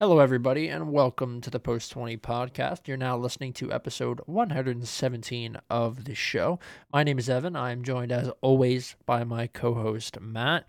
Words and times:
Hello, 0.00 0.20
everybody, 0.20 0.68
and 0.68 0.92
welcome 0.92 1.40
to 1.40 1.50
the 1.50 1.58
Post 1.58 1.90
20 1.90 2.18
podcast. 2.18 2.86
You're 2.86 2.96
now 2.96 3.18
listening 3.18 3.52
to 3.54 3.72
episode 3.72 4.20
117 4.26 5.58
of 5.68 6.04
the 6.04 6.14
show. 6.14 6.60
My 6.92 7.02
name 7.02 7.18
is 7.18 7.28
Evan. 7.28 7.56
I'm 7.56 7.82
joined, 7.82 8.12
as 8.12 8.30
always, 8.40 8.94
by 9.06 9.24
my 9.24 9.48
co 9.48 9.74
host, 9.74 10.20
Matt. 10.20 10.68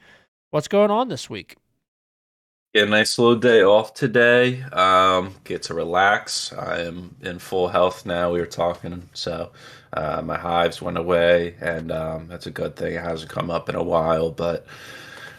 What's 0.50 0.68
going 0.68 0.90
on 0.90 1.10
this 1.10 1.30
week? 1.30 1.58
A 2.74 2.88
nice 2.88 3.20
little 3.20 3.36
day 3.36 3.62
off 3.62 3.94
today. 3.94 4.64
Um, 4.64 5.36
get 5.44 5.62
to 5.64 5.76
relax. 5.76 6.52
I 6.52 6.80
am 6.80 7.16
in 7.22 7.38
full 7.38 7.68
health 7.68 8.08
now. 8.08 8.32
We 8.32 8.40
were 8.40 8.48
talking, 8.48 9.10
so 9.14 9.52
uh, 9.94 10.24
my 10.24 10.40
hives 10.40 10.82
went 10.82 10.98
away, 10.98 11.56
and 11.62 11.92
um, 11.92 12.28
that's 12.28 12.48
a 12.48 12.52
good 12.52 12.76
thing. 12.76 12.96
It 12.96 13.04
hasn't 13.04 13.30
come 13.30 13.52
up 13.52 13.70
in 13.70 13.76
a 13.76 13.84
while, 13.84 14.32
but 14.32 14.66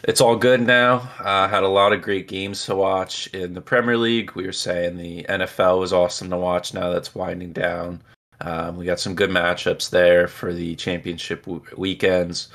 it's 0.03 0.21
all 0.21 0.35
good 0.35 0.61
now. 0.61 1.09
I 1.19 1.45
uh, 1.45 1.47
had 1.47 1.63
a 1.63 1.67
lot 1.67 1.93
of 1.93 2.01
great 2.01 2.27
games 2.27 2.65
to 2.65 2.75
watch 2.75 3.27
in 3.27 3.53
the 3.53 3.61
Premier 3.61 3.97
League. 3.97 4.31
We 4.33 4.45
were 4.45 4.51
saying 4.51 4.97
the 4.97 5.23
NFL 5.23 5.79
was 5.79 5.93
awesome 5.93 6.29
to 6.29 6.37
watch. 6.37 6.73
Now 6.73 6.91
that's 6.91 7.13
winding 7.13 7.53
down. 7.53 8.01
Um, 8.41 8.77
we 8.77 8.85
got 8.85 8.99
some 8.99 9.15
good 9.15 9.29
matchups 9.29 9.91
there 9.91 10.27
for 10.27 10.51
the 10.51 10.75
championship 10.75 11.45
w- 11.45 11.63
weekends, 11.77 12.49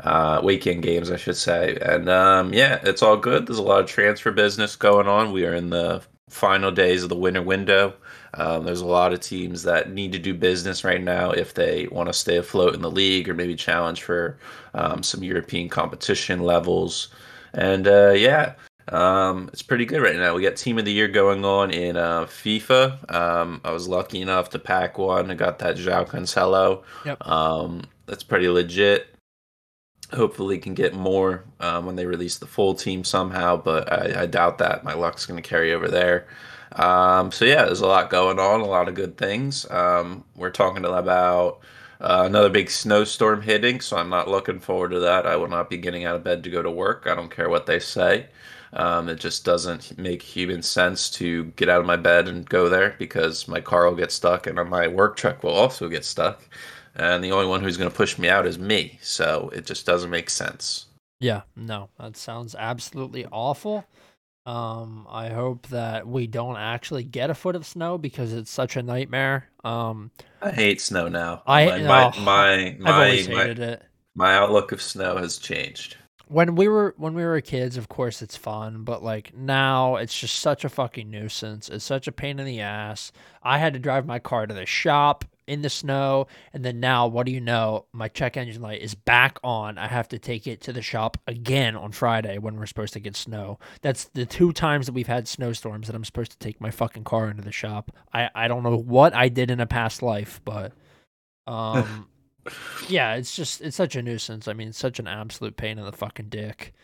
uh, 0.00 0.40
weekend 0.42 0.82
games, 0.82 1.10
I 1.10 1.16
should 1.16 1.36
say. 1.36 1.76
And 1.82 2.08
um, 2.08 2.54
yeah, 2.54 2.80
it's 2.82 3.02
all 3.02 3.18
good. 3.18 3.46
There's 3.46 3.58
a 3.58 3.62
lot 3.62 3.80
of 3.80 3.86
transfer 3.86 4.30
business 4.30 4.76
going 4.76 5.06
on. 5.06 5.32
We 5.32 5.44
are 5.44 5.54
in 5.54 5.70
the 5.70 6.02
final 6.30 6.70
days 6.70 7.02
of 7.02 7.10
the 7.10 7.16
winter 7.16 7.42
window. 7.42 7.94
Um, 8.36 8.64
there's 8.64 8.80
a 8.80 8.86
lot 8.86 9.12
of 9.12 9.20
teams 9.20 9.62
that 9.62 9.92
need 9.92 10.12
to 10.12 10.18
do 10.18 10.34
business 10.34 10.84
right 10.84 11.02
now 11.02 11.30
if 11.30 11.54
they 11.54 11.88
want 11.88 12.08
to 12.08 12.12
stay 12.12 12.36
afloat 12.36 12.74
in 12.74 12.82
the 12.82 12.90
league 12.90 13.28
or 13.28 13.34
maybe 13.34 13.54
challenge 13.54 14.02
for 14.02 14.38
um, 14.74 15.02
some 15.02 15.22
European 15.22 15.68
competition 15.68 16.40
levels. 16.40 17.08
And 17.54 17.88
uh, 17.88 18.12
yeah, 18.12 18.54
um, 18.88 19.48
it's 19.52 19.62
pretty 19.62 19.84
good 19.84 20.02
right 20.02 20.16
now. 20.16 20.34
We 20.34 20.42
got 20.42 20.56
Team 20.56 20.78
of 20.78 20.84
the 20.84 20.92
Year 20.92 21.08
going 21.08 21.44
on 21.44 21.70
in 21.70 21.96
uh, 21.96 22.24
FIFA. 22.24 23.12
Um, 23.12 23.60
I 23.64 23.72
was 23.72 23.88
lucky 23.88 24.20
enough 24.20 24.50
to 24.50 24.58
pack 24.58 24.98
one. 24.98 25.30
I 25.30 25.34
got 25.34 25.58
that 25.60 25.76
João 25.76 26.06
Cancelo. 26.06 26.82
Yep. 27.04 27.26
Um, 27.26 27.82
that's 28.06 28.22
pretty 28.22 28.48
legit. 28.48 29.08
Hopefully, 30.12 30.58
can 30.58 30.74
get 30.74 30.94
more 30.94 31.44
um, 31.58 31.84
when 31.84 31.96
they 31.96 32.06
release 32.06 32.38
the 32.38 32.46
full 32.46 32.74
team 32.74 33.02
somehow, 33.02 33.56
but 33.56 33.92
I, 33.92 34.22
I 34.22 34.26
doubt 34.26 34.58
that. 34.58 34.84
My 34.84 34.94
luck's 34.94 35.26
going 35.26 35.42
to 35.42 35.48
carry 35.48 35.72
over 35.72 35.88
there. 35.88 36.28
Um, 36.76 37.32
so 37.32 37.44
yeah, 37.44 37.64
there's 37.64 37.80
a 37.80 37.86
lot 37.86 38.10
going 38.10 38.38
on, 38.38 38.60
a 38.60 38.66
lot 38.66 38.88
of 38.88 38.94
good 38.94 39.16
things. 39.16 39.68
Um, 39.70 40.24
we're 40.36 40.50
talking 40.50 40.84
about 40.84 41.60
uh, 42.00 42.24
another 42.26 42.50
big 42.50 42.70
snowstorm 42.70 43.42
hitting, 43.42 43.80
so 43.80 43.96
I'm 43.96 44.10
not 44.10 44.28
looking 44.28 44.60
forward 44.60 44.90
to 44.90 45.00
that. 45.00 45.26
I 45.26 45.36
will 45.36 45.48
not 45.48 45.70
be 45.70 45.78
getting 45.78 46.04
out 46.04 46.16
of 46.16 46.24
bed 46.24 46.44
to 46.44 46.50
go 46.50 46.62
to 46.62 46.70
work. 46.70 47.06
I 47.06 47.14
don't 47.14 47.34
care 47.34 47.48
what 47.48 47.66
they 47.66 47.78
say. 47.78 48.26
Um, 48.74 49.08
it 49.08 49.18
just 49.18 49.44
doesn't 49.44 49.96
make 49.96 50.20
human 50.20 50.62
sense 50.62 51.08
to 51.10 51.44
get 51.56 51.70
out 51.70 51.80
of 51.80 51.86
my 51.86 51.96
bed 51.96 52.28
and 52.28 52.46
go 52.46 52.68
there 52.68 52.94
because 52.98 53.48
my 53.48 53.60
car 53.60 53.88
will 53.88 53.96
get 53.96 54.12
stuck 54.12 54.46
and 54.46 54.56
my 54.68 54.86
work 54.86 55.16
truck 55.16 55.42
will 55.42 55.54
also 55.54 55.88
get 55.88 56.04
stuck. 56.04 56.46
And 56.94 57.24
the 57.24 57.32
only 57.32 57.46
one 57.46 57.62
who's 57.62 57.78
going 57.78 57.90
to 57.90 57.96
push 57.96 58.18
me 58.18 58.28
out 58.28 58.46
is 58.46 58.58
me. 58.58 58.98
So 59.00 59.50
it 59.54 59.64
just 59.64 59.86
doesn't 59.86 60.10
make 60.10 60.28
sense. 60.28 60.86
Yeah, 61.20 61.42
no, 61.54 61.88
that 61.98 62.16
sounds 62.16 62.54
absolutely 62.54 63.24
awful. 63.32 63.86
Um, 64.46 65.08
I 65.10 65.30
hope 65.30 65.66
that 65.68 66.06
we 66.06 66.28
don't 66.28 66.56
actually 66.56 67.02
get 67.02 67.30
a 67.30 67.34
foot 67.34 67.56
of 67.56 67.66
snow 67.66 67.98
because 67.98 68.32
it's 68.32 68.50
such 68.50 68.76
a 68.76 68.82
nightmare. 68.82 69.50
Um, 69.64 70.12
I 70.40 70.52
hate 70.52 70.80
snow 70.80 71.08
now. 71.08 71.42
I 71.46 71.66
my 71.66 71.78
my 71.80 72.04
oh, 72.04 72.20
my, 72.20 72.76
my, 72.78 72.90
I've 72.90 72.94
always 72.94 73.26
hated 73.26 73.58
my, 73.58 73.64
it. 73.64 73.82
My 74.14 74.34
outlook 74.36 74.70
of 74.70 74.80
snow 74.80 75.16
has 75.16 75.38
changed. 75.38 75.96
When 76.28 76.54
we 76.54 76.68
were 76.68 76.94
when 76.96 77.14
we 77.14 77.24
were 77.24 77.40
kids, 77.40 77.76
of 77.76 77.88
course 77.88 78.22
it's 78.22 78.36
fun, 78.36 78.84
but 78.84 79.02
like 79.02 79.34
now 79.36 79.96
it's 79.96 80.16
just 80.16 80.38
such 80.38 80.64
a 80.64 80.68
fucking 80.68 81.10
nuisance. 81.10 81.68
It's 81.68 81.84
such 81.84 82.06
a 82.06 82.12
pain 82.12 82.38
in 82.38 82.46
the 82.46 82.60
ass. 82.60 83.10
I 83.42 83.58
had 83.58 83.72
to 83.72 83.80
drive 83.80 84.06
my 84.06 84.20
car 84.20 84.46
to 84.46 84.54
the 84.54 84.66
shop 84.66 85.24
in 85.46 85.62
the 85.62 85.70
snow. 85.70 86.26
And 86.52 86.64
then 86.64 86.80
now, 86.80 87.06
what 87.06 87.26
do 87.26 87.32
you 87.32 87.40
know? 87.40 87.86
My 87.92 88.08
check 88.08 88.36
engine 88.36 88.62
light 88.62 88.82
is 88.82 88.94
back 88.94 89.38
on. 89.44 89.78
I 89.78 89.86
have 89.86 90.08
to 90.08 90.18
take 90.18 90.46
it 90.46 90.60
to 90.62 90.72
the 90.72 90.82
shop 90.82 91.16
again 91.26 91.76
on 91.76 91.92
Friday 91.92 92.38
when 92.38 92.56
we're 92.56 92.66
supposed 92.66 92.92
to 92.94 93.00
get 93.00 93.16
snow. 93.16 93.58
That's 93.82 94.04
the 94.04 94.26
two 94.26 94.52
times 94.52 94.86
that 94.86 94.92
we've 94.92 95.06
had 95.06 95.28
snowstorms 95.28 95.86
that 95.86 95.96
I'm 95.96 96.04
supposed 96.04 96.32
to 96.32 96.38
take 96.38 96.60
my 96.60 96.70
fucking 96.70 97.04
car 97.04 97.28
into 97.28 97.42
the 97.42 97.52
shop. 97.52 97.92
I, 98.12 98.30
I 98.34 98.48
don't 98.48 98.62
know 98.62 98.76
what 98.76 99.14
I 99.14 99.28
did 99.28 99.50
in 99.50 99.60
a 99.60 99.66
past 99.66 100.02
life, 100.02 100.40
but 100.44 100.72
um 101.46 102.08
yeah, 102.88 103.14
it's 103.14 103.34
just 103.34 103.60
it's 103.60 103.76
such 103.76 103.96
a 103.96 104.02
nuisance. 104.02 104.48
I 104.48 104.52
mean, 104.52 104.68
it's 104.68 104.78
such 104.78 104.98
an 104.98 105.06
absolute 105.06 105.56
pain 105.56 105.78
in 105.78 105.84
the 105.84 105.92
fucking 105.92 106.28
dick. 106.28 106.74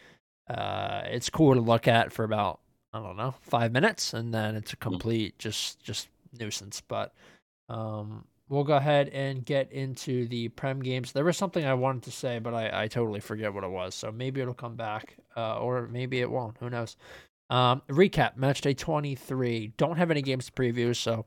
Uh 0.48 1.02
it's 1.06 1.30
cool 1.30 1.54
to 1.54 1.60
look 1.60 1.88
at 1.88 2.12
for 2.12 2.24
about 2.24 2.60
I 2.92 3.00
don't 3.00 3.16
know, 3.16 3.34
5 3.40 3.72
minutes 3.72 4.12
and 4.12 4.34
then 4.34 4.54
it's 4.54 4.72
a 4.72 4.76
hmm. 4.76 4.90
complete 4.90 5.38
just 5.38 5.82
just 5.82 6.08
nuisance, 6.38 6.80
but 6.80 7.12
um 7.68 8.24
we'll 8.52 8.64
go 8.64 8.76
ahead 8.76 9.08
and 9.08 9.46
get 9.46 9.72
into 9.72 10.28
the 10.28 10.48
Prem 10.48 10.80
games. 10.80 11.12
There 11.12 11.24
was 11.24 11.38
something 11.38 11.64
I 11.64 11.72
wanted 11.72 12.02
to 12.02 12.10
say, 12.10 12.38
but 12.38 12.52
I, 12.52 12.82
I 12.82 12.86
totally 12.86 13.20
forget 13.20 13.54
what 13.54 13.64
it 13.64 13.70
was. 13.70 13.94
So 13.94 14.12
maybe 14.12 14.42
it'll 14.42 14.52
come 14.52 14.76
back, 14.76 15.16
uh, 15.34 15.58
or 15.58 15.88
maybe 15.88 16.20
it 16.20 16.30
won't. 16.30 16.58
Who 16.58 16.68
knows? 16.68 16.96
Um, 17.48 17.80
recap 17.88 18.36
match 18.36 18.60
day 18.60 18.74
23. 18.74 19.72
Don't 19.78 19.96
have 19.96 20.10
any 20.10 20.20
games 20.20 20.46
to 20.46 20.52
preview. 20.52 20.94
So 20.94 21.24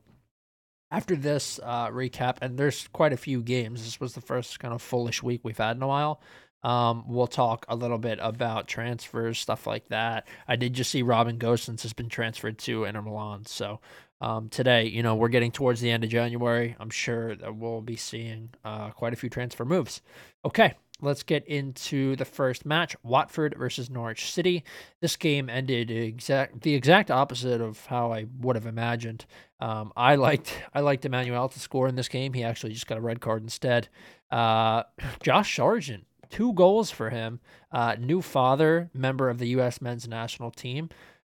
after 0.92 1.16
this 1.16 1.58
uh, 1.64 1.88
recap, 1.88 2.36
and 2.42 2.56
there's 2.56 2.86
quite 2.92 3.12
a 3.12 3.16
few 3.16 3.42
games, 3.42 3.82
this 3.84 3.98
was 3.98 4.14
the 4.14 4.20
first 4.20 4.60
kind 4.60 4.72
of 4.72 4.80
fullish 4.80 5.20
week 5.20 5.40
we've 5.42 5.58
had 5.58 5.76
in 5.76 5.82
a 5.82 5.88
while. 5.88 6.22
Um, 6.62 7.04
we'll 7.08 7.26
talk 7.26 7.66
a 7.68 7.74
little 7.76 7.98
bit 7.98 8.20
about 8.22 8.68
transfers, 8.68 9.38
stuff 9.38 9.66
like 9.66 9.88
that. 9.88 10.28
I 10.46 10.54
did 10.54 10.74
just 10.74 10.90
see 10.92 11.02
Robin 11.02 11.38
Gosens 11.38 11.82
has 11.82 11.92
been 11.92 12.08
transferred 12.08 12.58
to 12.60 12.84
Inter 12.84 13.02
Milan. 13.02 13.46
So 13.46 13.80
um, 14.20 14.48
today, 14.48 14.86
you 14.86 15.02
know, 15.02 15.14
we're 15.14 15.28
getting 15.28 15.52
towards 15.52 15.80
the 15.80 15.90
end 15.90 16.04
of 16.04 16.10
January. 16.10 16.74
I'm 16.80 16.90
sure 16.90 17.34
that 17.36 17.56
we'll 17.56 17.82
be 17.82 17.96
seeing 17.96 18.50
uh, 18.64 18.90
quite 18.90 19.12
a 19.12 19.16
few 19.16 19.28
transfer 19.28 19.64
moves. 19.64 20.00
Okay, 20.44 20.74
let's 21.02 21.22
get 21.22 21.46
into 21.46 22.16
the 22.16 22.24
first 22.24 22.64
match 22.64 22.96
Watford 23.02 23.54
versus 23.58 23.90
Norwich 23.90 24.32
City. 24.32 24.64
This 25.00 25.16
game 25.16 25.50
ended 25.50 25.90
exact 25.90 26.62
the 26.62 26.74
exact 26.74 27.10
opposite 27.10 27.60
of 27.60 27.84
how 27.86 28.12
I 28.12 28.26
would 28.40 28.56
have 28.56 28.66
imagined. 28.66 29.26
Um, 29.60 29.92
I 29.96 30.14
liked 30.14 30.52
I 30.72 30.80
liked 30.80 31.04
Emmanuel 31.04 31.48
to 31.48 31.60
score 31.60 31.88
in 31.88 31.96
this 31.96 32.08
game. 32.08 32.32
He 32.32 32.42
actually 32.42 32.72
just 32.72 32.86
got 32.86 32.98
a 32.98 33.02
red 33.02 33.20
card 33.20 33.42
instead. 33.42 33.88
Uh, 34.30 34.84
Josh 35.22 35.54
Sargent, 35.54 36.06
two 36.30 36.54
goals 36.54 36.90
for 36.90 37.10
him. 37.10 37.40
Uh, 37.70 37.96
new 37.98 38.22
father, 38.22 38.90
member 38.94 39.28
of 39.28 39.38
the 39.38 39.48
U.S. 39.48 39.82
men's 39.82 40.08
national 40.08 40.50
team. 40.50 40.88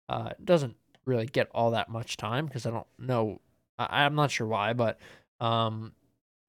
Uh, 0.09 0.31
doesn't 0.44 0.75
really 1.06 1.25
get 1.25 1.50
all 1.53 1.72
that 1.72 1.89
much 1.89 2.17
time 2.17 2.45
because 2.45 2.66
I 2.66 2.72
don't 2.72 2.88
know. 2.97 3.41
I, 3.78 4.03
am 4.03 4.16
not 4.16 4.31
sure 4.31 4.47
why, 4.47 4.73
but 4.73 5.00
um, 5.39 5.94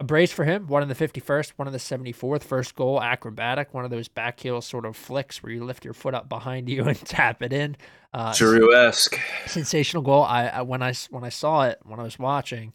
a 0.00 0.04
brace 0.04 0.32
for 0.32 0.44
him. 0.44 0.66
One 0.66 0.82
in 0.82 0.88
the 0.88 0.94
51st, 0.94 1.52
one 1.56 1.66
in 1.66 1.72
the 1.72 1.78
74th. 1.78 2.42
First 2.42 2.74
goal, 2.74 3.00
acrobatic. 3.00 3.72
One 3.72 3.84
of 3.84 3.90
those 3.90 4.08
back 4.08 4.40
heel 4.40 4.60
sort 4.60 4.84
of 4.84 4.96
flicks 4.96 5.42
where 5.42 5.52
you 5.52 5.64
lift 5.64 5.84
your 5.84 5.94
foot 5.94 6.14
up 6.14 6.28
behind 6.28 6.68
you 6.68 6.84
and 6.88 6.98
tap 7.06 7.42
it 7.42 7.52
in. 7.52 7.76
Uh, 8.12 8.32
esque. 8.72 9.18
Sensational 9.46 10.02
goal. 10.02 10.22
I, 10.22 10.48
I, 10.48 10.62
when 10.62 10.82
I 10.82 10.92
when 11.10 11.24
I 11.24 11.30
saw 11.30 11.62
it 11.62 11.78
when 11.84 11.98
I 11.98 12.02
was 12.02 12.18
watching, 12.18 12.74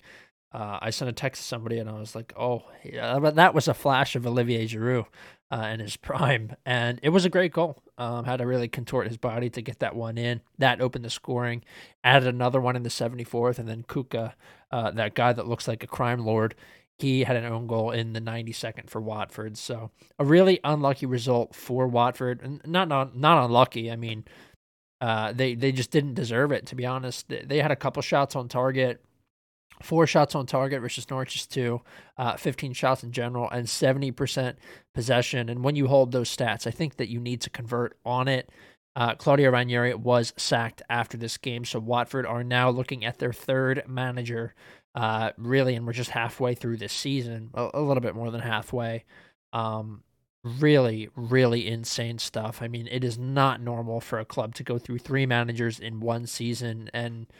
uh, 0.51 0.79
I 0.81 0.89
sent 0.89 1.09
a 1.09 1.13
text 1.13 1.43
to 1.43 1.47
somebody 1.47 1.77
and 1.77 1.87
I 1.87 1.99
was 1.99 2.15
like, 2.15 2.33
"Oh, 2.35 2.63
yeah, 2.83 3.19
that 3.19 3.53
was 3.53 3.67
a 3.67 3.75
flash 3.75 4.15
of 4.15 4.25
Olivier 4.25 4.65
Giroud 4.65 5.05
uh, 5.51 5.69
in 5.73 5.79
his 5.79 5.95
prime," 5.97 6.55
and 6.65 6.99
it 7.03 7.09
was 7.09 7.25
a 7.25 7.29
great 7.29 7.53
goal. 7.53 7.81
Um, 7.97 8.25
had 8.25 8.37
to 8.37 8.45
really 8.45 8.67
contort 8.67 9.07
his 9.07 9.17
body 9.17 9.49
to 9.49 9.61
get 9.61 9.79
that 9.79 9.95
one 9.95 10.17
in. 10.17 10.41
That 10.57 10.81
opened 10.81 11.05
the 11.05 11.09
scoring. 11.09 11.63
Added 12.03 12.27
another 12.27 12.61
one 12.61 12.75
in 12.75 12.83
the 12.83 12.89
74th, 12.89 13.57
and 13.57 13.67
then 13.67 13.83
Kucka, 13.83 14.33
uh, 14.71 14.91
that 14.91 15.15
guy 15.15 15.33
that 15.33 15.47
looks 15.47 15.67
like 15.67 15.83
a 15.83 15.87
crime 15.87 16.19
lord, 16.23 16.55
he 16.97 17.23
had 17.23 17.35
an 17.35 17.45
own 17.45 17.67
goal 17.67 17.91
in 17.91 18.13
the 18.13 18.21
92nd 18.21 18.89
for 18.89 18.99
Watford. 19.01 19.57
So 19.57 19.91
a 20.17 20.25
really 20.25 20.59
unlucky 20.63 21.05
result 21.05 21.55
for 21.55 21.87
Watford. 21.87 22.61
Not 22.65 22.87
not 22.87 23.15
not 23.15 23.45
unlucky. 23.45 23.91
I 23.91 23.95
mean, 23.95 24.25
uh, 24.99 25.31
they 25.33 25.55
they 25.55 25.71
just 25.71 25.91
didn't 25.91 26.15
deserve 26.15 26.51
it 26.51 26.65
to 26.67 26.75
be 26.75 26.85
honest. 26.85 27.27
They 27.29 27.61
had 27.61 27.71
a 27.71 27.75
couple 27.75 28.01
shots 28.01 28.35
on 28.35 28.47
target 28.47 29.03
four 29.81 30.07
shots 30.07 30.35
on 30.35 30.45
target 30.45 30.81
versus 30.81 31.09
Norwich's 31.09 31.45
two, 31.45 31.81
uh, 32.17 32.35
15 32.35 32.73
shots 32.73 33.03
in 33.03 33.11
general, 33.11 33.49
and 33.49 33.67
70% 33.67 34.55
possession. 34.93 35.49
And 35.49 35.63
when 35.63 35.75
you 35.75 35.87
hold 35.87 36.11
those 36.11 36.35
stats, 36.35 36.67
I 36.67 36.71
think 36.71 36.97
that 36.97 37.09
you 37.09 37.19
need 37.19 37.41
to 37.41 37.49
convert 37.49 37.97
on 38.05 38.27
it. 38.27 38.49
Uh, 38.95 39.13
Claudio 39.13 39.51
Ranieri 39.51 39.93
was 39.93 40.33
sacked 40.37 40.81
after 40.89 41.17
this 41.17 41.37
game, 41.37 41.65
so 41.65 41.79
Watford 41.79 42.25
are 42.25 42.43
now 42.43 42.69
looking 42.69 43.05
at 43.05 43.19
their 43.19 43.33
third 43.33 43.83
manager, 43.87 44.55
uh, 44.95 45.31
really, 45.37 45.75
and 45.75 45.85
we're 45.85 45.93
just 45.93 46.09
halfway 46.09 46.55
through 46.55 46.77
this 46.77 46.93
season, 46.93 47.51
a, 47.53 47.69
a 47.75 47.81
little 47.81 48.01
bit 48.01 48.15
more 48.15 48.31
than 48.31 48.41
halfway. 48.41 49.05
Um, 49.53 50.01
really, 50.43 51.09
really 51.15 51.67
insane 51.67 52.17
stuff. 52.17 52.63
I 52.63 52.67
mean, 52.67 52.87
it 52.89 53.03
is 53.03 53.19
not 53.19 53.61
normal 53.61 54.01
for 54.01 54.17
a 54.17 54.25
club 54.25 54.55
to 54.55 54.63
go 54.63 54.79
through 54.79 54.99
three 54.99 55.27
managers 55.27 55.79
in 55.79 55.99
one 55.99 56.25
season 56.25 56.89
and– 56.93 57.27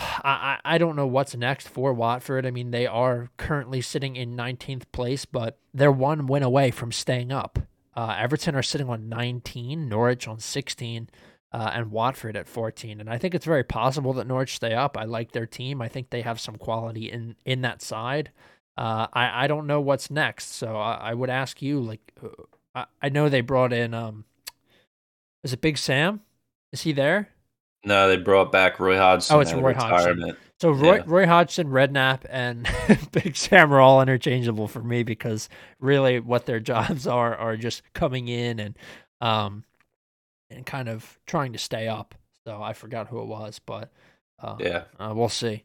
I, 0.00 0.58
I 0.64 0.78
don't 0.78 0.96
know 0.96 1.06
what's 1.06 1.36
next 1.36 1.68
for 1.68 1.92
Watford. 1.92 2.46
I 2.46 2.50
mean, 2.50 2.70
they 2.70 2.86
are 2.86 3.30
currently 3.36 3.80
sitting 3.80 4.16
in 4.16 4.36
19th 4.36 4.84
place, 4.92 5.24
but 5.24 5.58
they're 5.74 5.92
one 5.92 6.26
win 6.26 6.42
away 6.42 6.70
from 6.70 6.92
staying 6.92 7.32
up. 7.32 7.58
Uh, 7.94 8.16
Everton 8.18 8.54
are 8.54 8.62
sitting 8.62 8.88
on 8.88 9.08
19, 9.08 9.88
Norwich 9.88 10.26
on 10.26 10.38
16. 10.38 11.08
uh, 11.52 11.70
and 11.74 11.90
Watford 11.90 12.36
at 12.36 12.48
14. 12.48 13.00
And 13.00 13.10
I 13.10 13.18
think 13.18 13.34
it's 13.34 13.44
very 13.44 13.64
possible 13.64 14.12
that 14.14 14.26
Norwich 14.26 14.54
stay 14.54 14.74
up. 14.74 14.96
I 14.96 15.04
like 15.04 15.32
their 15.32 15.46
team. 15.46 15.82
I 15.82 15.88
think 15.88 16.10
they 16.10 16.22
have 16.22 16.40
some 16.40 16.56
quality 16.56 17.10
in 17.10 17.36
in 17.44 17.62
that 17.62 17.82
side. 17.82 18.30
Uh, 18.76 19.06
I 19.12 19.44
I 19.44 19.46
don't 19.46 19.66
know 19.66 19.80
what's 19.80 20.10
next, 20.10 20.54
so 20.54 20.76
I, 20.76 21.10
I 21.10 21.14
would 21.14 21.30
ask 21.30 21.60
you. 21.60 21.80
Like, 21.80 22.12
uh, 22.22 22.28
I, 22.74 22.86
I 23.02 23.08
know 23.08 23.28
they 23.28 23.40
brought 23.40 23.72
in 23.72 23.94
um, 23.94 24.24
is 25.42 25.52
it 25.52 25.60
Big 25.60 25.78
Sam? 25.78 26.20
Is 26.72 26.82
he 26.82 26.92
there? 26.92 27.30
No, 27.84 28.08
they 28.08 28.16
brought 28.16 28.52
back 28.52 28.78
Roy 28.78 28.96
Hodgson. 28.96 29.36
Oh, 29.36 29.40
it's 29.40 29.52
Roy 29.52 29.74
Hodgson. 29.74 30.36
So 30.60 30.72
Roy, 30.72 30.96
yeah. 30.96 31.02
Roy 31.06 31.26
Hodgson, 31.26 31.68
Redknapp, 31.68 32.26
and 32.28 32.68
Big 33.12 33.34
Sam 33.34 33.72
are 33.72 33.80
all 33.80 34.02
interchangeable 34.02 34.68
for 34.68 34.82
me 34.82 35.02
because 35.02 35.48
really 35.78 36.20
what 36.20 36.44
their 36.44 36.60
jobs 36.60 37.06
are 37.06 37.34
are 37.34 37.56
just 37.56 37.82
coming 37.94 38.28
in 38.28 38.60
and 38.60 38.78
um 39.22 39.64
and 40.50 40.66
kind 40.66 40.88
of 40.88 41.18
trying 41.26 41.52
to 41.54 41.58
stay 41.58 41.88
up. 41.88 42.14
So 42.46 42.62
I 42.62 42.74
forgot 42.74 43.08
who 43.08 43.22
it 43.22 43.26
was, 43.26 43.60
but 43.64 43.90
uh, 44.42 44.56
yeah, 44.58 44.84
uh, 44.98 45.12
we'll 45.14 45.28
see. 45.28 45.64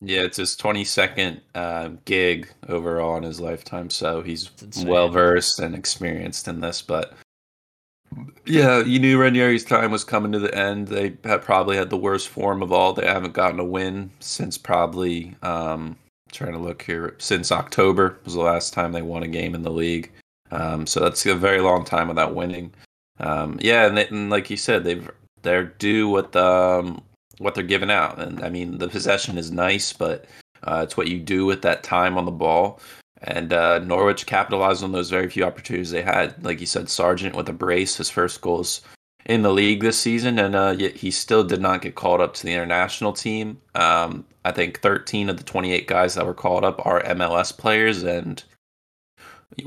Yeah, 0.00 0.22
it's 0.22 0.36
his 0.36 0.56
22nd 0.56 1.40
uh, 1.54 1.90
gig 2.04 2.48
overall 2.68 3.16
in 3.16 3.22
his 3.22 3.40
lifetime, 3.40 3.88
so 3.90 4.22
he's 4.22 4.50
well 4.84 5.08
versed 5.08 5.60
and 5.60 5.74
experienced 5.74 6.46
in 6.46 6.60
this. 6.60 6.82
But 6.82 7.14
yeah, 8.46 8.82
you 8.84 8.98
knew 8.98 9.18
Ranieri's 9.18 9.64
time 9.64 9.90
was 9.90 10.04
coming 10.04 10.32
to 10.32 10.38
the 10.38 10.54
end. 10.54 10.88
They 10.88 11.16
had 11.24 11.42
probably 11.42 11.76
had 11.76 11.90
the 11.90 11.96
worst 11.96 12.28
form 12.28 12.62
of 12.62 12.72
all. 12.72 12.92
They 12.92 13.06
haven't 13.06 13.34
gotten 13.34 13.60
a 13.60 13.64
win 13.64 14.10
since 14.20 14.58
probably 14.58 15.34
um, 15.42 15.96
trying 16.32 16.52
to 16.52 16.58
look 16.58 16.82
here 16.82 17.14
since 17.18 17.52
October 17.52 18.18
was 18.24 18.34
the 18.34 18.40
last 18.40 18.72
time 18.72 18.92
they 18.92 19.02
won 19.02 19.22
a 19.22 19.28
game 19.28 19.54
in 19.54 19.62
the 19.62 19.70
league. 19.70 20.10
Um, 20.50 20.86
so 20.86 21.00
that's 21.00 21.24
a 21.26 21.34
very 21.34 21.60
long 21.60 21.84
time 21.84 22.08
without 22.08 22.34
winning. 22.34 22.72
Um, 23.18 23.58
yeah, 23.60 23.86
and, 23.86 23.96
they, 23.96 24.06
and, 24.08 24.30
like 24.30 24.50
you 24.50 24.56
said, 24.56 24.84
they've 24.84 25.10
they're 25.42 25.64
due 25.64 26.08
what 26.08 26.32
the 26.32 26.44
um, 26.44 27.02
what 27.38 27.54
they're 27.54 27.64
giving 27.64 27.90
out, 27.90 28.18
and 28.18 28.42
I 28.44 28.48
mean 28.48 28.78
the 28.78 28.88
possession 28.88 29.38
is 29.38 29.50
nice, 29.50 29.92
but 29.92 30.26
uh, 30.64 30.80
it's 30.82 30.96
what 30.96 31.08
you 31.08 31.18
do 31.18 31.46
with 31.46 31.62
that 31.62 31.82
time 31.82 32.18
on 32.18 32.24
the 32.24 32.30
ball. 32.30 32.80
And 33.24 33.52
uh, 33.52 33.78
Norwich 33.78 34.26
capitalized 34.26 34.84
on 34.84 34.92
those 34.92 35.10
very 35.10 35.30
few 35.30 35.44
opportunities 35.44 35.90
they 35.90 36.02
had. 36.02 36.44
Like 36.44 36.60
you 36.60 36.66
said, 36.66 36.90
Sargent 36.90 37.34
with 37.34 37.48
a 37.48 37.54
brace, 37.54 37.96
his 37.96 38.10
first 38.10 38.40
goals 38.42 38.82
in 39.26 39.42
the 39.42 39.52
league 39.52 39.80
this 39.80 39.98
season, 39.98 40.38
and 40.38 40.54
uh, 40.54 40.74
yet 40.76 40.96
he 40.96 41.10
still 41.10 41.42
did 41.44 41.60
not 41.60 41.80
get 41.80 41.94
called 41.94 42.20
up 42.20 42.34
to 42.34 42.42
the 42.44 42.52
international 42.52 43.12
team. 43.12 43.60
Um, 43.74 44.26
I 44.44 44.52
think 44.52 44.80
13 44.80 45.30
of 45.30 45.38
the 45.38 45.44
28 45.44 45.86
guys 45.86 46.14
that 46.14 46.26
were 46.26 46.34
called 46.34 46.64
up 46.64 46.84
are 46.84 47.02
MLS 47.02 47.56
players, 47.56 48.02
and 48.02 48.42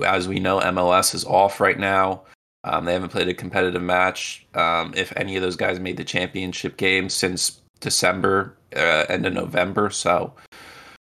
as 0.06 0.28
we 0.28 0.40
know, 0.40 0.60
MLS 0.60 1.16
is 1.16 1.26
off 1.26 1.60
right 1.60 1.80
now. 1.80 2.22
Um, 2.64 2.86
they 2.86 2.94
haven't 2.94 3.10
played 3.10 3.30
a 3.30 3.34
competitive 3.34 3.82
match. 3.82 4.46
Um, 4.54 4.94
if 4.96 5.14
any 5.16 5.36
of 5.36 5.42
those 5.42 5.56
guys 5.56 5.80
made 5.80 5.98
the 5.98 6.04
championship 6.04 6.78
game 6.78 7.10
since 7.10 7.62
December, 7.80 8.56
uh, 8.76 9.06
end 9.10 9.26
of 9.26 9.34
November, 9.34 9.90
so 9.90 10.34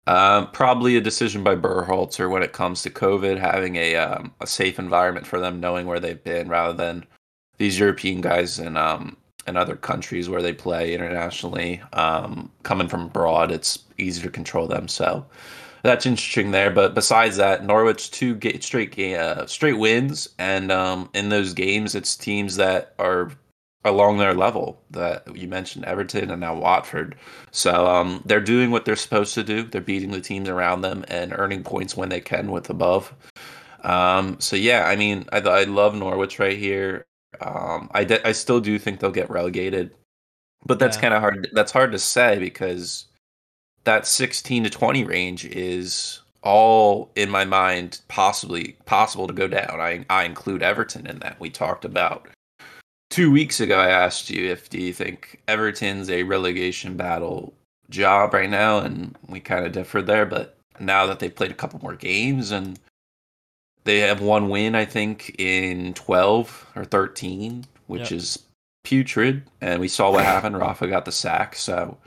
um, 0.06 0.50
probably 0.52 0.96
a 0.96 1.00
decision 1.00 1.44
by 1.44 1.54
Berhalter 1.54 2.30
when 2.30 2.42
it 2.42 2.52
comes 2.52 2.82
to 2.82 2.90
COVID, 2.90 3.38
having 3.38 3.76
a 3.76 3.96
um, 3.96 4.32
a 4.40 4.46
safe 4.46 4.78
environment 4.78 5.26
for 5.26 5.38
them, 5.38 5.60
knowing 5.60 5.86
where 5.86 6.00
they've 6.00 6.22
been, 6.22 6.48
rather 6.48 6.72
than 6.72 7.06
these 7.58 7.78
European 7.78 8.20
guys 8.20 8.58
in 8.58 8.76
um, 8.76 9.16
in 9.46 9.56
other 9.56 9.76
countries 9.76 10.28
where 10.28 10.42
they 10.42 10.52
play 10.52 10.94
internationally, 10.94 11.82
um, 11.92 12.50
coming 12.62 12.88
from 12.88 13.06
abroad. 13.06 13.52
It's 13.52 13.84
easier 13.98 14.24
to 14.24 14.30
control 14.30 14.66
them, 14.66 14.88
so 14.88 15.26
that's 15.82 16.06
interesting 16.06 16.50
there. 16.50 16.70
But 16.70 16.94
besides 16.94 17.36
that, 17.36 17.64
Norwich 17.64 18.10
two 18.10 18.38
straight 18.60 18.98
uh, 18.98 19.46
straight 19.46 19.78
wins, 19.78 20.28
and 20.38 20.72
um, 20.72 21.10
in 21.14 21.28
those 21.28 21.52
games, 21.52 21.94
it's 21.94 22.16
teams 22.16 22.56
that 22.56 22.94
are 22.98 23.30
along 23.84 24.18
their 24.18 24.34
level 24.34 24.82
that 24.90 25.24
you 25.34 25.48
mentioned 25.48 25.84
Everton 25.84 26.30
and 26.30 26.40
now 26.40 26.54
Watford. 26.54 27.16
So 27.50 27.86
um, 27.86 28.22
they're 28.26 28.40
doing 28.40 28.70
what 28.70 28.84
they're 28.84 28.96
supposed 28.96 29.34
to 29.34 29.42
do. 29.42 29.62
They're 29.62 29.80
beating 29.80 30.10
the 30.10 30.20
teams 30.20 30.48
around 30.48 30.82
them 30.82 31.04
and 31.08 31.32
earning 31.32 31.62
points 31.62 31.96
when 31.96 32.10
they 32.10 32.20
can 32.20 32.50
with 32.50 32.68
above. 32.68 33.14
Um, 33.82 34.38
so 34.38 34.56
yeah, 34.56 34.84
I 34.86 34.96
mean, 34.96 35.26
I, 35.32 35.38
I 35.38 35.64
love 35.64 35.94
Norwich 35.94 36.38
right 36.38 36.58
here. 36.58 37.06
Um, 37.40 37.90
I, 37.94 38.04
de- 38.04 38.26
I 38.26 38.32
still 38.32 38.60
do 38.60 38.78
think 38.78 39.00
they'll 39.00 39.10
get 39.10 39.30
relegated, 39.30 39.92
but 40.66 40.78
that's 40.78 40.96
yeah. 40.96 41.02
kind 41.02 41.14
of 41.14 41.20
hard. 41.20 41.48
That's 41.52 41.72
hard 41.72 41.92
to 41.92 41.98
say 41.98 42.38
because 42.38 43.06
that 43.84 44.06
16 44.06 44.64
to 44.64 44.70
20 44.70 45.04
range 45.04 45.46
is 45.46 46.20
all 46.42 47.10
in 47.16 47.30
my 47.30 47.44
mind 47.44 48.00
possibly 48.08 48.76
possible 48.84 49.26
to 49.26 49.32
go 49.32 49.48
down. 49.48 49.80
I 49.80 50.04
I 50.10 50.24
include 50.24 50.62
Everton 50.62 51.06
in 51.06 51.20
that. 51.20 51.40
We 51.40 51.48
talked 51.48 51.84
about 51.84 52.28
two 53.10 53.30
weeks 53.30 53.60
ago, 53.60 53.78
I 53.78 53.90
asked 53.90 54.30
you 54.30 54.50
if 54.50 54.70
do 54.70 54.80
you 54.80 54.92
think 54.92 55.42
Everton's 55.46 56.08
a 56.08 56.22
relegation 56.22 56.96
battle 56.96 57.52
job 57.90 58.32
right 58.32 58.48
now, 58.48 58.78
and 58.78 59.16
we 59.28 59.40
kind 59.40 59.66
of 59.66 59.72
differed 59.72 60.06
there. 60.06 60.24
But 60.24 60.56
now 60.78 61.06
that 61.06 61.18
they've 61.18 61.34
played 61.34 61.50
a 61.50 61.54
couple 61.54 61.80
more 61.80 61.96
games 61.96 62.50
and 62.52 62.78
they 63.84 63.98
have 63.98 64.20
one 64.20 64.48
win, 64.48 64.74
I 64.74 64.84
think, 64.84 65.34
in 65.38 65.92
twelve 65.94 66.66
or 66.74 66.84
thirteen, 66.84 67.66
which 67.88 68.10
yep. 68.10 68.12
is 68.12 68.38
putrid. 68.84 69.42
And 69.60 69.80
we 69.80 69.88
saw 69.88 70.10
what 70.10 70.24
happened. 70.34 70.58
Rafa 70.58 70.86
got 70.86 71.04
the 71.04 71.12
sack, 71.12 71.56
so 71.56 71.98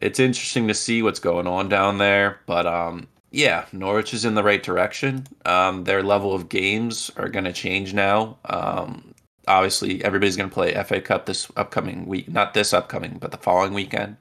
it's 0.00 0.20
interesting 0.20 0.68
to 0.68 0.74
see 0.74 1.02
what's 1.02 1.20
going 1.20 1.46
on 1.46 1.68
down 1.68 1.98
there. 1.98 2.40
But 2.46 2.66
um, 2.66 3.08
yeah, 3.30 3.64
Norwich 3.72 4.12
is 4.12 4.24
in 4.24 4.34
the 4.34 4.42
right 4.42 4.62
direction. 4.62 5.26
Um, 5.46 5.84
their 5.84 6.02
level 6.02 6.34
of 6.34 6.48
games 6.48 7.10
are 7.16 7.28
going 7.28 7.44
to 7.44 7.52
change 7.52 7.94
now. 7.94 8.38
Um, 8.44 9.14
obviously 9.48 10.04
everybody's 10.04 10.36
going 10.36 10.48
to 10.48 10.54
play 10.54 10.74
FA 10.84 11.00
Cup 11.00 11.26
this 11.26 11.50
upcoming 11.56 12.06
week, 12.06 12.28
not 12.28 12.54
this 12.54 12.72
upcoming, 12.72 13.18
but 13.20 13.30
the 13.30 13.38
following 13.38 13.72
weekend. 13.72 14.16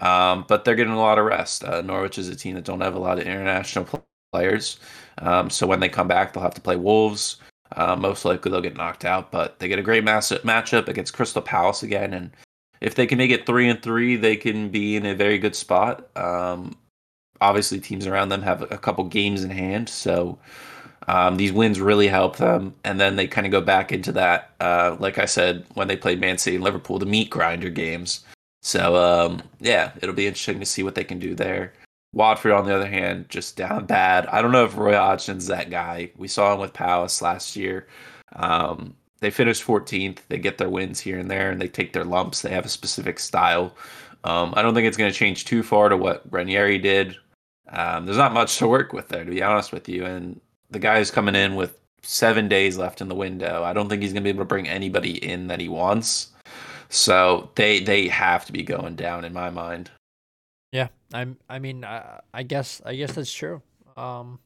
Um, 0.00 0.44
but 0.48 0.64
they're 0.64 0.74
getting 0.74 0.92
a 0.92 0.98
lot 0.98 1.18
of 1.18 1.24
rest. 1.24 1.64
Uh, 1.64 1.80
Norwich 1.82 2.18
is 2.18 2.28
a 2.28 2.36
team 2.36 2.54
that 2.56 2.64
don't 2.64 2.80
have 2.80 2.96
a 2.96 2.98
lot 2.98 3.18
of 3.18 3.26
international 3.26 3.88
players, 4.32 4.78
um, 5.18 5.50
so 5.50 5.66
when 5.66 5.80
they 5.80 5.88
come 5.88 6.08
back, 6.08 6.32
they'll 6.32 6.42
have 6.42 6.54
to 6.54 6.60
play 6.60 6.76
Wolves. 6.76 7.36
Uh, 7.76 7.96
most 7.96 8.24
likely 8.24 8.50
they'll 8.50 8.60
get 8.60 8.76
knocked 8.76 9.04
out, 9.04 9.30
but 9.30 9.58
they 9.58 9.68
get 9.68 9.78
a 9.78 9.82
great 9.82 10.04
mass- 10.04 10.32
matchup 10.32 10.88
against 10.88 11.14
Crystal 11.14 11.42
Palace 11.42 11.82
again, 11.82 12.12
and 12.12 12.30
if 12.80 12.94
they 12.94 13.06
can 13.06 13.18
make 13.18 13.30
it 13.30 13.46
three 13.46 13.68
and 13.68 13.82
three, 13.82 14.16
they 14.16 14.36
can 14.36 14.68
be 14.68 14.96
in 14.96 15.06
a 15.06 15.14
very 15.14 15.38
good 15.38 15.56
spot. 15.56 16.08
Um, 16.16 16.76
obviously, 17.40 17.80
teams 17.80 18.06
around 18.06 18.28
them 18.28 18.42
have 18.42 18.62
a 18.70 18.78
couple 18.78 19.04
games 19.04 19.44
in 19.44 19.50
hand, 19.50 19.88
so 19.88 20.38
um, 21.08 21.36
these 21.36 21.52
wins 21.52 21.80
really 21.80 22.08
help 22.08 22.36
them, 22.36 22.74
and 22.84 23.00
then 23.00 23.16
they 23.16 23.26
kind 23.26 23.46
of 23.46 23.50
go 23.50 23.60
back 23.60 23.92
into 23.92 24.12
that. 24.12 24.50
Uh, 24.60 24.96
like 24.98 25.18
I 25.18 25.26
said, 25.26 25.64
when 25.74 25.88
they 25.88 25.96
played 25.96 26.20
Man 26.20 26.38
City 26.38 26.56
and 26.56 26.64
Liverpool, 26.64 26.98
the 26.98 27.06
meat 27.06 27.30
grinder 27.30 27.70
games. 27.70 28.24
So 28.62 28.96
um, 28.96 29.42
yeah, 29.60 29.92
it'll 30.00 30.14
be 30.14 30.26
interesting 30.26 30.60
to 30.60 30.66
see 30.66 30.82
what 30.82 30.94
they 30.94 31.04
can 31.04 31.18
do 31.18 31.34
there. 31.34 31.72
Watford, 32.14 32.52
on 32.52 32.64
the 32.64 32.74
other 32.74 32.86
hand, 32.86 33.28
just 33.28 33.56
down 33.56 33.86
bad. 33.86 34.26
I 34.26 34.40
don't 34.40 34.52
know 34.52 34.64
if 34.64 34.76
Roy 34.76 34.94
Hodgson's 34.94 35.48
that 35.48 35.68
guy. 35.68 36.12
We 36.16 36.28
saw 36.28 36.54
him 36.54 36.60
with 36.60 36.72
Palace 36.72 37.20
last 37.20 37.56
year. 37.56 37.88
Um, 38.36 38.94
they 39.18 39.30
finished 39.30 39.66
14th. 39.66 40.18
They 40.28 40.38
get 40.38 40.58
their 40.58 40.70
wins 40.70 41.00
here 41.00 41.18
and 41.18 41.30
there, 41.30 41.50
and 41.50 41.60
they 41.60 41.68
take 41.68 41.92
their 41.92 42.04
lumps. 42.04 42.42
They 42.42 42.50
have 42.50 42.64
a 42.64 42.70
specific 42.70 43.18
style. 43.18 43.74
Um, 44.22 44.54
I 44.56 44.62
don't 44.62 44.74
think 44.74 44.86
it's 44.86 44.96
going 44.96 45.12
to 45.12 45.18
change 45.18 45.44
too 45.44 45.62
far 45.62 45.88
to 45.88 45.96
what 45.96 46.22
Ranieri 46.30 46.78
did. 46.78 47.16
Um, 47.68 48.06
there's 48.06 48.18
not 48.18 48.32
much 48.32 48.58
to 48.58 48.68
work 48.68 48.92
with 48.92 49.08
there, 49.08 49.24
to 49.24 49.30
be 49.30 49.42
honest 49.42 49.72
with 49.72 49.88
you. 49.88 50.04
And 50.04 50.40
the 50.74 50.78
guy's 50.78 51.10
coming 51.10 51.34
in 51.34 51.56
with 51.56 51.78
seven 52.02 52.48
days 52.48 52.76
left 52.76 53.00
in 53.00 53.08
the 53.08 53.14
window. 53.14 53.64
I 53.64 53.72
don't 53.72 53.88
think 53.88 54.02
he's 54.02 54.12
going 54.12 54.22
to 54.22 54.26
be 54.26 54.28
able 54.28 54.44
to 54.44 54.48
bring 54.48 54.68
anybody 54.68 55.24
in 55.24 55.46
that 55.46 55.58
he 55.60 55.70
wants. 55.70 56.32
So 56.90 57.50
they 57.54 57.80
they 57.80 58.08
have 58.08 58.44
to 58.44 58.52
be 58.52 58.62
going 58.62 58.94
down 58.94 59.24
in 59.24 59.32
my 59.32 59.48
mind. 59.48 59.90
Yeah, 60.70 60.88
I'm. 61.12 61.38
I 61.48 61.58
mean, 61.58 61.84
I, 61.84 62.20
I 62.32 62.42
guess 62.42 62.82
I 62.84 62.94
guess 62.94 63.14
that's 63.14 63.32
true. 63.32 63.62
Um, 63.96 64.38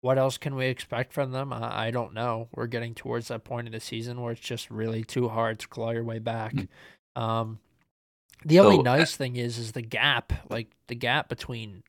what 0.00 0.18
else 0.18 0.38
can 0.38 0.54
we 0.54 0.66
expect 0.66 1.12
from 1.12 1.32
them? 1.32 1.52
I, 1.52 1.88
I 1.88 1.90
don't 1.90 2.14
know. 2.14 2.48
We're 2.54 2.68
getting 2.68 2.94
towards 2.94 3.28
that 3.28 3.44
point 3.44 3.66
in 3.66 3.72
the 3.72 3.80
season 3.80 4.20
where 4.20 4.32
it's 4.32 4.40
just 4.40 4.70
really 4.70 5.04
too 5.04 5.28
hard 5.28 5.58
to 5.58 5.68
claw 5.68 5.90
your 5.90 6.04
way 6.04 6.20
back. 6.20 6.54
Mm-hmm. 6.54 7.22
Um, 7.22 7.58
the 8.44 8.60
only 8.60 8.82
nice 8.82 9.16
thing 9.16 9.36
is, 9.36 9.58
is 9.58 9.72
the 9.72 9.82
gap, 9.82 10.32
like 10.48 10.68
the 10.86 10.94
gap 10.94 11.28
between 11.28 11.82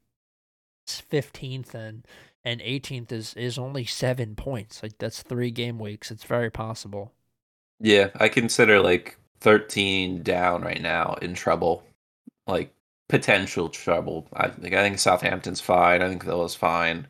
fifteenth 0.88 1.74
and 1.74 2.06
and 2.44 2.62
18th 2.62 3.12
is 3.12 3.34
is 3.36 3.58
only 3.58 3.86
seven 3.86 4.36
points. 4.36 4.82
Like 4.84 4.98
that's 4.98 5.22
three 5.22 5.52
game 5.52 5.80
weeks. 5.80 6.12
It's 6.12 6.24
very 6.24 6.50
possible. 6.50 7.14
Yeah, 7.80 8.10
I 8.16 8.30
consider 8.30 8.80
like 8.80 9.18
13 9.42 10.24
down 10.24 10.62
right 10.64 10.82
now 10.82 11.18
in 11.22 11.34
trouble, 11.34 11.84
like 12.48 12.74
potential 13.08 13.70
trouble. 13.70 14.28
I 14.34 14.50
think 14.50 14.74
I 14.74 14.84
think 14.84 15.00
Southampton's 15.00 15.62
fine. 15.62 16.02
I 16.02 16.10
think 16.10 16.24
Villa's 16.24 16.56
fine. 16.56 17.08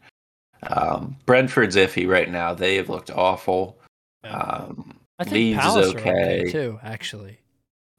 Um, 0.64 1.18
Brentford's 1.26 1.76
iffy 1.76 2.08
right 2.08 2.30
now. 2.30 2.54
They 2.54 2.76
have 2.76 2.90
looked 2.90 3.12
awful. 3.12 3.78
Yeah. 4.24 4.36
Um, 4.36 5.00
I 5.18 5.24
think 5.24 5.34
Leeds 5.34 5.60
Palace 5.60 5.88
is 5.88 5.96
okay. 5.96 6.10
okay 6.42 6.52
too. 6.52 6.80
Actually. 6.84 7.40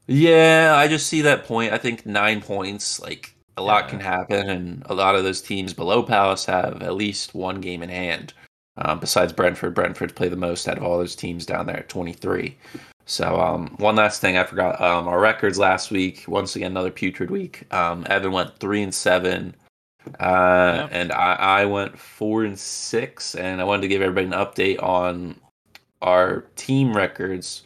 Yeah, 0.07 0.73
I 0.75 0.87
just 0.87 1.07
see 1.07 1.21
that 1.21 1.45
point. 1.45 1.73
I 1.73 1.77
think 1.77 2.05
nine 2.05 2.41
points, 2.41 2.99
like 2.99 3.35
a 3.61 3.63
lot 3.63 3.87
can 3.87 3.99
happen, 3.99 4.49
and 4.49 4.83
a 4.87 4.93
lot 4.93 5.15
of 5.15 5.23
those 5.23 5.41
teams 5.41 5.73
below 5.73 6.03
Palace 6.03 6.45
have 6.45 6.81
at 6.81 6.95
least 6.95 7.35
one 7.35 7.61
game 7.61 7.83
in 7.83 7.89
hand. 7.89 8.33
Um, 8.77 8.99
besides 8.99 9.33
Brentford, 9.33 9.75
Brentford 9.75 10.15
play 10.15 10.29
the 10.29 10.35
most 10.35 10.67
out 10.67 10.77
of 10.77 10.83
all 10.83 10.97
those 10.97 11.15
teams 11.15 11.45
down 11.45 11.67
there 11.67 11.77
at 11.77 11.89
23. 11.89 12.57
So 13.05 13.39
um, 13.39 13.75
one 13.77 13.95
last 13.95 14.21
thing 14.21 14.37
I 14.37 14.43
forgot 14.43 14.79
um, 14.81 15.07
our 15.07 15.19
records 15.19 15.59
last 15.59 15.91
week. 15.91 16.23
Once 16.27 16.55
again, 16.55 16.71
another 16.71 16.91
putrid 16.91 17.29
week. 17.29 17.71
Um, 17.73 18.05
Evan 18.09 18.31
went 18.31 18.57
three 18.57 18.81
and 18.81 18.93
seven, 18.93 19.55
uh, 20.19 20.77
yep. 20.81 20.89
and 20.91 21.11
I, 21.11 21.33
I 21.33 21.65
went 21.65 21.99
four 21.99 22.43
and 22.45 22.57
six. 22.57 23.35
And 23.35 23.61
I 23.61 23.65
wanted 23.65 23.83
to 23.83 23.87
give 23.89 24.01
everybody 24.01 24.27
an 24.27 24.33
update 24.33 24.81
on 24.81 25.35
our 26.01 26.45
team 26.55 26.95
records. 26.95 27.63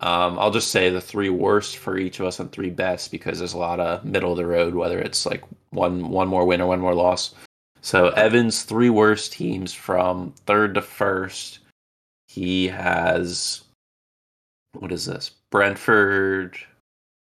Um, 0.00 0.38
I'll 0.38 0.52
just 0.52 0.70
say 0.70 0.90
the 0.90 1.00
three 1.00 1.28
worst 1.30 1.78
for 1.78 1.98
each 1.98 2.20
of 2.20 2.26
us 2.26 2.38
and 2.38 2.50
three 2.52 2.70
best 2.70 3.10
because 3.10 3.38
there's 3.38 3.54
a 3.54 3.58
lot 3.58 3.80
of 3.80 4.04
middle 4.04 4.30
of 4.30 4.36
the 4.36 4.46
road, 4.46 4.74
whether 4.74 4.98
it's 4.98 5.26
like 5.26 5.42
one 5.70 6.10
one 6.10 6.28
more 6.28 6.44
win 6.44 6.60
or 6.60 6.68
one 6.68 6.80
more 6.80 6.94
loss. 6.94 7.34
So 7.80 8.08
Evan's 8.10 8.62
three 8.62 8.90
worst 8.90 9.32
teams 9.32 9.74
from 9.74 10.34
third 10.46 10.74
to 10.74 10.82
first. 10.82 11.58
He 12.28 12.68
has 12.68 13.62
what 14.72 14.92
is 14.92 15.06
this? 15.06 15.30
Brentford. 15.50 16.58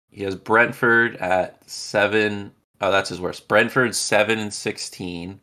He 0.10 0.24
has 0.24 0.36
Brentford 0.36 1.16
at 1.18 1.70
seven. 1.70 2.52
Oh, 2.82 2.92
that's 2.92 3.10
his 3.10 3.22
worst. 3.22 3.48
Brentford 3.48 3.96
seven 3.96 4.40
and 4.40 4.54
sixteen. 4.54 5.40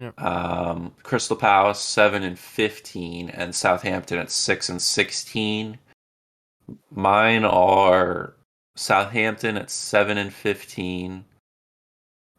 Yep. 0.00 0.20
Um, 0.20 0.92
Crystal 1.02 1.36
Palace 1.36 1.80
seven 1.80 2.22
and 2.22 2.38
fifteen, 2.38 3.30
and 3.30 3.54
Southampton 3.54 4.18
at 4.18 4.30
six 4.30 4.68
and 4.68 4.82
sixteen. 4.82 5.78
Mine 6.90 7.44
are 7.44 8.34
Southampton 8.76 9.56
at 9.56 9.70
seven 9.70 10.18
and 10.18 10.32
fifteen. 10.32 11.24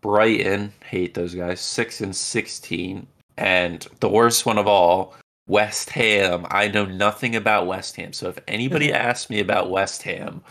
Brighton, 0.02 0.74
hate 0.84 1.14
those 1.14 1.34
guys, 1.34 1.60
six 1.60 2.02
and 2.02 2.16
sixteen, 2.16 3.08
and 3.38 3.88
the 4.00 4.10
worst 4.10 4.46
one 4.46 4.58
of 4.58 4.68
all, 4.68 5.16
West 5.48 5.90
Ham. 5.92 6.46
I 6.52 6.68
know 6.68 6.86
nothing 6.86 7.36
about 7.36 7.68
West 7.68 7.96
Ham, 7.96 8.14
so 8.14 8.30
if 8.30 8.38
anybody 8.48 8.94
asks 8.94 9.30
me 9.30 9.40
about 9.40 9.72
West 9.72 10.04
Ham, 10.04 10.44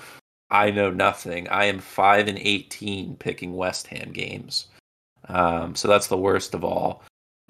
I 0.50 0.70
know 0.70 0.90
nothing. 0.90 1.48
I 1.48 1.64
am 1.64 1.78
five 1.78 2.28
and 2.28 2.38
eighteen 2.38 3.16
picking 3.16 3.54
West 3.54 3.86
Ham 3.88 4.12
games, 4.12 4.66
um, 5.28 5.74
so 5.74 5.88
that's 5.88 6.08
the 6.08 6.16
worst 6.16 6.54
of 6.54 6.64
all. 6.64 7.02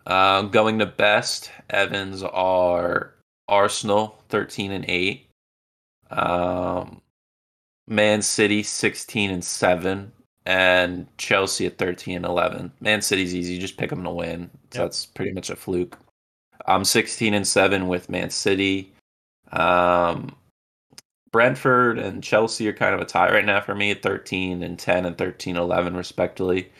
Um, 0.06 0.50
going 0.50 0.78
to 0.78 0.86
best, 0.86 1.50
Evans 1.70 2.22
are 2.22 3.14
Arsenal 3.48 4.18
thirteen 4.28 4.72
and 4.72 4.84
eight, 4.88 5.25
um, 6.10 7.00
Man 7.86 8.22
City 8.22 8.62
sixteen 8.62 9.30
and 9.30 9.44
seven, 9.44 10.12
and 10.46 11.06
Chelsea 11.18 11.66
at 11.66 11.76
13 11.76 12.16
and 12.16 12.24
11. 12.24 12.72
Man 12.80 13.02
City's 13.02 13.34
easy, 13.34 13.58
just 13.58 13.76
pick 13.76 13.90
them 13.90 14.04
to 14.04 14.10
win. 14.10 14.48
So 14.70 14.80
yep. 14.80 14.86
that's 14.86 15.04
pretty 15.04 15.32
much 15.32 15.50
a 15.50 15.56
fluke. 15.56 15.98
I'm 16.66 16.84
16 16.84 17.34
and 17.34 17.46
7 17.46 17.88
with 17.88 18.08
Man 18.08 18.30
City. 18.30 18.92
Um, 19.52 20.34
Brentford 21.32 21.98
and 21.98 22.22
Chelsea 22.22 22.68
are 22.68 22.72
kind 22.72 22.94
of 22.94 23.00
a 23.00 23.04
tie 23.04 23.30
right 23.30 23.44
now 23.44 23.60
for 23.60 23.74
me 23.74 23.90
at 23.90 24.02
13 24.02 24.62
and 24.62 24.78
10 24.78 25.04
and 25.04 25.18
13 25.18 25.56
11 25.56 25.96
respectively. 25.96 26.72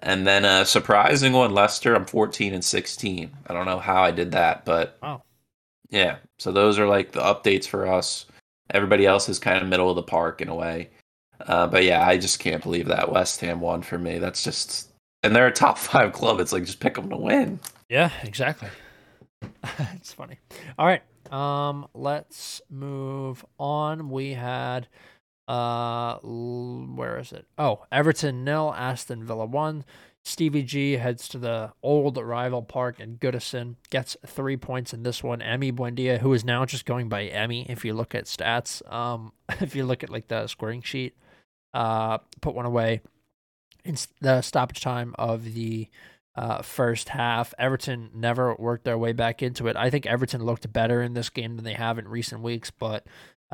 And 0.00 0.26
then 0.26 0.44
a 0.44 0.66
surprising 0.66 1.32
one, 1.32 1.54
Leicester, 1.54 1.94
I'm 1.94 2.04
14 2.04 2.52
and 2.52 2.64
16. 2.64 3.30
I 3.46 3.52
don't 3.52 3.66
know 3.66 3.78
how 3.78 4.02
I 4.02 4.10
did 4.10 4.30
that, 4.32 4.66
but 4.66 4.98
wow. 5.02 5.22
yeah. 5.88 6.18
So 6.38 6.52
those 6.52 6.78
are 6.78 6.86
like 6.86 7.12
the 7.12 7.22
updates 7.22 7.66
for 7.66 7.86
us. 7.86 8.26
Everybody 8.70 9.06
else 9.06 9.28
is 9.28 9.38
kind 9.38 9.62
of 9.62 9.68
middle 9.68 9.90
of 9.90 9.96
the 9.96 10.02
park 10.02 10.40
in 10.40 10.48
a 10.48 10.54
way. 10.54 10.90
Uh, 11.40 11.66
but 11.66 11.84
yeah, 11.84 12.06
I 12.06 12.16
just 12.16 12.38
can't 12.40 12.62
believe 12.62 12.88
that 12.88 13.12
West 13.12 13.40
Ham 13.40 13.60
won 13.60 13.82
for 13.82 13.98
me. 13.98 14.18
That's 14.18 14.42
just, 14.42 14.88
and 15.22 15.34
they're 15.34 15.46
a 15.46 15.52
top 15.52 15.78
five 15.78 16.12
club. 16.12 16.40
It's 16.40 16.52
like 16.52 16.64
just 16.64 16.80
pick 16.80 16.94
them 16.94 17.10
to 17.10 17.16
win. 17.16 17.60
Yeah, 17.88 18.10
exactly. 18.22 18.68
it's 19.94 20.12
funny. 20.12 20.38
All 20.78 20.86
right, 20.86 21.02
um, 21.32 21.86
let's 21.94 22.60
move 22.70 23.44
on. 23.58 24.10
We 24.10 24.32
had, 24.32 24.88
uh, 25.46 26.18
where 26.22 27.18
is 27.18 27.32
it? 27.32 27.46
Oh, 27.58 27.84
Everton 27.92 28.44
nil, 28.44 28.74
Aston 28.76 29.24
Villa 29.24 29.46
one. 29.46 29.84
Stevie 30.26 30.64
G 30.64 30.94
heads 30.94 31.28
to 31.28 31.38
the 31.38 31.72
old 31.84 32.18
rival 32.18 32.60
park 32.60 32.98
in 32.98 33.16
Goodison, 33.16 33.76
gets 33.90 34.16
three 34.26 34.56
points 34.56 34.92
in 34.92 35.04
this 35.04 35.22
one. 35.22 35.38
Emi 35.38 35.72
Buendia, 35.72 36.18
who 36.18 36.32
is 36.32 36.44
now 36.44 36.64
just 36.64 36.84
going 36.84 37.08
by 37.08 37.26
Emmy, 37.26 37.64
if 37.68 37.84
you 37.84 37.94
look 37.94 38.12
at 38.12 38.24
stats, 38.24 38.82
um, 38.92 39.32
if 39.60 39.76
you 39.76 39.86
look 39.86 40.02
at 40.02 40.10
like 40.10 40.26
the 40.26 40.48
scoring 40.48 40.82
sheet, 40.82 41.16
uh, 41.74 42.18
put 42.40 42.56
one 42.56 42.66
away 42.66 43.02
in 43.84 43.96
the 44.20 44.42
stoppage 44.42 44.80
time 44.80 45.14
of 45.16 45.54
the 45.54 45.88
uh, 46.34 46.60
first 46.60 47.10
half. 47.10 47.54
Everton 47.56 48.10
never 48.12 48.52
worked 48.56 48.84
their 48.84 48.98
way 48.98 49.12
back 49.12 49.44
into 49.44 49.68
it. 49.68 49.76
I 49.76 49.90
think 49.90 50.06
Everton 50.06 50.44
looked 50.44 50.72
better 50.72 51.02
in 51.02 51.14
this 51.14 51.30
game 51.30 51.54
than 51.54 51.64
they 51.64 51.74
have 51.74 52.00
in 52.00 52.08
recent 52.08 52.42
weeks, 52.42 52.72
but 52.72 53.06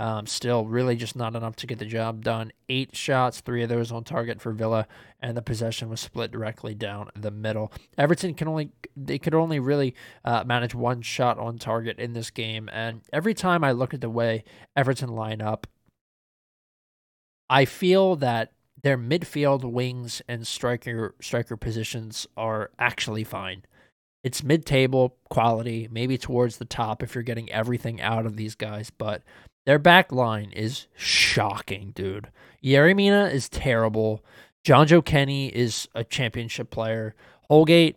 um, 0.03 0.27
still 0.27 0.67
really 0.67 0.97
just 0.97 1.15
not 1.15 1.37
enough 1.37 1.55
to 1.55 1.67
get 1.69 1.79
the 1.79 1.85
job 1.85 2.25
done. 2.25 2.51
Eight 2.69 2.97
shots, 2.97 3.41
three 3.41 3.63
of 3.63 3.69
those 3.69 3.93
on 3.93 4.03
target 4.03 4.41
for 4.41 4.51
Villa, 4.51 4.89
and 5.21 5.37
the 5.37 5.43
possession 5.43 5.89
was 5.89 6.01
split 6.01 6.33
directly 6.33 6.75
down 6.75 7.09
the 7.15 7.31
middle. 7.31 7.73
Everton 7.97 8.35
can 8.35 8.49
only 8.49 8.73
they 8.97 9.21
could 9.21 9.33
only 9.33 9.61
really 9.61 9.95
uh, 10.25 10.43
manage 10.45 10.75
one 10.75 11.03
shot 11.03 11.39
on 11.39 11.57
target 11.57 12.01
in 12.01 12.15
this 12.15 12.31
game, 12.31 12.69
and 12.73 13.03
every 13.13 13.33
time 13.33 13.63
I 13.63 13.71
look 13.71 13.95
at 13.95 14.01
the 14.01 14.11
way 14.11 14.43
Everton 14.75 15.11
line 15.11 15.41
up, 15.41 15.69
I 17.49 17.65
feel 17.65 18.17
that 18.17 18.51
their 18.83 18.99
midfield 18.99 19.63
wings 19.63 20.21
and 20.27 20.45
striker 20.45 21.15
striker 21.21 21.57
positions 21.57 22.27
are 22.37 22.73
actually 22.77 23.23
fine. 23.23 23.63
It's 24.25 24.43
mid-table 24.43 25.17
quality, 25.31 25.89
maybe 25.93 26.19
towards 26.19 26.57
the 26.57 26.65
top 26.65 27.05
if 27.05 27.15
you're 27.15 27.23
getting 27.23 27.53
everything 27.53 28.01
out 28.01 28.27
of 28.27 28.37
these 28.37 28.57
guys, 28.57 28.91
but 28.91 29.23
their 29.65 29.79
back 29.79 30.13
line 30.13 30.51
is 30.53 30.87
shocking, 30.95 31.93
dude. 31.95 32.29
Yerry 32.63 32.95
Mina 32.95 33.27
is 33.27 33.49
terrible. 33.49 34.25
Jonjoe 34.65 35.05
Kenny 35.05 35.49
is 35.49 35.89
a 35.95 36.05
championship 36.05 36.71
player. 36.71 37.15
Holgate, 37.49 37.97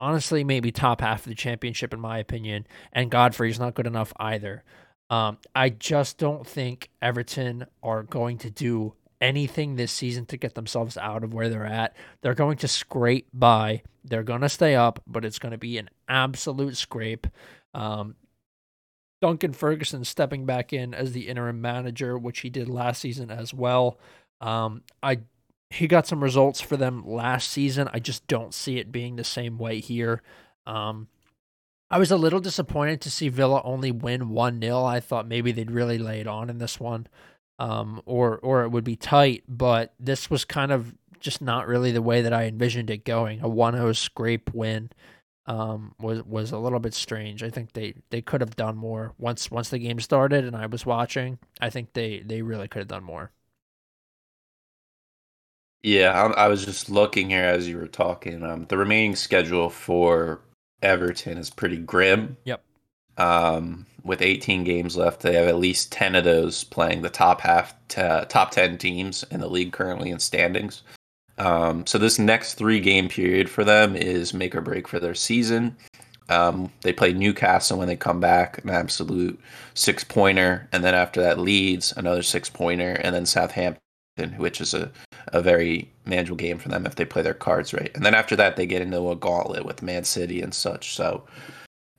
honestly, 0.00 0.44
maybe 0.44 0.72
top 0.72 1.00
half 1.00 1.20
of 1.20 1.28
the 1.28 1.34
championship 1.34 1.92
in 1.92 2.00
my 2.00 2.18
opinion, 2.18 2.66
and 2.92 3.10
Godfrey's 3.10 3.60
not 3.60 3.74
good 3.74 3.86
enough 3.86 4.12
either. 4.18 4.64
Um, 5.10 5.38
I 5.54 5.70
just 5.70 6.18
don't 6.18 6.46
think 6.46 6.88
Everton 7.02 7.66
are 7.82 8.04
going 8.04 8.38
to 8.38 8.50
do 8.50 8.94
anything 9.20 9.76
this 9.76 9.92
season 9.92 10.24
to 10.26 10.36
get 10.36 10.54
themselves 10.54 10.96
out 10.96 11.24
of 11.24 11.34
where 11.34 11.48
they're 11.48 11.66
at. 11.66 11.94
They're 12.22 12.34
going 12.34 12.56
to 12.58 12.68
scrape 12.68 13.28
by. 13.32 13.82
They're 14.04 14.22
going 14.22 14.40
to 14.40 14.48
stay 14.48 14.74
up, 14.76 15.02
but 15.06 15.24
it's 15.24 15.38
going 15.38 15.52
to 15.52 15.58
be 15.58 15.78
an 15.78 15.90
absolute 16.08 16.76
scrape. 16.76 17.26
Um, 17.74 18.14
Duncan 19.20 19.52
Ferguson 19.52 20.04
stepping 20.04 20.46
back 20.46 20.72
in 20.72 20.94
as 20.94 21.12
the 21.12 21.28
interim 21.28 21.60
manager, 21.60 22.18
which 22.18 22.40
he 22.40 22.50
did 22.50 22.68
last 22.68 23.00
season 23.00 23.30
as 23.30 23.52
well. 23.52 23.98
Um, 24.40 24.82
I 25.02 25.20
he 25.70 25.86
got 25.86 26.06
some 26.06 26.22
results 26.22 26.60
for 26.60 26.76
them 26.76 27.06
last 27.06 27.50
season. 27.50 27.88
I 27.92 28.00
just 28.00 28.26
don't 28.26 28.52
see 28.52 28.78
it 28.78 28.90
being 28.90 29.16
the 29.16 29.24
same 29.24 29.56
way 29.56 29.78
here. 29.78 30.20
Um, 30.66 31.06
I 31.90 31.98
was 31.98 32.10
a 32.10 32.16
little 32.16 32.40
disappointed 32.40 33.00
to 33.02 33.10
see 33.10 33.28
Villa 33.28 33.60
only 33.64 33.92
win 33.92 34.30
1 34.30 34.60
0. 34.60 34.84
I 34.84 35.00
thought 35.00 35.28
maybe 35.28 35.52
they'd 35.52 35.70
really 35.70 35.98
lay 35.98 36.20
it 36.20 36.26
on 36.26 36.50
in 36.50 36.58
this 36.58 36.80
one. 36.80 37.06
Um, 37.58 38.00
or 38.06 38.38
or 38.38 38.62
it 38.62 38.70
would 38.70 38.84
be 38.84 38.96
tight, 38.96 39.44
but 39.46 39.92
this 40.00 40.30
was 40.30 40.46
kind 40.46 40.72
of 40.72 40.94
just 41.20 41.42
not 41.42 41.68
really 41.68 41.92
the 41.92 42.00
way 42.00 42.22
that 42.22 42.32
I 42.32 42.44
envisioned 42.44 42.88
it 42.88 43.04
going. 43.04 43.40
A 43.40 43.48
1-0 43.48 43.94
scrape 43.94 44.54
win 44.54 44.90
um, 45.46 45.94
was 45.98 46.22
was 46.24 46.52
a 46.52 46.58
little 46.58 46.80
bit 46.80 46.94
strange. 46.94 47.42
I 47.42 47.50
think 47.50 47.72
they, 47.72 47.94
they 48.10 48.22
could 48.22 48.40
have 48.40 48.56
done 48.56 48.76
more 48.76 49.14
once 49.18 49.50
once 49.50 49.70
the 49.70 49.78
game 49.78 50.00
started 50.00 50.44
and 50.44 50.56
I 50.56 50.66
was 50.66 50.86
watching. 50.86 51.38
I 51.60 51.70
think 51.70 51.92
they 51.92 52.20
they 52.20 52.42
really 52.42 52.68
could 52.68 52.80
have 52.80 52.88
done 52.88 53.04
more. 53.04 53.32
Yeah, 55.82 56.12
I, 56.12 56.44
I 56.44 56.48
was 56.48 56.64
just 56.64 56.90
looking 56.90 57.30
here 57.30 57.44
as 57.44 57.66
you 57.66 57.78
were 57.78 57.86
talking. 57.86 58.42
Um, 58.42 58.66
the 58.68 58.76
remaining 58.76 59.16
schedule 59.16 59.70
for 59.70 60.40
Everton 60.82 61.38
is 61.38 61.50
pretty 61.50 61.78
grim. 61.78 62.36
Yep. 62.44 62.62
Um, 63.16 63.86
with 64.04 64.22
18 64.22 64.64
games 64.64 64.96
left, 64.96 65.22
they 65.22 65.34
have 65.34 65.48
at 65.48 65.58
least 65.58 65.92
10 65.92 66.14
of 66.14 66.24
those 66.24 66.64
playing 66.64 67.02
the 67.02 67.10
top 67.10 67.40
half, 67.40 67.74
to, 67.88 68.26
top 68.28 68.50
10 68.50 68.78
teams 68.78 69.24
in 69.30 69.40
the 69.40 69.48
league 69.48 69.72
currently 69.72 70.10
in 70.10 70.18
standings. 70.18 70.82
Um, 71.40 71.86
so 71.86 71.96
this 71.96 72.18
next 72.18 72.54
three 72.54 72.80
game 72.80 73.08
period 73.08 73.48
for 73.48 73.64
them 73.64 73.96
is 73.96 74.34
make 74.34 74.54
or 74.54 74.60
break 74.60 74.86
for 74.86 75.00
their 75.00 75.14
season. 75.14 75.74
Um, 76.28 76.70
they 76.82 76.92
play 76.92 77.12
Newcastle 77.12 77.78
when 77.78 77.88
they 77.88 77.96
come 77.96 78.20
back, 78.20 78.62
an 78.62 78.70
absolute 78.70 79.40
six 79.74 80.04
pointer, 80.04 80.68
and 80.70 80.84
then 80.84 80.94
after 80.94 81.20
that 81.22 81.38
Leeds, 81.38 81.92
another 81.96 82.22
six 82.22 82.50
pointer, 82.50 82.92
and 82.92 83.14
then 83.14 83.26
Southampton, 83.26 83.80
which 84.36 84.60
is 84.60 84.74
a 84.74 84.92
a 85.28 85.40
very 85.42 85.90
manageable 86.06 86.36
game 86.36 86.58
for 86.58 86.68
them 86.68 86.86
if 86.86 86.96
they 86.96 87.04
play 87.04 87.22
their 87.22 87.34
cards 87.34 87.72
right. 87.72 87.90
And 87.94 88.04
then 88.04 88.14
after 88.14 88.36
that, 88.36 88.56
they 88.56 88.66
get 88.66 88.82
into 88.82 89.10
a 89.10 89.16
gauntlet 89.16 89.64
with 89.64 89.82
Man 89.82 90.04
City 90.04 90.40
and 90.42 90.54
such. 90.54 90.94
So 90.94 91.24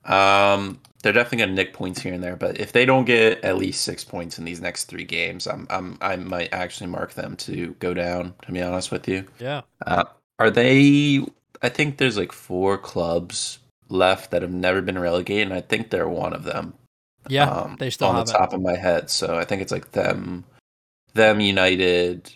um, 0.04 0.80
they're 1.02 1.12
definitely 1.12 1.38
going 1.38 1.50
to 1.50 1.54
nick 1.56 1.72
points 1.72 2.00
here 2.00 2.14
and 2.14 2.22
there. 2.22 2.36
But 2.36 2.60
if 2.60 2.72
they 2.72 2.86
don't 2.86 3.04
get 3.04 3.44
at 3.44 3.58
least 3.58 3.82
six 3.82 4.04
points 4.04 4.38
in 4.38 4.44
these 4.44 4.60
next 4.60 4.84
three 4.84 5.04
games, 5.04 5.46
I'm, 5.46 5.66
I'm 5.68 5.98
I 6.00 6.16
might 6.16 6.52
actually 6.52 6.88
mark 6.88 7.14
them 7.14 7.36
to 7.38 7.74
go 7.80 7.92
down. 7.92 8.34
To 8.46 8.52
be 8.52 8.62
honest 8.62 8.90
with 8.90 9.08
you, 9.08 9.26
yeah. 9.38 9.62
Uh, 9.84 10.04
are 10.38 10.50
they? 10.50 11.24
I 11.60 11.68
think 11.68 11.98
there's 11.98 12.16
like 12.16 12.32
four 12.32 12.78
clubs 12.78 13.58
left 13.88 14.30
that 14.30 14.42
have 14.42 14.52
never 14.52 14.80
been 14.80 14.98
relegated, 14.98 15.48
and 15.48 15.54
I 15.54 15.60
think 15.60 15.90
they're 15.90 16.08
one 16.08 16.32
of 16.32 16.44
them. 16.44 16.74
Yeah, 17.28 17.50
um, 17.50 17.76
they 17.78 17.90
still 17.90 18.08
on 18.08 18.24
the 18.24 18.32
top 18.32 18.52
of 18.52 18.60
my 18.60 18.76
head. 18.76 19.10
So 19.10 19.36
I 19.36 19.44
think 19.44 19.62
it's 19.62 19.72
like 19.72 19.92
them, 19.92 20.44
them 21.14 21.40
United, 21.40 22.32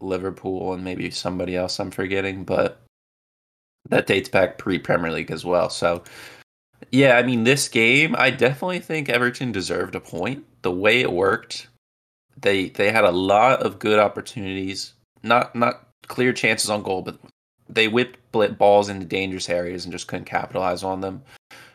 Liverpool, 0.00 0.72
and 0.72 0.84
maybe 0.84 1.10
somebody 1.10 1.56
else 1.56 1.78
I'm 1.78 1.90
forgetting, 1.90 2.44
but 2.44 2.80
that 3.88 4.06
dates 4.06 4.28
back 4.28 4.58
pre 4.58 4.78
Premier 4.78 5.12
League 5.12 5.30
as 5.30 5.44
well. 5.44 5.70
So 5.70 6.02
yeah, 6.90 7.16
I 7.16 7.22
mean 7.22 7.44
this 7.44 7.68
game, 7.68 8.14
I 8.18 8.30
definitely 8.30 8.80
think 8.80 9.08
Everton 9.08 9.52
deserved 9.52 9.94
a 9.94 10.00
point. 10.00 10.44
The 10.62 10.70
way 10.70 11.00
it 11.00 11.12
worked, 11.12 11.68
they 12.40 12.68
they 12.70 12.90
had 12.90 13.04
a 13.04 13.10
lot 13.10 13.62
of 13.62 13.78
good 13.78 13.98
opportunities, 13.98 14.94
not 15.22 15.54
not 15.54 15.86
clear 16.06 16.32
chances 16.32 16.70
on 16.70 16.82
goal, 16.82 17.02
but 17.02 17.18
they 17.68 17.88
whipped 17.88 18.18
balls 18.58 18.88
into 18.88 19.06
dangerous 19.06 19.48
areas 19.48 19.84
and 19.84 19.92
just 19.92 20.08
couldn't 20.08 20.24
capitalize 20.24 20.82
on 20.82 21.00
them. 21.00 21.22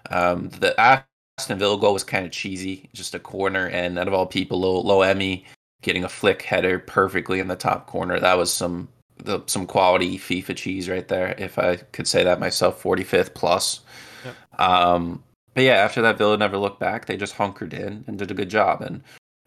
Um, 0.09 0.49
the 0.49 0.79
Aston 0.79 1.59
Villa 1.59 1.79
goal 1.79 1.93
was 1.93 2.03
kind 2.03 2.25
of 2.25 2.31
cheesy, 2.31 2.89
just 2.93 3.15
a 3.15 3.19
corner, 3.19 3.67
and 3.67 3.99
out 3.99 4.07
of 4.07 4.13
all 4.13 4.25
people, 4.25 4.59
Low, 4.59 4.79
Low 4.79 5.01
Emmy 5.01 5.45
getting 5.81 6.03
a 6.03 6.09
flick 6.09 6.41
header 6.41 6.79
perfectly 6.79 7.39
in 7.39 7.47
the 7.47 7.55
top 7.55 7.87
corner. 7.87 8.19
That 8.19 8.37
was 8.37 8.51
some 8.51 8.87
the, 9.17 9.41
some 9.45 9.67
quality 9.67 10.17
FIFA 10.17 10.55
cheese 10.55 10.89
right 10.89 11.07
there, 11.07 11.35
if 11.37 11.59
I 11.59 11.77
could 11.77 12.07
say 12.07 12.23
that 12.23 12.39
myself. 12.39 12.81
45th 12.81 13.33
plus. 13.33 13.81
Yep. 14.23 14.59
Um, 14.59 15.23
but 15.53 15.63
yeah, 15.63 15.75
after 15.75 16.01
that, 16.01 16.17
Villa 16.17 16.37
never 16.37 16.57
looked 16.57 16.79
back. 16.79 17.05
They 17.05 17.17
just 17.17 17.35
hunkered 17.35 17.73
in 17.73 18.03
and 18.07 18.17
did 18.17 18.31
a 18.31 18.35
good 18.35 18.49
job. 18.49 18.81
And 18.81 19.03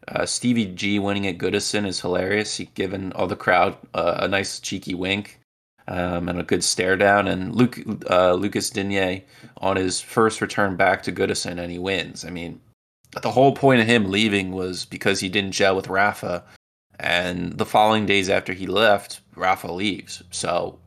uh, 0.09 0.27
Stevie 0.27 0.67
G 0.67 0.99
winning 0.99 1.27
at 1.27 1.39
Goodison 1.39 1.87
is 1.87 2.01
hilarious. 2.01 2.57
He 2.57 2.67
given 2.67 3.13
all 3.13 3.27
the 3.27 3.37
crowd 3.37 3.77
uh, 3.95 4.19
a 4.21 4.29
nice 4.29 4.61
cheeky 4.61 4.95
wink 4.95 5.41
um, 5.89 6.29
and 6.29 6.39
a 6.39 6.45
good 6.45 6.63
stare 6.63 6.97
down. 6.97 7.27
And 7.27 7.55
Luke, 7.55 7.79
uh, 8.09 8.35
Lucas 8.35 8.71
Digne 8.71 9.25
on 9.59 9.77
his 9.77 10.01
first 10.01 10.41
return 10.41 10.77
back 10.77 11.03
to 11.03 11.13
Goodison, 11.13 11.61
and 11.61 11.73
he 11.73 11.79
wins. 11.79 12.25
I 12.25 12.31
mean, 12.31 12.61
the 13.23 13.31
whole 13.31 13.55
point 13.55 13.81
of 13.81 13.87
him 13.87 14.11
leaving 14.11 14.53
was 14.53 14.85
because 14.85 15.21
he 15.21 15.29
didn't 15.29 15.53
gel 15.53 15.77
with 15.77 15.89
Rafa. 15.89 16.45
And 16.99 17.59
the 17.59 17.67
following 17.67 18.07
days 18.07 18.31
after 18.31 18.53
he 18.53 18.67
left, 18.67 19.21
Rafa 19.35 19.71
leaves. 19.71 20.23
So 20.31 20.79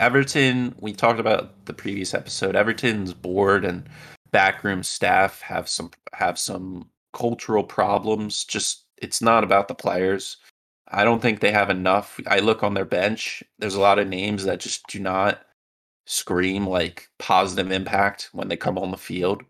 Everton, 0.00 0.74
we 0.78 0.92
talked 0.92 1.20
about 1.20 1.64
the 1.66 1.72
previous 1.72 2.14
episode. 2.14 2.54
Everton's 2.54 3.12
board 3.12 3.64
and 3.64 3.88
backroom 4.30 4.82
staff 4.82 5.40
have 5.40 5.68
some 5.68 5.90
have 6.12 6.38
some 6.38 6.88
cultural 7.12 7.64
problems. 7.64 8.44
Just 8.44 8.84
it's 8.98 9.20
not 9.20 9.44
about 9.44 9.68
the 9.68 9.74
players. 9.74 10.36
I 10.90 11.04
don't 11.04 11.20
think 11.20 11.40
they 11.40 11.52
have 11.52 11.70
enough. 11.70 12.18
I 12.26 12.38
look 12.38 12.62
on 12.62 12.74
their 12.74 12.84
bench. 12.84 13.42
There's 13.58 13.74
a 13.74 13.80
lot 13.80 13.98
of 13.98 14.08
names 14.08 14.44
that 14.44 14.60
just 14.60 14.86
do 14.88 15.00
not 15.00 15.40
scream 16.06 16.66
like 16.66 17.08
positive 17.18 17.70
impact 17.70 18.30
when 18.32 18.48
they 18.48 18.56
come 18.56 18.78
on 18.78 18.90
the 18.90 18.96
field. 18.96 19.42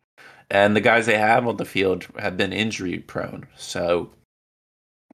And 0.50 0.74
the 0.74 0.80
guys 0.80 1.06
they 1.06 1.18
have 1.18 1.46
on 1.46 1.58
the 1.58 1.64
field 1.64 2.06
have 2.18 2.36
been 2.36 2.52
injury 2.52 2.98
prone. 2.98 3.46
So 3.56 4.10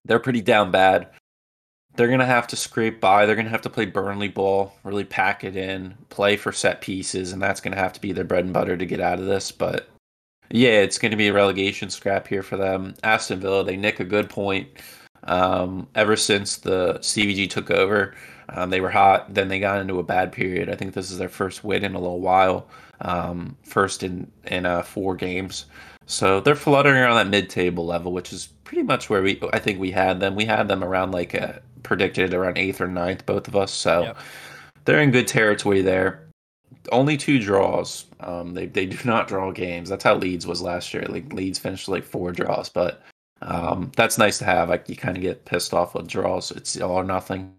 they're 0.05 0.21
pretty 0.21 0.41
down 0.41 0.71
bad. 0.71 1.09
They're 1.97 2.09
going 2.09 2.21
to 2.21 2.27
have 2.27 2.49
to 2.49 2.57
scrape 2.57 3.01
by. 3.01 3.25
They're 3.25 3.37
going 3.37 3.47
to 3.47 3.53
have 3.53 3.63
to 3.63 3.71
play 3.71 3.87
Burnley 3.87 4.29
ball, 4.29 4.75
really 4.83 5.05
pack 5.05 5.45
it 5.45 5.57
in, 5.57 5.95
play 6.09 6.37
for 6.37 6.51
set 6.51 6.81
pieces, 6.81 7.33
and 7.33 7.41
that's 7.41 7.61
going 7.61 7.75
to 7.75 7.81
have 7.81 7.93
to 7.93 8.01
be 8.01 8.13
their 8.13 8.25
bread 8.25 8.45
and 8.45 8.53
butter 8.53 8.77
to 8.77 8.87
get 8.87 9.01
out 9.01 9.21
of 9.21 9.27
this. 9.27 9.53
But 9.53 9.89
yeah, 10.51 10.81
it's 10.81 10.99
going 10.99 11.13
to 11.13 11.17
be 11.17 11.29
a 11.29 11.33
relegation 11.33 11.91
scrap 11.91 12.27
here 12.27 12.43
for 12.43 12.57
them. 12.57 12.95
Aston 13.05 13.41
Villa, 13.41 13.65
they 13.65 13.77
nick 13.77 14.01
a 14.01 14.05
good 14.05 14.29
point. 14.29 14.69
Um, 15.25 15.89
ever 15.95 16.17
since 16.17 16.57
the 16.57 16.95
CVG 16.95 17.49
took 17.49 17.71
over, 17.71 18.15
um, 18.51 18.71
they 18.71 18.81
were 18.81 18.91
hot. 18.91 19.33
Then 19.33 19.49
they 19.49 19.59
got 19.59 19.81
into 19.81 19.99
a 19.99 20.03
bad 20.03 20.33
period. 20.33 20.69
I 20.69 20.75
think 20.75 20.95
this 20.95 21.11
is 21.11 21.19
their 21.19 21.29
first 21.29 21.65
win 21.65 21.85
in 21.85 21.95
a 21.95 22.01
little 22.01 22.21
while. 22.21 22.69
Um, 23.01 23.57
first 23.65 24.03
in 24.03 24.31
in 24.47 24.67
uh, 24.67 24.83
four 24.83 25.17
games. 25.17 25.67
So 26.07 26.41
they're 26.41 26.55
fluttering 26.55 26.97
around 26.97 27.17
that 27.17 27.29
mid-table 27.29 27.87
level, 27.87 28.13
which 28.13 28.33
is 28.33 28.47
pretty 28.65 28.83
much 28.83 29.09
where 29.09 29.23
we 29.23 29.41
I 29.53 29.59
think 29.59 29.81
we 29.81 29.91
had 29.91 30.21
them. 30.21 30.37
We 30.37 30.45
had 30.45 30.69
them 30.69 30.85
around 30.85 31.13
like 31.13 31.35
a, 31.35 31.57
uh, 31.57 31.59
predicted 31.85 32.35
around 32.35 32.59
eighth 32.59 32.81
or 32.81 32.89
ninth, 32.89 33.25
both 33.27 33.47
of 33.47 33.55
us. 33.55 33.71
So 33.71 34.03
yep. 34.03 34.19
they're 34.85 35.01
in 35.01 35.13
good 35.13 35.29
territory 35.29 35.83
there. 35.83 36.27
Only 36.91 37.17
two 37.17 37.39
draws. 37.39 38.07
Um, 38.21 38.55
they 38.55 38.67
they 38.67 38.87
do 38.87 38.99
not 39.05 39.29
draw 39.29 39.53
games. 39.53 39.89
That's 39.89 40.05
how 40.05 40.17
Leeds 40.17 40.47
was 40.47 40.61
last 40.61 40.93
year. 40.93 41.07
Like 41.09 41.33
Leeds 41.33 41.59
finished 41.59 41.89
like 41.89 42.05
four 42.05 42.33
draws, 42.33 42.69
but 42.69 43.03
um, 43.43 43.93
that's 43.97 44.19
nice 44.19 44.39
to 44.39 44.45
have. 44.45 44.69
Like 44.69 44.89
you 44.89 44.97
kind 44.97 45.17
of 45.17 45.23
get 45.23 45.45
pissed 45.45 45.73
off 45.73 45.95
with 45.95 46.09
draws. 46.09 46.51
It's 46.51 46.81
all 46.81 46.93
or 46.93 47.05
nothing. 47.05 47.55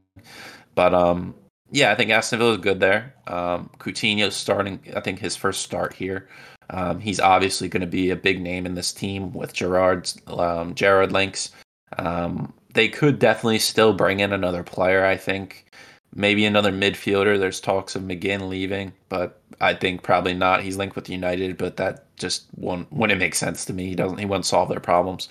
But 0.76 0.94
um, 0.94 1.34
yeah, 1.72 1.92
I 1.92 1.96
think 1.96 2.12
Aston 2.12 2.40
Villa 2.40 2.54
is 2.54 2.58
good 2.58 2.80
there. 2.80 3.14
Um, 3.28 3.70
Coutinho's 3.80 4.36
starting. 4.36 4.80
I 4.96 5.00
think 5.00 5.20
his 5.20 5.36
first 5.36 5.62
start 5.62 5.94
here. 5.94 6.28
Um, 6.70 7.00
he's 7.00 7.20
obviously 7.20 7.70
going 7.70 7.82
to 7.82 7.88
be 7.88 8.10
a 8.10 8.16
big 8.16 8.42
name 8.42 8.66
in 8.66 8.74
this 8.74 8.92
team 8.92 9.34
with 9.34 9.54
Gerrard's 9.54 10.20
um, 10.28 10.74
Gerrard 10.74 11.12
links. 11.12 11.52
Um, 11.98 12.54
they 12.76 12.90
could 12.90 13.20
definitely 13.20 13.60
still 13.60 13.94
bring 13.94 14.20
in 14.20 14.32
another 14.32 14.62
player. 14.62 15.04
I 15.04 15.18
think 15.18 15.66
maybe 16.14 16.46
another 16.46 16.72
midfielder. 16.72 17.40
There's 17.40 17.60
talks 17.60 17.96
of 17.96 18.04
McGinn 18.04 18.48
leaving, 18.50 18.94
but 19.10 19.42
I 19.62 19.74
think 19.74 20.04
probably 20.04 20.34
not. 20.34 20.62
He's 20.62 20.78
linked 20.78 20.96
with 20.96 21.10
United, 21.10 21.58
but 21.58 21.78
that 21.78 22.06
just 22.18 22.46
won't 22.56 22.92
wouldn't 22.92 23.20
make 23.20 23.34
sense 23.34 23.66
to 23.66 23.74
me. 23.74 23.88
He 23.88 23.96
doesn't. 23.96 24.20
He 24.20 24.26
won't 24.26 24.46
solve 24.46 24.70
their 24.70 24.80
problems. 24.80 25.30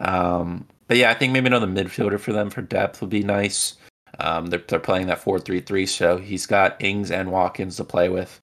Um, 0.00 0.66
but 0.86 0.96
yeah, 0.96 1.10
I 1.10 1.14
think 1.14 1.32
maybe 1.32 1.48
another 1.48 1.66
midfielder 1.66 2.18
for 2.18 2.32
them 2.32 2.48
for 2.48 2.62
depth 2.62 3.00
would 3.00 3.10
be 3.10 3.22
nice. 3.22 3.74
Um, 4.20 4.46
they're, 4.46 4.62
they're 4.68 4.78
playing 4.78 5.08
that 5.08 5.18
4 5.18 5.40
3 5.40 5.60
3, 5.60 5.86
so 5.86 6.16
he's 6.18 6.46
got 6.46 6.80
Ings 6.82 7.10
and 7.10 7.32
Watkins 7.32 7.76
to 7.76 7.84
play 7.84 8.08
with. 8.08 8.40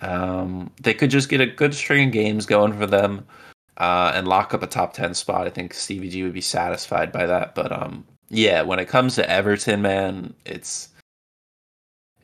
Um, 0.00 0.70
they 0.80 0.94
could 0.94 1.10
just 1.10 1.28
get 1.28 1.42
a 1.42 1.46
good 1.46 1.74
string 1.74 2.08
of 2.08 2.12
games 2.14 2.46
going 2.46 2.72
for 2.72 2.86
them 2.86 3.26
uh, 3.80 4.12
and 4.14 4.28
lock 4.28 4.52
up 4.52 4.62
a 4.62 4.66
top 4.66 4.92
10 4.92 5.14
spot. 5.14 5.46
I 5.46 5.50
think 5.50 5.72
CVG 5.72 6.22
would 6.22 6.34
be 6.34 6.42
satisfied 6.42 7.10
by 7.10 7.24
that. 7.26 7.54
But 7.54 7.72
um, 7.72 8.06
yeah, 8.28 8.60
when 8.62 8.78
it 8.78 8.88
comes 8.88 9.16
to 9.16 9.28
Everton, 9.28 9.82
man, 9.82 10.34
it's. 10.44 10.88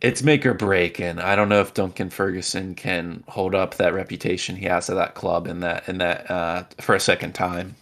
It's 0.03 0.23
make 0.23 0.45
or 0.45 0.53
break, 0.53 1.01
and 1.01 1.19
I 1.19 1.35
don't 1.35 1.49
know 1.49 1.63
if 1.63 1.73
Duncan 1.73 2.11
Ferguson 2.11 2.75
can 2.75 3.25
hold 3.29 3.55
up 3.55 3.77
that 3.77 3.95
reputation 3.95 4.55
he 4.55 4.67
has 4.67 4.91
at 4.91 4.97
that 4.97 5.15
club 5.15 5.47
in 5.47 5.61
that 5.61 5.89
in 5.89 5.97
that 5.99 6.31
uh, 6.31 6.65
for 6.83 6.95
a 6.95 7.01
second 7.01 7.33
time. 7.35 7.77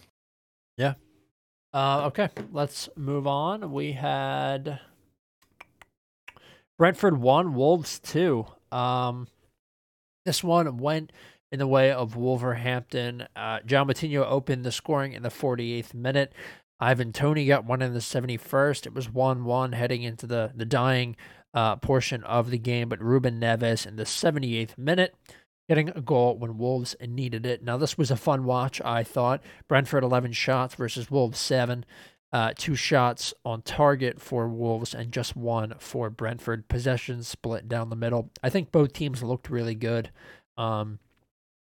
Yeah. 0.77 0.93
Uh, 1.73 2.05
okay, 2.05 2.29
let's 2.53 2.87
move 2.95 3.27
on. 3.27 3.73
We 3.73 3.91
had 3.91 4.79
Brentford 6.77 7.19
one, 7.19 7.53
Wolves 7.53 7.99
two. 7.99 8.45
Um, 8.71 9.27
this 10.23 10.41
one 10.41 10.77
went 10.77 11.11
in 11.51 11.59
the 11.59 11.67
way 11.67 11.91
of 11.91 12.15
Wolverhampton. 12.15 13.27
Uh, 13.35 13.59
João 13.59 13.87
Moutinho 13.87 14.25
opened 14.25 14.65
the 14.65 14.71
scoring 14.71 15.13
in 15.13 15.23
the 15.23 15.29
48th 15.29 15.93
minute. 15.93 16.33
Ivan 16.79 17.13
Toney 17.13 17.45
got 17.45 17.65
one 17.65 17.81
in 17.81 17.93
the 17.93 17.99
71st. 17.99 18.85
It 18.85 18.93
was 18.93 19.09
1 19.09 19.45
1 19.45 19.71
heading 19.71 20.03
into 20.03 20.27
the, 20.27 20.51
the 20.55 20.65
dying 20.65 21.15
uh, 21.53 21.77
portion 21.77 22.23
of 22.23 22.51
the 22.51 22.57
game, 22.57 22.89
but 22.89 23.01
Ruben 23.01 23.39
Neves 23.39 23.87
in 23.87 23.95
the 23.95 24.03
78th 24.03 24.77
minute 24.77 25.15
getting 25.67 25.89
a 25.89 26.01
goal 26.01 26.37
when 26.37 26.57
Wolves 26.57 26.95
needed 27.05 27.45
it. 27.45 27.63
Now, 27.63 27.77
this 27.77 27.97
was 27.97 28.11
a 28.11 28.15
fun 28.15 28.43
watch, 28.43 28.81
I 28.81 29.03
thought. 29.03 29.41
Brentford 29.67 30.03
11 30.03 30.33
shots 30.33 30.75
versus 30.75 31.09
Wolves 31.09 31.39
7. 31.39 31.85
Uh, 32.31 32.51
two 32.55 32.75
shots 32.75 33.33
on 33.45 33.61
target 33.61 34.21
for 34.21 34.47
Wolves 34.49 34.93
and 34.93 35.11
just 35.11 35.35
one 35.35 35.73
for 35.79 36.09
Brentford. 36.09 36.67
Possessions 36.67 37.27
split 37.27 37.69
down 37.69 37.89
the 37.89 37.95
middle. 37.95 38.29
I 38.43 38.49
think 38.49 38.71
both 38.71 38.93
teams 38.93 39.23
looked 39.23 39.49
really 39.49 39.75
good. 39.75 40.11
Um, 40.57 40.99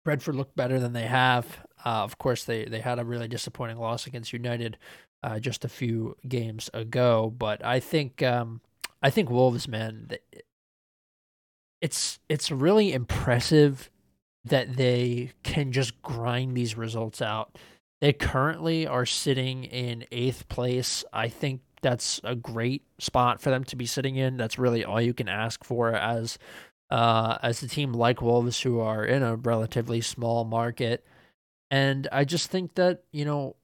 Brentford 0.06 0.36
looked 0.36 0.54
better 0.54 0.78
than 0.78 0.92
they 0.92 1.06
have. 1.06 1.66
Uh, 1.84 2.04
of 2.04 2.16
course, 2.16 2.44
they, 2.44 2.64
they 2.64 2.78
had 2.78 3.00
a 3.00 3.04
really 3.04 3.26
disappointing 3.26 3.76
loss 3.76 4.06
against 4.06 4.32
United 4.32 4.78
uh, 5.24 5.40
just 5.40 5.64
a 5.64 5.68
few 5.68 6.16
games 6.28 6.70
ago. 6.72 7.34
But 7.36 7.64
I 7.64 7.80
think 7.80 8.22
um, 8.22 8.60
I 9.02 9.10
think 9.10 9.30
Wolves, 9.30 9.66
man, 9.66 10.10
it's 11.80 12.20
it's 12.28 12.52
really 12.52 12.92
impressive 12.92 13.90
that 14.44 14.76
they 14.76 15.32
can 15.42 15.72
just 15.72 16.00
grind 16.02 16.56
these 16.56 16.76
results 16.76 17.20
out. 17.20 17.58
They 18.00 18.12
currently 18.12 18.86
are 18.86 19.06
sitting 19.06 19.64
in 19.64 20.04
eighth 20.12 20.48
place. 20.48 21.04
I 21.12 21.26
think 21.26 21.62
that's 21.82 22.20
a 22.22 22.36
great 22.36 22.84
spot 23.00 23.40
for 23.40 23.50
them 23.50 23.64
to 23.64 23.74
be 23.74 23.86
sitting 23.86 24.14
in. 24.14 24.36
That's 24.36 24.56
really 24.56 24.84
all 24.84 25.00
you 25.00 25.14
can 25.14 25.28
ask 25.28 25.64
for 25.64 25.92
as 25.92 26.38
uh, 26.90 27.38
as 27.42 27.62
a 27.62 27.68
team 27.68 27.92
like 27.92 28.22
Wolves, 28.22 28.60
who 28.60 28.80
are 28.80 29.04
in 29.04 29.22
a 29.22 29.36
relatively 29.36 30.00
small 30.00 30.44
market. 30.44 31.04
And 31.70 32.08
I 32.12 32.24
just 32.24 32.50
think 32.50 32.74
that 32.74 33.02
you 33.12 33.24
know 33.24 33.56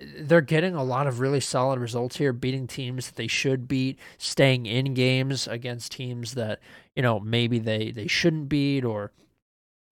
they're 0.00 0.40
getting 0.40 0.74
a 0.74 0.82
lot 0.82 1.06
of 1.06 1.20
really 1.20 1.40
solid 1.40 1.78
results 1.78 2.16
here, 2.16 2.32
beating 2.32 2.66
teams 2.66 3.06
that 3.06 3.16
they 3.16 3.26
should 3.26 3.68
beat, 3.68 3.98
staying 4.18 4.66
in 4.66 4.94
games 4.94 5.46
against 5.46 5.92
teams 5.92 6.34
that 6.34 6.60
you 6.96 7.02
know 7.02 7.20
maybe 7.20 7.58
they 7.58 7.90
they 7.90 8.06
shouldn't 8.06 8.48
beat, 8.48 8.84
or 8.84 9.12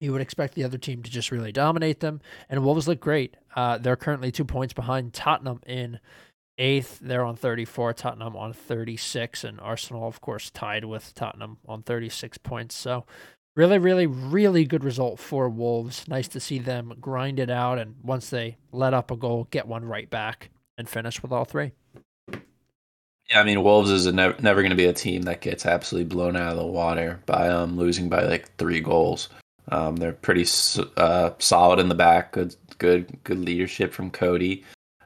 you 0.01 0.13
would 0.13 0.21
expect 0.23 0.55
the 0.55 0.65
other 0.65 0.79
team 0.79 1.03
to 1.03 1.11
just 1.11 1.31
really 1.31 1.53
dominate 1.53 2.01
them. 2.01 2.21
And 2.49 2.65
Wolves 2.65 2.89
look 2.89 3.01
great. 3.01 3.37
Uh, 3.55 3.79
they're 3.79 3.97
currently 3.97 4.31
two 4.31 4.45
points 4.45 4.73
behind 4.73 5.13
Tottenham 5.13 5.61
in 5.67 5.99
eighth. 6.59 6.99
They're 7.01 7.25
on 7.25 7.37
34, 7.37 7.95
Tottenham 7.95 8.37
on 8.37 8.53
36, 8.53 9.45
and 9.45 9.61
Arsenal, 9.61 10.07
of 10.07 10.21
course, 10.21 10.51
tied 10.51 10.85
with 10.85 11.15
Tottenham 11.15 11.59
on 11.67 11.83
36 11.83 12.39
points. 12.39 12.75
So 12.75 13.07
really, 13.57 13.79
really, 13.79 14.07
really 14.07 14.65
good 14.65 14.85
result 14.85 15.19
for 15.19 15.49
Wolves. 15.49 16.07
Nice 16.09 16.29
to 16.29 16.41
see 16.41 16.59
them 16.59 16.95
grind 17.01 17.39
it 17.39 17.51
out, 17.51 17.79
and 17.79 17.97
once 18.03 18.31
they 18.31 18.57
let 18.73 18.95
up 18.95 19.11
a 19.11 19.17
goal, 19.17 19.49
get 19.51 19.67
one 19.67 19.85
right 19.85 20.09
back 20.09 20.51
and 20.77 20.89
finish 20.89 21.23
with 21.23 21.33
all 21.33 21.45
three. 21.45 21.73
Yeah, 23.31 23.41
I 23.41 23.45
mean, 23.45 23.63
Wolves 23.63 23.91
is 23.91 24.07
never 24.07 24.41
never 24.41 24.63
going 24.63 24.71
to 24.71 24.77
be 24.77 24.87
a 24.87 24.93
team 24.93 25.23
that 25.23 25.43
gets 25.43 25.67
absolutely 25.67 26.09
blown 26.09 26.35
out 26.35 26.53
of 26.53 26.57
the 26.57 26.67
water 26.67 27.21
by 27.27 27.49
um 27.49 27.77
losing 27.77 28.09
by 28.09 28.23
like 28.23 28.57
three 28.57 28.81
goals. 28.81 29.29
Um, 29.71 29.97
they're 29.97 30.13
pretty 30.13 30.47
uh, 30.97 31.31
solid 31.39 31.79
in 31.79 31.91
the 31.91 31.95
back. 31.95 32.33
Good, 32.33 32.57
good, 32.79 33.19
good 33.25 33.39
leadership 33.39 33.93
from 33.93 34.11
Coady. 34.11 34.65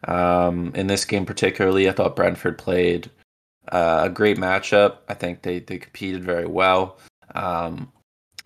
Um, 0.08 0.72
in 0.74 0.86
this 0.86 1.04
game 1.04 1.26
particularly, 1.26 1.88
I 1.88 1.92
thought 1.92 2.16
Brentford 2.16 2.58
played 2.58 3.10
uh, 3.70 4.02
a 4.04 4.10
great 4.10 4.36
matchup. 4.36 4.98
I 5.08 5.14
think 5.14 5.42
they 5.42 5.60
they 5.60 5.78
competed 5.78 6.24
very 6.24 6.46
well. 6.46 6.98
Um, 7.34 7.92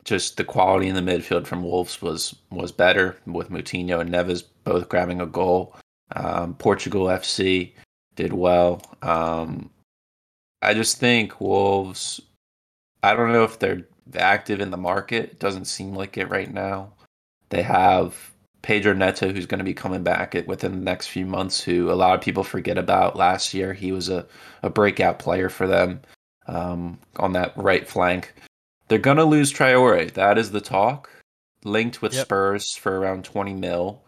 just 0.05 0.37
the 0.37 0.45
quality 0.45 0.89
in 0.89 0.95
the 0.95 1.01
midfield 1.01 1.47
from 1.47 1.63
Wolves 1.63 2.01
was 2.01 2.37
was 2.51 2.73
better 2.73 3.17
with 3.27 3.51
Moutinho 3.51 4.01
and 4.01 4.11
Neves 4.11 4.45
both 4.65 4.89
grabbing 4.89 5.21
a 5.21 5.27
goal. 5.27 5.75
Um, 6.15 6.55
Portugal 6.55 7.07
FC 7.07 7.73
did 8.15 8.33
well. 8.33 8.83
Um, 9.03 9.71
I 10.63 10.75
just 10.75 10.99
think 10.99 11.41
Wolves. 11.41 12.21
I 13.03 13.15
don't 13.15 13.33
know 13.33 13.45
if 13.45 13.59
they're 13.59 13.87
active 14.15 14.61
in 14.61 14.71
the 14.71 14.77
market. 14.77 15.25
It 15.25 15.39
doesn't 15.41 15.67
seem 15.67 15.95
like 15.95 16.17
it 16.17 16.29
right 16.31 16.53
now. 16.53 16.93
They 17.51 17.63
have 17.63 18.33
Pedro 18.67 18.95
Neto, 18.95 19.33
who's 19.33 19.47
going 19.47 19.61
to 19.61 19.65
be 19.65 19.75
coming 19.75 20.03
back 20.03 20.35
within 20.49 20.73
the 20.73 20.85
next 20.85 21.07
few 21.07 21.25
months, 21.25 21.63
who 21.63 21.89
a 21.89 21.95
lot 21.95 22.17
of 22.17 22.21
people 22.21 22.43
forget 22.43 22.77
about 22.77 23.15
last 23.15 23.55
year. 23.55 23.73
He 23.73 23.93
was 23.93 24.09
a, 24.09 24.27
a 24.61 24.69
breakout 24.69 25.21
player 25.21 25.49
for 25.49 25.69
them 25.69 26.01
um, 26.49 26.99
on 27.15 27.33
that 27.35 27.57
right 27.57 27.87
flank. 27.87 28.35
They're 28.89 28.99
going 28.99 29.19
to 29.19 29.25
lose 29.25 29.53
Traore. 29.53 30.13
That 30.15 30.37
is 30.37 30.51
the 30.51 30.61
talk. 30.61 31.09
Linked 31.63 32.03
with 32.03 32.13
yep. 32.13 32.25
Spurs 32.25 32.75
for 32.75 32.99
around 32.99 33.25
20 33.25 33.55
mil. 33.55 34.03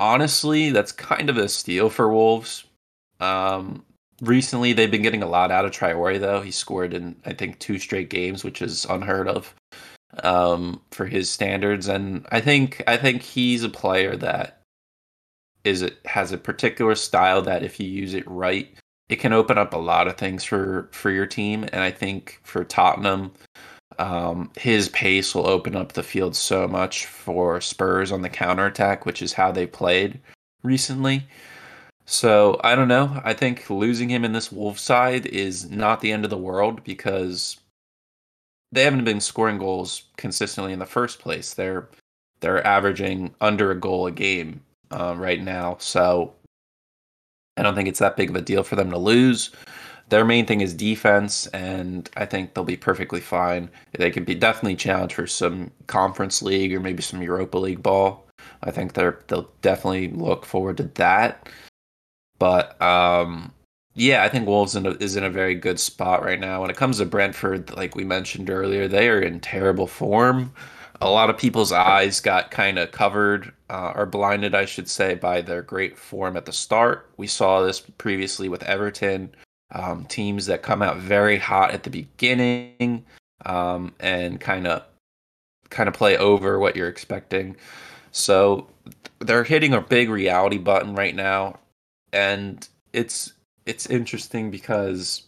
Honestly, 0.00 0.70
that's 0.70 0.90
kind 0.90 1.30
of 1.30 1.38
a 1.38 1.48
steal 1.48 1.90
for 1.90 2.12
Wolves. 2.12 2.64
Um, 3.20 3.84
recently, 4.20 4.72
they've 4.72 4.90
been 4.90 5.02
getting 5.02 5.22
a 5.22 5.28
lot 5.28 5.52
out 5.52 5.64
of 5.64 5.70
Traore, 5.70 6.18
though. 6.18 6.40
He 6.40 6.50
scored 6.50 6.92
in, 6.92 7.14
I 7.24 7.34
think, 7.34 7.60
two 7.60 7.78
straight 7.78 8.10
games, 8.10 8.42
which 8.42 8.62
is 8.62 8.84
unheard 8.86 9.28
of 9.28 9.54
um, 10.22 10.80
for 10.90 11.06
his 11.06 11.30
standards. 11.30 11.88
And 11.88 12.26
I 12.30 12.40
think 12.40 12.82
I 12.86 12.96
think 12.96 13.22
he's 13.22 13.64
a 13.64 13.68
player 13.68 14.16
that 14.16 14.62
is 15.64 15.82
it 15.82 15.98
has 16.06 16.32
a 16.32 16.38
particular 16.38 16.94
style 16.94 17.42
that 17.42 17.62
if 17.62 17.78
you 17.78 17.86
use 17.88 18.14
it 18.14 18.28
right, 18.28 18.68
it 19.08 19.16
can 19.16 19.32
open 19.32 19.58
up 19.58 19.74
a 19.74 19.78
lot 19.78 20.08
of 20.08 20.16
things 20.16 20.44
for 20.44 20.88
for 20.92 21.10
your 21.10 21.26
team. 21.26 21.64
And 21.64 21.82
I 21.82 21.90
think 21.90 22.40
for 22.44 22.64
Tottenham, 22.64 23.32
um, 23.98 24.50
his 24.56 24.88
pace 24.90 25.34
will 25.34 25.46
open 25.46 25.76
up 25.76 25.92
the 25.92 26.02
field 26.02 26.34
so 26.36 26.66
much 26.66 27.06
for 27.06 27.60
Spurs 27.60 28.12
on 28.12 28.22
the 28.22 28.28
counterattack, 28.28 29.04
which 29.06 29.22
is 29.22 29.32
how 29.32 29.52
they 29.52 29.66
played 29.66 30.20
recently. 30.62 31.26
So 32.06 32.60
I 32.64 32.74
don't 32.74 32.88
know. 32.88 33.20
I 33.24 33.34
think 33.34 33.70
losing 33.70 34.08
him 34.08 34.24
in 34.24 34.32
this 34.32 34.50
Wolf 34.50 34.78
side 34.78 35.26
is 35.26 35.70
not 35.70 36.00
the 36.00 36.10
end 36.12 36.24
of 36.24 36.30
the 36.30 36.36
world 36.36 36.82
because 36.82 37.58
they 38.72 38.84
haven't 38.84 39.04
been 39.04 39.20
scoring 39.20 39.58
goals 39.58 40.04
consistently 40.16 40.72
in 40.72 40.78
the 40.78 40.86
first 40.86 41.18
place. 41.18 41.54
They're 41.54 41.88
they're 42.40 42.66
averaging 42.66 43.34
under 43.40 43.70
a 43.70 43.78
goal 43.78 44.06
a 44.06 44.12
game 44.12 44.62
uh, 44.90 45.14
right 45.16 45.42
now. 45.42 45.76
So 45.78 46.34
I 47.56 47.62
don't 47.62 47.74
think 47.74 47.88
it's 47.88 47.98
that 47.98 48.16
big 48.16 48.30
of 48.30 48.36
a 48.36 48.40
deal 48.40 48.62
for 48.62 48.76
them 48.76 48.90
to 48.90 48.98
lose 48.98 49.50
their 50.10 50.24
main 50.24 50.44
thing 50.44 50.60
is 50.60 50.74
defense, 50.74 51.46
and 51.48 52.10
I 52.16 52.26
think 52.26 52.52
they'll 52.52 52.64
be 52.64 52.76
perfectly 52.76 53.20
fine. 53.20 53.70
They 53.92 54.10
could 54.10 54.26
be 54.26 54.34
definitely 54.34 54.74
challenged 54.74 55.14
for 55.14 55.26
some 55.26 55.70
conference 55.86 56.42
league 56.42 56.74
or 56.74 56.80
maybe 56.80 57.00
some 57.00 57.22
Europa 57.22 57.58
League 57.58 57.82
ball. 57.82 58.26
I 58.62 58.72
think 58.72 58.92
they're 58.92 59.20
they'll 59.28 59.50
definitely 59.62 60.08
look 60.08 60.44
forward 60.44 60.76
to 60.78 60.84
that. 60.94 61.48
But 62.38 62.80
um, 62.82 63.52
yeah, 64.00 64.24
I 64.24 64.30
think 64.30 64.48
Wolves 64.48 64.76
in 64.76 64.86
a, 64.86 64.92
is 64.92 65.16
in 65.16 65.24
a 65.24 65.30
very 65.30 65.54
good 65.54 65.78
spot 65.78 66.24
right 66.24 66.40
now. 66.40 66.62
When 66.62 66.70
it 66.70 66.76
comes 66.76 66.98
to 66.98 67.04
Brentford, 67.04 67.76
like 67.76 67.94
we 67.94 68.02
mentioned 68.02 68.48
earlier, 68.48 68.88
they 68.88 69.10
are 69.10 69.20
in 69.20 69.40
terrible 69.40 69.86
form. 69.86 70.54
A 71.02 71.10
lot 71.10 71.28
of 71.28 71.36
people's 71.36 71.70
eyes 71.70 72.18
got 72.18 72.50
kind 72.50 72.78
of 72.78 72.92
covered 72.92 73.52
uh, 73.68 73.92
or 73.94 74.06
blinded, 74.06 74.54
I 74.54 74.64
should 74.64 74.88
say, 74.88 75.16
by 75.16 75.42
their 75.42 75.60
great 75.60 75.98
form 75.98 76.38
at 76.38 76.46
the 76.46 76.52
start. 76.52 77.10
We 77.18 77.26
saw 77.26 77.60
this 77.60 77.80
previously 77.80 78.48
with 78.48 78.62
Everton 78.62 79.34
um, 79.72 80.06
teams 80.06 80.46
that 80.46 80.62
come 80.62 80.80
out 80.80 80.96
very 80.96 81.36
hot 81.36 81.72
at 81.72 81.82
the 81.82 81.90
beginning 81.90 83.04
um, 83.44 83.92
and 84.00 84.40
kind 84.40 84.66
of 84.66 84.82
kind 85.68 85.90
of 85.90 85.94
play 85.94 86.16
over 86.16 86.58
what 86.58 86.74
you're 86.74 86.88
expecting. 86.88 87.54
So 88.12 88.66
they're 89.18 89.44
hitting 89.44 89.74
a 89.74 89.82
big 89.82 90.08
reality 90.08 90.56
button 90.56 90.94
right 90.94 91.14
now, 91.14 91.58
and 92.14 92.66
it's 92.94 93.34
it's 93.70 93.86
interesting 93.86 94.50
because 94.50 95.22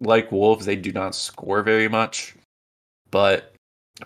like 0.00 0.30
Wolves, 0.30 0.64
they 0.64 0.76
do 0.76 0.92
not 0.92 1.16
score 1.16 1.62
very 1.62 1.88
much, 1.88 2.36
but 3.10 3.52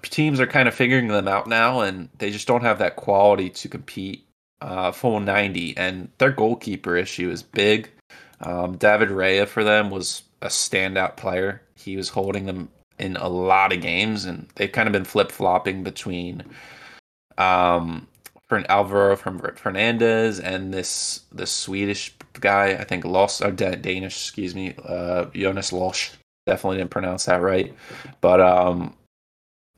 teams 0.03 0.41
are 0.41 0.47
kind 0.47 0.67
of 0.67 0.75
figuring 0.75 1.09
them 1.09 1.29
out 1.29 1.47
now, 1.47 1.81
and 1.81 2.09
they 2.19 2.31
just 2.31 2.49
don't 2.49 2.63
have 2.63 2.79
that 2.79 2.97
quality 2.97 3.51
to 3.51 3.69
compete 3.69 4.27
uh, 4.63 4.91
full 4.91 5.21
90. 5.21 5.77
And 5.77 6.09
their 6.17 6.33
goalkeeper 6.33 6.97
issue 6.97 7.31
is 7.31 7.43
big. 7.43 7.91
Um, 8.41 8.79
David 8.79 9.11
Raya 9.11 9.47
for 9.47 9.63
them 9.63 9.91
was 9.91 10.23
a 10.41 10.49
standout 10.49 11.17
player. 11.17 11.61
He 11.77 11.97
was 11.99 12.09
holding 12.09 12.47
them 12.47 12.71
in 12.99 13.17
a 13.17 13.29
lot 13.29 13.75
of 13.75 13.83
games, 13.83 14.25
and 14.25 14.49
they've 14.55 14.73
kind 14.73 14.89
of 14.89 14.93
been 14.93 15.05
flip 15.05 15.31
flopping 15.31 15.85
between 15.85 16.43
um, 17.37 18.09
Alvaro 18.69 19.17
from 19.17 19.41
Fernandez 19.57 20.41
and 20.41 20.73
this 20.73 21.21
the 21.33 21.47
Swedish 21.47 22.15
guy. 22.41 22.75
I 22.75 22.85
think 22.85 23.05
Loss 23.05 23.43
or 23.43 23.51
Danish, 23.51 24.17
excuse 24.17 24.55
me, 24.55 24.75
uh, 24.85 25.27
Jonas 25.27 25.73
Losh. 25.73 26.11
Definitely 26.47 26.79
didn't 26.79 26.91
pronounce 26.91 27.25
that 27.25 27.41
right, 27.41 27.75
but 28.21 28.41
um, 28.41 28.95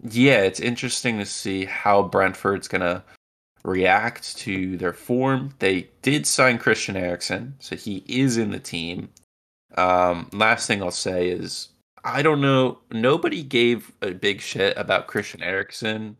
yeah, 0.02 0.40
it's 0.40 0.60
interesting 0.60 1.18
to 1.18 1.26
see 1.26 1.64
how 1.64 2.02
Brentford's 2.02 2.68
gonna 2.68 3.04
react 3.64 4.36
to 4.38 4.76
their 4.76 4.92
form. 4.92 5.54
They 5.60 5.88
did 6.02 6.26
sign 6.26 6.58
Christian 6.58 6.96
Eriksen, 6.96 7.54
so 7.60 7.76
he 7.76 8.04
is 8.06 8.36
in 8.36 8.50
the 8.50 8.58
team. 8.58 9.10
Um, 9.76 10.28
last 10.32 10.66
thing 10.66 10.82
I'll 10.82 10.90
say 10.90 11.28
is 11.28 11.68
I 12.04 12.22
don't 12.22 12.40
know. 12.40 12.78
Nobody 12.92 13.42
gave 13.42 13.92
a 14.00 14.12
big 14.12 14.40
shit 14.40 14.76
about 14.76 15.08
Christian 15.08 15.42
Eriksen 15.42 16.16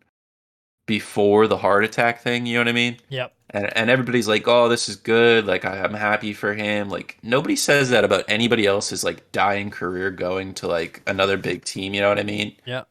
before 0.86 1.46
the 1.46 1.56
heart 1.56 1.84
attack 1.84 2.22
thing. 2.22 2.46
You 2.46 2.54
know 2.54 2.60
what 2.60 2.68
I 2.68 2.72
mean? 2.72 2.96
Yep. 3.08 3.32
And 3.50 3.76
and 3.76 3.90
everybody's 3.90 4.28
like, 4.28 4.48
"Oh, 4.48 4.68
this 4.68 4.88
is 4.88 4.96
good. 4.96 5.46
Like 5.46 5.64
I, 5.64 5.82
I'm 5.82 5.94
happy 5.94 6.32
for 6.32 6.54
him." 6.54 6.88
Like 6.88 7.18
nobody 7.22 7.56
says 7.56 7.90
that 7.90 8.04
about 8.04 8.24
anybody 8.28 8.66
else's 8.66 9.04
like 9.04 9.30
dying 9.32 9.70
career 9.70 10.10
going 10.10 10.54
to 10.54 10.66
like 10.66 11.02
another 11.06 11.36
big 11.36 11.64
team. 11.64 11.94
You 11.94 12.00
know 12.00 12.08
what 12.08 12.18
I 12.18 12.24
mean? 12.24 12.56
Yeah. 12.64 12.84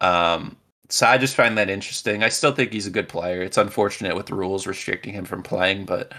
Um, 0.00 0.56
so 0.88 1.06
I 1.06 1.18
just 1.18 1.36
find 1.36 1.58
that 1.58 1.68
interesting. 1.68 2.22
I 2.22 2.30
still 2.30 2.52
think 2.52 2.72
he's 2.72 2.86
a 2.86 2.90
good 2.90 3.08
player. 3.08 3.42
It's 3.42 3.58
unfortunate 3.58 4.16
with 4.16 4.26
the 4.26 4.34
rules 4.34 4.66
restricting 4.66 5.12
him 5.12 5.26
from 5.26 5.42
playing, 5.42 5.84
but 5.84 6.12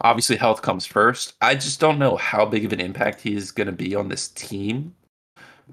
obviously 0.00 0.36
health 0.36 0.62
comes 0.62 0.86
first. 0.86 1.34
I 1.42 1.54
just 1.54 1.80
don't 1.80 1.98
know 1.98 2.16
how 2.16 2.46
big 2.46 2.64
of 2.64 2.72
an 2.72 2.80
impact 2.80 3.20
he's 3.20 3.50
going 3.50 3.66
to 3.66 3.72
be 3.72 3.94
on 3.94 4.08
this 4.08 4.28
team. 4.28 4.94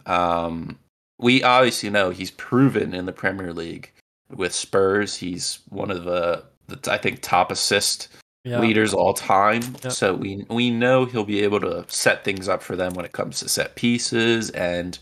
Um, 0.05 0.77
we 1.17 1.43
obviously 1.43 1.89
know 1.89 2.09
he's 2.09 2.31
proven 2.31 2.93
in 2.93 3.05
the 3.05 3.13
Premier 3.13 3.53
League 3.53 3.91
with 4.35 4.53
Spurs. 4.53 5.15
He's 5.15 5.59
one 5.69 5.91
of 5.91 6.03
the, 6.03 6.43
the 6.67 6.91
I 6.91 6.97
think 6.97 7.21
top 7.21 7.51
assist 7.51 8.09
yeah. 8.43 8.59
leaders 8.59 8.93
all 8.93 9.13
time. 9.13 9.61
Yep. 9.83 9.91
So 9.91 10.13
we 10.13 10.45
we 10.49 10.69
know 10.69 11.05
he'll 11.05 11.23
be 11.23 11.43
able 11.43 11.59
to 11.61 11.85
set 11.87 12.23
things 12.23 12.47
up 12.47 12.61
for 12.63 12.75
them 12.75 12.93
when 12.93 13.05
it 13.05 13.11
comes 13.11 13.39
to 13.39 13.49
set 13.49 13.75
pieces 13.75 14.49
and 14.51 14.97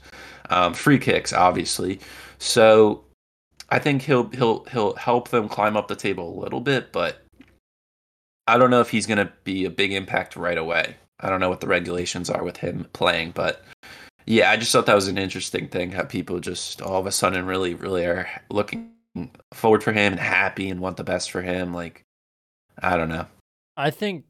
um, 0.49 0.73
free 0.73 0.99
kicks, 0.99 1.33
obviously. 1.33 1.99
So 2.39 3.03
I 3.69 3.79
think 3.79 4.01
he'll 4.01 4.29
he'll 4.29 4.65
he'll 4.65 4.95
help 4.95 5.29
them 5.29 5.47
climb 5.47 5.77
up 5.77 5.87
the 5.87 5.95
table 5.95 6.37
a 6.37 6.41
little 6.41 6.61
bit, 6.61 6.91
but 6.91 7.23
I 8.47 8.57
don't 8.57 8.71
know 8.71 8.81
if 8.81 8.89
he's 8.89 9.05
going 9.05 9.19
to 9.19 9.31
be 9.43 9.65
a 9.65 9.69
big 9.69 9.93
impact 9.93 10.35
right 10.35 10.57
away. 10.57 10.95
I 11.19 11.29
don't 11.29 11.39
know 11.39 11.49
what 11.49 11.61
the 11.61 11.67
regulations 11.67 12.29
are 12.29 12.43
with 12.43 12.57
him 12.57 12.87
playing, 12.93 13.31
but 13.31 13.63
yeah, 14.25 14.49
I 14.49 14.57
just 14.57 14.71
thought 14.71 14.85
that 14.87 14.95
was 14.95 15.07
an 15.07 15.17
interesting 15.17 15.67
thing 15.67 15.91
how 15.91 16.03
people 16.03 16.39
just 16.39 16.81
all 16.81 16.99
of 16.99 17.05
a 17.05 17.11
sudden 17.11 17.45
really 17.45 17.73
really 17.75 18.05
are 18.05 18.27
looking 18.49 18.91
forward 19.53 19.83
for 19.83 19.91
him 19.91 20.13
and 20.13 20.19
happy 20.19 20.69
and 20.69 20.79
want 20.79 20.97
the 20.97 21.03
best 21.03 21.31
for 21.31 21.41
him 21.41 21.73
like 21.73 22.03
I 22.81 22.97
don't 22.97 23.09
know. 23.09 23.25
I 23.75 23.91
think 23.91 24.25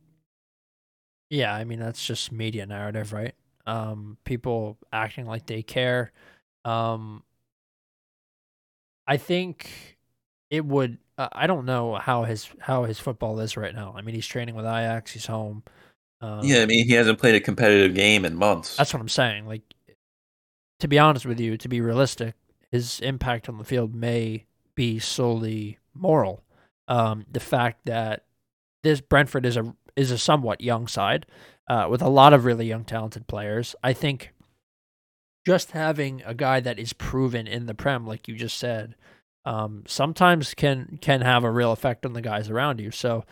yeah, 1.30 1.54
I 1.54 1.64
mean 1.64 1.80
that's 1.80 2.06
just 2.06 2.32
media 2.32 2.66
narrative, 2.66 3.14
right? 3.14 3.36
Um 3.66 4.18
people 4.26 4.78
acting 4.92 5.26
like 5.26 5.46
they 5.46 5.62
care. 5.62 6.12
Um 6.66 7.24
I 9.08 9.18
think 9.18 9.98
it 10.52 10.66
would. 10.66 11.00
Uh, 11.18 11.30
I 11.32 11.48
don't 11.48 11.66
know 11.66 11.96
how 11.96 12.24
his 12.24 12.48
how 12.60 12.84
his 12.84 13.00
football 13.00 13.40
is 13.40 13.58
right 13.58 13.74
now. 13.74 13.94
I 13.98 14.02
mean, 14.02 14.14
he's 14.16 14.28
training 14.28 14.56
with 14.56 14.66
Ajax. 14.66 15.12
He's 15.12 15.26
home. 15.26 15.64
Um, 16.22 16.42
yeah, 16.44 16.62
I 16.62 16.66
mean, 16.66 16.86
he 16.86 16.94
hasn't 16.94 17.20
played 17.20 17.36
a 17.36 17.40
competitive 17.40 17.96
game 17.96 18.24
in 18.24 18.36
months. 18.36 18.76
That's 18.78 18.94
what 18.94 19.02
I'm 19.02 19.10
saying. 19.10 19.48
Like, 19.48 19.62
to 20.80 20.88
be 20.88 21.00
honest 21.00 21.26
with 21.26 21.40
you, 21.40 21.58
to 21.58 21.68
be 21.68 21.82
realistic, 21.82 22.36
his 22.72 23.00
impact 23.00 23.50
on 23.50 23.58
the 23.58 23.64
field 23.64 23.96
may 23.96 24.46
be 24.80 24.98
solely 24.98 25.78
moral. 25.94 26.42
Um, 26.88 27.26
the 27.30 27.42
fact 27.42 27.82
that 27.84 28.24
this 28.82 29.02
Brentford 29.02 29.46
is 29.46 29.58
a 29.58 29.76
is 29.98 30.10
a 30.10 30.18
somewhat 30.18 30.62
young 30.62 30.88
side 30.88 31.26
uh, 31.68 31.88
with 31.90 32.02
a 32.02 32.08
lot 32.08 32.32
of 32.32 32.46
really 32.46 32.66
young 32.66 32.86
talented 32.86 33.28
players. 33.28 33.76
I 33.84 33.92
think 33.92 34.32
just 35.46 35.72
having 35.72 36.24
a 36.26 36.34
guy 36.34 36.62
that 36.62 36.80
is 36.80 36.94
proven 36.94 37.46
in 37.46 37.66
the 37.66 37.74
prem, 37.74 38.08
like 38.08 38.30
you 38.30 38.36
just 38.36 38.58
said, 38.58 38.96
um, 39.44 39.84
sometimes 39.86 40.54
can 40.54 40.98
can 41.02 41.20
have 41.20 41.44
a 41.44 41.52
real 41.52 41.74
effect 41.74 42.06
on 42.06 42.14
the 42.14 42.22
guys 42.22 42.50
around 42.50 42.80
you. 42.80 42.90
So 42.90 43.26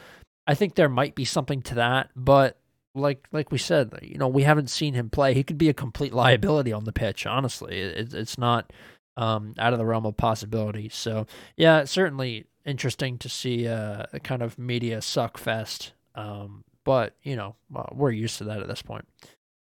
I 0.47 0.53
think 0.53 0.75
there 0.75 0.89
might 0.89 1.15
be 1.15 1.23
something 1.23 1.61
to 1.61 1.75
that, 1.75 2.09
but 2.13 2.59
like 2.93 3.25
like 3.31 3.53
we 3.53 3.57
said, 3.57 3.97
you 4.01 4.17
know, 4.17 4.27
we 4.27 4.43
haven't 4.43 4.69
seen 4.69 4.95
him 4.95 5.09
play. 5.09 5.33
He 5.33 5.45
could 5.45 5.57
be 5.57 5.69
a 5.69 5.73
complete 5.73 6.13
liability 6.13 6.73
on 6.73 6.83
the 6.83 6.91
pitch. 6.91 7.25
Honestly, 7.25 7.79
it, 7.79 8.13
it's 8.13 8.37
not 8.37 8.73
um, 9.17 9.55
out 9.57 9.73
of 9.73 9.79
the 9.79 9.85
realm 9.85 10.05
of 10.05 10.15
possibility. 10.15 10.87
So 10.89 11.25
yeah, 11.57 11.79
it's 11.79 11.91
certainly 11.91 12.45
interesting 12.65 13.17
to 13.17 13.29
see 13.29 13.65
a, 13.65 14.07
a 14.13 14.19
kind 14.19 14.41
of 14.41 14.57
media 14.57 15.01
suck 15.01 15.37
fest. 15.37 15.91
Um, 16.15 16.63
but 16.85 17.15
you 17.23 17.35
know, 17.35 17.55
well, 17.69 17.91
we're 17.93 18.11
used 18.11 18.37
to 18.37 18.45
that 18.45 18.61
at 18.61 18.67
this 18.67 18.81
point. 18.81 19.05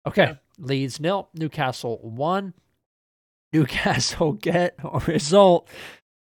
Okay, 0.07 0.23
yeah. 0.23 0.35
Leeds 0.59 1.01
nil, 1.01 1.29
Newcastle 1.35 1.99
one. 2.03 2.55
Newcastle 3.53 4.33
get 4.33 4.77
a 4.83 5.01
result. 5.01 5.69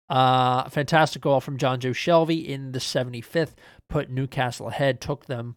Uh, 0.10 0.68
fantastic 0.70 1.22
goal 1.22 1.40
from 1.40 1.60
Jonjo 1.60 1.92
Shelvey 1.92 2.44
in 2.44 2.72
the 2.72 2.80
75th, 2.80 3.54
put 3.88 4.10
Newcastle 4.10 4.70
ahead, 4.70 5.00
took 5.00 5.28
them 5.28 5.56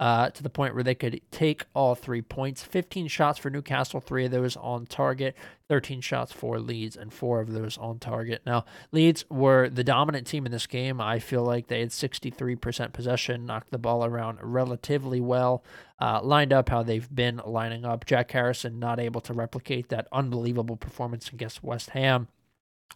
uh, 0.00 0.28
to 0.30 0.42
the 0.42 0.50
point 0.50 0.74
where 0.74 0.82
they 0.82 0.94
could 0.94 1.20
take 1.30 1.64
all 1.72 1.94
three 1.94 2.22
points. 2.22 2.62
15 2.62 3.06
shots 3.06 3.38
for 3.38 3.48
Newcastle, 3.48 4.00
three 4.00 4.24
of 4.24 4.32
those 4.32 4.56
on 4.56 4.86
target, 4.86 5.36
13 5.68 6.00
shots 6.00 6.32
for 6.32 6.58
Leeds, 6.58 6.96
and 6.96 7.12
four 7.12 7.40
of 7.40 7.52
those 7.52 7.78
on 7.78 7.98
target. 7.98 8.42
Now, 8.44 8.64
Leeds 8.90 9.24
were 9.30 9.68
the 9.68 9.84
dominant 9.84 10.26
team 10.26 10.46
in 10.46 10.52
this 10.52 10.66
game. 10.66 11.00
I 11.00 11.20
feel 11.20 11.44
like 11.44 11.68
they 11.68 11.80
had 11.80 11.90
63% 11.90 12.92
possession, 12.92 13.46
knocked 13.46 13.70
the 13.70 13.78
ball 13.78 14.04
around 14.04 14.38
relatively 14.42 15.20
well, 15.20 15.62
uh, 16.00 16.20
lined 16.22 16.52
up 16.52 16.68
how 16.68 16.82
they've 16.82 17.12
been 17.14 17.40
lining 17.44 17.84
up. 17.84 18.04
Jack 18.04 18.32
Harrison 18.32 18.80
not 18.80 18.98
able 18.98 19.20
to 19.22 19.32
replicate 19.32 19.90
that 19.90 20.08
unbelievable 20.10 20.76
performance 20.76 21.28
against 21.28 21.62
West 21.62 21.90
Ham 21.90 22.26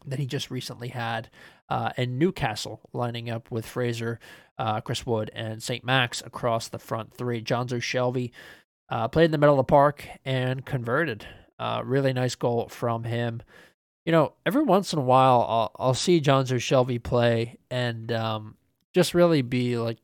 that 0.07 0.19
he 0.19 0.27
just 0.27 0.51
recently 0.51 0.89
had, 0.89 1.29
uh, 1.69 1.91
and 1.97 2.19
Newcastle 2.19 2.81
lining 2.93 3.31
up 3.31 3.51
with 3.51 3.67
Fraser, 3.67 4.19
uh, 4.59 4.81
Chris 4.81 5.07
Wood, 5.07 5.31
and 5.35 5.63
St. 5.63 5.85
Max 5.85 6.23
across 6.25 6.69
the 6.69 6.79
front 6.79 7.15
three. 7.15 7.43
Jonjo 7.43 7.79
Shelvey 7.79 8.31
uh, 8.89 9.09
played 9.09 9.27
in 9.27 9.31
the 9.31 9.39
middle 9.39 9.55
of 9.55 9.67
the 9.67 9.71
park 9.71 10.07
and 10.25 10.65
converted. 10.65 11.27
Uh, 11.59 11.83
really 11.85 12.13
nice 12.13 12.35
goal 12.35 12.69
from 12.69 13.05
him. 13.05 13.43
You 14.07 14.13
know, 14.13 14.33
every 14.47 14.63
once 14.63 14.93
in 14.93 14.99
a 14.99 15.03
while, 15.03 15.45
I'll, 15.49 15.73
I'll 15.79 15.95
see 15.95 16.21
Jonjo 16.21 16.57
Shelvey 16.57 17.03
play 17.03 17.59
and 17.71 18.11
um, 18.13 18.57
just 18.95 19.13
really 19.13 19.43
be 19.43 19.77
like 19.77 19.99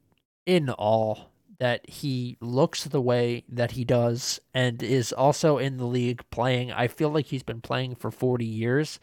in 0.46 0.68
awe 0.70 1.16
that 1.59 1.88
he 1.88 2.37
looks 2.40 2.85
the 2.85 3.00
way 3.00 3.44
that 3.48 3.70
he 3.70 3.85
does 3.85 4.40
and 4.52 4.83
is 4.83 5.12
also 5.12 5.59
in 5.59 5.76
the 5.76 5.87
league 5.87 6.22
playing. 6.30 6.72
I 6.72 6.88
feel 6.88 7.11
like 7.11 7.26
he's 7.26 7.42
been 7.42 7.61
playing 7.61 7.94
for 7.94 8.11
40 8.11 8.44
years 8.44 8.98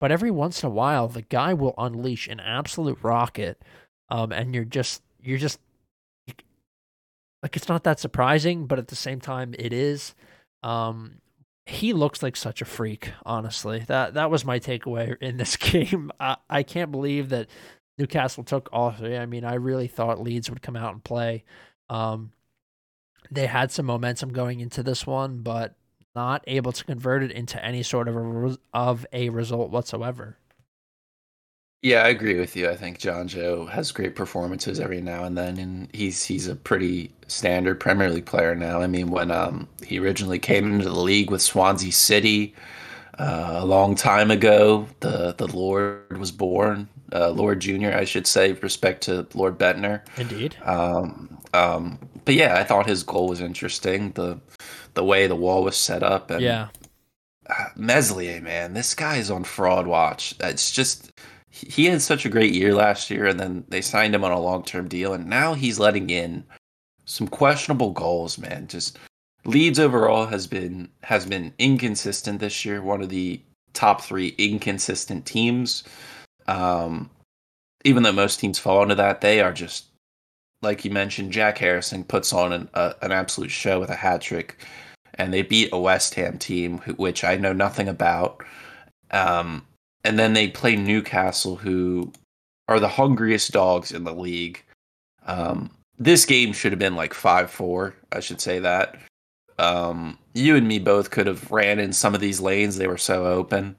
but 0.00 0.10
every 0.10 0.30
once 0.30 0.62
in 0.62 0.66
a 0.66 0.72
while, 0.72 1.08
the 1.08 1.22
guy 1.22 1.54
will 1.54 1.74
unleash 1.78 2.26
an 2.26 2.40
absolute 2.40 2.98
rocket, 3.02 3.62
um, 4.08 4.32
and 4.32 4.54
you're 4.54 4.64
just 4.64 5.02
you're 5.20 5.38
just 5.38 5.60
like 7.42 7.56
it's 7.56 7.68
not 7.68 7.84
that 7.84 8.00
surprising, 8.00 8.66
but 8.66 8.78
at 8.78 8.88
the 8.88 8.96
same 8.96 9.20
time, 9.20 9.54
it 9.58 9.72
is. 9.72 10.14
Um, 10.62 11.20
he 11.66 11.92
looks 11.92 12.22
like 12.22 12.36
such 12.36 12.60
a 12.60 12.64
freak. 12.64 13.12
Honestly, 13.24 13.80
that 13.86 14.14
that 14.14 14.30
was 14.30 14.44
my 14.44 14.58
takeaway 14.58 15.16
in 15.20 15.36
this 15.36 15.56
game. 15.56 16.10
I, 16.18 16.36
I 16.48 16.62
can't 16.62 16.90
believe 16.90 17.28
that 17.28 17.48
Newcastle 17.98 18.44
took 18.44 18.68
all 18.72 18.90
three. 18.92 19.16
I 19.16 19.26
mean, 19.26 19.44
I 19.44 19.54
really 19.54 19.86
thought 19.86 20.20
Leeds 20.20 20.48
would 20.50 20.62
come 20.62 20.76
out 20.76 20.94
and 20.94 21.04
play. 21.04 21.44
Um, 21.90 22.32
they 23.30 23.46
had 23.46 23.70
some 23.70 23.86
momentum 23.86 24.30
going 24.32 24.60
into 24.60 24.82
this 24.82 25.06
one, 25.06 25.42
but 25.42 25.74
not 26.14 26.42
able 26.46 26.72
to 26.72 26.84
convert 26.84 27.22
it 27.22 27.30
into 27.30 27.62
any 27.64 27.82
sort 27.82 28.08
of 28.08 28.16
a, 28.16 28.56
of 28.72 29.06
a 29.12 29.28
result 29.28 29.70
whatsoever. 29.70 30.36
Yeah, 31.82 32.02
I 32.02 32.08
agree 32.08 32.38
with 32.38 32.56
you. 32.56 32.68
I 32.68 32.76
think 32.76 32.98
Jonjo 32.98 33.66
has 33.70 33.90
great 33.90 34.14
performances 34.14 34.80
every 34.80 35.00
now 35.00 35.24
and 35.24 35.36
then, 35.38 35.56
and 35.56 35.88
he's 35.94 36.22
he's 36.22 36.46
a 36.46 36.54
pretty 36.54 37.10
standard 37.26 37.80
Premier 37.80 38.10
League 38.10 38.26
player 38.26 38.54
now. 38.54 38.82
I 38.82 38.86
mean, 38.86 39.10
when 39.10 39.30
um, 39.30 39.66
he 39.86 39.98
originally 39.98 40.38
came 40.38 40.70
into 40.70 40.84
the 40.84 41.00
league 41.00 41.30
with 41.30 41.40
Swansea 41.40 41.90
City 41.90 42.54
uh, 43.18 43.60
a 43.60 43.64
long 43.64 43.94
time 43.94 44.30
ago, 44.30 44.86
the 45.00 45.34
the 45.38 45.46
Lord 45.46 46.18
was 46.18 46.30
born, 46.30 46.86
uh, 47.14 47.30
Lord 47.30 47.60
Junior, 47.60 47.96
I 47.96 48.04
should 48.04 48.26
say, 48.26 48.52
with 48.52 48.62
respect 48.62 49.02
to 49.04 49.26
Lord 49.32 49.58
Bendtner. 49.58 50.02
Indeed. 50.18 50.56
Um, 50.62 51.38
um, 51.54 51.98
but 52.26 52.34
yeah, 52.34 52.56
I 52.56 52.64
thought 52.64 52.86
his 52.86 53.02
goal 53.02 53.28
was 53.28 53.40
interesting. 53.40 54.12
The 54.12 54.38
the 54.94 55.04
way 55.04 55.26
the 55.26 55.36
wall 55.36 55.64
was 55.64 55.76
set 55.76 56.02
up. 56.02 56.30
And, 56.30 56.40
yeah. 56.40 56.68
Uh, 57.48 57.64
Meslier, 57.76 58.40
man, 58.40 58.74
this 58.74 58.94
guy 58.94 59.16
is 59.16 59.30
on 59.30 59.44
fraud 59.44 59.86
watch. 59.86 60.34
It's 60.40 60.70
just 60.70 61.12
he 61.50 61.86
had 61.86 62.00
such 62.00 62.24
a 62.24 62.30
great 62.30 62.54
year 62.54 62.74
last 62.74 63.10
year, 63.10 63.26
and 63.26 63.40
then 63.40 63.64
they 63.68 63.80
signed 63.80 64.14
him 64.14 64.24
on 64.24 64.32
a 64.32 64.40
long 64.40 64.62
term 64.64 64.88
deal, 64.88 65.12
and 65.12 65.26
now 65.26 65.54
he's 65.54 65.80
letting 65.80 66.10
in 66.10 66.44
some 67.06 67.26
questionable 67.26 67.90
goals, 67.90 68.38
man. 68.38 68.68
Just 68.68 68.98
Leeds 69.44 69.80
overall 69.80 70.26
has 70.26 70.46
been 70.46 70.88
has 71.02 71.26
been 71.26 71.52
inconsistent 71.58 72.38
this 72.38 72.64
year. 72.64 72.82
One 72.82 73.02
of 73.02 73.08
the 73.08 73.40
top 73.72 74.02
three 74.02 74.34
inconsistent 74.38 75.26
teams. 75.26 75.82
Um, 76.46 77.10
even 77.84 78.02
though 78.02 78.12
most 78.12 78.40
teams 78.40 78.58
fall 78.58 78.82
into 78.82 78.94
that, 78.96 79.20
they 79.20 79.40
are 79.40 79.52
just 79.52 79.86
like 80.62 80.84
you 80.84 80.90
mentioned. 80.90 81.32
Jack 81.32 81.58
Harrison 81.58 82.04
puts 82.04 82.32
on 82.32 82.52
an, 82.52 82.68
a, 82.74 82.94
an 83.02 83.12
absolute 83.12 83.50
show 83.50 83.80
with 83.80 83.90
a 83.90 83.96
hat 83.96 84.20
trick 84.20 84.64
and 85.14 85.32
they 85.32 85.42
beat 85.42 85.70
a 85.72 85.78
West 85.78 86.14
Ham 86.14 86.38
team, 86.38 86.78
which 86.96 87.24
I 87.24 87.36
know 87.36 87.52
nothing 87.52 87.88
about. 87.88 88.42
Um, 89.10 89.66
and 90.04 90.18
then 90.18 90.32
they 90.32 90.48
play 90.48 90.76
Newcastle, 90.76 91.56
who 91.56 92.12
are 92.68 92.80
the 92.80 92.88
hungriest 92.88 93.52
dogs 93.52 93.92
in 93.92 94.04
the 94.04 94.14
league. 94.14 94.64
Um, 95.26 95.70
this 95.98 96.24
game 96.24 96.52
should 96.52 96.72
have 96.72 96.78
been 96.78 96.96
like 96.96 97.12
5 97.12 97.50
4, 97.50 97.94
I 98.12 98.20
should 98.20 98.40
say 98.40 98.60
that. 98.60 98.96
Um, 99.58 100.16
you 100.32 100.56
and 100.56 100.66
me 100.66 100.78
both 100.78 101.10
could 101.10 101.26
have 101.26 101.50
ran 101.50 101.78
in 101.78 101.92
some 101.92 102.14
of 102.14 102.20
these 102.20 102.40
lanes, 102.40 102.76
they 102.76 102.86
were 102.86 102.96
so 102.96 103.26
open. 103.26 103.76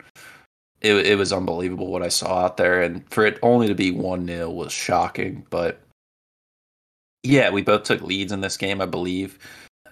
It, 0.81 0.93
it 0.93 1.17
was 1.17 1.33
unbelievable 1.33 1.87
what 1.87 2.03
I 2.03 2.09
saw 2.09 2.45
out 2.45 2.57
there, 2.57 2.81
and 2.81 3.07
for 3.11 3.25
it 3.25 3.39
only 3.41 3.67
to 3.67 3.75
be 3.75 3.91
1 3.91 4.27
0 4.27 4.49
was 4.51 4.71
shocking. 4.71 5.45
But 5.49 5.79
yeah, 7.23 7.49
we 7.49 7.61
both 7.61 7.83
took 7.83 8.01
leads 8.01 8.31
in 8.31 8.41
this 8.41 8.57
game, 8.57 8.81
I 8.81 8.85
believe. 8.85 9.37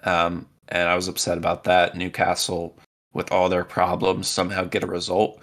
Um, 0.04 0.46
and 0.68 0.88
I 0.88 0.94
was 0.94 1.08
upset 1.08 1.38
about 1.38 1.64
that. 1.64 1.96
Newcastle, 1.96 2.76
with 3.12 3.32
all 3.32 3.48
their 3.48 3.64
problems, 3.64 4.28
somehow 4.28 4.64
get 4.64 4.84
a 4.84 4.88
result. 4.88 5.40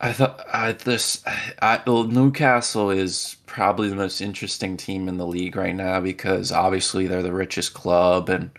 I 0.00 0.12
thought 0.14 0.42
I 0.50 0.72
this 0.72 1.22
I, 1.60 1.82
Newcastle 1.86 2.90
is 2.90 3.36
probably 3.44 3.90
the 3.90 3.96
most 3.96 4.22
interesting 4.22 4.76
team 4.78 5.08
in 5.08 5.18
the 5.18 5.26
league 5.26 5.56
right 5.56 5.74
now 5.74 6.00
because 6.00 6.52
obviously 6.52 7.06
they're 7.06 7.22
the 7.22 7.34
richest 7.34 7.74
club 7.74 8.30
and 8.30 8.50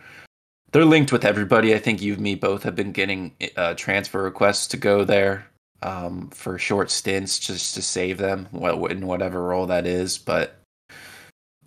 they're 0.72 0.86
linked 0.86 1.12
with 1.12 1.26
everybody. 1.26 1.74
I 1.74 1.80
think 1.80 2.02
you 2.02 2.14
and 2.14 2.22
me 2.22 2.36
both 2.36 2.62
have 2.64 2.76
been 2.76 2.92
getting 2.92 3.36
uh, 3.58 3.74
transfer 3.74 4.22
requests 4.22 4.68
to 4.68 4.78
go 4.78 5.04
there 5.04 5.48
um, 5.82 6.30
for 6.30 6.60
short 6.60 6.92
stints 6.92 7.40
just 7.40 7.74
to 7.74 7.82
save 7.82 8.20
them 8.20 8.48
in 8.54 9.08
whatever 9.08 9.42
role 9.42 9.66
that 9.66 9.88
is. 9.88 10.20
But 10.20 10.61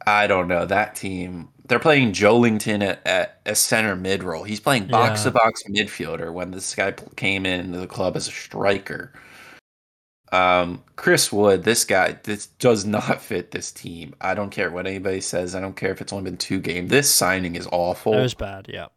I 0.06 0.26
don't 0.26 0.48
know 0.48 0.66
that 0.66 0.94
team 0.94 1.48
they're 1.66 1.78
playing 1.78 2.12
Joelinton 2.12 2.82
at, 2.82 3.06
at 3.06 3.40
a 3.46 3.54
center 3.54 3.96
mid 3.96 4.22
role. 4.22 4.44
He's 4.44 4.60
playing 4.60 4.86
box 4.86 5.22
to 5.22 5.30
box 5.30 5.62
midfielder 5.68 6.32
when 6.32 6.50
this 6.50 6.74
guy 6.74 6.92
came 7.16 7.46
into 7.46 7.78
the 7.78 7.86
club 7.86 8.16
as 8.16 8.28
a 8.28 8.32
striker. 8.32 9.12
Um, 10.30 10.82
Chris 10.96 11.32
Wood, 11.32 11.62
this 11.62 11.84
guy, 11.84 12.18
this 12.24 12.46
does 12.46 12.84
not 12.84 13.22
fit 13.22 13.50
this 13.50 13.70
team. 13.70 14.14
I 14.20 14.34
don't 14.34 14.50
care 14.50 14.70
what 14.70 14.86
anybody 14.86 15.20
says. 15.20 15.54
I 15.54 15.60
don't 15.60 15.76
care 15.76 15.92
if 15.92 16.00
it's 16.00 16.12
only 16.12 16.30
been 16.30 16.36
two 16.36 16.60
games. 16.60 16.90
This 16.90 17.10
signing 17.10 17.56
is 17.56 17.68
awful. 17.72 18.14
It 18.14 18.22
was 18.22 18.34
bad, 18.34 18.66
yeah. 18.68 18.88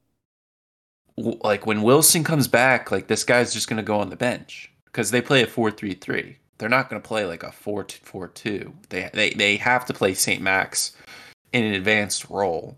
Like 1.16 1.66
when 1.66 1.84
Wilson 1.84 2.24
comes 2.24 2.48
back, 2.48 2.92
like 2.92 3.08
this 3.08 3.24
guy's 3.24 3.54
just 3.54 3.70
going 3.70 3.78
to 3.78 3.84
go 3.84 4.00
on 4.00 4.10
the 4.10 4.16
bench 4.16 4.72
because 4.86 5.12
they 5.12 5.22
play 5.22 5.42
a 5.42 5.48
four-three-three. 5.48 6.38
They're 6.58 6.70
not 6.70 6.90
going 6.90 7.02
to 7.02 7.08
play 7.08 7.26
like 7.26 7.44
a 7.44 7.52
four-four-two. 7.52 8.74
They 8.90 9.10
they 9.14 9.30
they 9.32 9.58
have 9.58 9.86
to 9.86 9.94
play 9.94 10.14
St. 10.14 10.42
Max 10.42 10.94
in 11.54 11.64
an 11.64 11.74
advanced 11.74 12.30
role. 12.30 12.78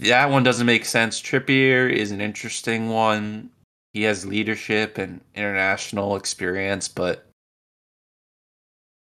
That 0.00 0.30
one 0.30 0.42
doesn't 0.42 0.66
make 0.66 0.84
sense. 0.84 1.20
Trippier 1.20 1.90
is 1.90 2.10
an 2.10 2.20
interesting 2.20 2.88
one. 2.88 3.50
He 3.92 4.02
has 4.02 4.26
leadership 4.26 4.98
and 4.98 5.20
international 5.34 6.16
experience, 6.16 6.88
but 6.88 7.26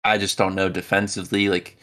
I 0.03 0.17
just 0.17 0.37
don't 0.37 0.55
know 0.55 0.69
defensively. 0.69 1.49
Like 1.49 1.77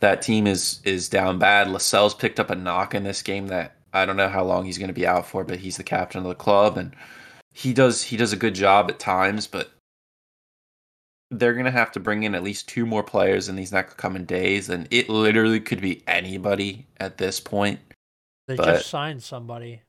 that 0.00 0.22
team 0.22 0.46
is 0.46 0.80
is 0.84 1.08
down 1.08 1.38
bad. 1.38 1.70
Lascelles 1.70 2.14
picked 2.14 2.40
up 2.40 2.50
a 2.50 2.54
knock 2.54 2.94
in 2.94 3.02
this 3.02 3.22
game 3.22 3.48
that 3.48 3.76
I 3.92 4.06
don't 4.06 4.16
know 4.16 4.28
how 4.28 4.44
long 4.44 4.64
he's 4.64 4.78
going 4.78 4.88
to 4.88 4.94
be 4.94 5.06
out 5.06 5.26
for, 5.26 5.44
but 5.44 5.58
he's 5.58 5.76
the 5.76 5.82
captain 5.82 6.22
of 6.22 6.28
the 6.28 6.34
club 6.34 6.78
and 6.78 6.94
he 7.52 7.72
does 7.72 8.02
he 8.04 8.16
does 8.16 8.32
a 8.32 8.36
good 8.36 8.54
job 8.54 8.90
at 8.90 8.98
times, 8.98 9.46
but 9.46 9.72
they're 11.30 11.54
gonna 11.54 11.70
have 11.70 11.92
to 11.92 12.00
bring 12.00 12.24
in 12.24 12.34
at 12.34 12.42
least 12.42 12.68
two 12.68 12.84
more 12.84 13.02
players 13.02 13.48
in 13.48 13.56
these 13.56 13.72
next 13.72 13.96
coming 13.96 14.24
days, 14.24 14.68
and 14.68 14.88
it 14.90 15.08
literally 15.08 15.60
could 15.60 15.80
be 15.80 16.02
anybody 16.06 16.86
at 16.98 17.18
this 17.18 17.40
point. 17.40 17.80
They 18.48 18.56
But- 18.56 18.64
just 18.66 18.88
signed 18.90 19.22
somebody. 19.22 19.82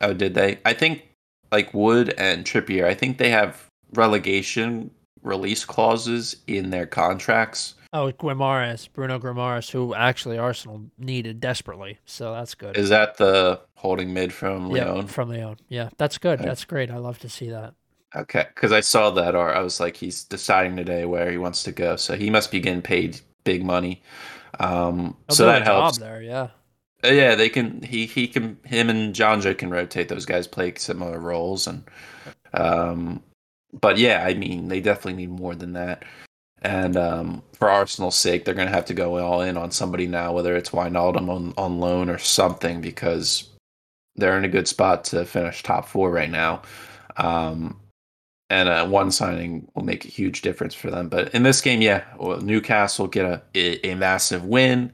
Oh, 0.00 0.12
did 0.12 0.34
they? 0.34 0.58
I 0.64 0.74
think 0.74 1.08
like 1.52 1.72
Wood 1.72 2.12
and 2.18 2.44
Trippier. 2.44 2.84
I 2.84 2.94
think 2.94 3.18
they 3.18 3.30
have 3.30 3.66
relegation 3.92 4.90
release 5.22 5.64
clauses 5.64 6.36
in 6.46 6.70
their 6.70 6.86
contracts. 6.86 7.74
Oh, 7.92 8.10
Guimarães, 8.10 8.88
Bruno 8.92 9.20
Guimarães, 9.20 9.70
who 9.70 9.94
actually 9.94 10.36
Arsenal 10.36 10.82
needed 10.98 11.40
desperately. 11.40 11.98
So 12.04 12.32
that's 12.32 12.54
good. 12.56 12.76
Is 12.76 12.88
that 12.88 13.16
the 13.18 13.60
holding 13.76 14.12
mid 14.12 14.32
from 14.32 14.74
yeah, 14.74 14.90
Lyon? 14.90 15.06
from 15.06 15.28
Lyon. 15.28 15.56
Yeah, 15.68 15.90
that's 15.96 16.18
good. 16.18 16.40
That's 16.40 16.64
great. 16.64 16.90
I 16.90 16.96
love 16.96 17.20
to 17.20 17.28
see 17.28 17.50
that. 17.50 17.74
Okay, 18.16 18.46
because 18.54 18.70
I 18.70 18.80
saw 18.80 19.10
that, 19.10 19.34
or 19.34 19.52
I 19.54 19.60
was 19.60 19.80
like, 19.80 19.96
he's 19.96 20.22
deciding 20.24 20.76
today 20.76 21.04
where 21.04 21.30
he 21.30 21.38
wants 21.38 21.64
to 21.64 21.72
go, 21.72 21.96
so 21.96 22.16
he 22.16 22.30
must 22.30 22.50
be 22.50 22.60
getting 22.60 22.82
paid 22.82 23.20
big 23.42 23.64
money. 23.64 24.02
Um, 24.60 25.16
so 25.30 25.46
that 25.46 25.64
helps. 25.64 25.98
job 25.98 26.06
there. 26.06 26.22
Yeah. 26.22 26.48
Uh, 27.04 27.08
yeah, 27.08 27.34
they 27.34 27.48
can. 27.48 27.82
He 27.82 28.06
he 28.06 28.28
can. 28.28 28.56
Him 28.64 28.88
and 28.88 29.14
Jonjo 29.14 29.56
can 29.56 29.70
rotate. 29.70 30.08
Those 30.08 30.26
guys 30.26 30.46
play 30.46 30.72
similar 30.76 31.18
roles, 31.18 31.66
and 31.66 31.84
um, 32.52 33.22
but 33.80 33.98
yeah, 33.98 34.24
I 34.24 34.34
mean, 34.34 34.68
they 34.68 34.80
definitely 34.80 35.14
need 35.14 35.30
more 35.30 35.54
than 35.54 35.72
that. 35.72 36.04
And 36.62 36.96
um, 36.96 37.42
for 37.52 37.68
Arsenal's 37.68 38.16
sake, 38.16 38.44
they're 38.44 38.54
going 38.54 38.68
to 38.68 38.74
have 38.74 38.86
to 38.86 38.94
go 38.94 39.18
all 39.18 39.42
in 39.42 39.58
on 39.58 39.70
somebody 39.70 40.06
now, 40.06 40.32
whether 40.32 40.56
it's 40.56 40.70
Wijnaldum 40.70 41.28
on 41.28 41.52
on 41.58 41.80
loan 41.80 42.08
or 42.08 42.18
something, 42.18 42.80
because 42.80 43.50
they're 44.16 44.38
in 44.38 44.44
a 44.44 44.48
good 44.48 44.68
spot 44.68 45.04
to 45.04 45.24
finish 45.24 45.62
top 45.62 45.88
four 45.88 46.10
right 46.10 46.30
now. 46.30 46.62
Um, 47.16 47.80
and 48.54 48.68
uh, 48.68 48.86
one 48.86 49.10
signing 49.10 49.66
will 49.74 49.82
make 49.82 50.04
a 50.04 50.08
huge 50.08 50.42
difference 50.42 50.74
for 50.74 50.88
them. 50.88 51.08
But 51.08 51.34
in 51.34 51.42
this 51.42 51.60
game, 51.60 51.82
yeah, 51.82 52.04
well, 52.16 52.40
Newcastle 52.40 53.08
get 53.08 53.42
a, 53.52 53.86
a, 53.86 53.96
massive 53.96 54.44
win. 54.44 54.92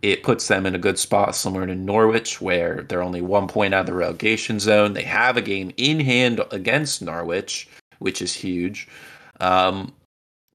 It 0.00 0.22
puts 0.22 0.48
them 0.48 0.64
in 0.64 0.74
a 0.74 0.78
good 0.78 0.98
spot, 0.98 1.36
similar 1.36 1.66
to 1.66 1.74
Norwich, 1.74 2.40
where 2.40 2.86
they're 2.88 3.02
only 3.02 3.20
one 3.20 3.46
point 3.46 3.74
out 3.74 3.80
of 3.80 3.86
the 3.86 3.92
relegation 3.92 4.58
zone. 4.58 4.94
They 4.94 5.02
have 5.02 5.36
a 5.36 5.42
game 5.42 5.70
in 5.76 6.00
hand 6.00 6.40
against 6.50 7.02
Norwich, 7.02 7.68
which 7.98 8.22
is 8.22 8.32
huge. 8.32 8.88
Um, 9.38 9.92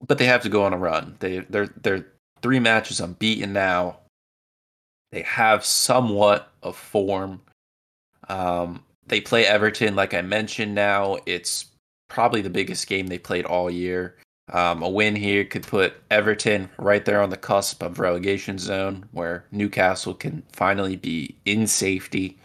but 0.07 0.17
they 0.17 0.25
have 0.25 0.41
to 0.41 0.49
go 0.49 0.63
on 0.63 0.73
a 0.73 0.77
run. 0.77 1.17
They 1.19 1.39
they're 1.49 1.69
they're 1.83 2.07
three 2.41 2.59
matches 2.59 2.99
unbeaten 2.99 3.53
now. 3.53 3.97
They 5.11 5.21
have 5.21 5.63
somewhat 5.63 6.51
of 6.63 6.75
form. 6.75 7.41
Um, 8.27 8.83
they 9.05 9.21
play 9.21 9.45
Everton, 9.45 9.95
like 9.95 10.15
I 10.15 10.21
mentioned. 10.21 10.73
Now 10.73 11.17
it's 11.25 11.68
probably 12.09 12.41
the 12.41 12.49
biggest 12.49 12.87
game 12.87 13.07
they 13.07 13.17
played 13.17 13.45
all 13.45 13.69
year. 13.69 14.17
Um, 14.51 14.81
a 14.81 14.89
win 14.89 15.15
here 15.15 15.45
could 15.45 15.65
put 15.65 15.93
Everton 16.09 16.69
right 16.77 17.05
there 17.05 17.21
on 17.21 17.29
the 17.29 17.37
cusp 17.37 17.83
of 17.83 17.99
relegation 17.99 18.57
zone, 18.57 19.07
where 19.11 19.45
Newcastle 19.51 20.15
can 20.15 20.43
finally 20.51 20.95
be 20.95 21.37
in 21.45 21.67
safety. 21.67 22.39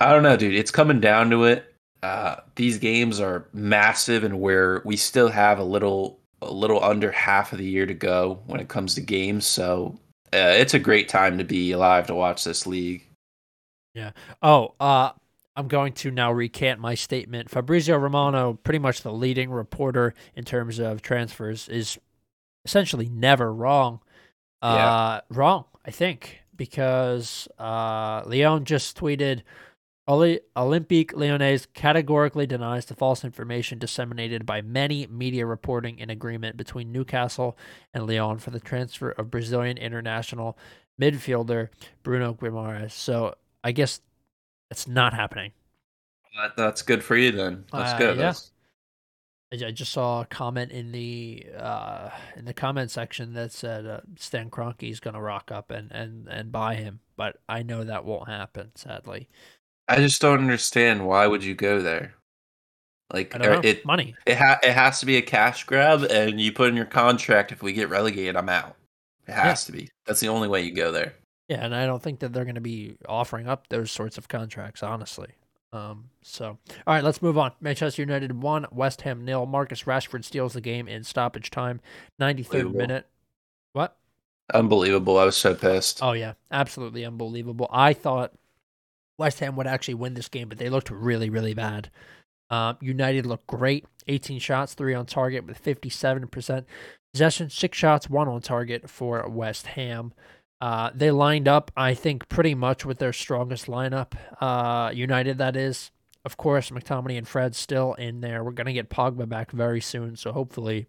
I 0.00 0.12
don't 0.12 0.22
know, 0.22 0.36
dude. 0.36 0.54
It's 0.54 0.70
coming 0.70 1.00
down 1.00 1.30
to 1.30 1.44
it. 1.44 1.74
Uh, 2.04 2.36
these 2.54 2.78
games 2.78 3.18
are 3.18 3.48
massive, 3.52 4.22
and 4.22 4.40
where 4.40 4.80
we 4.84 4.96
still 4.96 5.28
have 5.28 5.58
a 5.58 5.64
little, 5.64 6.20
a 6.40 6.52
little 6.52 6.82
under 6.84 7.10
half 7.10 7.52
of 7.52 7.58
the 7.58 7.68
year 7.68 7.86
to 7.86 7.94
go 7.94 8.40
when 8.46 8.60
it 8.60 8.68
comes 8.68 8.94
to 8.94 9.00
games. 9.00 9.44
So 9.44 9.98
uh, 10.32 10.54
it's 10.54 10.74
a 10.74 10.78
great 10.78 11.08
time 11.08 11.38
to 11.38 11.44
be 11.44 11.72
alive 11.72 12.06
to 12.06 12.14
watch 12.14 12.44
this 12.44 12.64
league. 12.64 13.04
Yeah. 13.94 14.12
Oh, 14.40 14.74
uh, 14.78 15.10
I'm 15.58 15.66
going 15.66 15.92
to 15.94 16.12
now 16.12 16.30
recant 16.30 16.78
my 16.78 16.94
statement. 16.94 17.50
Fabrizio 17.50 17.96
Romano, 17.96 18.54
pretty 18.62 18.78
much 18.78 19.02
the 19.02 19.12
leading 19.12 19.50
reporter 19.50 20.14
in 20.36 20.44
terms 20.44 20.78
of 20.78 21.02
transfers, 21.02 21.68
is 21.68 21.98
essentially 22.64 23.08
never 23.08 23.52
wrong. 23.52 24.00
Uh, 24.62 25.20
Wrong, 25.30 25.64
I 25.84 25.90
think, 25.90 26.42
because 26.54 27.48
uh, 27.58 28.22
Lyon 28.24 28.64
just 28.64 28.96
tweeted 28.96 29.42
Olympique 30.08 31.12
Lyonnais 31.12 31.66
categorically 31.74 32.46
denies 32.46 32.86
the 32.86 32.94
false 32.94 33.24
information 33.24 33.80
disseminated 33.80 34.46
by 34.46 34.62
many 34.62 35.08
media 35.08 35.44
reporting 35.44 35.98
in 35.98 36.08
agreement 36.08 36.56
between 36.56 36.92
Newcastle 36.92 37.58
and 37.92 38.06
Lyon 38.06 38.38
for 38.38 38.50
the 38.50 38.60
transfer 38.60 39.10
of 39.10 39.30
Brazilian 39.30 39.76
international 39.76 40.56
midfielder 41.00 41.68
Bruno 42.04 42.32
Guimarães. 42.32 42.92
So 42.92 43.34
I 43.64 43.72
guess 43.72 44.00
it's 44.70 44.86
not 44.86 45.14
happening. 45.14 45.52
That, 46.36 46.56
that's 46.56 46.82
good 46.82 47.02
for 47.02 47.16
you 47.16 47.32
then. 47.32 47.64
That's 47.72 47.92
Uh, 47.94 47.98
good. 47.98 48.16
yeah. 48.16 48.22
That's- 48.22 48.50
I 49.50 49.66
I 49.66 49.70
just 49.70 49.92
saw 49.92 50.20
a 50.20 50.26
comment 50.26 50.72
in 50.72 50.92
the 50.92 51.46
uh, 51.56 52.10
in 52.36 52.44
the 52.44 52.52
comment 52.52 52.90
section 52.90 53.32
that 53.32 53.50
said 53.50 53.86
uh, 53.86 54.00
Stan 54.18 54.50
Kroenke 54.50 54.90
is 54.90 55.00
going 55.00 55.14
to 55.14 55.22
rock 55.22 55.50
up 55.50 55.70
and, 55.70 55.90
and, 55.90 56.28
and 56.28 56.52
buy 56.52 56.74
him, 56.74 57.00
but 57.16 57.38
I 57.48 57.62
know 57.62 57.82
that 57.82 58.04
won't 58.04 58.28
happen. 58.28 58.72
Sadly, 58.74 59.26
I 59.88 59.96
just 59.96 60.20
don't 60.20 60.40
understand 60.40 61.06
why 61.06 61.26
would 61.26 61.42
you 61.42 61.54
go 61.54 61.80
there? 61.80 62.12
Like 63.10 63.34
I 63.34 63.38
don't 63.38 63.62
know. 63.64 63.68
it 63.70 63.86
Money. 63.86 64.14
it 64.26 64.36
ha- 64.36 64.58
it 64.62 64.74
has 64.74 65.00
to 65.00 65.06
be 65.06 65.16
a 65.16 65.22
cash 65.22 65.64
grab 65.64 66.02
and 66.02 66.38
you 66.38 66.52
put 66.52 66.68
in 66.68 66.76
your 66.76 66.84
contract 66.84 67.50
if 67.50 67.62
we 67.62 67.72
get 67.72 67.88
relegated 67.88 68.36
I'm 68.36 68.50
out. 68.50 68.76
It 69.26 69.32
has 69.32 69.64
to 69.64 69.72
be. 69.72 69.88
That's 70.04 70.20
the 70.20 70.28
only 70.28 70.48
way 70.48 70.60
you 70.60 70.72
go 70.74 70.92
there. 70.92 71.14
Yeah, 71.48 71.64
and 71.64 71.74
I 71.74 71.86
don't 71.86 72.02
think 72.02 72.20
that 72.20 72.32
they're 72.32 72.44
going 72.44 72.56
to 72.56 72.60
be 72.60 72.96
offering 73.08 73.48
up 73.48 73.68
those 73.68 73.90
sorts 73.90 74.18
of 74.18 74.28
contracts, 74.28 74.82
honestly. 74.82 75.28
Um, 75.72 76.10
so, 76.22 76.58
all 76.86 76.94
right, 76.94 77.04
let's 77.04 77.22
move 77.22 77.38
on. 77.38 77.52
Manchester 77.60 78.02
United 78.02 78.42
won, 78.42 78.66
West 78.70 79.02
Ham 79.02 79.24
nil. 79.24 79.46
Marcus 79.46 79.84
Rashford 79.84 80.24
steals 80.24 80.52
the 80.54 80.60
game 80.60 80.88
in 80.88 81.04
stoppage 81.04 81.50
time, 81.50 81.80
93rd 82.20 82.74
minute. 82.74 83.06
What? 83.72 83.96
Unbelievable. 84.52 85.18
I 85.18 85.24
was 85.24 85.36
so 85.36 85.54
pissed. 85.54 86.02
Oh 86.02 86.12
yeah, 86.12 86.34
absolutely 86.50 87.04
unbelievable. 87.04 87.68
I 87.70 87.92
thought 87.92 88.32
West 89.18 89.40
Ham 89.40 89.56
would 89.56 89.66
actually 89.66 89.94
win 89.94 90.14
this 90.14 90.28
game, 90.28 90.48
but 90.48 90.58
they 90.58 90.70
looked 90.70 90.90
really, 90.90 91.28
really 91.28 91.54
bad. 91.54 91.90
Um, 92.50 92.78
United 92.80 93.26
looked 93.26 93.46
great. 93.46 93.84
18 94.06 94.38
shots, 94.38 94.72
three 94.72 94.94
on 94.94 95.04
target 95.04 95.46
with 95.46 95.62
57% 95.62 96.64
possession. 97.12 97.50
Six 97.50 97.76
shots, 97.76 98.08
one 98.08 98.26
on 98.28 98.40
target 98.40 98.88
for 98.88 99.28
West 99.28 99.66
Ham. 99.68 100.14
Uh, 100.60 100.90
they 100.94 101.10
lined 101.10 101.46
up, 101.46 101.70
I 101.76 101.94
think, 101.94 102.28
pretty 102.28 102.54
much 102.54 102.84
with 102.84 102.98
their 102.98 103.12
strongest 103.12 103.66
lineup. 103.66 104.12
Uh, 104.40 104.90
United, 104.92 105.38
that 105.38 105.56
is. 105.56 105.90
Of 106.24 106.36
course, 106.36 106.70
McTominay 106.70 107.16
and 107.16 107.28
Fred 107.28 107.54
still 107.54 107.94
in 107.94 108.20
there. 108.20 108.42
We're 108.42 108.50
going 108.50 108.66
to 108.66 108.72
get 108.72 108.90
Pogba 108.90 109.28
back 109.28 109.52
very 109.52 109.80
soon, 109.80 110.16
so 110.16 110.32
hopefully 110.32 110.86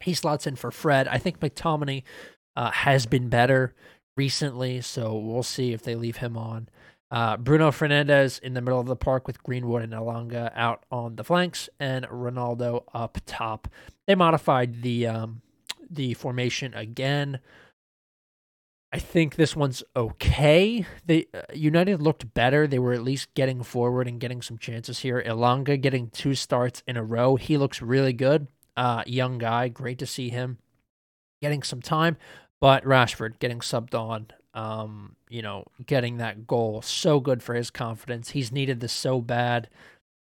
he 0.00 0.14
slots 0.14 0.46
in 0.46 0.56
for 0.56 0.70
Fred. 0.70 1.08
I 1.08 1.18
think 1.18 1.40
McTominay 1.40 2.04
uh, 2.54 2.70
has 2.70 3.06
been 3.06 3.28
better 3.28 3.74
recently, 4.16 4.80
so 4.80 5.16
we'll 5.18 5.42
see 5.42 5.72
if 5.72 5.82
they 5.82 5.94
leave 5.94 6.18
him 6.18 6.36
on. 6.36 6.68
Uh, 7.10 7.36
Bruno 7.36 7.70
Fernandes 7.70 8.40
in 8.40 8.54
the 8.54 8.60
middle 8.60 8.80
of 8.80 8.86
the 8.86 8.96
park 8.96 9.26
with 9.26 9.42
Greenwood 9.42 9.82
and 9.82 9.92
Elanga 9.92 10.50
out 10.54 10.84
on 10.90 11.16
the 11.16 11.24
flanks, 11.24 11.68
and 11.78 12.06
Ronaldo 12.06 12.84
up 12.94 13.18
top. 13.26 13.68
They 14.06 14.14
modified 14.14 14.82
the 14.82 15.06
um, 15.06 15.42
the 15.88 16.14
formation 16.14 16.74
again. 16.74 17.40
I 18.96 18.98
think 18.98 19.34
this 19.34 19.54
one's 19.54 19.84
okay. 19.94 20.86
The 21.04 21.28
uh, 21.34 21.42
United 21.52 22.00
looked 22.00 22.32
better. 22.32 22.66
They 22.66 22.78
were 22.78 22.94
at 22.94 23.04
least 23.04 23.34
getting 23.34 23.62
forward 23.62 24.08
and 24.08 24.18
getting 24.18 24.40
some 24.40 24.56
chances 24.56 25.00
here. 25.00 25.22
Elanga 25.22 25.78
getting 25.78 26.08
two 26.08 26.34
starts 26.34 26.82
in 26.86 26.96
a 26.96 27.04
row. 27.04 27.36
He 27.36 27.58
looks 27.58 27.82
really 27.82 28.14
good. 28.14 28.46
Uh, 28.74 29.02
young 29.06 29.36
guy, 29.36 29.68
great 29.68 29.98
to 29.98 30.06
see 30.06 30.30
him 30.30 30.56
getting 31.42 31.62
some 31.62 31.82
time. 31.82 32.16
But 32.58 32.84
Rashford 32.84 33.38
getting 33.38 33.58
subbed 33.58 33.94
on, 33.94 34.28
um, 34.54 35.16
you 35.28 35.42
know, 35.42 35.66
getting 35.84 36.16
that 36.16 36.46
goal, 36.46 36.80
so 36.80 37.20
good 37.20 37.42
for 37.42 37.54
his 37.54 37.68
confidence. 37.68 38.30
He's 38.30 38.50
needed 38.50 38.80
this 38.80 38.94
so 38.94 39.20
bad. 39.20 39.68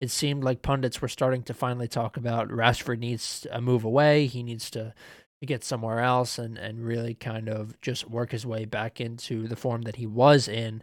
It 0.02 0.10
seemed 0.10 0.44
like 0.44 0.60
pundits 0.60 1.00
were 1.00 1.08
starting 1.08 1.42
to 1.44 1.54
finally 1.54 1.88
talk 1.88 2.18
about 2.18 2.50
Rashford 2.50 2.98
needs 2.98 3.46
a 3.50 3.62
move 3.62 3.84
away. 3.84 4.26
He 4.26 4.42
needs 4.42 4.70
to 4.72 4.92
to 5.40 5.46
get 5.46 5.64
somewhere 5.64 6.00
else 6.00 6.38
and, 6.38 6.58
and 6.58 6.84
really 6.84 7.14
kind 7.14 7.48
of 7.48 7.80
just 7.80 8.08
work 8.08 8.32
his 8.32 8.44
way 8.44 8.64
back 8.64 9.00
into 9.00 9.46
the 9.46 9.56
form 9.56 9.82
that 9.82 9.96
he 9.96 10.06
was 10.06 10.48
in. 10.48 10.82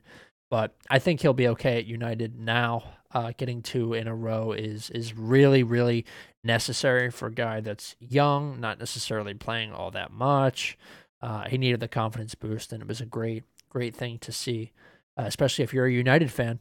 But 0.49 0.75
I 0.89 0.99
think 0.99 1.21
he'll 1.21 1.33
be 1.33 1.47
okay 1.49 1.77
at 1.77 1.85
United 1.85 2.39
now. 2.39 2.83
Uh, 3.11 3.31
getting 3.37 3.61
two 3.61 3.93
in 3.93 4.07
a 4.07 4.15
row 4.15 4.51
is 4.51 4.89
is 4.89 5.13
really 5.13 5.63
really 5.63 6.05
necessary 6.43 7.09
for 7.09 7.27
a 7.27 7.33
guy 7.33 7.61
that's 7.61 7.95
young, 7.99 8.59
not 8.59 8.77
necessarily 8.77 9.33
playing 9.33 9.71
all 9.71 9.89
that 9.91 10.11
much. 10.11 10.77
Uh, 11.21 11.47
he 11.47 11.57
needed 11.57 11.79
the 11.79 11.87
confidence 11.87 12.35
boost, 12.35 12.73
and 12.73 12.81
it 12.81 12.87
was 12.87 12.99
a 12.99 13.05
great 13.05 13.43
great 13.69 13.95
thing 13.95 14.17
to 14.19 14.31
see, 14.31 14.71
uh, 15.17 15.23
especially 15.25 15.63
if 15.63 15.73
you're 15.73 15.85
a 15.85 15.91
United 15.91 16.31
fan. 16.31 16.59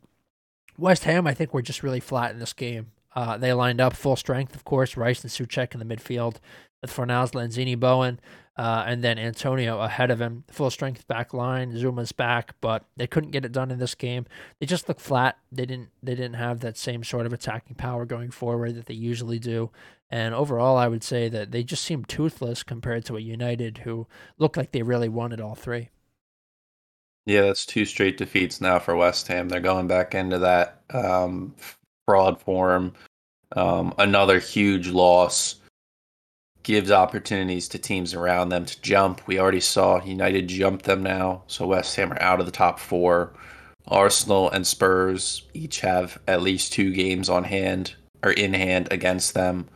West 0.79 1.05
Ham, 1.05 1.27
I 1.27 1.35
think, 1.35 1.53
were 1.53 1.63
just 1.63 1.83
really 1.83 2.01
flat 2.01 2.33
in 2.33 2.39
this 2.39 2.53
game. 2.53 2.93
Uh, 3.15 3.37
they 3.37 3.53
lined 3.53 3.81
up 3.81 3.95
full 3.95 4.17
strength, 4.17 4.55
of 4.57 4.65
course, 4.65 4.97
Rice 4.97 5.23
and 5.23 5.31
Souček 5.31 5.73
in 5.73 5.87
the 5.87 5.97
midfield. 5.97 6.37
With 6.85 6.95
Fornals, 6.95 7.33
Lanzini, 7.33 7.79
Bowen, 7.79 8.21
uh, 8.57 8.85
and 8.87 9.03
then 9.03 9.19
Antonio 9.19 9.81
ahead 9.81 10.11
of 10.11 10.21
him. 10.21 10.45
Full 10.51 10.71
strength 10.71 11.07
back 11.09 11.33
line. 11.33 11.73
Zouma's 11.73 12.13
back, 12.13 12.55
but 12.61 12.85
they 12.97 13.07
couldn't 13.07 13.31
get 13.31 13.45
it 13.45 13.53
done 13.53 13.71
in 13.71 13.79
this 13.79 13.95
game. 13.95 14.27
They 14.61 14.67
just 14.67 14.87
looked 14.87 15.01
flat. 15.01 15.39
They 15.51 15.67
didn't. 15.67 15.89
They 16.03 16.15
didn't 16.15 16.35
have 16.35 16.61
that 16.61 16.77
same 16.77 17.03
sort 17.03 17.27
of 17.27 17.33
attacking 17.33 17.77
power 17.77 18.05
going 18.05 18.31
forward 18.31 18.75
that 18.77 18.87
they 18.87 18.95
usually 18.95 19.39
do. 19.39 19.71
And 20.11 20.35
overall, 20.35 20.77
I 20.77 20.87
would 20.87 21.03
say 21.03 21.29
that 21.31 21.51
they 21.51 21.65
just 21.65 21.83
seemed 21.83 22.09
toothless 22.09 22.63
compared 22.63 23.05
to 23.07 23.17
a 23.17 23.21
United 23.21 23.79
who 23.79 24.07
looked 24.39 24.57
like 24.57 24.71
they 24.71 24.83
really 24.83 25.09
wanted 25.09 25.41
all 25.41 25.55
three. 25.55 25.89
Yeah, 27.27 27.41
that's 27.43 27.65
two 27.65 27.87
straight 27.87 28.19
defeats 28.19 28.61
now 28.61 28.79
for 28.79 28.95
West 28.95 29.27
Ham. 29.29 29.49
They're 29.49 29.61
going 29.61 29.89
back 29.89 30.15
into 30.15 30.39
that 30.41 30.83
um, 30.91 31.55
fraud 32.07 32.41
form. 32.41 32.93
Um, 33.57 33.95
another 33.99 34.39
huge 34.39 34.89
loss 34.89 35.57
gives 36.65 36.91
opportunities 36.91 37.69
to 37.69 37.79
teams 37.79 38.15
around 38.15 38.49
them 38.49 38.65
to 38.65 38.81
jump. 38.81 39.21
We 39.27 39.39
already 39.39 39.61
saw 39.61 40.03
United 40.03 40.49
jump 40.49 40.83
them 40.83 41.03
now, 41.03 41.45
so 41.47 41.69
West 41.69 41.95
Ham 41.97 42.13
are 42.13 42.21
out 42.21 42.41
of 42.41 42.47
the 42.47 42.53
top 42.53 42.81
four. 42.81 43.33
Arsenal 43.87 44.51
and 44.51 44.67
Spurs 44.67 45.43
each 45.53 45.81
have 45.81 46.19
at 46.27 46.43
least 46.43 46.73
two 46.73 46.93
games 46.93 47.29
on 47.29 47.45
hand 47.45 47.95
or 48.23 48.33
in 48.33 48.55
hand 48.55 48.89
against 48.91 49.35
them, 49.35 49.69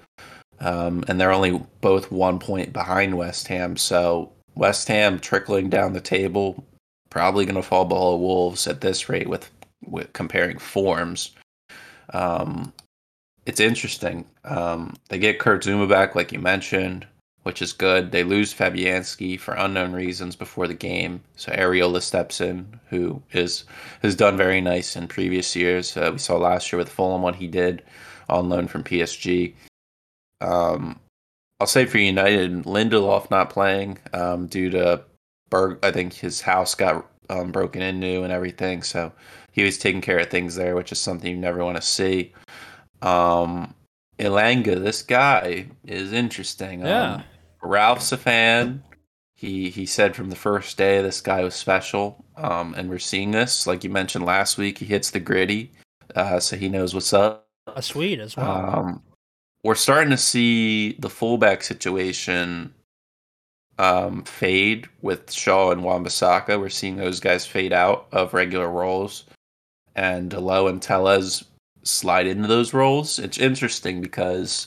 um, 0.60 1.04
and 1.06 1.20
they're 1.20 1.30
only 1.30 1.62
both 1.82 2.10
one 2.10 2.38
point 2.38 2.72
behind 2.72 3.16
West 3.16 3.48
Ham. 3.48 3.76
So 3.76 4.32
West 4.54 4.88
Ham 4.88 5.20
trickling 5.20 5.68
down 5.68 5.92
the 5.92 6.00
table, 6.00 6.66
probably 7.10 7.44
going 7.44 7.54
to 7.56 7.62
fall 7.62 7.84
below 7.84 8.16
Wolves 8.16 8.66
at 8.66 8.80
this 8.80 9.10
rate 9.10 9.28
with, 9.28 9.50
with 9.84 10.12
comparing 10.14 10.58
forms. 10.58 11.32
Um, 12.14 12.72
it's 13.48 13.60
interesting. 13.60 14.26
Um, 14.44 14.94
they 15.08 15.18
get 15.18 15.38
Kurt 15.38 15.64
Zouma 15.64 15.88
back, 15.88 16.14
like 16.14 16.32
you 16.32 16.38
mentioned, 16.38 17.06
which 17.44 17.62
is 17.62 17.72
good. 17.72 18.12
They 18.12 18.22
lose 18.22 18.52
Fabianski 18.52 19.40
for 19.40 19.54
unknown 19.54 19.94
reasons 19.94 20.36
before 20.36 20.68
the 20.68 20.74
game, 20.74 21.22
so 21.34 21.50
Areola 21.52 22.02
steps 22.02 22.42
in, 22.42 22.78
who 22.90 23.22
is 23.32 23.64
has 24.02 24.14
done 24.14 24.36
very 24.36 24.60
nice 24.60 24.96
in 24.96 25.08
previous 25.08 25.56
years. 25.56 25.96
Uh, 25.96 26.10
we 26.12 26.18
saw 26.18 26.36
last 26.36 26.70
year 26.70 26.78
with 26.78 26.90
Fulham 26.90 27.22
what 27.22 27.36
he 27.36 27.46
did 27.46 27.82
on 28.28 28.50
loan 28.50 28.68
from 28.68 28.84
PSG. 28.84 29.54
Um, 30.42 31.00
I'll 31.58 31.66
say 31.66 31.86
for 31.86 31.96
United, 31.96 32.64
Lindelof 32.64 33.30
not 33.30 33.48
playing 33.48 33.98
um, 34.12 34.46
due 34.46 34.68
to 34.70 35.04
Berg. 35.48 35.78
I 35.82 35.90
think 35.90 36.12
his 36.12 36.42
house 36.42 36.74
got 36.74 37.06
um, 37.30 37.50
broken 37.50 37.80
into 37.80 38.24
and 38.24 38.32
everything, 38.32 38.82
so 38.82 39.10
he 39.52 39.64
was 39.64 39.78
taking 39.78 40.02
care 40.02 40.18
of 40.18 40.28
things 40.28 40.54
there, 40.54 40.76
which 40.76 40.92
is 40.92 40.98
something 40.98 41.30
you 41.30 41.38
never 41.38 41.64
want 41.64 41.76
to 41.76 41.82
see. 41.82 42.34
Um, 43.02 43.74
Elanga, 44.18 44.82
this 44.82 45.02
guy 45.02 45.66
is 45.86 46.12
interesting. 46.12 46.80
Yeah. 46.80 47.14
Um, 47.14 47.24
Ralph's 47.62 48.12
a 48.12 48.16
fan. 48.16 48.82
He 49.34 49.70
he 49.70 49.86
said 49.86 50.16
from 50.16 50.30
the 50.30 50.36
first 50.36 50.76
day 50.76 51.00
this 51.00 51.20
guy 51.20 51.42
was 51.44 51.54
special. 51.54 52.24
Um, 52.36 52.74
and 52.76 52.88
we're 52.88 52.98
seeing 52.98 53.30
this, 53.30 53.66
like 53.66 53.84
you 53.84 53.90
mentioned 53.90 54.24
last 54.24 54.58
week. 54.58 54.78
He 54.78 54.84
hits 54.84 55.10
the 55.10 55.20
griddy, 55.20 55.72
uh, 56.14 56.40
so 56.40 56.56
he 56.56 56.68
knows 56.68 56.94
what's 56.94 57.12
up. 57.12 57.48
A 57.66 57.82
Swede 57.82 58.20
as 58.20 58.36
well. 58.36 58.78
Um, 58.78 59.02
we're 59.64 59.74
starting 59.74 60.10
to 60.10 60.16
see 60.16 60.92
the 60.94 61.10
fullback 61.10 61.62
situation 61.62 62.72
um, 63.78 64.22
fade 64.24 64.88
with 65.02 65.32
Shaw 65.32 65.72
and 65.72 65.82
Wan-Bissaka. 65.82 66.58
We're 66.58 66.68
seeing 66.68 66.96
those 66.96 67.20
guys 67.20 67.44
fade 67.44 67.72
out 67.72 68.06
of 68.12 68.34
regular 68.34 68.68
roles, 68.68 69.24
and 69.96 70.30
Dalot 70.30 70.70
and 70.70 70.82
Telles 70.82 71.44
slide 71.82 72.26
into 72.26 72.48
those 72.48 72.74
roles. 72.74 73.18
It's 73.18 73.38
interesting 73.38 74.00
because 74.00 74.66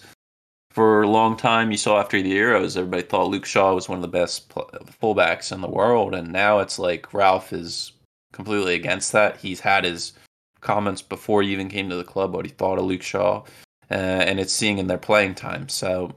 for 0.72 1.04
a 1.04 1.10
long 1.10 1.36
time 1.36 1.72
you 1.72 1.78
saw 1.78 2.00
after 2.00 2.22
the 2.22 2.32
Euros, 2.32 2.78
everybody 2.78 3.04
thought 3.04 3.30
Luke 3.30 3.46
Shaw 3.46 3.74
was 3.74 3.90
one 3.90 3.98
of 3.98 4.02
the 4.02 4.08
best 4.08 4.50
fullbacks 4.50 5.52
in 5.52 5.62
the 5.62 5.70
world, 5.70 6.16
and 6.16 6.32
now 6.32 6.60
it's 6.60 6.80
like 6.80 7.14
Ralph 7.14 7.52
is 7.52 7.92
completely 8.32 8.76
against 8.76 9.12
that. 9.12 9.38
He's 9.38 9.60
had 9.60 9.84
his 9.84 10.14
comments 10.62 11.02
before 11.02 11.42
he 11.42 11.52
even 11.52 11.68
came 11.68 11.90
to 11.90 11.96
the 11.96 12.04
club 12.04 12.34
what 12.34 12.46
he 12.46 12.52
thought 12.52 12.80
of 12.80 12.86
Luke 12.86 13.02
Shaw, 13.02 13.44
uh, 13.90 13.94
and 13.94 14.40
it's 14.40 14.54
seeing 14.54 14.78
in 14.78 14.88
their 14.88 14.98
playing 14.98 15.36
time. 15.36 15.68
So 15.68 16.14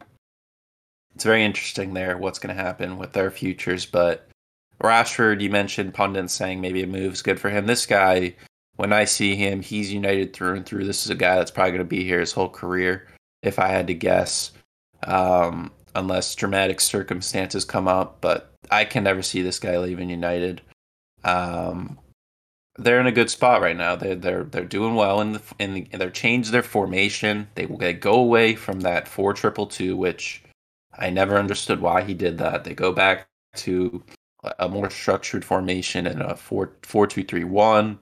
it's 1.14 1.24
very 1.24 1.44
interesting 1.44 1.94
there 1.94 2.16
what's 2.16 2.38
going 2.38 2.54
to 2.54 2.62
happen 2.62 2.98
with 2.98 3.12
their 3.12 3.30
futures. 3.30 3.86
But 3.86 4.28
Rashford, 4.82 5.40
you 5.40 5.50
mentioned 5.50 5.94
pundits 5.94 6.32
saying 6.32 6.60
maybe 6.60 6.82
a 6.82 6.86
move's 6.86 7.22
good 7.22 7.40
for 7.40 7.50
him. 7.50 7.66
This 7.66 7.86
guy 7.86 8.34
when 8.76 8.92
I 8.92 9.04
see 9.04 9.36
him, 9.36 9.60
he's 9.60 9.92
United 9.92 10.32
through 10.32 10.54
and 10.54 10.66
through. 10.66 10.84
This 10.84 11.04
is 11.04 11.10
a 11.10 11.14
guy 11.14 11.36
that's 11.36 11.50
probably 11.50 11.72
going 11.72 11.78
to 11.78 11.84
be 11.84 12.04
here 12.04 12.20
his 12.20 12.32
whole 12.32 12.48
career, 12.48 13.08
if 13.42 13.58
I 13.58 13.68
had 13.68 13.86
to 13.86 13.94
guess, 13.94 14.52
um, 15.04 15.70
unless 15.94 16.34
dramatic 16.34 16.80
circumstances 16.80 17.64
come 17.64 17.88
up. 17.88 18.20
But 18.20 18.52
I 18.70 18.84
can 18.84 19.04
never 19.04 19.22
see 19.22 19.42
this 19.42 19.58
guy 19.58 19.78
leaving 19.78 20.10
United. 20.10 20.62
Um, 21.22 21.98
they're 22.76 23.00
in 23.00 23.06
a 23.06 23.12
good 23.12 23.30
spot 23.30 23.62
right 23.62 23.76
now. 23.76 23.94
They're 23.94 24.16
they're 24.16 24.44
they're 24.44 24.64
doing 24.64 24.96
well 24.96 25.20
in 25.20 25.32
the 25.32 25.42
in 25.58 25.74
the, 25.74 25.86
they're 25.92 26.10
changed 26.10 26.50
their 26.50 26.62
formation. 26.62 27.48
They 27.54 27.66
they 27.66 27.92
go 27.92 28.14
away 28.14 28.56
from 28.56 28.80
that 28.80 29.06
four 29.06 29.32
triple 29.32 29.66
two, 29.66 29.96
which 29.96 30.42
I 30.98 31.10
never 31.10 31.38
understood 31.38 31.80
why 31.80 32.02
he 32.02 32.14
did 32.14 32.38
that. 32.38 32.64
They 32.64 32.74
go 32.74 32.92
back 32.92 33.26
to 33.56 34.02
a 34.58 34.68
more 34.68 34.90
structured 34.90 35.44
formation 35.44 36.06
and 36.06 36.20
a 36.20 36.36
four 36.36 36.72
four 36.82 37.06
two 37.06 37.22
three 37.22 37.44
one. 37.44 38.00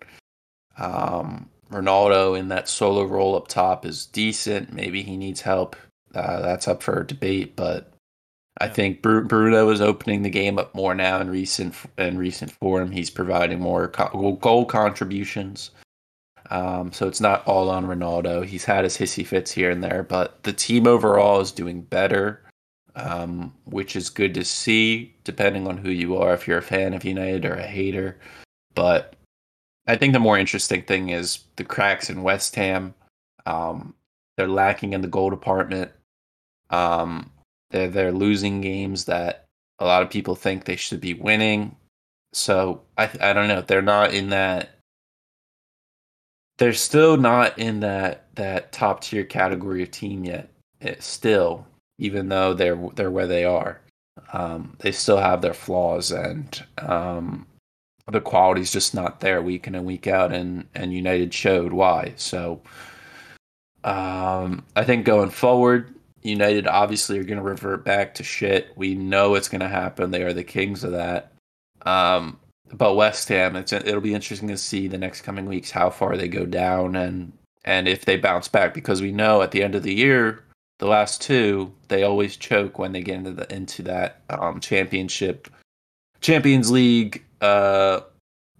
Um, 0.78 1.48
Ronaldo 1.70 2.38
in 2.38 2.48
that 2.48 2.68
solo 2.68 3.04
role 3.04 3.34
up 3.34 3.48
top 3.48 3.86
is 3.86 4.06
decent. 4.06 4.72
Maybe 4.72 5.02
he 5.02 5.16
needs 5.16 5.40
help. 5.40 5.74
Uh, 6.14 6.40
that's 6.42 6.68
up 6.68 6.82
for 6.82 7.02
debate, 7.02 7.56
but 7.56 7.92
I 8.60 8.68
think 8.68 9.00
Bruno 9.00 9.70
is 9.70 9.80
opening 9.80 10.22
the 10.22 10.30
game 10.30 10.58
up 10.58 10.74
more 10.74 10.94
now 10.94 11.20
in 11.20 11.30
recent 11.30 11.74
in 11.96 12.18
recent 12.18 12.50
form. 12.50 12.92
He's 12.92 13.10
providing 13.10 13.60
more 13.60 13.88
co- 13.88 14.32
goal 14.40 14.66
contributions. 14.66 15.70
Um, 16.50 16.92
so 16.92 17.08
it's 17.08 17.20
not 17.20 17.46
all 17.46 17.70
on 17.70 17.86
Ronaldo. 17.86 18.44
He's 18.44 18.66
had 18.66 18.84
his 18.84 18.98
hissy 18.98 19.26
fits 19.26 19.52
here 19.52 19.70
and 19.70 19.82
there, 19.82 20.02
but 20.02 20.42
the 20.42 20.52
team 20.52 20.86
overall 20.86 21.40
is 21.40 21.50
doing 21.50 21.80
better, 21.80 22.42
um, 22.94 23.54
which 23.64 23.96
is 23.96 24.10
good 24.10 24.34
to 24.34 24.44
see. 24.44 25.14
Depending 25.24 25.66
on 25.66 25.78
who 25.78 25.90
you 25.90 26.18
are, 26.18 26.34
if 26.34 26.46
you're 26.46 26.58
a 26.58 26.62
fan 26.62 26.92
of 26.92 27.04
United 27.04 27.46
or 27.46 27.54
a 27.54 27.66
hater, 27.66 28.18
but 28.74 29.14
I 29.86 29.96
think 29.96 30.12
the 30.12 30.20
more 30.20 30.38
interesting 30.38 30.82
thing 30.82 31.08
is 31.08 31.40
the 31.56 31.64
cracks 31.64 32.08
in 32.08 32.22
West 32.22 32.54
Ham. 32.54 32.94
Um, 33.46 33.94
they're 34.36 34.48
lacking 34.48 34.92
in 34.92 35.00
the 35.00 35.08
goal 35.08 35.30
department. 35.30 35.90
Um, 36.70 37.30
they're 37.70 37.88
they're 37.88 38.12
losing 38.12 38.60
games 38.60 39.06
that 39.06 39.46
a 39.78 39.84
lot 39.84 40.02
of 40.02 40.10
people 40.10 40.34
think 40.34 40.64
they 40.64 40.76
should 40.76 41.00
be 41.00 41.14
winning. 41.14 41.76
So 42.32 42.82
I 42.96 43.10
I 43.20 43.32
don't 43.32 43.48
know. 43.48 43.62
They're 43.62 43.82
not 43.82 44.14
in 44.14 44.30
that. 44.30 44.78
They're 46.58 46.72
still 46.72 47.16
not 47.16 47.58
in 47.58 47.80
that 47.80 48.34
that 48.36 48.72
top 48.72 49.00
tier 49.02 49.24
category 49.24 49.82
of 49.82 49.90
team 49.90 50.24
yet. 50.24 50.48
It, 50.80 50.98
eh, 50.98 51.00
still, 51.00 51.66
even 51.98 52.28
though 52.28 52.54
they're 52.54 52.78
they're 52.94 53.10
where 53.10 53.26
they 53.26 53.44
are, 53.44 53.80
um, 54.32 54.76
they 54.80 54.92
still 54.92 55.18
have 55.18 55.42
their 55.42 55.54
flaws, 55.54 56.12
and 56.12 56.62
um, 56.78 57.46
the 58.12 58.20
quality's 58.20 58.72
just 58.72 58.94
not 58.94 59.20
there 59.20 59.42
week 59.42 59.66
in 59.66 59.74
and 59.74 59.86
week 59.86 60.06
out, 60.06 60.32
and 60.32 60.66
and 60.74 60.92
United 60.92 61.34
showed 61.34 61.72
why. 61.72 62.12
So, 62.16 62.60
um, 63.84 64.64
I 64.76 64.84
think 64.84 65.04
going 65.04 65.30
forward, 65.30 65.94
United 66.22 66.66
obviously 66.66 67.18
are 67.18 67.24
going 67.24 67.38
to 67.38 67.44
revert 67.44 67.84
back 67.84 68.14
to 68.14 68.22
shit. 68.22 68.72
We 68.76 68.94
know 68.94 69.34
it's 69.34 69.48
going 69.48 69.60
to 69.60 69.68
happen. 69.68 70.10
They 70.10 70.22
are 70.22 70.32
the 70.32 70.44
kings 70.44 70.84
of 70.84 70.92
that. 70.92 71.32
Um, 71.84 72.38
but 72.72 72.94
West 72.94 73.28
Ham, 73.28 73.56
it's 73.56 73.72
it'll 73.72 74.00
be 74.00 74.14
interesting 74.14 74.48
to 74.48 74.56
see 74.56 74.88
the 74.88 74.98
next 74.98 75.22
coming 75.22 75.46
weeks 75.46 75.70
how 75.70 75.90
far 75.90 76.16
they 76.16 76.28
go 76.28 76.46
down 76.46 76.96
and 76.96 77.32
and 77.64 77.86
if 77.86 78.04
they 78.04 78.16
bounce 78.16 78.48
back 78.48 78.74
because 78.74 79.00
we 79.00 79.12
know 79.12 79.42
at 79.42 79.52
the 79.52 79.62
end 79.62 79.74
of 79.74 79.82
the 79.82 79.94
year, 79.94 80.44
the 80.78 80.86
last 80.86 81.20
two 81.20 81.72
they 81.88 82.02
always 82.02 82.36
choke 82.36 82.78
when 82.78 82.92
they 82.92 83.02
get 83.02 83.16
into 83.16 83.32
the 83.32 83.54
into 83.54 83.82
that 83.82 84.22
um, 84.30 84.60
championship, 84.60 85.48
Champions 86.20 86.70
League 86.70 87.24
uh, 87.42 88.00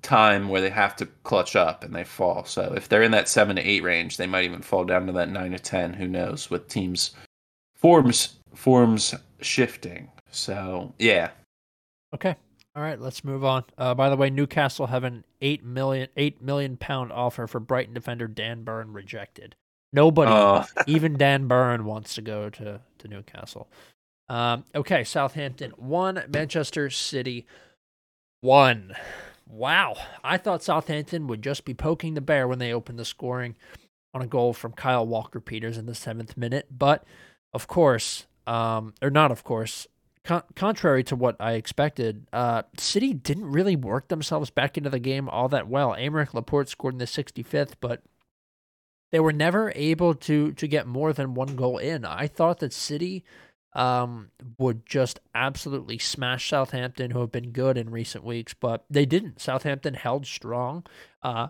time 0.03 0.49
where 0.49 0.61
they 0.61 0.71
have 0.71 0.97
to 0.97 1.07
clutch 1.23 1.57
up 1.57 1.85
and 1.85 1.95
they 1.95 2.05
fall. 2.05 2.45
So 2.45 2.75
if 2.77 2.89
they're 2.89 3.03
in 3.03 3.13
that 3.13 3.29
seven 3.29 3.57
to 3.57 3.63
eight 3.63 3.83
range, 3.83 4.17
they 4.17 4.27
might 4.27 4.45
even 4.45 4.61
fall 4.61 4.85
down 4.85 5.07
to 5.07 5.13
that 5.13 5.31
nine 5.31 5.53
to 5.53 5.59
ten. 5.59 5.95
Who 5.95 6.09
knows? 6.09 6.51
With 6.51 6.69
teams 6.69 7.13
forms 7.75 8.37
forms 8.55 9.15
shifting. 9.41 10.11
So 10.31 10.93
yeah. 10.99 11.31
Okay. 12.15 12.37
All 12.75 12.83
right, 12.83 12.99
let's 12.99 13.23
move 13.23 13.45
on. 13.45 13.65
Uh, 13.77 13.95
by 13.95 14.09
the 14.09 14.17
way, 14.17 14.31
Newcastle 14.31 14.87
have 14.87 15.05
an 15.05 15.25
eight 15.43 15.63
million 15.63 16.09
eight 16.17 16.41
million 16.41 16.79
pound 16.79 17.13
offer 17.13 17.47
for 17.47 17.61
Brighton 17.61 17.93
defender 17.93 18.27
Dan 18.27 18.65
Burn 18.65 18.93
rejected. 18.93 19.55
Nobody, 19.93 20.33
uh. 20.33 20.65
even 20.87 21.19
Dan 21.19 21.49
Burn, 21.49 21.85
wants 21.85 22.15
to 22.15 22.23
go 22.23 22.49
to 22.49 22.81
to 22.99 23.09
Newcastle. 23.09 23.69
Um, 24.31 24.65
okay, 24.75 25.05
Southampton 25.05 25.73
one, 25.73 26.25
Manchester 26.33 26.89
City 26.89 27.47
one. 28.43 28.95
Wow. 29.49 29.97
I 30.23 30.37
thought 30.37 30.63
Southampton 30.63 31.27
would 31.29 31.43
just 31.43 31.65
be 31.65 31.73
poking 31.73 32.15
the 32.15 32.21
bear 32.21 32.47
when 32.47 32.59
they 32.59 32.73
opened 32.73 32.99
the 32.99 33.05
scoring 33.05 33.57
on 34.13 34.21
a 34.21 34.27
goal 34.27 34.53
from 34.53 34.73
Kyle 34.73 35.07
Walker 35.07 35.41
Peters 35.41 35.79
in 35.79 35.87
the 35.87 35.95
seventh 35.95 36.37
minute. 36.37 36.67
But 36.71 37.05
of 37.55 37.67
course, 37.67 38.27
um, 38.47 38.95
or 39.01 39.11
not, 39.11 39.31
of 39.31 39.45
course, 39.45 39.87
con- 40.25 40.43
contrary 40.57 41.05
to 41.05 41.17
what 41.17 41.37
I 41.41 41.53
expected, 41.53 42.27
uh, 42.33 42.63
City 42.77 43.15
didn't 43.15 43.51
really 43.51 43.77
work 43.77 44.09
themselves 44.09 44.51
back 44.51 44.77
into 44.77 44.91
the 44.91 44.99
game 44.99 45.29
all 45.29 45.49
that 45.49 45.69
well. 45.69 45.91
Aymeric 45.91 46.35
Laporte 46.35 46.69
scored 46.69 46.95
in 46.95 46.99
the 46.99 47.05
65th, 47.05 47.75
but 47.81 48.03
they 49.13 49.21
were 49.21 49.33
never 49.33 49.73
able 49.77 50.15
to 50.15 50.53
to 50.53 50.67
get 50.67 50.87
more 50.87 51.13
than 51.13 51.35
one 51.35 51.55
goal 51.55 51.79
in. 51.79 52.05
I 52.05 52.27
thought 52.27 52.59
that 52.61 52.73
City 52.73 53.25
um, 53.75 54.31
would 54.59 54.87
just 54.87 55.21
absolutely 55.35 55.99
smash 55.99 56.49
Southampton, 56.49 57.11
who 57.11 57.21
have 57.21 57.33
been 57.33 57.51
good 57.51 57.79
in 57.79 57.91
recent 57.91 58.25
weeks, 58.25 58.55
but 58.55 58.85
they 58.91 59.07
didn't. 59.07 59.41
Southampton 59.41 59.95
held 59.95 60.27
strong. 60.27 60.85
Uh, 61.23 61.49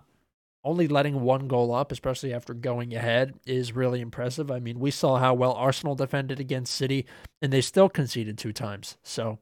only 0.64 0.86
letting 0.86 1.20
one 1.20 1.48
goal 1.48 1.74
up, 1.74 1.90
especially 1.90 2.32
after 2.32 2.54
going 2.54 2.94
ahead, 2.94 3.34
is 3.46 3.72
really 3.72 4.00
impressive. 4.00 4.50
I 4.50 4.60
mean, 4.60 4.78
we 4.78 4.92
saw 4.92 5.18
how 5.18 5.34
well 5.34 5.54
Arsenal 5.54 5.96
defended 5.96 6.38
against 6.38 6.74
City, 6.74 7.06
and 7.40 7.52
they 7.52 7.60
still 7.60 7.88
conceded 7.88 8.38
two 8.38 8.52
times. 8.52 8.96
So 9.02 9.40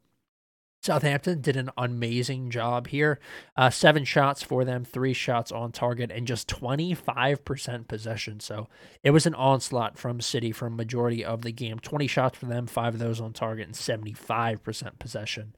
Southampton 0.83 1.43
did 1.43 1.57
an 1.57 1.71
amazing 1.77 2.51
job 2.51 2.89
here. 2.89 3.19
Uh, 3.57 3.69
seven 3.69 4.05
shots 4.05 4.43
for 4.43 4.65
them, 4.65 4.85
three 4.85 5.13
shots 5.13 5.53
on 5.53 5.73
target, 5.73 6.11
and 6.11 6.27
just 6.27 6.49
25% 6.49 7.87
possession. 7.87 8.41
So 8.41 8.69
it 9.03 9.11
was 9.11 9.27
an 9.27 9.35
onslaught 9.35 9.99
from 9.99 10.21
City 10.21 10.53
for 10.53 10.67
a 10.67 10.71
majority 10.71 11.25
of 11.25 11.43
the 11.43 11.53
game. 11.53 11.79
20 11.79 12.07
shots 12.07 12.39
for 12.39 12.47
them, 12.47 12.67
five 12.67 12.95
of 12.95 13.01
those 13.01 13.21
on 13.21 13.35
target, 13.35 13.67
and 13.67 13.75
75% 13.75 14.99
possession. 14.99 15.55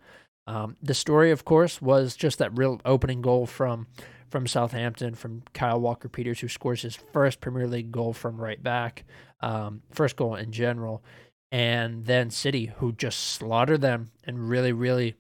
Um, 0.49 0.77
the 0.83 0.95
story, 0.95 1.31
of 1.31 1.45
course, 1.45 1.81
was 1.81 2.17
just 2.17 2.39
that 2.39 2.57
real 2.59 2.81
opening 2.85 3.23
goal 3.23 3.47
from 3.47 3.87
from 4.29 4.47
Southampton 4.47 5.15
from 5.15 5.43
Kyle 5.53 5.79
Walker 5.79 6.09
Peters, 6.09 6.41
who 6.41 6.49
scores 6.49 6.81
his 6.81 6.97
first 6.97 7.43
Premier 7.43 7.69
League 7.69 7.93
goal 7.93 8.15
from 8.15 8.41
right 8.41 8.61
back, 8.63 9.05
um, 9.43 9.83
first 9.91 10.17
goal 10.17 10.37
in 10.37 10.51
general 10.51 11.05
and 11.53 12.07
then 12.07 12.31
City, 12.31 12.73
who 12.79 12.93
just 12.93 13.19
slaughtered 13.19 13.83
them 13.83 14.11
and 14.25 14.49
really, 14.49 14.73
really 14.73 15.15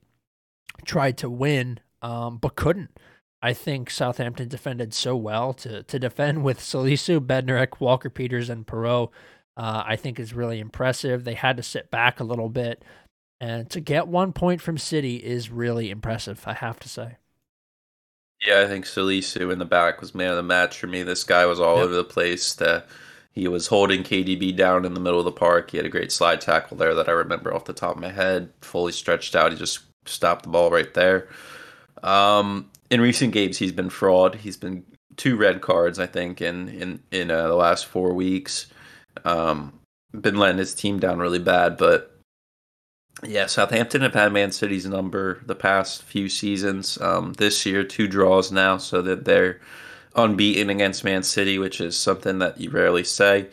tried 0.86 1.18
to 1.18 1.28
win, 1.28 1.78
um, 2.00 2.38
but 2.38 2.56
couldn't. 2.56 2.98
I 3.42 3.52
think 3.52 3.90
Southampton 3.90 4.48
defended 4.48 4.94
so 4.94 5.14
well 5.14 5.52
to 5.54 5.82
to 5.82 5.98
defend 5.98 6.42
with 6.42 6.58
Salisu, 6.58 7.20
Bednarek, 7.20 7.80
Walker 7.80 8.08
Peters, 8.08 8.48
and 8.48 8.66
Perraud. 8.66 9.10
Uh, 9.54 9.82
I 9.84 9.96
think 9.96 10.18
is 10.18 10.32
really 10.32 10.58
impressive. 10.58 11.24
They 11.24 11.34
had 11.34 11.58
to 11.58 11.62
sit 11.62 11.90
back 11.90 12.18
a 12.18 12.24
little 12.24 12.48
bit, 12.48 12.82
and 13.40 13.68
to 13.70 13.80
get 13.80 14.08
one 14.08 14.32
point 14.32 14.62
from 14.62 14.78
City 14.78 15.16
is 15.16 15.50
really 15.50 15.90
impressive. 15.90 16.44
I 16.46 16.54
have 16.54 16.80
to 16.80 16.88
say. 16.88 17.16
Yeah, 18.46 18.60
I 18.60 18.66
think 18.66 18.86
Salisu 18.86 19.52
in 19.52 19.58
the 19.58 19.64
back 19.64 20.00
was 20.00 20.14
man 20.14 20.30
of 20.30 20.36
the 20.36 20.42
match 20.42 20.78
for 20.78 20.86
me. 20.86 21.02
This 21.02 21.24
guy 21.24 21.44
was 21.46 21.60
all 21.60 21.76
yep. 21.76 21.84
over 21.84 21.94
the 21.94 22.04
place. 22.04 22.54
The 22.54 22.84
he 23.32 23.48
was 23.48 23.68
holding 23.68 24.02
KDB 24.02 24.54
down 24.54 24.84
in 24.84 24.94
the 24.94 25.00
middle 25.00 25.18
of 25.18 25.24
the 25.24 25.32
park. 25.32 25.70
He 25.70 25.78
had 25.78 25.86
a 25.86 25.90
great 25.90 26.12
slide 26.12 26.40
tackle 26.40 26.76
there 26.76 26.94
that 26.94 27.08
I 27.08 27.12
remember 27.12 27.52
off 27.52 27.64
the 27.64 27.72
top 27.72 27.96
of 27.96 28.02
my 28.02 28.10
head. 28.10 28.50
Fully 28.60 28.92
stretched 28.92 29.34
out. 29.34 29.52
He 29.52 29.58
just 29.58 29.80
stopped 30.04 30.42
the 30.42 30.50
ball 30.50 30.70
right 30.70 30.92
there. 30.92 31.28
Um, 32.02 32.70
in 32.90 33.00
recent 33.00 33.32
games, 33.32 33.56
he's 33.56 33.72
been 33.72 33.88
fraud. 33.88 34.34
He's 34.34 34.58
been 34.58 34.84
two 35.16 35.36
red 35.36 35.62
cards, 35.62 35.98
I 35.98 36.06
think, 36.06 36.42
in 36.42 36.68
in 36.68 37.02
in 37.10 37.30
uh, 37.30 37.48
the 37.48 37.54
last 37.54 37.86
four 37.86 38.12
weeks. 38.12 38.66
Um, 39.24 39.80
been 40.18 40.36
letting 40.36 40.58
his 40.58 40.74
team 40.74 40.98
down 40.98 41.18
really 41.18 41.38
bad, 41.38 41.78
but 41.78 42.14
yeah, 43.24 43.46
Southampton 43.46 44.02
have 44.02 44.14
had 44.14 44.32
Man 44.32 44.52
City's 44.52 44.86
number 44.86 45.40
the 45.46 45.54
past 45.54 46.02
few 46.02 46.28
seasons. 46.28 47.00
Um, 47.00 47.34
this 47.34 47.64
year, 47.64 47.84
two 47.84 48.08
draws 48.08 48.52
now, 48.52 48.76
so 48.76 49.00
that 49.02 49.24
they're 49.24 49.60
unbeaten 50.14 50.70
against 50.70 51.04
Man 51.04 51.22
City, 51.22 51.58
which 51.58 51.80
is 51.80 51.96
something 51.96 52.38
that 52.38 52.60
you 52.60 52.70
rarely 52.70 53.04
say. 53.04 53.48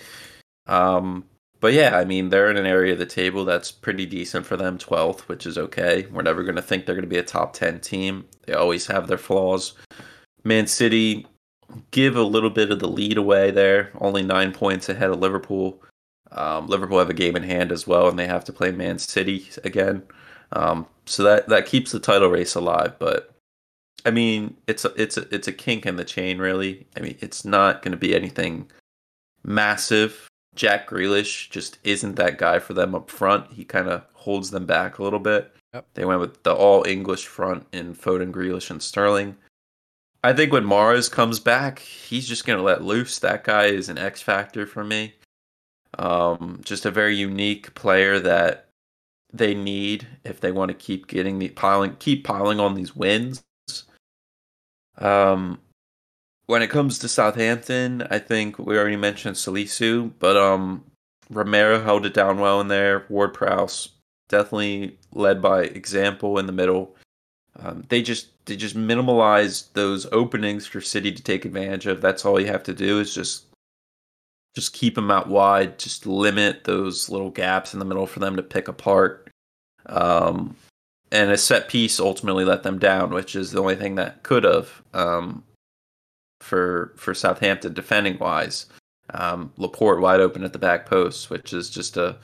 Um, 0.68 1.26
but 1.60 1.74
yeah, 1.74 1.98
I 1.98 2.06
mean, 2.06 2.30
they're 2.30 2.50
in 2.50 2.58
an 2.58 2.66
area 2.66 2.94
of 2.94 3.00
the 3.00 3.06
table 3.06 3.44
that's 3.44 3.72
pretty 3.72 4.06
decent 4.06 4.46
for 4.46 4.56
them, 4.56 4.78
12th, 4.78 5.22
which 5.22 5.46
is 5.46 5.58
okay. 5.58 6.08
We're 6.12 6.22
never 6.22 6.44
going 6.44 6.56
to 6.56 6.62
think 6.62 6.86
they're 6.86 6.96
going 6.96 7.04
to 7.04 7.10
be 7.10 7.18
a 7.18 7.24
top 7.24 7.54
10 7.54 7.82
team. 7.82 8.26
They 8.46 8.54
always 8.54 8.88
have 8.88 9.08
their 9.08 9.18
flaws. 9.18 9.74
Man 10.44 10.68
City 10.68 11.28
give 11.92 12.16
a 12.16 12.24
little 12.24 12.50
bit 12.50 12.72
of 12.72 12.80
the 12.80 12.88
lead 12.88 13.18
away 13.18 13.52
there, 13.52 13.92
only 14.00 14.24
nine 14.24 14.54
points 14.54 14.88
ahead 14.88 15.10
of 15.10 15.20
Liverpool. 15.20 15.82
Um, 16.32 16.68
Liverpool 16.68 17.00
have 17.00 17.10
a 17.10 17.14
game 17.14 17.36
in 17.36 17.44
hand 17.44 17.72
as 17.72 17.86
well, 17.86 18.08
and 18.08 18.18
they 18.18 18.28
have 18.28 18.46
to 18.46 18.54
play 18.54 18.72
Man 18.72 18.98
City 18.98 19.50
again. 19.64 20.04
Um, 20.54 20.88
so 21.06 21.24
that, 21.24 21.50
that 21.50 21.66
keeps 21.66 21.92
the 21.92 22.00
title 22.00 22.30
race 22.30 22.56
alive. 22.56 22.96
But 23.00 23.36
I 24.06 24.12
mean, 24.12 24.56
it's 24.68 24.86
a, 24.86 24.94
it's 25.02 25.18
a, 25.18 25.34
it's 25.34 25.48
a 25.48 25.54
kink 25.54 25.86
in 25.86 25.96
the 25.96 26.06
chain, 26.06 26.40
really. 26.40 26.88
I 26.96 27.02
mean, 27.02 27.18
it's 27.20 27.44
not 27.44 27.82
going 27.82 27.92
to 27.92 27.98
be 27.98 28.16
anything 28.16 28.70
massive. 29.44 30.28
Jack 30.56 30.90
Grealish 30.90 31.50
just 31.50 31.78
isn't 31.84 32.16
that 32.16 32.38
guy 32.38 32.60
for 32.60 32.74
them 32.74 32.96
up 32.96 33.10
front. 33.10 33.52
He 33.52 33.64
kind 33.64 33.88
of 33.88 34.04
holds 34.14 34.52
them 34.52 34.66
back 34.66 34.98
a 34.98 35.04
little 35.04 35.20
bit. 35.20 35.56
Yep. 35.74 35.86
They 35.94 36.06
went 36.06 36.20
with 36.20 36.44
the 36.44 36.54
all 36.54 36.84
English 36.86 37.28
front 37.28 37.66
in 37.72 37.94
Foden, 37.94 38.32
Grealish, 38.32 38.70
and 38.70 38.82
Sterling. 38.82 39.36
I 40.24 40.34
think 40.34 40.52
when 40.52 40.66
Mahrez 40.66 41.10
comes 41.10 41.40
back, 41.40 41.80
he's 41.80 42.28
just 42.28 42.46
going 42.46 42.58
to 42.58 42.64
let 42.64 42.84
loose. 42.84 43.20
That 43.20 43.44
guy 43.44 43.66
is 43.66 43.88
an 43.88 43.98
X 43.98 44.22
factor 44.22 44.66
for 44.66 44.84
me. 44.84 45.14
Um, 45.98 46.60
just 46.64 46.86
a 46.86 46.92
very 46.92 47.16
unique 47.16 47.74
player 47.74 48.20
that 48.20 48.68
they 49.32 49.54
need 49.54 50.08
if 50.24 50.42
they 50.42 50.52
want 50.52 50.70
to 50.70 50.76
keep 50.76 51.08
getting 51.08 51.40
the 51.40 51.50
piling, 51.50 51.96
keep 52.00 52.24
piling 52.24 52.60
on 52.60 52.74
these 52.74 52.96
wins. 52.96 53.42
Um, 55.00 55.60
when 56.46 56.62
it 56.62 56.70
comes 56.70 57.00
to 57.00 57.08
Southampton, 57.08 58.08
I 58.10 58.20
think 58.20 58.58
we 58.60 58.78
already 58.78 58.96
mentioned 58.96 59.36
Salisu, 59.36 60.12
but 60.20 60.36
um, 60.36 60.84
Romeu 61.32 61.84
held 61.84 62.06
it 62.06 62.14
down 62.14 62.40
well 62.40 62.60
in 62.60 62.68
there. 62.68 63.06
Ward 63.10 63.34
Prowse 63.34 63.90
definitely 64.30 64.98
led 65.14 65.42
by 65.42 65.64
example 65.64 66.40
in 66.40 66.46
the 66.46 66.52
middle. 66.52 66.96
Um, 67.60 67.84
they 67.90 68.02
just 68.02 68.30
they 68.46 68.56
just 68.56 68.76
minimalize 68.76 69.72
those 69.74 70.08
openings 70.12 70.66
for 70.66 70.82
City 70.82 71.12
to 71.12 71.22
take 71.22 71.46
advantage 71.46 71.86
of. 71.86 72.02
That's 72.02 72.26
all 72.26 72.40
you 72.40 72.48
have 72.48 72.64
to 72.64 72.74
do 72.74 73.00
is 73.00 73.14
just 73.14 73.46
just 74.56 74.74
keep 74.74 74.96
them 74.96 75.12
out 75.12 75.28
wide. 75.28 75.78
Just 75.78 76.06
limit 76.08 76.64
those 76.64 77.10
little 77.10 77.30
gaps 77.30 77.74
in 77.74 77.80
the 77.80 77.86
middle 77.86 78.08
for 78.08 78.20
them 78.20 78.36
to 78.36 78.44
pick 78.44 78.68
apart. 78.68 79.30
Um, 79.86 80.56
and 81.12 81.32
a 81.32 81.38
set 81.38 81.70
piece 81.70 82.00
ultimately 82.00 82.46
let 82.46 82.64
them 82.64 82.80
down, 82.80 83.12
which 83.12 83.36
is 83.36 83.52
the 83.52 83.62
only 83.62 83.76
thing 83.76 83.96
that 83.96 84.24
could 84.24 84.44
have 84.44 84.82
um, 84.94 85.44
for 86.42 86.94
for 86.96 87.14
Southampton 87.14 87.74
defending 87.74 88.18
wise. 88.20 88.68
Um, 89.12 89.52
Laporte 89.58 90.02
wide 90.02 90.20
open 90.20 90.44
at 90.44 90.54
the 90.54 90.60
back 90.60 90.86
post, 90.86 91.30
which 91.30 91.52
is 91.54 91.70
just 91.70 91.98
a 91.98 92.18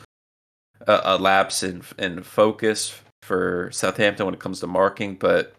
a, 0.88 1.02
a 1.04 1.18
lapse 1.18 1.64
in 1.64 1.82
in 1.98 2.24
focus 2.24 3.00
for 3.24 3.70
Southampton 3.72 4.26
when 4.26 4.36
it 4.36 4.40
comes 4.40 4.60
to 4.60 4.68
marking, 4.68 5.16
but 5.16 5.56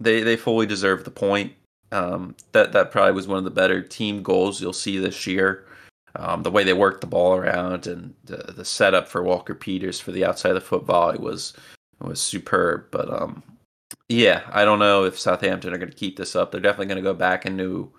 they 0.00 0.22
they 0.22 0.36
fully 0.36 0.66
deserve 0.66 1.04
the 1.04 1.10
point. 1.10 1.52
Um, 1.92 2.34
that 2.52 2.72
that 2.72 2.90
probably 2.90 3.12
was 3.12 3.28
one 3.28 3.38
of 3.38 3.44
the 3.44 3.50
better 3.50 3.80
team 3.80 4.22
goals 4.22 4.60
you'll 4.60 4.72
see 4.72 4.98
this 4.98 5.26
year. 5.26 5.66
Um, 6.16 6.42
the 6.42 6.50
way 6.50 6.62
they 6.64 6.72
worked 6.72 7.00
the 7.00 7.08
ball 7.08 7.34
around 7.34 7.88
and 7.88 8.14
the, 8.24 8.52
the 8.56 8.64
setup 8.64 9.08
for 9.08 9.22
Walker 9.22 9.54
Peters 9.54 9.98
for 9.98 10.12
the 10.12 10.24
outside 10.24 10.50
of 10.50 10.54
the 10.54 10.60
foot 10.60 10.84
volley 10.84 11.18
was 11.18 11.54
was 12.00 12.20
superb. 12.20 12.86
But 12.90 13.10
um, 13.10 13.42
yeah, 14.08 14.42
I 14.50 14.64
don't 14.64 14.78
know 14.78 15.04
if 15.04 15.18
Southampton 15.18 15.72
are 15.72 15.78
going 15.78 15.90
to 15.90 15.96
keep 15.96 16.16
this 16.16 16.36
up. 16.36 16.50
They're 16.50 16.60
definitely 16.60 16.86
going 16.86 17.02
to 17.02 17.10
go 17.10 17.14
back 17.14 17.46
into. 17.46 17.92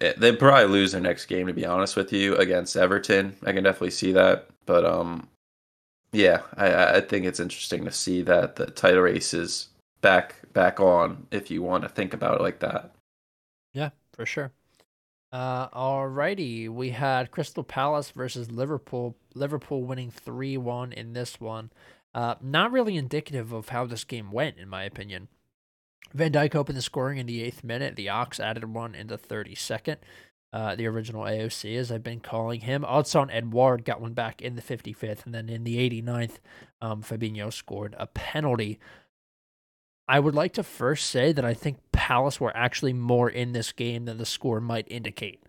Eh, 0.00 0.14
they 0.16 0.34
probably 0.34 0.66
lose 0.66 0.92
their 0.92 1.00
next 1.00 1.26
game, 1.26 1.46
to 1.46 1.52
be 1.52 1.66
honest 1.66 1.96
with 1.96 2.12
you, 2.12 2.36
against 2.36 2.76
Everton. 2.76 3.36
I 3.44 3.52
can 3.52 3.64
definitely 3.64 3.90
see 3.90 4.12
that. 4.12 4.48
But 4.66 4.84
um, 4.84 5.28
yeah, 6.12 6.42
I, 6.56 6.96
I 6.96 7.00
think 7.00 7.24
it's 7.24 7.40
interesting 7.40 7.84
to 7.84 7.92
see 7.92 8.22
that 8.22 8.56
the 8.56 8.66
title 8.66 9.02
race 9.02 9.34
is 9.34 9.68
back 10.00 10.36
back 10.52 10.80
on. 10.80 11.26
If 11.30 11.50
you 11.50 11.62
want 11.62 11.82
to 11.84 11.88
think 11.88 12.14
about 12.14 12.40
it 12.40 12.42
like 12.42 12.60
that. 12.60 12.92
Yeah, 13.72 13.90
for 14.12 14.26
sure. 14.26 14.52
Uh, 15.32 15.68
alrighty, 15.70 16.68
we 16.68 16.90
had 16.90 17.30
Crystal 17.30 17.64
Palace 17.64 18.10
versus 18.10 18.50
Liverpool. 18.50 19.16
Liverpool 19.34 19.82
winning 19.82 20.10
three 20.10 20.58
one 20.58 20.92
in 20.92 21.14
this 21.14 21.40
one. 21.40 21.70
Uh, 22.14 22.34
not 22.42 22.72
really 22.72 22.96
indicative 22.96 23.52
of 23.52 23.70
how 23.70 23.86
this 23.86 24.04
game 24.04 24.30
went, 24.30 24.58
in 24.58 24.68
my 24.68 24.84
opinion. 24.84 25.28
Van 26.12 26.32
Dijk 26.32 26.54
opened 26.54 26.76
the 26.76 26.82
scoring 26.82 27.18
in 27.18 27.26
the 27.26 27.42
eighth 27.42 27.64
minute. 27.64 27.96
The 27.96 28.08
Ox 28.08 28.38
added 28.38 28.64
one 28.64 28.94
in 28.94 29.06
the 29.06 29.18
32nd. 29.18 29.96
Uh, 30.52 30.76
the 30.76 30.86
original 30.86 31.22
AOC, 31.22 31.78
as 31.78 31.90
I've 31.90 32.02
been 32.02 32.20
calling 32.20 32.60
him. 32.60 32.82
Odsonne 32.82 33.30
Edouard 33.32 33.86
got 33.86 34.02
one 34.02 34.12
back 34.12 34.42
in 34.42 34.54
the 34.54 34.60
55th. 34.60 35.24
And 35.24 35.34
then 35.34 35.48
in 35.48 35.64
the 35.64 35.78
89th, 35.78 36.40
um, 36.82 37.02
Fabinho 37.02 37.50
scored 37.50 37.96
a 37.98 38.06
penalty. 38.06 38.78
I 40.06 40.20
would 40.20 40.34
like 40.34 40.52
to 40.54 40.62
first 40.62 41.06
say 41.06 41.32
that 41.32 41.44
I 41.44 41.54
think 41.54 41.78
Palace 41.92 42.38
were 42.38 42.54
actually 42.54 42.92
more 42.92 43.30
in 43.30 43.52
this 43.52 43.72
game 43.72 44.04
than 44.04 44.18
the 44.18 44.26
score 44.26 44.60
might 44.60 44.86
indicate. 44.90 45.42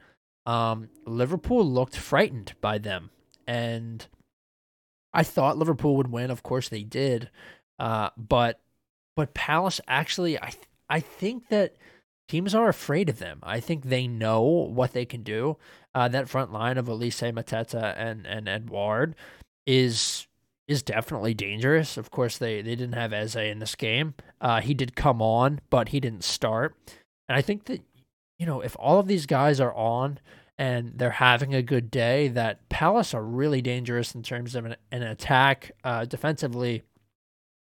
Um, 0.46 0.88
Liverpool 1.06 1.66
looked 1.70 1.98
frightened 1.98 2.54
by 2.62 2.78
them. 2.78 3.10
And 3.46 4.08
I 5.14 5.24
thought 5.24 5.58
Liverpool 5.58 5.96
would 5.98 6.12
win. 6.12 6.32
Of 6.32 6.44
course, 6.44 6.70
they 6.70 6.84
did. 6.84 7.30
Uh, 7.80 8.10
but 8.18 8.60
but 9.16 9.34
Palace 9.34 9.80
actually, 9.88 10.40
I 10.40 10.54
I 10.90 11.00
think 11.00 11.50
that 11.50 11.76
teams 12.28 12.56
are 12.56 12.70
afraid 12.70 13.10
of 13.10 13.20
them. 13.20 13.40
I 13.44 13.60
think 13.60 13.84
they 13.84 14.08
know 14.08 14.42
what 14.42 14.94
they 14.94 15.06
can 15.06 15.24
do. 15.24 15.58
Uh, 15.94 16.08
that 16.08 16.30
front 16.30 16.52
line 16.52 16.78
of 16.78 16.88
Olise 16.88 17.32
Mateta, 17.34 17.94
and 17.98 18.26
and 18.26 18.48
Edouard, 18.48 19.16
is 19.68 20.28
is 20.68 20.82
definitely 20.82 21.34
dangerous. 21.34 21.98
Of 21.98 22.10
course, 22.10 22.38
they 22.38 22.62
they 22.62 22.76
didn't 22.76 22.94
have 22.94 23.14
Eze 23.14 23.36
in 23.36 23.60
this 23.60 23.76
game. 23.76 24.16
Uh, 24.42 24.62
he 24.62 24.74
did 24.74 24.96
come 24.96 25.22
on, 25.22 25.60
but 25.70 25.90
he 25.90 26.00
didn't 26.00 26.24
start. 26.24 26.76
And 27.28 27.38
I 27.38 27.42
think 27.42 27.66
that 27.66 27.82
you 28.40 28.46
know 28.46 28.62
if 28.62 28.76
all 28.80 29.00
of 29.00 29.08
these 29.08 29.26
guys 29.26 29.60
are 29.60 29.74
on 29.76 30.20
and 30.58 30.94
they're 30.96 31.12
having 31.12 31.54
a 31.54 31.62
good 31.62 31.90
day, 31.90 32.28
that 32.30 32.70
Palace 32.70 33.14
are 33.14 33.24
really 33.24 33.62
dangerous 33.62 34.14
in 34.14 34.24
terms 34.24 34.56
of 34.56 34.66
an, 34.66 34.76
an 34.92 35.02
attack. 35.02 35.72
Uh, 35.84 36.06
defensively, 36.06 36.84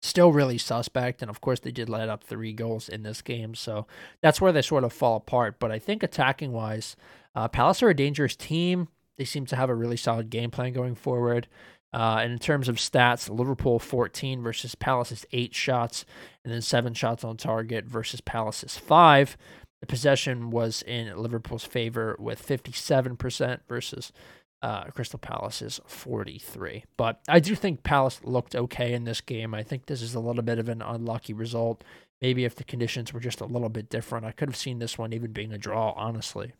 still 0.02 0.32
really 0.32 0.58
suspect. 0.58 1.22
And 1.22 1.30
of 1.30 1.40
course, 1.40 1.60
they 1.60 1.72
did 1.72 1.88
let 1.88 2.08
up 2.08 2.22
three 2.22 2.52
goals 2.52 2.88
in 2.88 3.02
this 3.02 3.22
game. 3.22 3.54
So 3.54 3.86
that's 4.20 4.40
where 4.40 4.52
they 4.52 4.62
sort 4.62 4.84
of 4.84 4.92
fall 4.92 5.16
apart. 5.16 5.58
But 5.58 5.72
I 5.72 5.78
think 5.78 6.02
attacking 6.02 6.52
wise, 6.52 6.94
uh, 7.34 7.48
Palace 7.48 7.82
are 7.82 7.88
a 7.88 7.96
dangerous 7.96 8.36
team. 8.36 8.88
They 9.16 9.24
seem 9.24 9.46
to 9.46 9.56
have 9.56 9.70
a 9.70 9.74
really 9.74 9.96
solid 9.96 10.28
game 10.28 10.50
plan 10.50 10.72
going 10.72 10.94
forward. 10.94 11.48
Uh, 11.94 12.18
and 12.22 12.32
in 12.32 12.38
terms 12.40 12.68
of 12.68 12.76
stats, 12.76 13.30
Liverpool 13.30 13.78
14 13.78 14.42
versus 14.42 14.74
Palace's 14.74 15.24
eight 15.32 15.54
shots, 15.54 16.04
and 16.44 16.52
then 16.52 16.60
seven 16.60 16.92
shots 16.92 17.22
on 17.22 17.36
target 17.36 17.84
versus 17.84 18.20
Palace's 18.20 18.76
five. 18.76 19.36
The 19.84 19.88
possession 19.88 20.48
was 20.48 20.80
in 20.80 21.14
Liverpool's 21.14 21.66
favor 21.66 22.16
with 22.18 22.42
57% 22.42 23.58
versus 23.68 24.12
uh, 24.62 24.84
Crystal 24.84 25.18
Palace's 25.18 25.78
43. 25.84 26.84
But 26.96 27.20
I 27.28 27.38
do 27.38 27.54
think 27.54 27.82
Palace 27.82 28.22
looked 28.24 28.56
okay 28.56 28.94
in 28.94 29.04
this 29.04 29.20
game. 29.20 29.52
I 29.52 29.62
think 29.62 29.84
this 29.84 30.00
is 30.00 30.14
a 30.14 30.20
little 30.20 30.42
bit 30.42 30.58
of 30.58 30.70
an 30.70 30.80
unlucky 30.80 31.34
result. 31.34 31.84
Maybe 32.22 32.46
if 32.46 32.54
the 32.54 32.64
conditions 32.64 33.12
were 33.12 33.20
just 33.20 33.42
a 33.42 33.44
little 33.44 33.68
bit 33.68 33.90
different, 33.90 34.24
I 34.24 34.32
could 34.32 34.48
have 34.48 34.56
seen 34.56 34.78
this 34.78 34.96
one 34.96 35.12
even 35.12 35.32
being 35.32 35.52
a 35.52 35.58
draw, 35.58 35.90
honestly. 35.90 36.54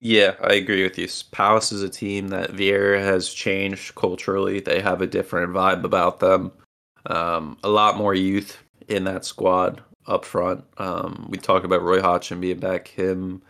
Yeah, 0.00 0.36
I 0.44 0.52
agree 0.52 0.84
with 0.84 0.96
you. 0.96 1.08
Palace 1.32 1.72
is 1.72 1.82
a 1.82 1.88
team 1.88 2.28
that 2.28 2.52
Vieira 2.52 3.00
has 3.00 3.34
changed 3.34 3.96
culturally. 3.96 4.60
They 4.60 4.80
have 4.80 5.02
a 5.02 5.08
different 5.08 5.52
vibe 5.52 5.82
about 5.82 6.20
them. 6.20 6.52
Um, 7.06 7.58
a 7.64 7.68
lot 7.68 7.96
more 7.96 8.14
youth 8.14 8.62
in 8.86 9.02
that 9.04 9.24
squad 9.24 9.82
up 10.06 10.24
front. 10.24 10.64
Um, 10.78 11.26
we 11.28 11.38
talk 11.38 11.64
about 11.64 11.82
Roy 11.82 12.00
Hodgson 12.00 12.40
being 12.40 12.58
back, 12.58 12.88
him, 12.88 13.42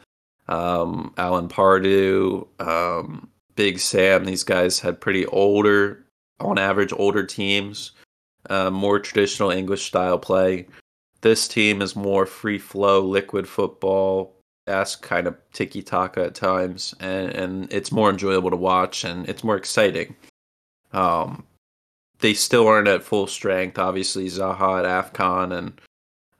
um, 0.48 1.12
Alan 1.16 1.48
Pardew, 1.48 2.46
um, 2.60 3.28
Big 3.56 3.78
Sam. 3.78 4.24
These 4.24 4.44
guys 4.44 4.80
had 4.80 5.00
pretty 5.00 5.26
older, 5.26 6.04
on 6.40 6.58
average, 6.58 6.92
older 6.92 7.24
teams, 7.24 7.92
uh, 8.50 8.70
more 8.70 8.98
traditional 8.98 9.50
English 9.50 9.84
style 9.84 10.18
play. 10.18 10.66
This 11.20 11.48
team 11.48 11.80
is 11.80 11.96
more 11.96 12.26
free 12.26 12.58
flow, 12.58 13.00
liquid 13.00 13.48
football, 13.48 14.36
esque 14.66 15.02
kind 15.02 15.26
of 15.26 15.36
tiki 15.52 15.82
taka 15.82 16.24
at 16.24 16.34
times, 16.34 16.94
and, 17.00 17.30
and 17.30 17.72
it's 17.72 17.92
more 17.92 18.10
enjoyable 18.10 18.50
to 18.50 18.56
watch 18.56 19.04
and 19.04 19.28
it's 19.28 19.44
more 19.44 19.56
exciting. 19.56 20.14
Um, 20.92 21.44
they 22.20 22.34
still 22.34 22.68
aren't 22.68 22.88
at 22.88 23.02
full 23.02 23.26
strength. 23.26 23.78
Obviously, 23.78 24.26
Zaha 24.26 24.84
at 24.84 25.12
AFCON 25.12 25.56
and 25.56 25.80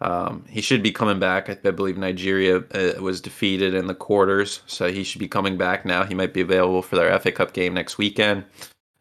um, 0.01 0.45
he 0.49 0.61
should 0.61 0.83
be 0.83 0.93
coming 0.93 1.19
back. 1.19 1.49
I, 1.49 1.71
believe 1.71 1.97
Nigeria 1.97 2.59
uh, 2.59 3.01
was 3.01 3.21
defeated 3.21 3.75
in 3.75 3.87
the 3.87 3.95
quarters, 3.95 4.63
so 4.67 4.91
he 4.91 5.05
should 5.05 5.21
be 5.21 5.29
coming 5.29 5.57
back 5.57 5.85
now. 5.85 6.05
He 6.05 6.15
might 6.15 6.35
be 6.35 6.41
available 6.41 6.83
for 6.83 6.97
their 6.97 7.19
FA 7.21 7.33
Cup 7.33 7.53
game 7.53 7.75
next 7.75 7.97
weekend, 7.97 8.45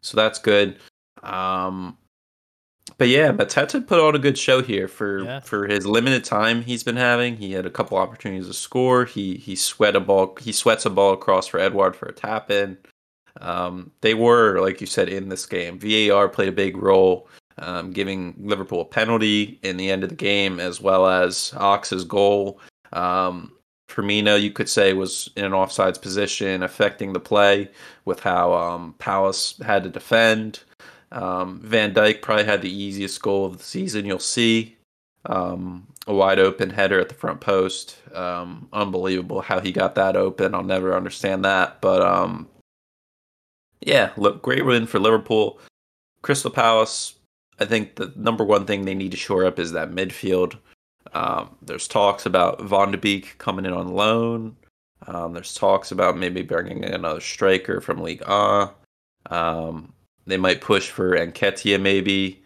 so 0.00 0.16
that's 0.16 0.38
good. 0.38 0.78
Um, 1.22 1.98
but 2.96 3.08
yeah, 3.08 3.32
Mateta 3.32 3.84
put 3.84 3.98
on 3.98 4.14
a 4.14 4.18
good 4.18 4.38
show 4.38 4.62
here 4.62 4.86
for 4.88 5.24
yeah. 5.24 5.40
for 5.40 5.66
his 5.66 5.86
limited 5.86 6.24
time 6.24 6.62
he's 6.62 6.84
been 6.84 6.96
having. 6.96 7.36
He 7.36 7.52
had 7.52 7.66
a 7.66 7.70
couple 7.70 7.98
opportunities 7.98 8.46
to 8.46 8.54
score. 8.54 9.04
He 9.04 9.36
he 9.36 9.56
sweat 9.56 9.96
a 9.96 10.00
ball. 10.00 10.36
He 10.40 10.52
sweats 10.52 10.86
a 10.86 10.90
ball 10.90 11.12
across 11.12 11.46
for 11.46 11.58
Edouard 11.58 11.96
for 11.96 12.06
a 12.06 12.12
tap 12.12 12.50
in. 12.50 12.78
Um, 13.40 13.90
they 14.00 14.14
were 14.14 14.60
like 14.60 14.80
you 14.80 14.86
said 14.86 15.08
in 15.08 15.28
this 15.28 15.44
game. 15.46 15.78
VAR 15.78 16.28
played 16.28 16.48
a 16.48 16.52
big 16.52 16.76
role 16.76 17.28
um, 17.58 17.92
giving 17.92 18.34
Liverpool 18.38 18.80
a 18.80 18.84
penalty 18.84 19.58
in 19.62 19.76
the 19.76 19.90
end 19.90 20.02
of 20.02 20.10
the 20.10 20.16
game, 20.16 20.60
as 20.60 20.80
well 20.80 21.06
as 21.06 21.52
Ox's 21.56 22.04
goal. 22.04 22.60
Um, 22.92 23.52
Firmino, 23.88 24.40
you 24.40 24.50
could 24.50 24.68
say, 24.68 24.92
was 24.92 25.30
in 25.36 25.44
an 25.44 25.52
offsides 25.52 26.00
position, 26.00 26.62
affecting 26.62 27.12
the 27.12 27.20
play 27.20 27.70
with 28.04 28.20
how 28.20 28.52
um, 28.52 28.94
Palace 28.98 29.60
had 29.64 29.84
to 29.84 29.88
defend. 29.90 30.60
Um, 31.12 31.60
Van 31.62 31.94
Dijk 31.94 32.22
probably 32.22 32.44
had 32.44 32.62
the 32.62 32.74
easiest 32.74 33.22
goal 33.22 33.46
of 33.46 33.58
the 33.58 33.64
season. 33.64 34.04
You'll 34.04 34.18
see 34.18 34.76
um, 35.26 35.86
a 36.06 36.14
wide 36.14 36.38
open 36.38 36.70
header 36.70 36.98
at 36.98 37.08
the 37.08 37.14
front 37.14 37.40
post. 37.40 37.96
Um, 38.12 38.68
unbelievable 38.72 39.40
how 39.40 39.60
he 39.60 39.70
got 39.70 39.94
that 39.94 40.16
open. 40.16 40.54
I'll 40.54 40.64
never 40.64 40.96
understand 40.96 41.44
that. 41.44 41.80
But 41.80 42.02
um, 42.02 42.48
yeah, 43.80 44.10
look, 44.16 44.42
great 44.42 44.64
win 44.64 44.86
for 44.86 44.98
Liverpool. 44.98 45.60
Crystal 46.22 46.50
Palace 46.50 47.14
I 47.60 47.64
think 47.64 47.96
the 47.96 48.12
number 48.16 48.44
one 48.44 48.66
thing 48.66 48.84
they 48.84 48.94
need 48.94 49.12
to 49.12 49.16
shore 49.16 49.44
up 49.44 49.58
is 49.58 49.72
that 49.72 49.90
midfield. 49.90 50.56
Um, 51.12 51.56
there's 51.62 51.86
talks 51.86 52.26
about 52.26 52.62
Van 52.62 52.90
de 52.90 52.98
Beek 52.98 53.38
coming 53.38 53.64
in 53.64 53.72
on 53.72 53.94
loan. 53.94 54.56
Um, 55.06 55.34
there's 55.34 55.54
talks 55.54 55.92
about 55.92 56.16
maybe 56.16 56.42
bringing 56.42 56.82
in 56.82 56.92
another 56.92 57.20
striker 57.20 57.80
from 57.80 58.02
League 58.02 58.22
A. 58.26 58.70
Um, 59.30 59.92
they 60.26 60.36
might 60.36 60.60
push 60.60 60.88
for 60.88 61.16
Nketiah 61.16 61.80
maybe, 61.80 62.42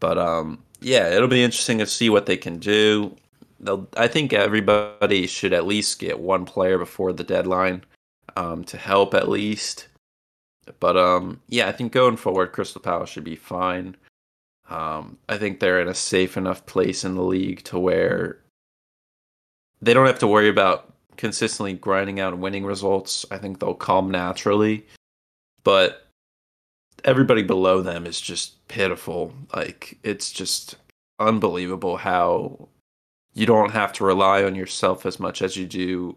but 0.00 0.18
um, 0.18 0.62
yeah, 0.80 1.08
it'll 1.08 1.28
be 1.28 1.42
interesting 1.42 1.78
to 1.78 1.86
see 1.86 2.10
what 2.10 2.26
they 2.26 2.36
can 2.36 2.58
do. 2.58 3.16
They'll, 3.60 3.88
I 3.96 4.08
think 4.08 4.32
everybody 4.32 5.26
should 5.26 5.52
at 5.52 5.66
least 5.66 6.00
get 6.00 6.18
one 6.18 6.44
player 6.44 6.78
before 6.78 7.12
the 7.12 7.24
deadline 7.24 7.84
um, 8.36 8.64
to 8.64 8.76
help 8.76 9.14
at 9.14 9.28
least. 9.28 9.86
But 10.80 10.96
um, 10.96 11.40
yeah, 11.48 11.68
I 11.68 11.72
think 11.72 11.92
going 11.92 12.16
forward, 12.16 12.52
Crystal 12.52 12.80
Palace 12.80 13.10
should 13.10 13.24
be 13.24 13.36
fine. 13.36 13.96
Um, 14.72 15.18
I 15.28 15.36
think 15.36 15.60
they're 15.60 15.82
in 15.82 15.88
a 15.88 15.94
safe 15.94 16.38
enough 16.38 16.64
place 16.64 17.04
in 17.04 17.14
the 17.14 17.22
league 17.22 17.62
to 17.64 17.78
where 17.78 18.38
they 19.82 19.92
don't 19.92 20.06
have 20.06 20.20
to 20.20 20.26
worry 20.26 20.48
about 20.48 20.94
consistently 21.18 21.74
grinding 21.74 22.20
out 22.20 22.38
winning 22.38 22.64
results. 22.64 23.26
I 23.30 23.36
think 23.36 23.58
they'll 23.58 23.74
come 23.74 24.10
naturally. 24.10 24.86
But 25.62 26.06
everybody 27.04 27.42
below 27.42 27.82
them 27.82 28.06
is 28.06 28.18
just 28.18 28.66
pitiful. 28.68 29.34
Like 29.54 29.98
it's 30.02 30.32
just 30.32 30.76
unbelievable 31.18 31.98
how 31.98 32.68
you 33.34 33.44
don't 33.44 33.72
have 33.72 33.92
to 33.94 34.04
rely 34.04 34.42
on 34.42 34.54
yourself 34.54 35.04
as 35.04 35.20
much 35.20 35.42
as 35.42 35.54
you 35.54 35.66
do 35.66 36.16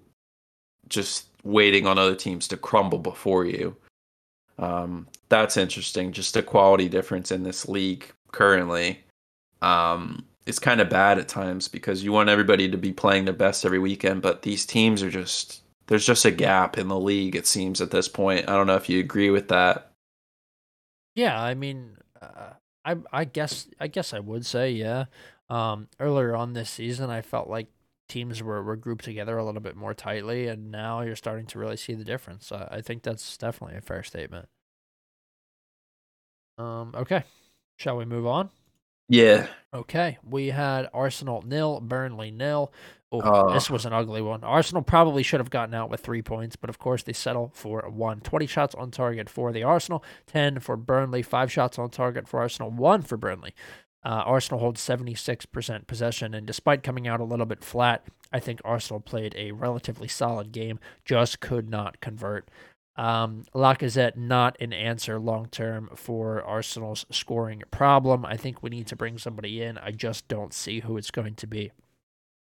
just 0.87 1.27
waiting 1.43 1.87
on 1.87 1.97
other 1.97 2.15
teams 2.15 2.47
to 2.47 2.57
crumble 2.57 2.99
before 2.99 3.45
you. 3.45 3.75
Um, 4.57 5.07
that's 5.27 5.57
interesting. 5.57 6.13
Just 6.13 6.37
a 6.37 6.41
quality 6.41 6.87
difference 6.87 7.31
in 7.31 7.43
this 7.43 7.67
league 7.67 8.13
currently 8.31 9.03
um, 9.61 10.25
is 10.45 10.59
kind 10.59 10.81
of 10.81 10.89
bad 10.89 11.17
at 11.17 11.27
times 11.27 11.67
because 11.67 12.03
you 12.03 12.11
want 12.11 12.29
everybody 12.29 12.69
to 12.69 12.77
be 12.77 12.91
playing 12.91 13.25
their 13.25 13.33
best 13.33 13.65
every 13.65 13.79
weekend, 13.79 14.21
but 14.21 14.43
these 14.43 14.65
teams 14.65 15.01
are 15.01 15.09
just 15.09 15.61
there's 15.87 16.05
just 16.05 16.25
a 16.25 16.31
gap 16.31 16.77
in 16.77 16.87
the 16.87 16.99
league. 16.99 17.35
It 17.35 17.47
seems 17.47 17.81
at 17.81 17.91
this 17.91 18.07
point. 18.07 18.49
I 18.49 18.53
don't 18.53 18.67
know 18.67 18.75
if 18.75 18.89
you 18.89 18.99
agree 18.99 19.29
with 19.29 19.49
that. 19.49 19.91
Yeah, 21.15 21.41
I 21.41 21.53
mean, 21.53 21.97
uh, 22.21 22.53
I 22.83 22.95
I 23.11 23.25
guess 23.25 23.67
I 23.79 23.87
guess 23.87 24.13
I 24.13 24.19
would 24.19 24.45
say 24.45 24.71
yeah. 24.71 25.05
Um, 25.47 25.89
earlier 25.99 26.35
on 26.35 26.53
this 26.53 26.71
season, 26.71 27.11
I 27.11 27.21
felt 27.21 27.47
like 27.47 27.67
teams 28.09 28.41
were, 28.41 28.63
were 28.63 28.75
grouped 28.75 29.05
together 29.05 29.37
a 29.37 29.45
little 29.45 29.61
bit 29.61 29.75
more 29.75 29.93
tightly, 29.93 30.47
and 30.47 30.71
now 30.71 31.01
you're 31.01 31.15
starting 31.15 31.45
to 31.47 31.59
really 31.59 31.77
see 31.77 31.93
the 31.93 32.03
difference. 32.03 32.51
Uh, 32.51 32.67
I 32.71 32.81
think 32.81 33.03
that's 33.03 33.37
definitely 33.37 33.77
a 33.77 33.81
fair 33.81 34.03
statement. 34.03 34.47
Um, 36.57 36.93
okay, 36.95 37.23
Shall 37.77 37.97
we 37.97 38.05
move 38.05 38.25
on? 38.25 38.49
Yeah. 39.07 39.47
Okay. 39.73 40.17
We 40.23 40.47
had 40.47 40.89
Arsenal 40.93 41.43
nil, 41.45 41.79
Burnley 41.81 42.31
nil. 42.31 42.71
Oh, 43.11 43.19
uh, 43.19 43.53
this 43.53 43.69
was 43.69 43.85
an 43.85 43.93
ugly 43.93 44.21
one. 44.21 44.43
Arsenal 44.43 44.81
probably 44.81 45.23
should 45.23 45.39
have 45.39 45.49
gotten 45.49 45.75
out 45.75 45.89
with 45.89 46.01
three 46.01 46.21
points, 46.21 46.55
but 46.55 46.69
of 46.69 46.79
course 46.79 47.03
they 47.03 47.13
settle 47.13 47.51
for 47.53 47.87
one. 47.89 48.19
20 48.19 48.47
shots 48.47 48.75
on 48.75 48.91
target 48.91 49.29
for 49.29 49.51
the 49.51 49.63
Arsenal, 49.63 50.03
10 50.27 50.59
for 50.59 50.75
Burnley, 50.75 51.21
five 51.21 51.51
shots 51.51 51.77
on 51.77 51.89
target 51.91 52.27
for 52.27 52.39
Arsenal, 52.39 52.71
one 52.71 53.01
for 53.01 53.15
Burnley. 53.15 53.53
Uh, 54.03 54.21
Arsenal 54.25 54.59
holds 54.59 54.81
76% 54.81 55.87
possession, 55.87 56.33
and 56.33 56.45
despite 56.45 56.83
coming 56.83 57.07
out 57.07 57.19
a 57.19 57.23
little 57.23 57.45
bit 57.45 57.63
flat, 57.63 58.05
I 58.31 58.39
think 58.39 58.61
Arsenal 58.63 58.99
played 58.99 59.33
a 59.35 59.51
relatively 59.51 60.07
solid 60.07 60.51
game, 60.51 60.79
just 61.05 61.39
could 61.39 61.69
not 61.69 62.01
convert. 62.01 62.49
Um, 62.97 63.43
Lacazette 63.53 64.15
not 64.15 64.55
an 64.61 64.71
answer 64.71 65.19
long 65.19 65.47
term 65.47 65.89
for 65.95 66.41
Arsenal's 66.43 67.05
scoring 67.11 67.63
problem. 67.69 68.25
I 68.25 68.37
think 68.37 68.63
we 68.63 68.69
need 68.69 68.87
to 68.87 68.95
bring 68.95 69.17
somebody 69.17 69.61
in. 69.61 69.77
I 69.77 69.91
just 69.91 70.27
don't 70.27 70.53
see 70.53 70.79
who 70.79 70.97
it's 70.97 71.11
going 71.11 71.35
to 71.35 71.47
be. 71.47 71.71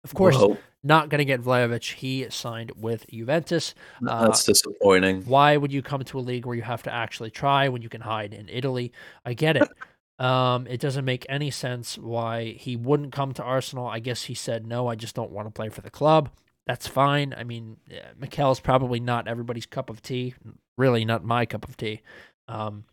Of 0.04 0.14
course, 0.14 0.36
Whoa. 0.36 0.56
not 0.84 1.08
going 1.08 1.18
to 1.18 1.24
get 1.24 1.42
Vlahovic. 1.42 1.94
He 1.94 2.26
signed 2.30 2.70
with 2.76 3.06
Juventus. 3.10 3.74
That's 4.00 4.48
uh, 4.48 4.52
disappointing. 4.52 5.22
Why 5.24 5.56
would 5.56 5.72
you 5.72 5.82
come 5.82 6.04
to 6.04 6.18
a 6.18 6.20
league 6.20 6.46
where 6.46 6.54
you 6.54 6.62
have 6.62 6.84
to 6.84 6.94
actually 6.94 7.30
try 7.30 7.68
when 7.68 7.82
you 7.82 7.88
can 7.88 8.02
hide 8.02 8.32
in 8.32 8.48
Italy? 8.48 8.92
I 9.24 9.34
get 9.34 9.56
it. 9.56 9.68
Um, 10.18 10.66
it 10.66 10.80
doesn't 10.80 11.04
make 11.04 11.26
any 11.28 11.50
sense 11.50 11.98
why 11.98 12.56
he 12.58 12.74
wouldn't 12.74 13.12
come 13.12 13.34
to 13.34 13.42
Arsenal. 13.42 13.86
I 13.86 13.98
guess 13.98 14.22
he 14.22 14.32
said 14.32 14.66
no. 14.66 14.88
I 14.88 14.94
just 14.94 15.14
don't 15.14 15.30
want 15.30 15.46
to 15.46 15.50
play 15.50 15.68
for 15.68 15.82
the 15.82 15.90
club 15.90 16.30
that's 16.66 16.86
fine. 16.88 17.34
I 17.36 17.44
mean, 17.44 17.76
Mikel's 18.18 18.60
probably 18.60 19.00
not 19.00 19.28
everybody's 19.28 19.66
cup 19.66 19.88
of 19.88 20.02
tea. 20.02 20.34
Really, 20.76 21.04
not 21.04 21.24
my 21.24 21.46
cup 21.46 21.68
of 21.68 21.76
tea. 21.76 22.02
Um, 22.48 22.84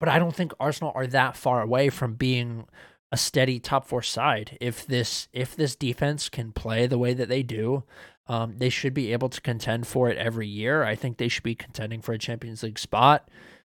but 0.00 0.08
I 0.08 0.18
don't 0.18 0.34
think 0.34 0.52
Arsenal 0.60 0.92
are 0.94 1.06
that 1.08 1.36
far 1.36 1.60
away 1.60 1.90
from 1.90 2.14
being 2.14 2.66
a 3.10 3.16
steady 3.16 3.58
top 3.58 3.86
four 3.86 4.02
side. 4.02 4.56
If 4.60 4.86
this 4.86 5.28
if 5.32 5.56
this 5.56 5.76
defense 5.76 6.28
can 6.28 6.52
play 6.52 6.86
the 6.86 6.98
way 6.98 7.14
that 7.14 7.28
they 7.28 7.42
do, 7.42 7.84
um, 8.26 8.56
they 8.58 8.68
should 8.68 8.94
be 8.94 9.12
able 9.12 9.28
to 9.28 9.40
contend 9.40 9.86
for 9.86 10.08
it 10.08 10.16
every 10.16 10.48
year. 10.48 10.84
I 10.84 10.94
think 10.94 11.16
they 11.16 11.28
should 11.28 11.42
be 11.42 11.54
contending 11.54 12.00
for 12.00 12.12
a 12.12 12.18
Champions 12.18 12.62
League 12.62 12.78
spot. 12.78 13.28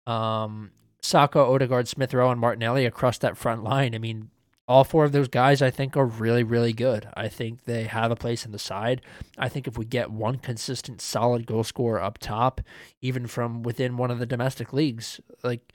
Um, 0.06 0.72
Saka, 1.02 1.38
Odegaard, 1.38 1.88
Smith 1.88 2.14
Rowe, 2.14 2.30
and 2.30 2.40
Martinelli 2.40 2.86
across 2.86 3.18
that 3.18 3.36
front 3.36 3.62
line. 3.62 3.94
I 3.94 3.98
mean, 3.98 4.30
all 4.66 4.84
four 4.84 5.04
of 5.04 5.12
those 5.12 5.28
guys 5.28 5.60
I 5.60 5.70
think 5.70 5.96
are 5.96 6.06
really, 6.06 6.42
really 6.42 6.72
good. 6.72 7.08
I 7.14 7.28
think 7.28 7.64
they 7.64 7.84
have 7.84 8.10
a 8.10 8.16
place 8.16 8.46
in 8.46 8.52
the 8.52 8.58
side. 8.58 9.02
I 9.36 9.48
think 9.48 9.66
if 9.66 9.76
we 9.76 9.84
get 9.84 10.10
one 10.10 10.38
consistent, 10.38 11.00
solid 11.00 11.46
goal 11.46 11.64
scorer 11.64 12.00
up 12.00 12.18
top, 12.18 12.60
even 13.00 13.26
from 13.26 13.62
within 13.62 13.96
one 13.96 14.10
of 14.10 14.18
the 14.18 14.26
domestic 14.26 14.72
leagues, 14.72 15.20
like 15.42 15.72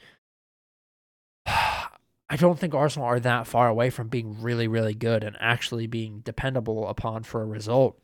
I 1.46 2.36
don't 2.36 2.60
think 2.60 2.74
Arsenal 2.76 3.08
are 3.08 3.20
that 3.20 3.48
far 3.48 3.68
away 3.68 3.90
from 3.90 4.08
being 4.08 4.42
really, 4.42 4.68
really 4.68 4.94
good 4.94 5.24
and 5.24 5.36
actually 5.40 5.88
being 5.88 6.20
dependable 6.20 6.88
upon 6.88 7.24
for 7.24 7.42
a 7.42 7.48
result. 7.48 8.00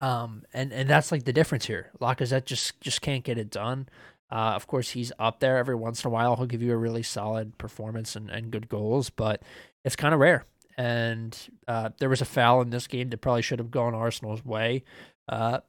Um, 0.00 0.42
and 0.52 0.72
and 0.72 0.90
that's 0.90 1.12
like 1.12 1.24
the 1.24 1.32
difference 1.32 1.66
here. 1.66 1.92
Lacazette 2.00 2.44
just 2.44 2.80
just 2.80 3.00
can't 3.02 3.24
get 3.24 3.38
it 3.38 3.50
done. 3.50 3.88
Uh, 4.32 4.54
of 4.56 4.66
course, 4.66 4.90
he's 4.90 5.12
up 5.18 5.40
there 5.40 5.58
every 5.58 5.74
once 5.74 6.02
in 6.02 6.08
a 6.08 6.10
while. 6.10 6.36
He'll 6.36 6.46
give 6.46 6.62
you 6.62 6.72
a 6.72 6.76
really 6.76 7.02
solid 7.02 7.58
performance 7.58 8.16
and, 8.16 8.30
and 8.30 8.50
good 8.50 8.68
goals, 8.68 9.10
but 9.10 9.42
it's 9.84 9.96
kind 9.96 10.14
of 10.14 10.20
rare. 10.20 10.44
And 10.76 11.36
uh, 11.68 11.90
there 11.98 12.08
was 12.08 12.20
a 12.20 12.26
foul 12.26 12.62
in 12.62 12.70
this 12.70 12.86
game 12.86 13.10
that 13.10 13.18
probably 13.18 13.42
should 13.42 13.58
have 13.58 13.70
gone 13.70 13.94
Arsenal's 13.94 14.44
way. 14.44 14.84
Uh, 15.28 15.60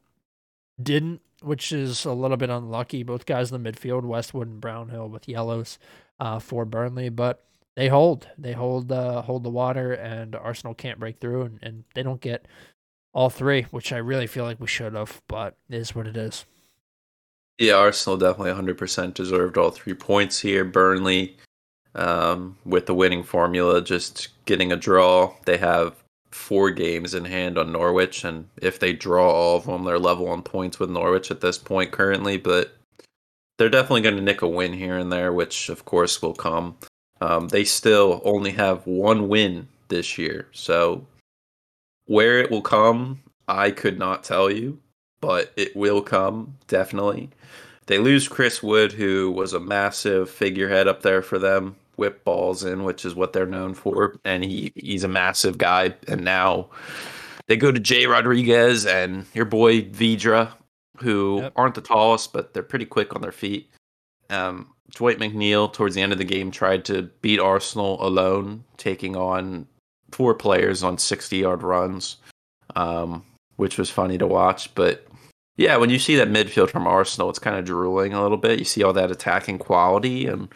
didn't, 0.81 1.21
which 1.41 1.71
is 1.71 2.05
a 2.05 2.13
little 2.13 2.37
bit 2.37 2.49
unlucky. 2.49 3.03
Both 3.03 3.25
guys 3.25 3.51
in 3.51 3.61
the 3.61 3.71
midfield, 3.71 4.03
Westwood 4.03 4.47
and 4.47 4.61
Brownhill, 4.61 5.09
with 5.09 5.27
yellows 5.27 5.77
uh, 6.19 6.39
for 6.39 6.65
Burnley, 6.65 7.09
but 7.09 7.45
they 7.75 7.89
hold. 7.89 8.29
They 8.37 8.53
hold 8.53 8.91
uh, 8.91 9.21
hold 9.23 9.43
the 9.43 9.49
water, 9.49 9.93
and 9.93 10.35
Arsenal 10.35 10.73
can't 10.73 10.99
break 10.99 11.19
through, 11.19 11.43
and, 11.43 11.59
and 11.61 11.83
they 11.93 12.03
don't 12.03 12.21
get 12.21 12.47
all 13.13 13.29
three, 13.29 13.63
which 13.63 13.91
I 13.93 13.97
really 13.97 14.27
feel 14.27 14.43
like 14.43 14.59
we 14.59 14.67
should 14.67 14.93
have, 14.93 15.21
but 15.27 15.57
it 15.69 15.75
is 15.75 15.93
what 15.93 16.07
it 16.07 16.17
is. 16.17 16.45
Yeah, 17.59 17.75
Arsenal 17.75 18.17
definitely 18.17 18.51
100% 18.51 19.13
deserved 19.13 19.57
all 19.57 19.69
three 19.69 19.93
points 19.93 20.39
here. 20.39 20.65
Burnley, 20.65 21.37
um, 21.95 22.57
with 22.65 22.85
the 22.85 22.95
winning 22.95 23.23
formula, 23.23 23.81
just 23.81 24.29
getting 24.45 24.71
a 24.71 24.77
draw. 24.77 25.33
They 25.45 25.57
have 25.57 25.95
four 26.31 26.71
games 26.71 27.13
in 27.13 27.25
hand 27.25 27.57
on 27.57 27.71
Norwich, 27.71 28.23
and 28.23 28.47
if 28.57 28.79
they 28.79 28.93
draw 28.93 29.29
all 29.29 29.57
of 29.57 29.65
them, 29.65 29.83
they're 29.83 29.99
level 29.99 30.27
on 30.29 30.41
points 30.41 30.79
with 30.79 30.89
Norwich 30.89 31.31
at 31.31 31.41
this 31.41 31.57
point 31.57 31.91
currently. 31.91 32.37
But 32.37 32.75
they're 33.57 33.69
definitely 33.69 34.01
going 34.01 34.15
to 34.15 34.21
nick 34.21 34.41
a 34.41 34.47
win 34.47 34.73
here 34.73 34.97
and 34.97 35.11
there, 35.11 35.31
which 35.31 35.69
of 35.69 35.85
course 35.85 36.21
will 36.21 36.33
come. 36.33 36.77
Um, 37.21 37.47
they 37.47 37.63
still 37.63 38.21
only 38.25 38.51
have 38.51 38.85
one 38.85 39.27
win 39.29 39.67
this 39.87 40.17
year. 40.17 40.47
So 40.51 41.05
where 42.05 42.39
it 42.39 42.51
will 42.51 42.61
come, 42.61 43.21
I 43.47 43.71
could 43.71 43.99
not 43.99 44.23
tell 44.23 44.49
you, 44.51 44.79
but 45.21 45.53
it 45.55 45.75
will 45.75 46.01
come 46.01 46.57
definitely. 46.67 47.29
They 47.85 47.97
lose 47.97 48.27
Chris 48.27 48.63
Wood, 48.63 48.93
who 48.93 49.31
was 49.31 49.53
a 49.53 49.59
massive 49.59 50.29
figurehead 50.29 50.87
up 50.87 51.01
there 51.01 51.21
for 51.21 51.37
them, 51.37 51.75
whip 51.95 52.23
balls 52.23 52.63
in, 52.63 52.83
which 52.83 53.05
is 53.05 53.15
what 53.15 53.33
they're 53.33 53.45
known 53.45 53.73
for, 53.73 54.17
and 54.25 54.43
he 54.43 54.71
he's 54.75 55.03
a 55.03 55.07
massive 55.07 55.57
guy. 55.57 55.95
And 56.07 56.23
now 56.23 56.69
they 57.47 57.57
go 57.57 57.71
to 57.71 57.79
Jay 57.79 58.05
Rodriguez 58.05 58.85
and 58.85 59.25
your 59.33 59.45
boy 59.45 59.83
Vydra, 59.83 60.53
who 60.97 61.41
yep. 61.41 61.53
aren't 61.55 61.75
the 61.75 61.81
tallest, 61.81 62.33
but 62.33 62.53
they're 62.53 62.63
pretty 62.63 62.85
quick 62.85 63.15
on 63.15 63.21
their 63.21 63.31
feet. 63.31 63.69
Um, 64.29 64.73
Dwight 64.91 65.19
McNeil, 65.19 65.71
towards 65.71 65.95
the 65.95 66.01
end 66.01 66.11
of 66.11 66.17
the 66.17 66.23
game, 66.23 66.51
tried 66.51 66.85
to 66.85 67.03
beat 67.21 67.39
Arsenal 67.39 68.05
alone, 68.05 68.63
taking 68.77 69.15
on 69.15 69.67
four 70.11 70.35
players 70.35 70.83
on 70.83 70.97
60 70.97 71.37
yard 71.37 71.63
runs, 71.63 72.17
um, 72.75 73.23
which 73.55 73.77
was 73.77 73.89
funny 73.89 74.17
to 74.17 74.27
watch. 74.27 74.73
But 74.75 75.07
yeah, 75.57 75.77
when 75.77 75.89
you 75.89 75.99
see 75.99 76.15
that 76.15 76.29
midfield 76.29 76.69
from 76.69 76.87
Arsenal, 76.87 77.29
it's 77.29 77.39
kind 77.39 77.57
of 77.57 77.65
drooling 77.65 78.13
a 78.13 78.21
little 78.21 78.37
bit. 78.37 78.59
You 78.59 78.65
see 78.65 78.83
all 78.83 78.93
that 78.93 79.11
attacking 79.11 79.59
quality, 79.59 80.27
and 80.27 80.49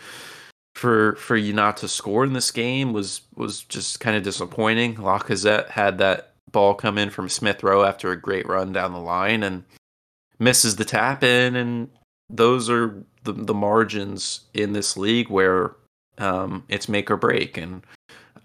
for 0.77 1.15
for 1.15 1.35
you 1.35 1.53
not 1.53 1.77
to 1.77 1.87
score 1.87 2.23
in 2.23 2.33
this 2.33 2.51
game 2.51 2.93
was 2.93 3.21
was 3.35 3.63
just 3.63 3.99
kind 3.99 4.15
of 4.15 4.23
disappointing. 4.23 4.95
Lacazette 4.95 5.69
had 5.69 5.97
that 5.97 6.33
ball 6.51 6.73
come 6.73 6.97
in 6.97 7.09
from 7.09 7.29
Smith 7.29 7.63
Rowe 7.63 7.83
after 7.83 8.11
a 8.11 8.21
great 8.21 8.47
run 8.47 8.71
down 8.71 8.93
the 8.93 8.99
line 8.99 9.43
and 9.43 9.63
misses 10.39 10.75
the 10.75 10.85
tap 10.85 11.23
in, 11.23 11.55
and 11.55 11.89
those 12.29 12.69
are 12.69 13.03
the 13.23 13.33
the 13.33 13.53
margins 13.53 14.41
in 14.53 14.73
this 14.73 14.95
league 14.95 15.29
where 15.29 15.75
um, 16.19 16.63
it's 16.69 16.87
make 16.87 17.09
or 17.09 17.17
break, 17.17 17.57
and 17.57 17.83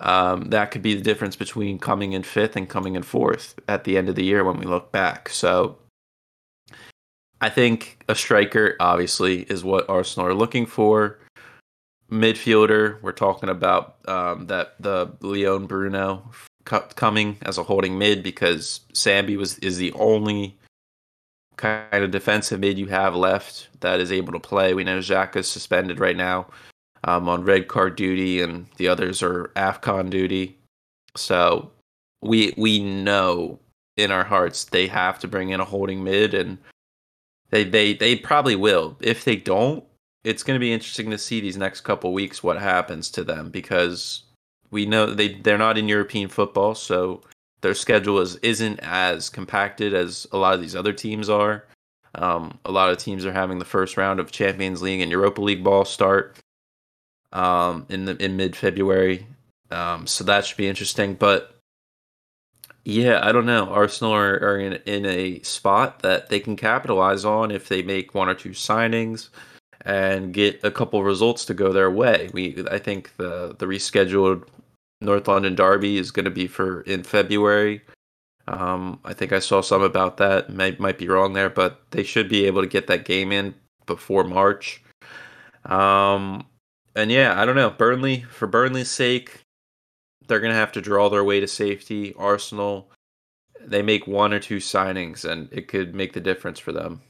um, 0.00 0.50
that 0.50 0.70
could 0.70 0.82
be 0.82 0.94
the 0.94 1.02
difference 1.02 1.36
between 1.36 1.78
coming 1.78 2.12
in 2.12 2.22
fifth 2.22 2.56
and 2.56 2.68
coming 2.68 2.96
in 2.96 3.02
fourth 3.02 3.54
at 3.68 3.84
the 3.84 3.96
end 3.98 4.08
of 4.08 4.14
the 4.14 4.24
year 4.24 4.42
when 4.42 4.58
we 4.58 4.66
look 4.66 4.90
back. 4.90 5.28
So 5.28 5.76
I 7.42 7.50
think 7.50 8.02
a 8.08 8.14
striker 8.14 8.76
obviously 8.80 9.42
is 9.42 9.62
what 9.62 9.88
Arsenal 9.90 10.28
are 10.28 10.34
looking 10.34 10.64
for. 10.64 11.18
Midfielder, 12.12 13.00
we're 13.00 13.12
talking 13.12 13.48
about 13.48 13.96
um, 14.06 14.46
that 14.48 14.74
the 14.78 15.10
Lyon 15.20 15.66
Bruno 15.66 16.30
coming 16.64 17.38
as 17.42 17.58
a 17.58 17.62
holding 17.62 17.98
mid 17.98 18.22
because 18.22 18.80
Sambi 18.92 19.36
was 19.36 19.58
is 19.58 19.78
the 19.78 19.92
only 19.94 20.56
kind 21.56 22.04
of 22.04 22.10
defensive 22.10 22.60
mid 22.60 22.78
you 22.78 22.86
have 22.86 23.16
left 23.16 23.68
that 23.80 23.98
is 23.98 24.12
able 24.12 24.32
to 24.32 24.38
play. 24.38 24.74
We 24.74 24.84
know 24.84 24.98
Xhaka 24.98 25.36
is 25.36 25.48
suspended 25.48 25.98
right 25.98 26.16
now 26.16 26.46
um, 27.04 27.28
on 27.28 27.44
red 27.44 27.68
card 27.68 27.96
duty, 27.96 28.42
and 28.42 28.66
the 28.76 28.88
others 28.88 29.22
are 29.22 29.50
AFCON 29.56 30.10
duty. 30.10 30.58
So 31.16 31.70
we 32.20 32.52
we 32.58 32.78
know 32.78 33.58
in 33.96 34.10
our 34.10 34.24
hearts 34.24 34.64
they 34.64 34.86
have 34.86 35.18
to 35.20 35.28
bring 35.28 35.48
in 35.48 35.60
a 35.60 35.64
holding 35.64 36.04
mid, 36.04 36.34
and 36.34 36.58
they 37.48 37.64
they 37.64 37.94
they 37.94 38.16
probably 38.16 38.56
will. 38.56 38.96
If 39.00 39.24
they 39.24 39.36
don't, 39.36 39.82
it's 40.24 40.42
going 40.42 40.54
to 40.54 40.60
be 40.60 40.72
interesting 40.72 41.10
to 41.10 41.18
see 41.18 41.40
these 41.40 41.56
next 41.56 41.80
couple 41.80 42.12
weeks 42.12 42.42
what 42.42 42.60
happens 42.60 43.10
to 43.10 43.24
them 43.24 43.50
because 43.50 44.22
we 44.70 44.86
know 44.86 45.06
they 45.06 45.34
they're 45.34 45.58
not 45.58 45.78
in 45.78 45.88
European 45.88 46.28
football, 46.28 46.74
so 46.74 47.22
their 47.60 47.74
schedule 47.74 48.20
is 48.20 48.36
isn't 48.36 48.80
as 48.80 49.28
compacted 49.28 49.94
as 49.94 50.26
a 50.32 50.38
lot 50.38 50.54
of 50.54 50.60
these 50.60 50.76
other 50.76 50.92
teams 50.92 51.28
are. 51.28 51.64
Um, 52.14 52.58
a 52.64 52.72
lot 52.72 52.90
of 52.90 52.98
teams 52.98 53.24
are 53.24 53.32
having 53.32 53.58
the 53.58 53.64
first 53.64 53.96
round 53.96 54.20
of 54.20 54.32
Champions 54.32 54.82
League 54.82 55.00
and 55.00 55.10
Europa 55.10 55.40
League 55.40 55.64
ball 55.64 55.84
start 55.84 56.36
um, 57.32 57.86
in 57.88 58.04
the 58.04 58.16
in 58.22 58.36
mid 58.36 58.56
February, 58.56 59.26
um, 59.70 60.06
so 60.06 60.24
that 60.24 60.46
should 60.46 60.56
be 60.56 60.68
interesting. 60.68 61.14
But 61.14 61.56
yeah, 62.84 63.20
I 63.22 63.32
don't 63.32 63.46
know. 63.46 63.68
Arsenal 63.68 64.12
are, 64.14 64.34
are 64.34 64.58
in 64.58 64.74
in 64.86 65.04
a 65.04 65.40
spot 65.40 66.00
that 66.00 66.28
they 66.28 66.40
can 66.40 66.56
capitalize 66.56 67.24
on 67.24 67.50
if 67.50 67.68
they 67.68 67.82
make 67.82 68.14
one 68.14 68.28
or 68.28 68.34
two 68.34 68.50
signings 68.50 69.28
and 69.84 70.32
get 70.32 70.62
a 70.62 70.70
couple 70.70 71.02
results 71.02 71.44
to 71.46 71.54
go 71.54 71.72
their 71.72 71.90
way. 71.90 72.30
We 72.32 72.64
I 72.70 72.78
think 72.78 73.16
the 73.16 73.54
the 73.58 73.66
rescheduled 73.66 74.46
North 75.00 75.28
London 75.28 75.54
Derby 75.54 75.98
is 75.98 76.10
going 76.10 76.24
to 76.24 76.30
be 76.30 76.46
for 76.46 76.82
in 76.82 77.02
February. 77.02 77.82
Um, 78.48 79.00
I 79.04 79.12
think 79.12 79.32
I 79.32 79.38
saw 79.38 79.60
some 79.60 79.82
about 79.82 80.16
that. 80.18 80.52
Might 80.52 80.80
might 80.80 80.98
be 80.98 81.08
wrong 81.08 81.32
there, 81.32 81.50
but 81.50 81.82
they 81.90 82.02
should 82.02 82.28
be 82.28 82.46
able 82.46 82.62
to 82.62 82.68
get 82.68 82.86
that 82.86 83.04
game 83.04 83.32
in 83.32 83.54
before 83.86 84.24
March. 84.24 84.82
Um, 85.64 86.46
and 86.94 87.10
yeah, 87.10 87.40
I 87.40 87.44
don't 87.44 87.56
know. 87.56 87.70
Burnley 87.70 88.22
for 88.22 88.46
Burnley's 88.46 88.90
sake, 88.90 89.40
they're 90.26 90.40
gonna 90.40 90.54
have 90.54 90.72
to 90.72 90.80
draw 90.80 91.08
their 91.08 91.24
way 91.24 91.40
to 91.40 91.48
safety. 91.48 92.14
Arsenal, 92.16 92.90
they 93.60 93.82
make 93.82 94.06
one 94.06 94.32
or 94.32 94.40
two 94.40 94.58
signings, 94.58 95.24
and 95.24 95.48
it 95.52 95.68
could 95.68 95.94
make 95.94 96.12
the 96.12 96.20
difference 96.20 96.58
for 96.58 96.72
them. 96.72 97.02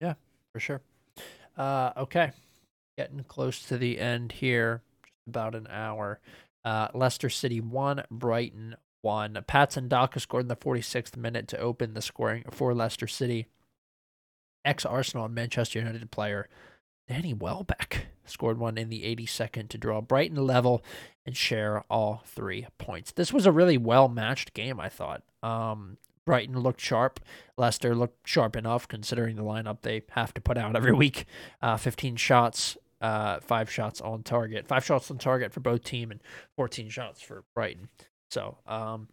Yeah, 0.00 0.14
for 0.52 0.60
sure. 0.60 0.80
Uh, 1.56 1.92
okay, 1.96 2.32
getting 2.98 3.24
close 3.24 3.62
to 3.62 3.78
the 3.78 3.98
end 3.98 4.32
here. 4.32 4.82
Just 5.04 5.28
about 5.28 5.54
an 5.54 5.66
hour. 5.70 6.20
Uh, 6.64 6.88
Leicester 6.94 7.30
City 7.30 7.60
one, 7.60 8.02
Brighton 8.10 8.76
one. 9.02 9.38
Patson 9.46 9.88
Daka 9.88 10.20
scored 10.20 10.44
in 10.44 10.48
the 10.48 10.56
46th 10.56 11.16
minute 11.16 11.48
to 11.48 11.58
open 11.58 11.94
the 11.94 12.02
scoring 12.02 12.44
for 12.50 12.74
Leicester 12.74 13.06
City. 13.06 13.46
Ex 14.64 14.84
Arsenal 14.84 15.26
and 15.26 15.34
Manchester 15.34 15.78
United 15.78 16.10
player 16.10 16.48
Danny 17.08 17.32
Welbeck 17.32 18.06
scored 18.24 18.58
one 18.58 18.76
in 18.76 18.88
the 18.88 19.02
82nd 19.16 19.68
to 19.68 19.78
draw 19.78 20.00
Brighton 20.00 20.44
level 20.44 20.82
and 21.24 21.36
share 21.36 21.84
all 21.88 22.22
three 22.26 22.66
points. 22.78 23.12
This 23.12 23.32
was 23.32 23.46
a 23.46 23.52
really 23.52 23.78
well 23.78 24.08
matched 24.08 24.54
game, 24.54 24.80
I 24.80 24.88
thought. 24.88 25.22
Um, 25.42 25.98
Brighton 26.26 26.58
looked 26.58 26.80
sharp. 26.80 27.20
Leicester 27.56 27.94
looked 27.94 28.28
sharp 28.28 28.56
enough 28.56 28.86
considering 28.86 29.36
the 29.36 29.44
lineup 29.44 29.80
they 29.80 30.02
have 30.10 30.34
to 30.34 30.40
put 30.40 30.58
out 30.58 30.76
every 30.76 30.92
week. 30.94 31.24
Uh, 31.62 31.78
15 31.78 32.16
shots, 32.16 32.76
uh, 33.00 33.40
five 33.40 33.70
shots 33.70 34.00
on 34.00 34.22
target, 34.22 34.66
five 34.66 34.84
shots 34.84 35.10
on 35.10 35.18
target 35.18 35.52
for 35.52 35.60
both 35.60 35.84
team, 35.84 36.10
and 36.10 36.20
14 36.56 36.90
shots 36.90 37.22
for 37.22 37.44
Brighton. 37.54 37.88
So, 38.28 38.58
um, 38.66 39.08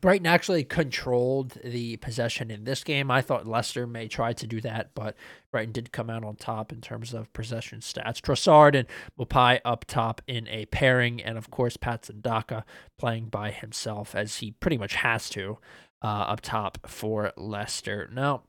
Brighton 0.00 0.26
actually 0.26 0.64
controlled 0.64 1.58
the 1.62 1.98
possession 1.98 2.50
in 2.50 2.64
this 2.64 2.82
game. 2.84 3.10
I 3.10 3.20
thought 3.20 3.46
Leicester 3.46 3.86
may 3.86 4.08
try 4.08 4.32
to 4.32 4.46
do 4.46 4.60
that, 4.62 4.92
but 4.94 5.14
Brighton 5.52 5.72
did 5.72 5.92
come 5.92 6.08
out 6.08 6.24
on 6.24 6.36
top 6.36 6.72
in 6.72 6.80
terms 6.80 7.12
of 7.12 7.30
possession 7.34 7.80
stats. 7.80 8.22
Trossard 8.22 8.74
and 8.74 8.88
Maupay 9.18 9.60
up 9.62 9.84
top 9.86 10.22
in 10.26 10.48
a 10.48 10.64
pairing, 10.66 11.22
and 11.22 11.36
of 11.36 11.50
course 11.50 11.76
Patson 11.76 12.22
Daka 12.22 12.64
playing 12.98 13.26
by 13.26 13.50
himself 13.50 14.14
as 14.14 14.38
he 14.38 14.52
pretty 14.52 14.78
much 14.78 14.94
has 14.94 15.28
to 15.30 15.58
uh, 16.02 16.06
up 16.06 16.40
top 16.40 16.78
for 16.88 17.32
Leicester. 17.36 18.08
Now, 18.12 18.42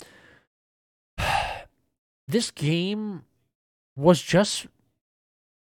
this 2.27 2.51
game 2.51 3.23
was 3.95 4.21
just 4.21 4.67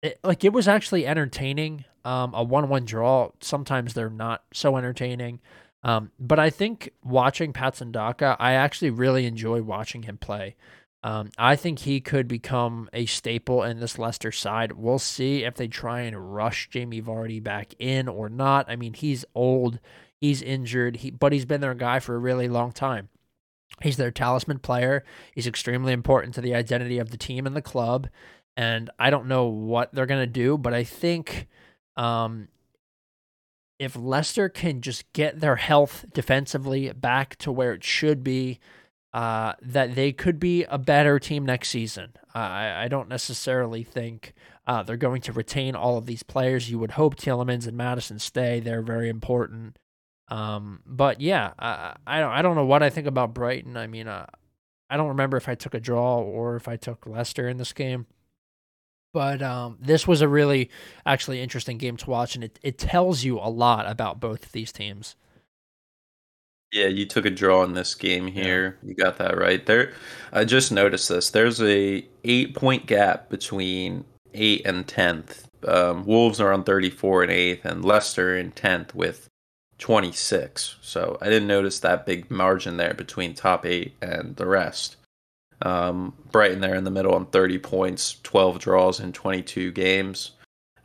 it, 0.03 0.20
like 0.22 0.45
it 0.45 0.53
was 0.53 0.68
actually 0.68 1.07
entertaining. 1.07 1.84
Um, 2.05 2.32
a 2.32 2.43
one-one 2.43 2.84
draw. 2.84 3.30
Sometimes 3.41 3.93
they're 3.93 4.09
not 4.09 4.43
so 4.53 4.76
entertaining. 4.76 5.41
Um, 5.82 6.11
but 6.18 6.39
I 6.39 6.51
think 6.51 6.91
watching 7.05 7.53
Patson 7.53 7.93
Daka, 7.93 8.36
I 8.39 8.53
actually 8.53 8.91
really 8.91 9.26
enjoy 9.26 9.62
watching 9.62 10.05
him 10.05 10.16
play. 10.16 10.57
Um, 11.05 11.30
I 11.39 11.55
think 11.55 11.80
he 11.80 12.01
could 12.01 12.26
become 12.26 12.89
a 12.93 13.07
staple 13.07 13.62
in 13.62 13.78
this 13.78 13.99
Leicester 13.99 14.32
side. 14.32 14.72
We'll 14.72 14.99
see 14.99 15.45
if 15.45 15.55
they 15.55 15.68
try 15.68 16.01
and 16.01 16.34
rush 16.34 16.68
Jamie 16.70 17.03
Vardy 17.03 17.43
back 17.43 17.74
in 17.78 18.09
or 18.09 18.28
not. 18.28 18.66
I 18.68 18.74
mean, 18.74 18.95
he's 18.95 19.24
old, 19.34 19.78
he's 20.21 20.43
injured, 20.43 20.97
he, 20.97 21.11
but 21.11 21.33
he's 21.33 21.45
been 21.45 21.61
their 21.61 21.75
guy 21.75 22.01
for 22.01 22.14
a 22.14 22.19
really 22.19 22.49
long 22.49 22.73
time. 22.73 23.09
He's 23.83 23.97
their 23.97 24.11
talisman 24.11 24.59
player. 24.59 25.05
He's 25.35 25.47
extremely 25.47 25.93
important 25.93 26.35
to 26.35 26.41
the 26.41 26.55
identity 26.55 26.99
of 26.99 27.11
the 27.11 27.16
team 27.16 27.47
and 27.47 27.55
the 27.55 27.62
club. 27.62 28.09
And 28.57 28.91
I 28.99 29.11
don't 29.11 29.29
know 29.29 29.47
what 29.47 29.95
they're 29.95 30.07
going 30.07 30.23
to 30.23 30.27
do, 30.27 30.59
but 30.59 30.75
I 30.75 30.83
think 30.83 31.47
um, 31.97 32.49
if 33.79 33.95
Leicester 33.95 34.49
can 34.49 34.81
just 34.81 35.12
get 35.12 35.41
their 35.41 35.57
health 35.57 36.05
defensively 36.12 36.93
back 36.93 37.37
to 37.37 37.53
where 37.53 37.73
it 37.73 37.85
should 37.85 38.25
be, 38.25 38.59
uh, 39.14 39.53
that 39.62 39.95
they 39.95 40.12
could 40.12 40.39
be 40.41 40.64
a 40.64 40.79
better 40.79 41.19
team 41.19 41.47
next 41.47 41.71
season. 41.71 42.12
I, 42.35 42.85
I 42.85 42.89
don't 42.89 43.09
necessarily 43.09 43.83
think 43.83 44.35
uh, 44.66 44.83
they're 44.83 44.97
going 44.97 45.23
to 45.23 45.33
retain 45.33 45.75
all 45.75 45.97
of 45.97 46.07
these 46.07 46.23
players. 46.23 46.71
You 46.71 46.79
would 46.79 46.93
hope 46.93 47.16
Tielemans 47.16 47.66
and 47.66 47.77
Maddison 47.77 48.19
stay. 48.19 48.61
They're 48.61 48.83
very 48.83 49.09
important. 49.09 49.79
Um, 50.31 50.81
but 50.85 51.20
yeah, 51.20 51.53
I, 51.59 51.97
I 52.07 52.20
don't 52.20 52.31
I 52.31 52.43
don't 52.43 52.55
know 52.55 52.66
what 52.66 52.83
I 52.83 52.91
think 52.91 53.07
about 53.07 53.35
Brighton. 53.35 53.76
I 53.76 53.87
mean, 53.87 54.09
uh, 54.09 54.26
I 54.91 54.97
don't 54.97 55.09
remember 55.09 55.37
if 55.37 55.49
I 55.49 55.55
took 55.55 55.74
a 55.74 55.81
draw 55.81 56.18
or 56.18 56.57
if 56.57 56.68
I 56.68 56.76
took 56.76 57.07
Leicester 57.07 57.49
in 57.49 57.57
this 57.57 57.72
game. 57.72 58.07
But 59.14 59.41
um, 59.41 59.79
this 59.81 60.07
was 60.07 60.20
a 60.20 60.29
really 60.29 60.70
actually 61.07 61.41
interesting 61.41 61.79
game 61.79 61.97
to 61.97 62.11
watch, 62.11 62.35
and 62.35 62.45
it, 62.45 62.59
it 62.62 62.79
tells 62.79 63.24
you 63.24 63.39
a 63.39 63.49
lot 63.49 63.91
about 63.91 64.20
both 64.20 64.45
of 64.45 64.53
these 64.53 64.70
teams. 64.70 65.16
Yeah, 66.72 66.89
you 66.89 67.07
took 67.07 67.24
a 67.24 67.31
draw 67.31 67.64
in 67.64 67.72
this 67.72 67.95
game 67.95 68.26
here. 68.26 68.79
Yeah. 68.83 68.89
You 68.89 68.95
got 68.95 69.16
that 69.18 69.39
right. 69.39 69.64
There 69.64 69.95
I 70.33 70.45
just 70.45 70.70
noticed 70.70 71.09
this. 71.09 71.31
There's 71.31 71.62
a 71.62 72.07
8 72.24 72.55
point 72.55 72.87
gap 72.87 73.31
between 73.31 74.05
8 74.35 74.66
and 74.66 74.87
10th. 74.87 75.45
Um, 75.66 76.05
Wolves 76.05 76.41
are 76.41 76.53
on 76.53 76.64
34 76.64 77.24
and 77.24 77.33
8th 77.33 77.64
and 77.64 77.85
Leicester 77.85 78.37
in 78.37 78.53
10th 78.53 78.95
with 78.95 79.29
26. 79.79 80.76
So 80.81 81.18
I 81.20 81.26
didn't 81.26 81.49
notice 81.49 81.81
that 81.81 82.07
big 82.07 82.31
margin 82.31 82.76
there 82.76 82.95
between 82.95 83.35
top 83.35 83.64
8 83.64 83.95
and 84.03 84.37
the 84.37 84.47
rest. 84.47 84.97
Um, 85.62 86.14
Brighton 86.31 86.61
there 86.61 86.74
in 86.74 86.85
the 86.85 86.91
middle 86.91 87.14
on 87.14 87.26
30 87.26 87.59
points, 87.59 88.16
12 88.22 88.59
draws 88.59 89.01
in 89.01 89.12
22 89.12 89.72
games. 89.72 90.33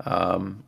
Um, 0.05 0.63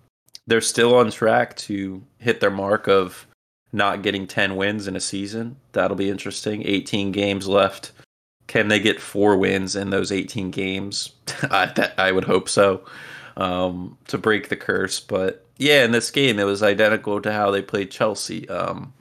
they're 0.48 0.62
still 0.62 0.96
on 0.96 1.10
track 1.12 1.56
to 1.58 2.04
hit 2.20 2.40
their 2.40 2.52
mark 2.52 2.88
of 2.88 3.26
not 3.74 4.04
getting 4.04 4.28
10 4.28 4.56
wins 4.56 4.88
in 4.88 4.96
a 4.96 5.00
season. 5.00 5.58
That'll 5.72 5.98
be 5.98 6.10
interesting. 6.10 6.64
18 6.66 7.12
games 7.12 7.48
left. 7.48 7.92
Can 8.48 8.68
they 8.68 8.80
get 8.80 9.02
four 9.02 9.38
wins 9.38 9.76
in 9.76 9.90
those 9.90 10.12
18 10.12 10.52
games? 10.52 11.12
I, 11.50 11.66
that, 11.76 11.94
I 11.98 12.12
would 12.12 12.26
hope 12.26 12.48
so 12.48 12.86
um, 13.38 13.98
to 14.08 14.18
break 14.18 14.50
the 14.50 14.56
curse. 14.56 15.00
But 15.00 15.45
yeah, 15.58 15.84
in 15.84 15.92
this 15.92 16.12
game, 16.12 16.40
it 16.40 16.44
was 16.44 16.64
identical 16.64 17.22
to 17.22 17.32
how 17.32 17.52
they 17.52 17.62
played 17.62 17.92
Chelsea. 17.92 18.48
Um, 18.50 18.94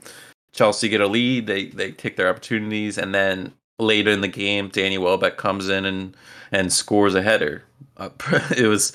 Chelsea 0.51 0.89
get 0.89 1.01
a 1.01 1.07
lead, 1.07 1.47
they 1.47 1.65
they 1.67 1.91
take 1.91 2.15
their 2.15 2.29
opportunities, 2.29 2.97
and 2.97 3.13
then 3.13 3.53
later 3.77 4.11
in 4.11 4.21
the 4.21 4.27
game, 4.27 4.69
Danny 4.69 4.97
Welbeck 4.97 5.37
comes 5.37 5.69
in 5.69 5.85
and 5.85 6.15
and 6.51 6.71
scores 6.71 7.15
a 7.15 7.21
header. 7.21 7.63
Uh, 7.97 8.09
it 8.57 8.67
was 8.67 8.93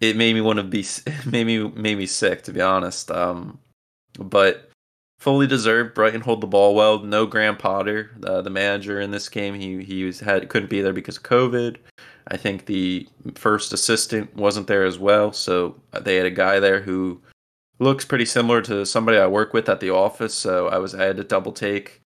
it 0.00 0.16
made 0.16 0.34
me 0.34 0.40
want 0.40 0.58
to 0.58 0.62
be 0.62 0.86
made 1.26 1.46
me 1.46 1.68
made 1.70 1.98
me 1.98 2.06
sick 2.06 2.42
to 2.42 2.52
be 2.52 2.60
honest. 2.60 3.10
Um, 3.10 3.58
but 4.18 4.70
fully 5.18 5.46
deserved. 5.46 5.94
Brighton 5.94 6.20
hold 6.20 6.40
the 6.40 6.46
ball 6.46 6.74
well. 6.74 7.00
No 7.00 7.26
Graham 7.26 7.56
Potter, 7.56 8.10
the 8.18 8.48
manager 8.48 9.00
in 9.00 9.10
this 9.10 9.28
game. 9.28 9.54
He 9.54 9.82
he 9.82 10.04
was 10.04 10.20
had 10.20 10.48
couldn't 10.48 10.70
be 10.70 10.80
there 10.80 10.92
because 10.92 11.16
of 11.16 11.24
COVID. 11.24 11.76
I 12.30 12.36
think 12.36 12.66
the 12.66 13.08
first 13.34 13.72
assistant 13.72 14.34
wasn't 14.36 14.68
there 14.68 14.84
as 14.84 14.98
well, 14.98 15.32
so 15.32 15.74
they 16.00 16.16
had 16.16 16.26
a 16.26 16.30
guy 16.30 16.60
there 16.60 16.80
who 16.80 17.20
looks 17.80 18.04
pretty 18.04 18.26
similar 18.26 18.62
to 18.62 18.86
somebody 18.86 19.18
I 19.18 19.26
work 19.26 19.52
with 19.52 19.68
at 19.68 19.80
the 19.80 19.90
office. 19.90 20.34
So 20.34 20.68
I 20.68 20.78
was 20.78 20.94
I 20.94 21.04
had 21.04 21.16
to 21.16 21.24
double 21.24 21.52
take 21.52 22.00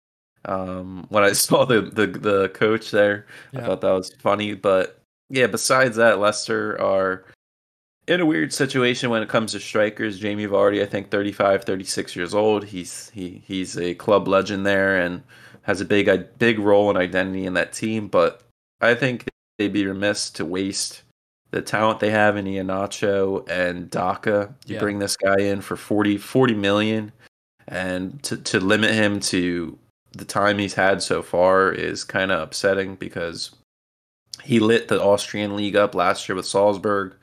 um, 0.45 1.07
when 1.09 1.23
I 1.23 1.31
saw 1.31 1.65
the 1.65 1.81
the, 1.81 2.07
the 2.07 2.49
coach 2.49 2.91
there. 2.91 3.25
Yeah. 3.51 3.61
I 3.61 3.65
thought 3.65 3.81
that 3.81 3.91
was 3.91 4.13
funny, 4.19 4.53
but 4.53 5.01
yeah. 5.29 5.47
Besides 5.47 5.95
that, 5.95 6.19
Leicester 6.19 6.79
are 6.79 7.25
in 8.07 8.21
a 8.21 8.25
weird 8.25 8.53
situation 8.53 9.09
when 9.09 9.23
it 9.23 9.29
comes 9.29 9.53
to 9.53 9.59
strikers. 9.59 10.19
Jamie 10.19 10.47
Vardy, 10.47 10.81
I 10.81 10.85
think 10.85 11.09
35, 11.09 11.63
36 11.63 12.15
years 12.15 12.35
old. 12.35 12.65
He's 12.65 13.09
he 13.09 13.41
he's 13.45 13.77
a 13.77 13.95
club 13.95 14.27
legend 14.27 14.67
there 14.67 14.97
and 14.97 15.23
has 15.63 15.81
a 15.81 15.85
big 15.85 16.07
a 16.07 16.19
big 16.19 16.59
role 16.59 16.89
and 16.89 16.97
identity 16.97 17.45
in 17.45 17.55
that 17.55 17.73
team. 17.73 18.07
But 18.07 18.43
I 18.81 18.93
think 18.93 19.25
they'd 19.61 19.73
be 19.73 19.85
remiss 19.85 20.29
to 20.31 20.45
waste 20.45 21.03
the 21.51 21.61
talent 21.61 21.99
they 21.99 22.09
have 22.09 22.37
in 22.37 22.45
Iheanacho 22.45 23.47
and 23.49 23.89
Daka. 23.89 24.53
You 24.65 24.75
yeah. 24.75 24.79
bring 24.79 24.99
this 24.99 25.15
guy 25.15 25.39
in 25.39 25.61
for 25.61 25.75
40, 25.75 26.17
40 26.17 26.53
million 26.55 27.11
and 27.67 28.21
to, 28.23 28.37
to 28.37 28.59
limit 28.59 28.91
him 28.91 29.19
to 29.19 29.77
the 30.13 30.25
time 30.25 30.57
he's 30.57 30.73
had 30.73 31.01
so 31.01 31.21
far 31.21 31.71
is 31.71 32.03
kind 32.03 32.31
of 32.31 32.41
upsetting 32.41 32.95
because 32.95 33.51
he 34.43 34.59
lit 34.59 34.87
the 34.87 35.01
Austrian 35.01 35.55
league 35.55 35.75
up 35.75 35.93
last 35.93 36.27
year 36.27 36.35
with 36.35 36.45
Salzburg 36.45 37.13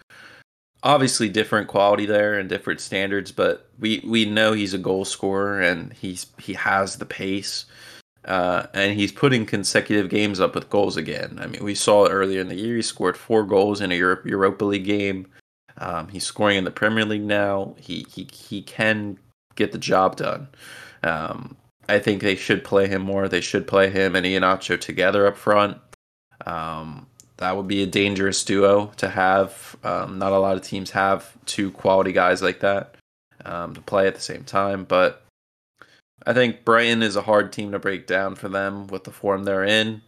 obviously 0.82 1.28
different 1.28 1.68
quality 1.68 2.07
there 2.07 2.39
and 2.39 2.49
different 2.49 2.80
standards, 2.80 3.32
but 3.32 3.68
we 3.78 4.03
we 4.07 4.24
know 4.24 4.53
he's 4.53 4.74
a 4.74 4.78
goal 4.78 5.05
scorer 5.05 5.61
and 5.61 5.93
he's 5.93 6.26
he 6.39 6.55
has 6.55 6.97
the 6.97 7.07
pace. 7.07 7.66
Uh, 8.24 8.66
and 8.74 8.98
he's 8.98 9.12
putting 9.12 9.46
consecutive 9.46 10.10
games 10.10 10.40
up 10.40 10.54
with 10.54 10.68
goals 10.68 10.96
again. 10.96 11.38
I 11.40 11.46
mean, 11.46 11.64
we 11.64 11.74
saw 11.74 12.06
earlier 12.06 12.40
in 12.40 12.48
the 12.48 12.56
year. 12.56 12.76
He 12.76 12.82
scored 12.82 13.16
four 13.16 13.44
goals 13.44 13.80
in 13.80 13.92
a 13.92 13.94
Europe, 13.94 14.26
Europa 14.26 14.64
League 14.64 14.84
game. 14.84 15.26
Um, 15.78 16.08
he's 16.08 16.24
scoring 16.24 16.58
in 16.58 16.64
the 16.64 16.70
Premier 16.70 17.04
League 17.04 17.22
now. 17.22 17.74
He 17.78 18.04
he 18.12 18.28
he 18.32 18.62
can 18.62 19.18
get 19.54 19.72
the 19.72 19.78
job 19.78 20.16
done. 20.16 20.48
Um, 21.02 21.56
I 21.88 21.98
think 21.98 22.20
they 22.20 22.34
should 22.34 22.64
play 22.64 22.88
him 22.88 23.02
more. 23.02 23.28
They 23.28 23.40
should 23.40 23.66
play 23.66 23.88
him 23.88 24.14
and 24.14 24.26
Iheanacho 24.26 24.80
together 24.80 25.26
up 25.26 25.36
front. 25.36 25.78
Um, 26.44 27.06
that 27.38 27.56
would 27.56 27.68
be 27.68 27.82
a 27.82 27.86
dangerous 27.86 28.44
duo 28.44 28.86
to 28.96 29.08
have. 29.08 29.76
Um, 29.84 30.18
not 30.18 30.32
a 30.32 30.38
lot 30.38 30.56
of 30.56 30.62
teams 30.62 30.90
have 30.90 31.32
two 31.46 31.70
quality 31.70 32.12
guys 32.12 32.42
like 32.42 32.60
that 32.60 32.96
um, 33.44 33.74
to 33.74 33.80
play 33.80 34.06
at 34.06 34.14
the 34.14 34.20
same 34.20 34.44
time. 34.44 34.84
But 34.84 35.24
I 36.26 36.32
think 36.32 36.64
Brighton 36.64 37.02
is 37.02 37.16
a 37.16 37.22
hard 37.22 37.52
team 37.52 37.72
to 37.72 37.78
break 37.78 38.06
down 38.06 38.34
for 38.34 38.48
them 38.48 38.86
with 38.88 39.04
the 39.04 39.10
form 39.10 39.44
they're 39.44 39.64
in. 39.64 40.02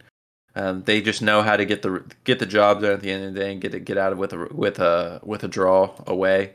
Um, 0.55 0.83
they 0.83 1.01
just 1.01 1.21
know 1.21 1.41
how 1.41 1.55
to 1.55 1.65
get 1.65 1.81
the 1.81 2.03
get 2.23 2.39
the 2.39 2.45
job 2.45 2.81
done 2.81 2.91
at 2.91 3.01
the 3.01 3.11
end 3.11 3.23
of 3.23 3.33
the 3.33 3.39
day 3.39 3.51
and 3.53 3.61
get 3.61 3.73
it, 3.73 3.85
get 3.85 3.97
out 3.97 4.11
of 4.11 4.17
with 4.17 4.33
a 4.33 4.47
with 4.51 4.79
a 4.79 5.21
with 5.23 5.43
a 5.43 5.47
draw 5.47 5.91
away, 6.07 6.53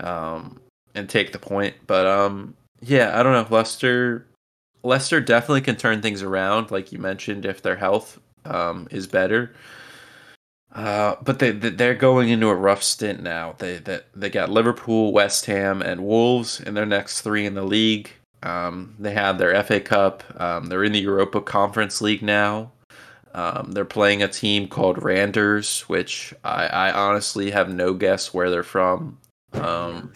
um, 0.00 0.60
and 0.94 1.08
take 1.08 1.32
the 1.32 1.38
point. 1.38 1.74
But 1.86 2.06
um, 2.06 2.56
yeah, 2.80 3.18
I 3.18 3.22
don't 3.22 3.32
know. 3.32 3.56
Leicester 3.56 4.26
Leicester 4.82 5.20
definitely 5.20 5.60
can 5.60 5.76
turn 5.76 6.02
things 6.02 6.22
around, 6.22 6.70
like 6.70 6.90
you 6.90 6.98
mentioned, 6.98 7.46
if 7.46 7.62
their 7.62 7.76
health 7.76 8.20
um, 8.44 8.88
is 8.90 9.06
better. 9.06 9.52
Uh, 10.74 11.16
but 11.22 11.38
they 11.38 11.52
they're 11.52 11.94
going 11.94 12.28
into 12.28 12.48
a 12.48 12.54
rough 12.54 12.82
stint 12.82 13.22
now. 13.22 13.54
They 13.58 13.78
they, 13.78 14.00
they 14.14 14.28
got 14.28 14.50
Liverpool, 14.50 15.12
West 15.12 15.46
Ham, 15.46 15.82
and 15.82 16.04
Wolves 16.04 16.60
in 16.60 16.74
their 16.74 16.86
next 16.86 17.20
three 17.20 17.46
in 17.46 17.54
the 17.54 17.62
league. 17.62 18.10
Um, 18.46 18.94
they 18.98 19.12
have 19.12 19.38
their 19.38 19.60
FA 19.64 19.80
Cup. 19.80 20.22
Um, 20.40 20.66
they're 20.66 20.84
in 20.84 20.92
the 20.92 21.00
Europa 21.00 21.40
Conference 21.40 22.00
League 22.00 22.22
now. 22.22 22.70
Um, 23.34 23.72
they're 23.72 23.84
playing 23.84 24.22
a 24.22 24.28
team 24.28 24.68
called 24.68 25.02
Randers, 25.02 25.80
which 25.82 26.32
I, 26.44 26.66
I 26.68 26.92
honestly 26.92 27.50
have 27.50 27.68
no 27.68 27.92
guess 27.92 28.32
where 28.32 28.48
they're 28.48 28.62
from. 28.62 29.18
Um, 29.52 30.12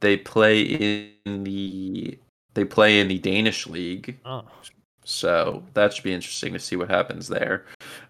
they 0.00 0.16
play 0.16 0.62
in 0.62 1.44
the 1.44 2.16
they 2.54 2.64
play 2.64 3.00
in 3.00 3.08
the 3.08 3.18
Danish 3.18 3.66
league, 3.66 4.18
oh. 4.24 4.44
So 5.04 5.62
that 5.72 5.94
should 5.94 6.04
be 6.04 6.12
interesting 6.12 6.52
to 6.52 6.58
see 6.58 6.76
what 6.76 6.90
happens 6.90 7.28
there. 7.28 7.64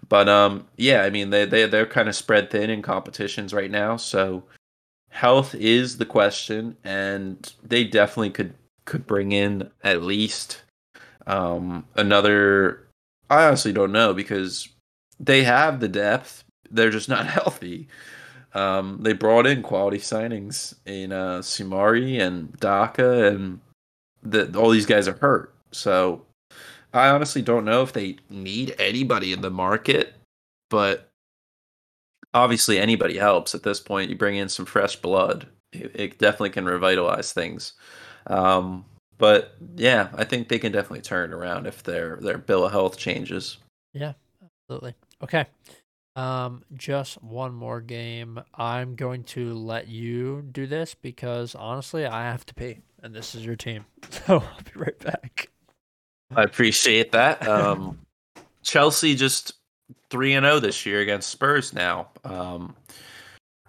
But 0.09 0.29
um, 0.29 0.67
yeah, 0.77 1.03
I 1.03 1.11
mean 1.11 1.31
they 1.31 1.45
they 1.45 1.67
they're 1.67 1.87
kind 1.87 2.09
of 2.09 2.17
spread 2.17 2.51
thin 2.51 2.71
in 2.71 2.83
competitions 2.83 3.55
right 3.55 3.71
now. 3.71 3.97
So 3.97 4.45
health 5.11 5.55
is 5.55 5.97
the 5.97 6.07
question, 6.07 6.77
and 6.85 7.53
they 7.63 7.85
definitely 7.85 8.31
could 8.31 8.55
could 8.89 9.07
bring 9.07 9.33
in 9.33 9.71
at 9.85 10.03
least 10.03 10.63
um, 11.27 11.85
another. 11.95 12.89
I 13.31 13.45
honestly 13.45 13.73
don't 13.73 13.93
know 13.93 14.15
because 14.15 14.69
they 15.21 15.45
have 15.45 15.79
the 15.79 15.89
depth. 15.89 16.43
They're 16.71 16.91
just 16.91 17.09
not 17.09 17.27
healthy. 17.39 17.87
Um, 18.55 19.01
they 19.03 19.13
brought 19.13 19.47
in 19.47 19.63
quality 19.63 19.99
signings 19.99 20.75
in 20.87 21.13
uh, 21.13 21.41
Soumaré 21.41 22.19
and 22.19 22.57
Daka, 22.57 23.29
and 23.29 23.61
the, 24.23 24.59
all 24.59 24.71
these 24.71 24.87
guys 24.87 25.07
are 25.07 25.19
hurt. 25.19 25.55
So 25.71 26.25
I 26.95 27.09
honestly 27.09 27.43
don't 27.43 27.67
know 27.67 27.83
if 27.83 27.93
they 27.93 28.17
need 28.31 28.75
anybody 28.79 29.35
in 29.35 29.43
the 29.43 29.51
market, 29.51 30.15
but 30.71 31.11
obviously 32.33 32.79
anybody 32.79 33.19
helps 33.19 33.55
at 33.55 33.65
this 33.65 33.81
point. 33.81 34.09
You 34.09 34.17
bring 34.17 34.37
in 34.37 34.49
some 34.49 34.65
fresh 34.65 34.97
blood, 34.97 35.47
it, 35.73 35.93
it 35.95 36.19
definitely 36.19 36.51
can 36.51 36.65
revitalize 36.65 37.35
things. 37.35 37.75
Um, 38.29 38.85
but 39.19 39.57
yeah, 39.77 40.09
I 40.15 40.25
think 40.25 40.49
they 40.49 40.59
can 40.59 40.73
definitely 40.73 41.03
turn 41.03 41.31
it 41.31 41.35
around 41.35 41.67
if 41.67 41.83
their 41.83 42.17
their 42.17 42.39
bill 42.39 42.65
of 42.65 42.73
health 42.73 42.97
changes. 42.97 43.59
Yeah, 43.93 44.13
absolutely. 44.43 44.95
Okay. 45.23 45.47
Um, 46.15 46.65
just 46.77 47.23
one 47.23 47.55
more 47.55 47.81
game. 47.81 48.41
I'm 48.55 48.97
going 48.97 49.23
to 49.25 49.55
let 49.55 49.87
you 49.87 50.45
do 50.51 50.67
this 50.67 50.95
because 50.95 51.55
honestly, 51.55 52.07
I 52.07 52.25
have 52.25 52.45
to 52.47 52.55
pee, 52.55 52.81
and 53.03 53.15
this 53.15 53.35
is 53.35 53.45
your 53.45 53.57
team. 53.57 53.85
So 54.11 54.41
I'll 54.41 54.63
be 54.65 54.81
right 54.81 54.99
back. 54.99 55.49
I 56.35 56.43
appreciate 56.43 57.13
that. 57.13 57.47
Um, 57.49 57.99
Chelsea 58.63 59.15
just 59.15 59.55
three 60.11 60.35
and 60.35 60.45
zero 60.45 60.57
oh 60.57 60.61
this 60.61 60.85
year 60.85 61.01
against 61.01 61.31
Spurs. 61.31 61.73
Now, 61.73 62.09
um, 62.25 62.75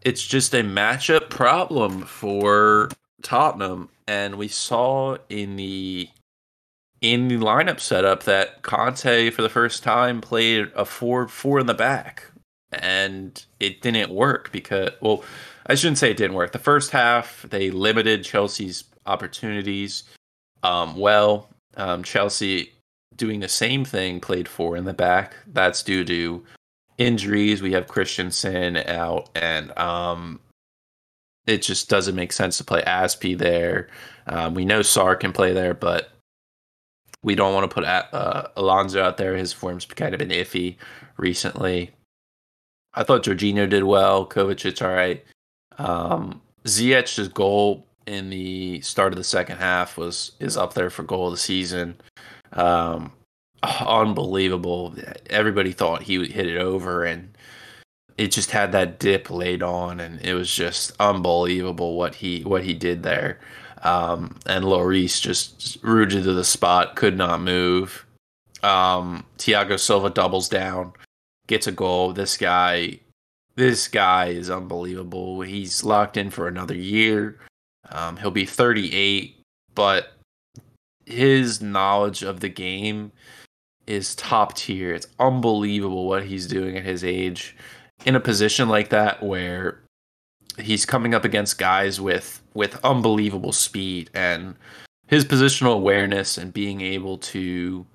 it's 0.01 0.25
just 0.25 0.53
a 0.53 0.63
matchup 0.63 1.29
problem 1.29 2.01
for 2.01 2.89
Tottenham, 3.21 3.89
and 4.09 4.37
we 4.37 4.47
saw 4.47 5.17
in 5.29 5.55
the 5.55 6.09
in 6.99 7.27
the 7.27 7.37
lineup 7.37 7.79
setup 7.79 8.23
that 8.23 8.63
Conte 8.63 9.29
for 9.29 9.43
the 9.43 9.49
first 9.49 9.83
time 9.83 10.19
played 10.19 10.71
a 10.75 10.83
four 10.83 11.27
four 11.27 11.59
in 11.59 11.67
the 11.67 11.75
back, 11.75 12.31
and 12.71 13.45
it 13.59 13.81
didn't 13.81 14.09
work 14.09 14.51
because 14.51 14.89
well, 14.99 15.23
I 15.67 15.75
shouldn't 15.75 15.99
say 15.99 16.09
it 16.09 16.17
didn't 16.17 16.35
work. 16.35 16.53
The 16.53 16.59
first 16.59 16.89
half 16.89 17.45
they 17.49 17.69
limited 17.69 18.23
Chelsea's 18.23 18.83
opportunities. 19.05 20.03
Um, 20.63 20.97
well, 20.97 21.49
um, 21.77 22.03
Chelsea 22.03 22.73
doing 23.15 23.41
the 23.41 23.47
same 23.47 23.85
thing 23.85 24.19
played 24.19 24.47
four 24.47 24.75
in 24.75 24.85
the 24.85 24.93
back. 24.93 25.35
That's 25.45 25.83
due 25.83 26.03
to 26.05 26.43
injuries. 26.97 27.61
We 27.61 27.73
have 27.73 27.87
Christensen 27.87 28.75
out, 28.75 29.29
and 29.35 29.77
um, 29.77 30.39
it 31.49 31.61
just 31.61 31.89
doesn't 31.89 32.15
make 32.15 32.31
sense 32.31 32.57
to 32.57 32.63
play 32.63 32.83
Azpi 32.83 33.37
there. 33.37 33.87
Um, 34.27 34.53
we 34.53 34.65
know 34.65 34.81
Sarr 34.81 35.19
can 35.19 35.33
play 35.33 35.53
there, 35.53 35.73
but 35.73 36.11
we 37.23 37.35
don't 37.35 37.53
want 37.53 37.69
to 37.69 37.73
put 37.73 37.83
uh, 37.83 38.47
Alonso 38.55 39.03
out 39.03 39.17
there. 39.17 39.35
His 39.35 39.51
form's 39.51 39.85
kind 39.85 40.13
of 40.13 40.19
been 40.19 40.29
iffy 40.29 40.77
recently. 41.17 41.91
I 42.93 43.03
thought 43.03 43.23
Jorginho 43.23 43.69
did 43.69 43.83
well. 43.83 44.25
Kovacic, 44.25 44.81
all 44.81 44.93
right. 44.93 45.23
Um, 45.77 46.41
Ziyech's 46.65 47.27
goal 47.29 47.85
in 48.05 48.29
the 48.29 48.81
start 48.81 49.13
of 49.13 49.17
the 49.17 49.23
second 49.23 49.57
half 49.57 49.97
was 49.97 50.31
is 50.39 50.57
up 50.57 50.73
there 50.73 50.89
for 50.89 51.03
goal 51.03 51.27
of 51.27 51.33
the 51.33 51.37
season. 51.37 51.95
Um, 52.53 53.11
unbelievable. 53.63 54.95
Everybody 55.29 55.71
thought 55.71 56.03
he 56.03 56.17
would 56.17 56.31
hit 56.31 56.47
it 56.47 56.57
over, 56.57 57.03
and 57.05 57.37
it 58.19 58.31
just 58.33 58.51
had 58.51 58.73
that 58.73 58.99
dip 58.99 59.29
laid 59.29 59.63
on, 59.63 60.01
and 60.01 60.19
it 60.19 60.33
was 60.33 60.53
just 60.53 60.91
unbelievable 60.99 61.95
what 61.97 62.15
he 62.15 62.41
what 62.43 62.65
he 62.65 62.73
did 62.73 63.01
there. 63.01 63.39
Um, 63.81 64.37
and 64.45 64.65
Lloris 64.65 65.21
just 65.21 65.77
rooted 65.81 66.25
to 66.25 66.33
the 66.33 66.43
spot, 66.43 66.97
could 66.97 67.15
not 67.17 67.39
move. 67.39 68.05
Um, 68.61 69.23
Thiago 69.37 69.79
Silva 69.79 70.09
doubles 70.09 70.49
down, 70.49 70.91
gets 71.47 71.65
a 71.67 71.71
goal. 71.71 72.11
This 72.11 72.35
guy, 72.35 72.99
this 73.55 73.87
guy 73.87 74.25
is 74.25 74.49
unbelievable. 74.49 75.39
He's 75.39 75.85
locked 75.85 76.17
in 76.17 76.29
for 76.29 76.49
another 76.49 76.75
year. 76.75 77.39
Um, 77.89 78.17
he'll 78.17 78.31
be 78.31 78.45
38, 78.45 79.39
but 79.75 80.11
his 81.05 81.61
knowledge 81.61 82.23
of 82.23 82.41
the 82.41 82.49
game 82.49 83.13
is 83.87 84.13
top 84.15 84.55
tier. 84.57 84.93
It's 84.93 85.07
unbelievable 85.19 86.05
what 86.05 86.25
he's 86.25 86.47
doing 86.47 86.75
at 86.75 86.83
his 86.83 87.05
age 87.05 87.55
in 88.05 88.15
a 88.15 88.19
position 88.19 88.69
like 88.69 88.89
that 88.89 89.21
where 89.21 89.81
he's 90.57 90.85
coming 90.85 91.13
up 91.13 91.25
against 91.25 91.57
guys 91.57 91.99
with 92.01 92.41
with 92.53 92.83
unbelievable 92.83 93.51
speed 93.51 94.09
and 94.13 94.55
his 95.07 95.25
positional 95.25 95.73
awareness 95.73 96.37
and 96.37 96.53
being 96.53 96.81
able 96.81 97.17
to 97.17 97.85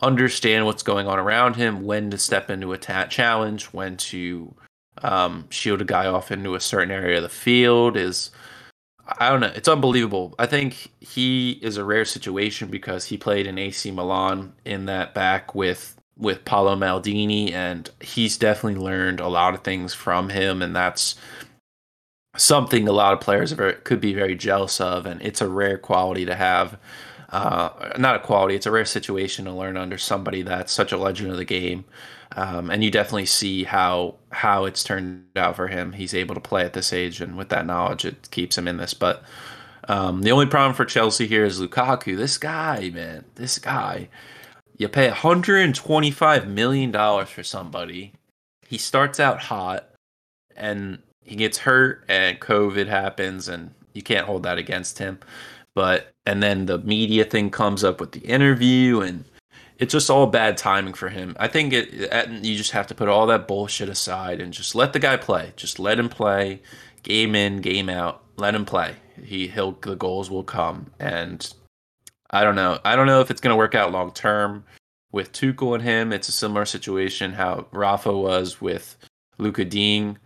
understand 0.00 0.66
what's 0.66 0.82
going 0.82 1.06
on 1.06 1.18
around 1.18 1.56
him, 1.56 1.84
when 1.84 2.10
to 2.10 2.18
step 2.18 2.50
into 2.50 2.72
a 2.72 2.78
ta- 2.78 3.06
challenge, 3.06 3.64
when 3.66 3.96
to 3.96 4.54
um, 5.02 5.46
shield 5.50 5.80
a 5.80 5.84
guy 5.84 6.06
off 6.06 6.30
into 6.30 6.54
a 6.54 6.60
certain 6.60 6.90
area 6.90 7.16
of 7.16 7.22
the 7.22 7.28
field 7.28 7.96
is 7.96 8.30
I 9.20 9.30
don't 9.30 9.40
know. 9.40 9.52
It's 9.54 9.68
unbelievable. 9.68 10.34
I 10.38 10.44
think 10.44 10.92
he 11.00 11.52
is 11.62 11.78
a 11.78 11.84
rare 11.84 12.04
situation 12.04 12.68
because 12.68 13.06
he 13.06 13.16
played 13.16 13.46
in 13.46 13.56
AC 13.56 13.90
Milan 13.90 14.52
in 14.66 14.84
that 14.84 15.14
back 15.14 15.54
with 15.54 15.97
with 16.18 16.44
Paolo 16.44 16.76
Maldini, 16.76 17.52
and 17.52 17.90
he's 18.00 18.36
definitely 18.36 18.80
learned 18.80 19.20
a 19.20 19.28
lot 19.28 19.54
of 19.54 19.62
things 19.62 19.94
from 19.94 20.30
him, 20.30 20.60
and 20.60 20.74
that's 20.74 21.14
something 22.36 22.86
a 22.86 22.92
lot 22.92 23.12
of 23.12 23.20
players 23.20 23.54
could 23.84 24.00
be 24.00 24.14
very 24.14 24.34
jealous 24.34 24.80
of, 24.80 25.06
and 25.06 25.22
it's 25.22 25.40
a 25.40 25.48
rare 25.48 25.78
quality 25.78 26.24
to 26.26 26.34
have. 26.34 26.78
Uh, 27.30 27.92
not 27.98 28.16
a 28.16 28.20
quality; 28.20 28.54
it's 28.54 28.66
a 28.66 28.70
rare 28.70 28.84
situation 28.84 29.44
to 29.44 29.52
learn 29.52 29.76
under 29.76 29.98
somebody 29.98 30.42
that's 30.42 30.72
such 30.72 30.92
a 30.92 30.96
legend 30.96 31.30
of 31.30 31.36
the 31.36 31.44
game. 31.44 31.84
Um, 32.36 32.70
and 32.70 32.84
you 32.84 32.90
definitely 32.90 33.26
see 33.26 33.64
how 33.64 34.16
how 34.30 34.64
it's 34.64 34.84
turned 34.84 35.24
out 35.36 35.56
for 35.56 35.68
him. 35.68 35.92
He's 35.92 36.14
able 36.14 36.34
to 36.34 36.40
play 36.40 36.64
at 36.64 36.72
this 36.72 36.92
age, 36.92 37.20
and 37.20 37.36
with 37.36 37.48
that 37.50 37.66
knowledge, 37.66 38.04
it 38.04 38.28
keeps 38.30 38.58
him 38.58 38.66
in 38.66 38.78
this. 38.78 38.94
But 38.94 39.22
um, 39.88 40.22
the 40.22 40.32
only 40.32 40.46
problem 40.46 40.74
for 40.74 40.84
Chelsea 40.84 41.26
here 41.26 41.44
is 41.44 41.60
Lukaku. 41.60 42.16
This 42.16 42.38
guy, 42.38 42.90
man, 42.90 43.24
this 43.36 43.58
guy. 43.58 44.08
You 44.78 44.88
pay 44.88 45.08
125 45.08 46.48
million 46.48 46.92
dollars 46.92 47.28
for 47.28 47.42
somebody. 47.42 48.12
He 48.66 48.78
starts 48.78 49.18
out 49.18 49.40
hot, 49.40 49.88
and 50.56 51.02
he 51.24 51.34
gets 51.34 51.58
hurt, 51.58 52.04
and 52.08 52.38
COVID 52.38 52.86
happens, 52.86 53.48
and 53.48 53.74
you 53.92 54.02
can't 54.02 54.26
hold 54.26 54.44
that 54.44 54.56
against 54.56 54.98
him. 54.98 55.18
But 55.74 56.12
and 56.24 56.42
then 56.42 56.66
the 56.66 56.78
media 56.78 57.24
thing 57.24 57.50
comes 57.50 57.82
up 57.82 58.00
with 58.00 58.12
the 58.12 58.20
interview, 58.20 59.00
and 59.00 59.24
it's 59.78 59.92
just 59.92 60.10
all 60.10 60.26
bad 60.28 60.56
timing 60.56 60.94
for 60.94 61.08
him. 61.08 61.36
I 61.40 61.48
think 61.48 61.72
it, 61.72 61.92
you 62.44 62.56
just 62.56 62.70
have 62.70 62.86
to 62.86 62.94
put 62.94 63.08
all 63.08 63.26
that 63.26 63.48
bullshit 63.48 63.88
aside 63.88 64.40
and 64.40 64.52
just 64.52 64.76
let 64.76 64.92
the 64.92 64.98
guy 65.00 65.16
play. 65.16 65.52
Just 65.56 65.80
let 65.80 65.98
him 65.98 66.08
play, 66.08 66.62
game 67.02 67.34
in, 67.34 67.60
game 67.60 67.88
out. 67.88 68.22
Let 68.36 68.54
him 68.54 68.64
play. 68.64 68.94
He 69.24 69.48
he'll 69.48 69.72
the 69.72 69.96
goals 69.96 70.30
will 70.30 70.44
come. 70.44 70.92
And 71.00 71.52
I 72.30 72.44
don't 72.44 72.56
know. 72.56 72.78
I 72.84 72.96
don't 72.96 73.06
know 73.06 73.20
if 73.20 73.30
it's 73.30 73.40
going 73.40 73.52
to 73.52 73.56
work 73.56 73.74
out 73.74 73.92
long 73.92 74.12
term 74.12 74.64
with 75.12 75.32
Tuchel 75.32 75.74
and 75.74 75.82
him. 75.82 76.12
It's 76.12 76.28
a 76.28 76.32
similar 76.32 76.64
situation 76.64 77.32
how 77.32 77.66
Rafa 77.72 78.16
was 78.16 78.60
with 78.60 78.96
Luca 79.38 79.64
Digne. 79.64 80.16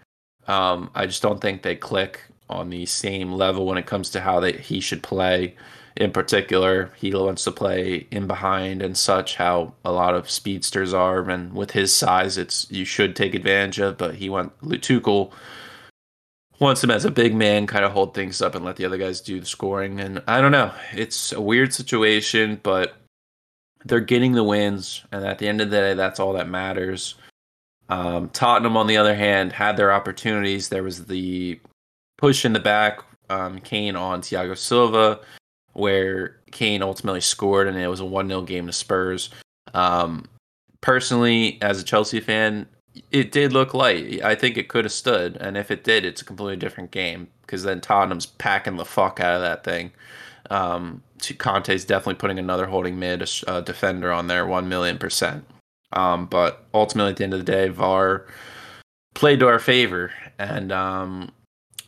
Um, 0.48 0.90
I 0.94 1.06
just 1.06 1.22
don't 1.22 1.40
think 1.40 1.62
they 1.62 1.76
click 1.76 2.20
on 2.48 2.70
the 2.70 2.86
same 2.86 3.32
level 3.32 3.66
when 3.66 3.78
it 3.78 3.86
comes 3.86 4.10
to 4.10 4.20
how 4.20 4.40
they, 4.40 4.52
he 4.52 4.80
should 4.80 5.02
play 5.02 5.54
in 5.96 6.10
particular. 6.10 6.90
He 6.96 7.14
wants 7.14 7.44
to 7.44 7.52
play 7.52 8.06
in 8.10 8.26
behind 8.26 8.82
and 8.82 8.96
such. 8.96 9.36
How 9.36 9.74
a 9.84 9.92
lot 9.92 10.14
of 10.14 10.30
speedsters 10.30 10.92
are, 10.92 11.28
and 11.30 11.52
with 11.52 11.72
his 11.72 11.94
size, 11.94 12.36
it's 12.36 12.70
you 12.70 12.84
should 12.84 13.14
take 13.14 13.34
advantage 13.34 13.78
of. 13.78 13.98
But 13.98 14.16
he 14.16 14.28
went 14.28 14.58
Tuchel 14.60 15.32
wants 16.58 16.82
him 16.82 16.90
as 16.90 17.04
a 17.04 17.10
big 17.10 17.34
man, 17.34 17.66
kind 17.66 17.84
of 17.84 17.92
hold 17.92 18.14
things 18.14 18.40
up 18.40 18.54
and 18.54 18.64
let 18.64 18.76
the 18.76 18.84
other 18.84 18.98
guys 18.98 19.20
do 19.20 19.40
the 19.40 19.46
scoring. 19.46 20.00
And 20.00 20.22
I 20.26 20.40
don't 20.40 20.52
know, 20.52 20.72
it's 20.92 21.32
a 21.32 21.40
weird 21.40 21.72
situation, 21.74 22.60
but 22.62 22.96
they're 23.84 24.00
getting 24.00 24.32
the 24.32 24.44
wins, 24.44 25.04
and 25.10 25.24
at 25.24 25.38
the 25.38 25.48
end 25.48 25.60
of 25.60 25.70
the 25.70 25.76
day, 25.76 25.94
that's 25.94 26.20
all 26.20 26.34
that 26.34 26.48
matters. 26.48 27.16
Um, 27.88 28.28
Tottenham, 28.30 28.76
on 28.76 28.86
the 28.86 28.96
other 28.96 29.14
hand, 29.14 29.52
had 29.52 29.76
their 29.76 29.92
opportunities. 29.92 30.68
There 30.68 30.84
was 30.84 31.06
the 31.06 31.60
push 32.16 32.44
in 32.44 32.52
the 32.52 32.60
back, 32.60 33.00
um, 33.28 33.58
Kane 33.58 33.96
on 33.96 34.22
Thiago 34.22 34.56
Silva 34.56 35.20
where 35.72 36.36
Kane 36.50 36.82
ultimately 36.82 37.20
scored 37.20 37.68
and 37.68 37.76
it 37.76 37.88
was 37.88 38.00
a 38.00 38.04
1 38.04 38.28
0 38.28 38.42
game 38.42 38.66
to 38.66 38.72
Spurs. 38.72 39.30
Um, 39.74 40.28
personally, 40.80 41.58
as 41.62 41.80
a 41.80 41.84
Chelsea 41.84 42.20
fan, 42.20 42.66
it 43.10 43.32
did 43.32 43.52
look 43.52 43.74
light. 43.74 44.22
I 44.22 44.34
think 44.34 44.56
it 44.56 44.68
could 44.68 44.84
have 44.84 44.92
stood. 44.92 45.36
And 45.36 45.56
if 45.56 45.70
it 45.70 45.84
did, 45.84 46.04
it's 46.04 46.22
a 46.22 46.24
completely 46.24 46.56
different 46.56 46.90
game 46.90 47.28
because 47.42 47.62
then 47.62 47.80
Tottenham's 47.80 48.26
packing 48.26 48.76
the 48.76 48.84
fuck 48.84 49.20
out 49.20 49.36
of 49.36 49.40
that 49.42 49.64
thing. 49.64 49.92
Um, 50.50 51.02
Conte's 51.38 51.84
definitely 51.84 52.16
putting 52.16 52.38
another 52.38 52.66
holding 52.66 52.98
mid 52.98 53.28
uh, 53.46 53.60
defender 53.60 54.12
on 54.12 54.26
there, 54.26 54.46
1 54.46 54.68
million 54.68 54.98
percent. 54.98 55.44
Um, 55.92 56.26
but 56.26 56.66
ultimately, 56.74 57.10
at 57.10 57.16
the 57.18 57.24
end 57.24 57.34
of 57.34 57.40
the 57.40 57.52
day, 57.52 57.68
VAR 57.68 58.26
played 59.14 59.40
to 59.40 59.46
our 59.46 59.58
favor. 59.58 60.12
And 60.38 60.72
um, 60.72 61.32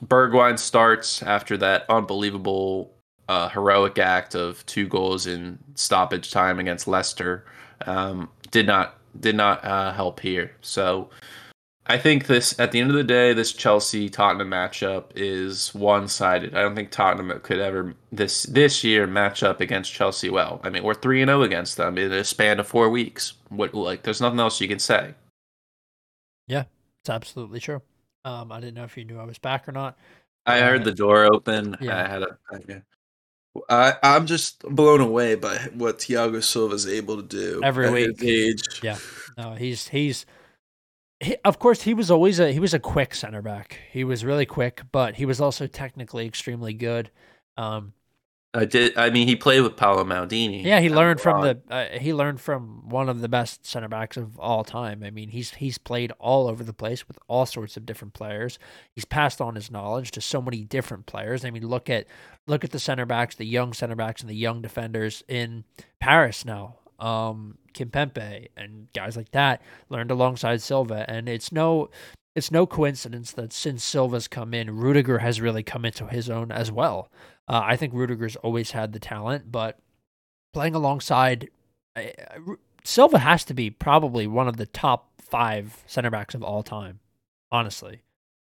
Bergwijn 0.05 0.59
starts 0.59 1.23
after 1.23 1.57
that 1.59 1.85
unbelievable 1.89 2.95
a 3.29 3.49
heroic 3.49 3.99
act 3.99 4.35
of 4.35 4.65
two 4.67 4.87
goals 4.87 5.27
in 5.27 5.59
stoppage 5.75 6.31
time 6.31 6.59
against 6.59 6.87
Leicester 6.87 7.45
um, 7.87 8.29
did 8.51 8.67
not 8.67 8.99
did 9.21 9.37
not 9.37 9.65
uh, 9.65 9.93
help 9.93 10.21
here. 10.21 10.53
So 10.61 11.11
I 11.87 11.99
think 11.99 12.27
this 12.27 12.59
at 12.59 12.73
the 12.73 12.81
end 12.81 12.91
of 12.91 12.97
the 12.97 13.05
day, 13.05 13.35
this 13.35 13.53
Chelsea 13.53 14.09
Tottenham 14.09 14.51
matchup 14.51 15.11
is 15.15 15.75
one 15.75 16.09
sided. 16.09 16.55
I 16.55 16.63
don't 16.63 16.75
think 16.75 16.91
Tottenham 16.91 17.39
could 17.41 17.59
ever 17.59 17.95
this 18.11 18.45
this 18.45 18.83
year 18.83 19.07
match 19.07 19.43
up 19.43 19.61
against 19.61 19.93
Chelsea 19.93 20.31
well. 20.31 20.61
I 20.65 20.71
mean, 20.71 20.83
we're 20.83 20.95
three 20.95 21.21
and 21.21 21.29
zero 21.29 21.41
oh 21.41 21.43
against 21.43 21.77
them 21.77 21.99
in 21.99 22.11
a 22.13 22.25
span 22.25 22.59
of 22.59 22.67
four 22.67 22.89
weeks. 22.89 23.35
What 23.51 23.75
like? 23.75 24.03
There's 24.03 24.21
nothing 24.21 24.41
else 24.41 24.61
you 24.61 24.69
can 24.69 24.79
say. 24.79 25.15
Yeah, 26.47 26.65
it's 27.03 27.11
absolutely 27.11 27.61
true. 27.61 27.83
Um, 28.25 28.51
I 28.51 28.61
didn't 28.61 28.75
know 28.75 28.85
if 28.85 28.97
you 28.97 29.05
knew 29.05 29.19
I 29.19 29.25
was 29.25 29.39
back 29.39 29.69
or 29.69 29.73
not. 29.73 29.99
I 30.47 30.61
uh, 30.61 30.65
heard 30.65 30.85
the 30.85 30.93
door 30.93 31.27
open. 31.27 31.77
Yeah. 31.81 32.03
I 32.03 32.09
had 32.09 32.23
a. 32.23 32.39
I, 32.51 32.83
I'm 33.69 34.27
just 34.27 34.61
blown 34.63 35.01
away 35.01 35.37
by 35.37 35.57
what 35.75 35.99
Thiago 35.99 36.43
Silva 36.43 36.75
is 36.75 36.87
able 36.87 37.17
to 37.17 37.23
do 37.23 37.61
every 37.63 37.91
week. 37.91 38.23
age. 38.23 38.63
Yeah, 38.83 38.99
no, 39.37 39.53
he's 39.53 39.89
he's 39.89 40.27
he, 41.21 41.37
of 41.45 41.59
course, 41.59 41.83
he 41.83 41.95
was 41.95 42.11
always 42.11 42.41
a 42.41 42.53
he 42.53 42.61
was 42.61 42.75
a 42.75 42.79
quick 42.79 43.15
center 43.15 43.43
back. 43.43 43.79
He 43.91 44.05
was 44.05 44.25
really 44.25 44.47
quick, 44.47 44.83
but 44.93 45.15
he 45.15 45.27
was 45.27 45.41
also 45.41 45.67
technically 45.67 46.27
extremely 46.27 46.75
good. 46.75 47.11
Um, 47.57 47.93
I 48.55 48.65
did. 48.65 48.97
I 48.97 49.11
mean, 49.11 49.27
he 49.27 49.35
played 49.35 49.63
with 49.63 49.77
Paolo 49.77 50.05
Maldini. 50.05 50.65
Yeah, 50.65 50.81
he 50.81 50.89
learned 50.89 51.21
from 51.21 51.43
the 51.43 51.61
uh, 51.69 51.99
he 51.99 52.15
learned 52.15 52.41
from 52.41 52.89
one 52.89 53.09
of 53.09 53.21
the 53.21 53.29
best 53.29 53.67
center 53.67 53.89
backs 53.89 54.17
of 54.17 54.39
all 54.39 54.63
time. 54.63 55.03
I 55.03 55.11
mean, 55.11 55.31
he's 55.31 55.55
he's 55.55 55.77
played 55.77 56.13
all 56.19 56.47
over 56.47 56.63
the 56.63 56.73
place 56.73 57.09
with 57.09 57.19
all 57.27 57.47
sorts 57.47 57.77
of 57.77 57.85
different 57.85 58.15
players. 58.15 58.59
He's 58.93 59.05
passed 59.05 59.41
on 59.41 59.57
his 59.57 59.71
knowledge 59.71 60.13
to 60.13 60.21
so 60.21 60.41
many 60.41 60.65
different 60.65 61.07
players. 61.07 61.45
I 61.45 61.51
mean, 61.51 61.67
look 61.67 61.91
at 61.91 62.07
look 62.47 62.65
at 62.65 62.71
the 62.71 62.79
center 62.79 63.07
backs, 63.07 63.35
the 63.35 63.45
young 63.45 63.73
center 63.73 63.97
backs, 63.97 64.21
and 64.21 64.31
the 64.31 64.37
young 64.37 64.63
defenders 64.63 65.25
in 65.29 65.65
Paris 65.99 66.45
now 66.45 66.77
um, 66.99 67.59
Kimpembe 67.75 68.49
and 68.57 68.89
guys 68.93 69.17
like 69.17 69.31
that 69.33 69.63
learned 69.89 70.11
alongside 70.11 70.63
Silva. 70.63 71.05
And 71.09 71.29
it's 71.29 71.53
no 71.53 71.91
it's 72.35 72.51
no 72.51 72.67
coincidence 72.67 73.33
that 73.33 73.53
since 73.53 73.85
Silva's 73.85 74.29
come 74.29 74.55
in, 74.55 74.77
Rudiger 74.77 75.19
has 75.19 75.41
really 75.41 75.63
come 75.63 75.85
into 75.85 76.07
his 76.07 76.29
own 76.29 76.51
as 76.51 76.73
well. 76.73 77.11
Uh, 77.49 77.61
I 77.65 77.77
think 77.77 77.95
Rudiger's 77.95 78.37
always 78.37 78.73
had 78.73 78.93
the 78.93 78.99
talent, 78.99 79.53
but 79.53 79.79
playing 80.53 80.75
alongside 80.75 81.49
uh, 81.97 82.03
Silva 82.85 83.19
has 83.19 83.45
to 83.45 83.55
be 83.55 83.71
probably 83.71 84.27
one 84.27 84.49
of 84.49 84.57
the 84.57 84.67
top 84.67 85.11
five 85.21 85.83
center 85.87 86.11
backs 86.11 86.35
of 86.35 86.43
all 86.43 86.63
time. 86.63 87.01
Honestly, 87.53 88.03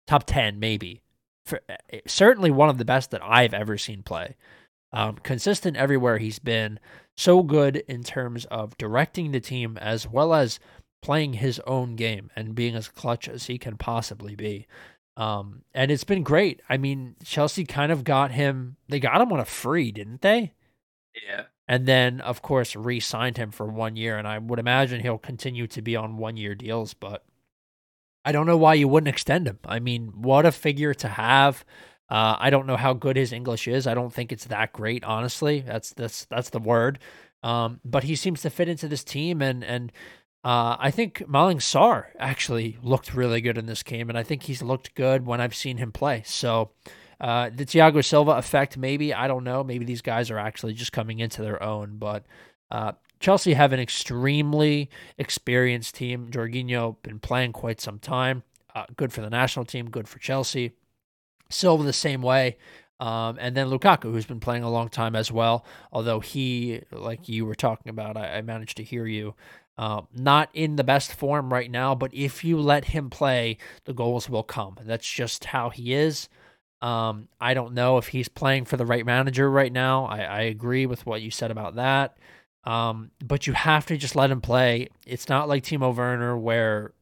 top 0.08 0.24
ten 0.26 0.60
maybe. 0.60 1.02
For, 1.46 1.60
uh, 1.68 1.98
certainly 2.08 2.52
one 2.52 2.70
of 2.70 2.78
the 2.78 2.86
best 2.86 3.12
that 3.12 3.22
I've 3.24 3.54
ever 3.54 3.78
seen 3.78 4.02
play. 4.02 4.36
Um, 4.94 5.18
consistent 5.24 5.76
everywhere 5.76 6.20
he's 6.20 6.40
been 6.40 6.80
so 7.18 7.44
good 7.44 7.78
in 7.88 8.04
terms 8.04 8.46
of 8.46 8.78
directing 8.78 9.32
the 9.32 9.40
team 9.40 9.78
as 9.78 10.08
well 10.08 10.34
as 10.34 10.60
playing 11.04 11.34
his 11.34 11.60
own 11.68 11.96
game 11.98 12.32
and 12.34 12.56
being 12.56 12.76
as 12.76 12.88
clutch 12.88 13.28
as 13.28 13.46
he 13.46 13.58
can 13.58 13.76
possibly 13.76 14.36
be. 14.36 14.66
Um, 15.18 15.64
and 15.74 15.92
it's 15.92 16.06
been 16.06 16.24
great. 16.24 16.62
I 16.70 16.78
mean, 16.78 17.18
Chelsea 17.24 17.66
kind 17.66 17.92
of 17.92 18.06
got 18.06 18.32
him, 18.32 18.78
they 18.88 19.02
got 19.02 19.22
him 19.22 19.32
on 19.34 19.40
a 19.40 19.46
free, 19.46 19.92
didn't 19.92 20.22
they? 20.22 20.54
Yeah. 21.28 21.44
And 21.68 21.86
then, 21.86 22.22
of 22.22 22.42
course, 22.42 22.76
re 22.76 23.02
signed 23.02 23.38
him 23.38 23.52
for 23.52 23.68
one 23.68 23.98
year. 23.98 24.18
And 24.18 24.28
I 24.28 24.38
would 24.38 24.60
imagine 24.60 25.02
he'll 25.02 25.18
continue 25.18 25.68
to 25.68 25.82
be 25.82 25.96
on 25.96 26.18
one 26.18 26.38
year 26.38 26.56
deals, 26.56 26.94
but 26.94 27.24
I 28.24 28.32
don't 28.32 28.48
know 28.48 28.58
why 28.58 28.76
you 28.76 28.88
wouldn't 28.88 29.14
extend 29.14 29.46
him. 29.46 29.60
I 29.66 29.80
mean, 29.80 30.14
what 30.16 30.46
a 30.46 30.52
figure 30.54 30.94
to 30.96 31.10
have. 31.10 31.66
Uh, 32.10 32.38
I 32.40 32.50
don't 32.50 32.68
know 32.68 32.78
how 32.78 32.94
good 32.94 33.18
his 33.18 33.34
English 33.34 33.68
is. 33.68 33.88
I 33.88 33.94
don't 33.94 34.14
think 34.14 34.32
it's 34.32 34.46
that 34.46 34.72
great, 34.72 35.04
honestly. 35.04 35.60
That's 35.60 35.94
that's 35.94 36.26
that's 36.26 36.50
the 36.50 36.60
word. 36.60 37.00
Um, 37.44 37.82
but 37.84 38.06
he 38.06 38.16
seems 38.16 38.42
to 38.44 38.50
fit 38.50 38.70
into 38.70 38.88
this 38.88 39.04
team, 39.04 39.42
and 39.42 39.64
and 39.64 39.92
uh, 40.44 40.76
I 40.80 40.92
think 40.92 41.20
Malang 41.28 41.58
Sarr 41.58 42.06
actually 42.20 42.78
looked 42.82 43.14
really 43.14 43.42
good 43.42 43.58
in 43.58 43.66
this 43.66 43.84
game, 43.84 44.10
and 44.10 44.18
I 44.18 44.24
think 44.24 44.44
he's 44.44 44.62
looked 44.62 44.96
good 44.96 45.26
when 45.26 45.40
I've 45.40 45.56
seen 45.56 45.78
him 45.78 45.92
play. 45.92 46.24
So 46.26 46.72
uh, 47.22 47.50
the 47.54 47.66
Thiago 47.66 48.04
Silva 48.04 48.32
effect, 48.32 48.78
maybe 48.78 49.14
I 49.14 49.28
don't 49.28 49.44
know. 49.44 49.64
Maybe 49.64 49.86
these 49.86 50.02
guys 50.02 50.30
are 50.30 50.40
actually 50.40 50.74
just 50.74 50.92
coming 50.92 51.20
into 51.20 51.42
their 51.42 51.62
own, 51.62 51.98
but. 51.98 52.26
Uh, 52.72 52.94
Chelsea 53.20 53.54
have 53.54 53.72
an 53.72 53.80
extremely 53.80 54.90
experienced 55.18 55.96
team. 55.96 56.28
Jorginho 56.30 56.98
been 57.04 57.20
playing 57.20 57.54
quite 57.54 57.80
some 57.80 57.98
time. 57.98 58.44
Uh, 58.76 58.84
good 58.98 59.14
for 59.14 59.22
the 59.22 59.30
national 59.30 59.64
team. 59.64 59.90
Good 59.90 60.10
for 60.10 60.20
Chelsea. 60.20 60.74
Silva 61.50 61.84
the 61.84 61.94
same 61.94 62.22
way. 62.22 62.58
Um, 63.00 63.38
and 63.40 63.56
then 63.56 63.68
Lukaku, 63.68 64.12
who's 64.12 64.26
been 64.26 64.42
playing 64.42 64.64
a 64.64 64.70
long 64.70 64.90
time 64.90 65.16
as 65.16 65.32
well, 65.32 65.66
although 65.92 66.20
he, 66.20 66.82
like 66.92 67.30
you 67.30 67.46
were 67.46 67.56
talking 67.56 67.90
about, 67.90 68.18
I, 68.18 68.38
I 68.38 68.42
managed 68.42 68.76
to 68.78 68.84
hear 68.84 69.06
you, 69.06 69.36
uh, 69.78 70.02
not 70.14 70.50
in 70.54 70.76
the 70.76 70.84
best 70.84 71.14
form 71.14 71.52
right 71.52 71.70
now, 71.70 71.96
but 71.96 72.14
if 72.14 72.44
you 72.44 72.60
let 72.60 72.86
him 72.86 73.10
play, 73.10 73.58
the 73.86 73.94
goals 73.94 74.30
will 74.30 74.44
come. 74.44 74.78
That's 74.84 75.10
just 75.10 75.46
how 75.46 75.70
he 75.70 75.94
is. 75.94 76.30
Um, 76.82 77.30
I 77.40 77.54
don't 77.54 77.74
know 77.74 77.98
if 77.98 78.10
he's 78.10 78.28
playing 78.28 78.66
for 78.66 78.78
the 78.78 78.86
right 78.86 79.06
manager 79.06 79.50
right 79.50 79.72
now. 79.72 80.06
I, 80.06 80.20
I 80.22 80.42
agree 80.42 80.86
with 80.86 81.06
what 81.06 81.22
you 81.22 81.32
said 81.32 81.50
about 81.50 81.76
that. 81.76 82.18
Um, 82.66 83.12
but 83.24 83.48
you 83.48 83.54
have 83.54 83.86
to 83.88 83.98
just 83.98 84.16
let 84.16 84.32
him 84.32 84.42
play. 84.42 84.90
It's 85.06 85.30
not 85.30 85.48
like 85.48 85.64
Timo 85.64 85.96
Werner 85.96 86.38
where 86.38 86.94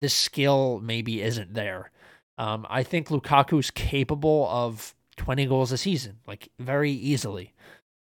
the 0.00 0.08
skill 0.08 0.80
maybe 0.82 1.20
isn't 1.22 1.54
there. 1.54 1.90
Um, 2.38 2.66
I 2.68 2.82
think 2.82 3.08
Lukaku's 3.08 3.70
capable 3.70 4.48
of 4.50 4.94
20 5.16 5.46
goals 5.46 5.72
a 5.72 5.78
season, 5.78 6.18
like 6.26 6.48
very 6.58 6.90
easily. 6.90 7.52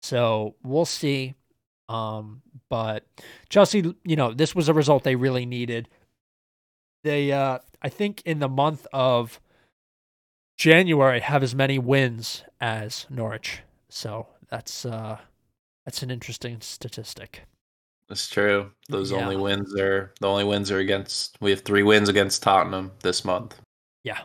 So 0.02 0.54
we'll 0.62 0.84
see. 0.84 1.34
Um, 1.88 2.42
but 2.68 3.04
Chelsea, 3.48 3.94
you 4.04 4.16
know, 4.16 4.32
this 4.32 4.54
was 4.54 4.68
a 4.68 4.74
result 4.74 5.04
they 5.04 5.16
really 5.16 5.46
needed. 5.46 5.88
They, 7.04 7.32
uh, 7.32 7.58
I 7.82 7.88
think, 7.88 8.22
in 8.24 8.40
the 8.40 8.48
month 8.48 8.86
of 8.92 9.40
January, 10.56 11.20
have 11.20 11.42
as 11.42 11.54
many 11.54 11.78
wins 11.78 12.44
as 12.60 13.06
Norwich. 13.08 13.60
So 13.88 14.26
that's 14.50 14.84
uh, 14.84 15.18
that's 15.84 16.02
an 16.02 16.10
interesting 16.10 16.60
statistic. 16.60 17.42
That's 18.08 18.28
true. 18.28 18.70
Those 18.88 19.12
yeah. 19.12 19.18
only 19.18 19.36
wins 19.36 19.74
are 19.78 20.12
the 20.20 20.28
only 20.28 20.44
wins 20.44 20.70
are 20.70 20.78
against. 20.78 21.36
We 21.40 21.50
have 21.50 21.60
three 21.60 21.82
wins 21.82 22.08
against 22.08 22.42
Tottenham 22.42 22.92
this 23.02 23.24
month. 23.24 23.60
Yeah. 24.02 24.20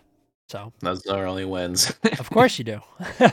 So 0.49 0.71
those 0.79 1.05
are 1.07 1.25
only 1.25 1.45
wins. 1.45 1.93
of 2.19 2.29
course 2.29 2.57
you 2.57 2.65
do. 2.65 2.81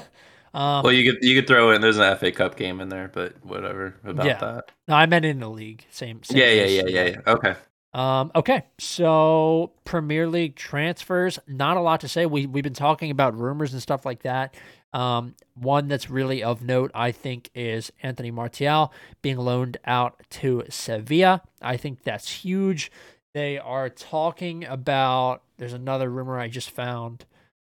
um, 0.52 0.82
well, 0.82 0.92
you 0.92 1.12
could 1.12 1.22
you 1.22 1.34
could 1.36 1.46
throw 1.46 1.70
in. 1.70 1.80
There's 1.80 1.98
an 1.98 2.16
FA 2.16 2.32
Cup 2.32 2.56
game 2.56 2.80
in 2.80 2.88
there, 2.88 3.08
but 3.12 3.34
whatever 3.44 3.94
about 4.04 4.26
yeah. 4.26 4.38
that. 4.38 4.72
No, 4.88 4.94
I 4.94 5.06
meant 5.06 5.24
in 5.24 5.40
the 5.40 5.48
league. 5.48 5.84
Same. 5.90 6.22
same 6.22 6.38
yeah, 6.38 6.50
yeah, 6.50 6.64
yeah, 6.64 6.82
yeah, 6.86 7.04
yeah. 7.04 7.16
Okay. 7.26 7.54
Um, 7.92 8.30
okay, 8.36 8.66
so 8.78 9.72
Premier 9.84 10.28
League 10.28 10.54
transfers, 10.54 11.40
not 11.48 11.76
a 11.76 11.80
lot 11.80 12.00
to 12.00 12.08
say. 12.08 12.26
We 12.26 12.46
we've 12.46 12.64
been 12.64 12.72
talking 12.72 13.10
about 13.10 13.36
rumors 13.36 13.72
and 13.72 13.82
stuff 13.82 14.04
like 14.04 14.22
that. 14.22 14.54
Um, 14.92 15.36
one 15.54 15.86
that's 15.86 16.10
really 16.10 16.42
of 16.42 16.62
note, 16.62 16.90
I 16.94 17.12
think, 17.12 17.50
is 17.54 17.92
Anthony 18.02 18.32
Martial 18.32 18.92
being 19.22 19.38
loaned 19.38 19.76
out 19.84 20.20
to 20.30 20.64
Sevilla. 20.68 21.42
I 21.62 21.76
think 21.76 22.02
that's 22.02 22.30
huge. 22.30 22.90
They 23.34 23.58
are 23.58 23.88
talking 23.88 24.64
about. 24.64 25.42
There's 25.58 25.72
another 25.74 26.10
rumor 26.10 26.38
I 26.38 26.48
just 26.48 26.70
found. 26.70 27.24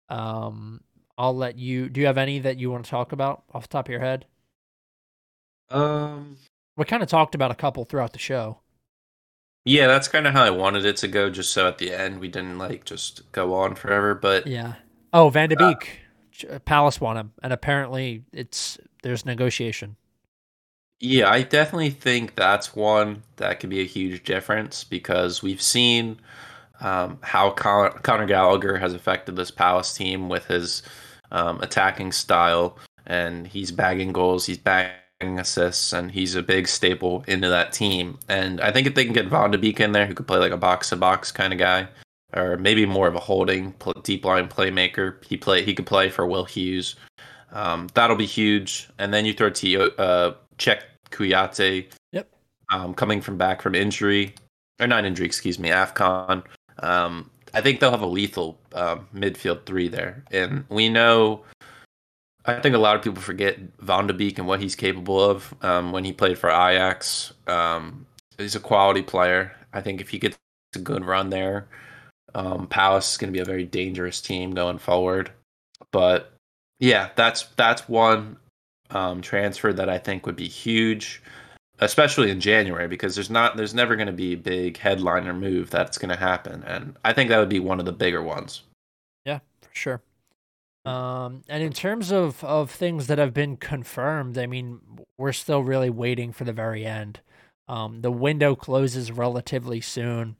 Um, 0.09 0.81
I'll 1.17 1.35
let 1.35 1.57
you. 1.57 1.89
Do 1.89 2.01
you 2.01 2.07
have 2.07 2.17
any 2.17 2.39
that 2.39 2.57
you 2.57 2.71
want 2.71 2.85
to 2.85 2.91
talk 2.91 3.11
about 3.11 3.43
off 3.53 3.63
the 3.63 3.67
top 3.69 3.87
of 3.87 3.91
your 3.91 4.01
head? 4.01 4.25
Um, 5.69 6.37
we 6.75 6.85
kind 6.85 7.03
of 7.03 7.09
talked 7.09 7.35
about 7.35 7.51
a 7.51 7.55
couple 7.55 7.85
throughout 7.85 8.13
the 8.13 8.19
show. 8.19 8.59
Yeah, 9.65 9.87
that's 9.87 10.07
kind 10.07 10.27
of 10.27 10.33
how 10.33 10.43
I 10.43 10.49
wanted 10.49 10.85
it 10.85 10.97
to 10.97 11.07
go. 11.07 11.29
Just 11.29 11.51
so 11.51 11.67
at 11.67 11.77
the 11.77 11.93
end 11.93 12.19
we 12.19 12.27
didn't 12.27 12.57
like 12.57 12.85
just 12.85 13.31
go 13.31 13.53
on 13.53 13.75
forever. 13.75 14.13
But 14.15 14.47
yeah. 14.47 14.73
Oh, 15.13 15.29
Van 15.29 15.49
de 15.49 15.61
uh, 15.61 15.69
Beek, 15.69 15.99
uh, 16.51 16.59
Palace 16.59 16.99
want 16.99 17.19
him, 17.19 17.31
and 17.41 17.53
apparently 17.53 18.23
it's 18.33 18.77
there's 19.03 19.25
negotiation. 19.25 19.95
Yeah, 20.99 21.29
I 21.29 21.41
definitely 21.41 21.89
think 21.89 22.35
that's 22.35 22.75
one 22.75 23.23
that 23.35 23.59
could 23.59 23.69
be 23.69 23.81
a 23.81 23.85
huge 23.85 24.23
difference 24.23 24.83
because 24.83 25.43
we've 25.43 25.61
seen 25.61 26.19
um, 26.83 27.17
how 27.21 27.49
Con- 27.51 27.97
Conor 28.03 28.25
Gallagher 28.25 28.77
has 28.77 28.93
affected 28.93 29.35
this 29.35 29.49
Palace 29.51 29.93
team 29.93 30.29
with 30.29 30.45
his 30.45 30.83
um, 31.31 31.59
attacking 31.61 32.11
style, 32.11 32.77
and 33.05 33.47
he's 33.47 33.71
bagging 33.71 34.11
goals, 34.11 34.45
he's 34.45 34.57
bagging 34.57 35.39
assists, 35.39 35.93
and 35.93 36.11
he's 36.11 36.35
a 36.35 36.43
big 36.43 36.67
staple 36.67 37.23
into 37.27 37.49
that 37.49 37.71
team. 37.71 38.19
And 38.27 38.61
I 38.61 38.71
think 38.71 38.85
if 38.85 38.95
they 38.95 39.05
can 39.05 39.13
get 39.13 39.27
Van 39.27 39.51
de 39.51 39.57
Beek 39.57 39.79
in 39.79 39.93
there, 39.93 40.05
who 40.05 40.13
could 40.13 40.27
play 40.27 40.39
like 40.39 40.51
a 40.51 40.57
box 40.57 40.89
to 40.89 40.97
box 40.97 41.31
kind 41.31 41.53
of 41.53 41.59
guy, 41.59 41.87
or 42.35 42.57
maybe 42.57 42.85
more 42.85 43.07
of 43.07 43.15
a 43.15 43.19
holding 43.19 43.73
deep 44.03 44.25
line 44.25 44.47
playmaker, 44.47 45.23
he 45.25 45.37
play 45.37 45.63
he 45.63 45.73
could 45.73 45.87
play 45.87 46.09
for 46.09 46.27
Will 46.27 46.45
Hughes. 46.45 46.95
Um, 47.53 47.87
that'll 47.93 48.15
be 48.15 48.25
huge. 48.25 48.89
And 48.97 49.13
then 49.13 49.25
you 49.25 49.33
throw 49.33 49.49
T- 49.51 49.77
uh, 49.77 50.33
Cheikhou 50.57 50.81
Kouyaté. 51.11 51.85
Yep. 52.11 52.29
Um, 52.71 52.93
coming 52.93 53.21
from 53.21 53.37
back 53.37 53.61
from 53.61 53.75
injury, 53.75 54.33
or 54.79 54.87
not 54.87 55.05
injury, 55.05 55.27
excuse 55.27 55.59
me, 55.59 55.69
Afcon. 55.69 56.43
Um, 56.83 57.29
I 57.53 57.61
think 57.61 57.79
they'll 57.79 57.91
have 57.91 58.01
a 58.01 58.07
lethal 58.07 58.59
um, 58.73 59.07
midfield 59.15 59.65
three 59.65 59.87
there, 59.87 60.23
and 60.31 60.65
we 60.69 60.89
know 60.89 61.43
I 62.45 62.59
think 62.59 62.75
a 62.75 62.79
lot 62.79 62.95
of 62.95 63.01
people 63.01 63.21
forget 63.21 63.57
Van 63.79 64.07
de 64.07 64.13
Beek 64.13 64.37
and 64.37 64.47
what 64.47 64.61
he's 64.61 64.75
capable 64.75 65.19
of 65.19 65.53
um, 65.61 65.91
when 65.91 66.03
he 66.03 66.11
played 66.11 66.37
for 66.37 66.49
Ajax. 66.49 67.33
Um, 67.47 68.05
he's 68.37 68.55
a 68.55 68.59
quality 68.59 69.01
player. 69.01 69.55
I 69.71 69.81
think 69.81 70.01
if 70.01 70.09
he 70.09 70.19
gets 70.19 70.37
a 70.75 70.79
good 70.79 71.05
run 71.05 71.29
there, 71.29 71.67
um, 72.35 72.67
Palace 72.67 73.11
is 73.11 73.17
going 73.17 73.31
to 73.31 73.37
be 73.37 73.41
a 73.41 73.45
very 73.45 73.63
dangerous 73.63 74.19
team 74.19 74.51
going 74.51 74.77
forward. 74.77 75.31
But 75.91 76.33
yeah, 76.79 77.09
that's 77.15 77.43
that's 77.55 77.87
one 77.87 78.37
um, 78.89 79.21
transfer 79.21 79.71
that 79.71 79.89
I 79.89 79.97
think 79.97 80.25
would 80.25 80.35
be 80.35 80.49
huge, 80.49 81.23
especially 81.83 82.31
in 82.31 82.39
January 82.39 82.87
because 82.87 83.15
there's 83.15 83.29
not 83.29 83.57
there's 83.57 83.73
never 83.73 83.95
going 83.95 84.07
to 84.07 84.13
be 84.13 84.33
a 84.33 84.37
big 84.37 84.77
headliner 84.77 85.33
move 85.33 85.69
that's 85.69 85.97
going 85.97 86.09
to 86.09 86.19
happen, 86.19 86.63
and 86.63 86.95
I 87.03 87.13
think 87.13 87.29
that 87.29 87.39
would 87.39 87.49
be 87.49 87.59
one 87.59 87.79
of 87.79 87.85
the 87.85 87.93
bigger 87.93 88.21
ones. 88.21 88.63
Yeah, 89.25 89.39
for 89.61 89.69
sure. 89.73 90.01
Um, 90.85 91.43
and 91.47 91.63
in 91.63 91.71
terms 91.71 92.11
of, 92.11 92.43
of 92.43 92.69
things 92.69 93.07
that 93.07 93.17
have 93.17 93.33
been 93.33 93.55
confirmed, 93.55 94.37
I 94.37 94.47
mean, 94.47 94.81
we're 95.17 95.31
still 95.31 95.63
really 95.63 95.89
waiting 95.89 96.33
for 96.33 96.43
the 96.43 96.51
very 96.51 96.85
end. 96.85 97.21
Um, 97.67 98.01
the 98.01 98.11
window 98.11 98.55
closes 98.55 99.11
relatively 99.11 99.79
soon. 99.79 100.35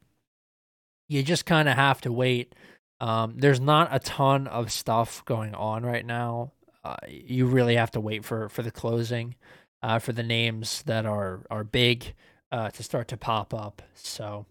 You 1.07 1.23
just 1.23 1.45
kind 1.45 1.69
of 1.69 1.75
have 1.75 2.01
to 2.01 2.11
wait. 2.11 2.55
Um, 2.99 3.35
there's 3.37 3.61
not 3.61 3.87
a 3.91 3.99
ton 3.99 4.47
of 4.47 4.71
stuff 4.71 5.23
going 5.25 5.55
on 5.55 5.85
right 5.85 6.05
now. 6.05 6.51
Uh, 6.83 6.97
you 7.07 7.45
really 7.45 7.75
have 7.77 7.91
to 7.91 8.01
wait 8.01 8.25
for, 8.25 8.49
for 8.49 8.61
the 8.61 8.71
closing, 8.71 9.35
uh, 9.83 9.99
for 9.99 10.13
the 10.13 10.23
names 10.23 10.81
that 10.83 11.05
are 11.05 11.41
are 11.51 11.63
big 11.63 12.15
uh, 12.51 12.71
to 12.71 12.81
start 12.81 13.09
to 13.09 13.17
pop 13.17 13.53
up. 13.53 13.81
So 13.93 14.45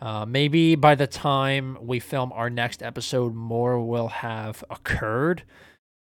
uh, 0.00 0.26
maybe 0.26 0.76
by 0.76 0.94
the 0.94 1.06
time 1.06 1.78
we 1.80 1.98
film 1.98 2.32
our 2.32 2.50
next 2.50 2.82
episode, 2.82 3.34
more 3.34 3.84
will 3.84 4.08
have 4.08 4.62
occurred. 4.70 5.42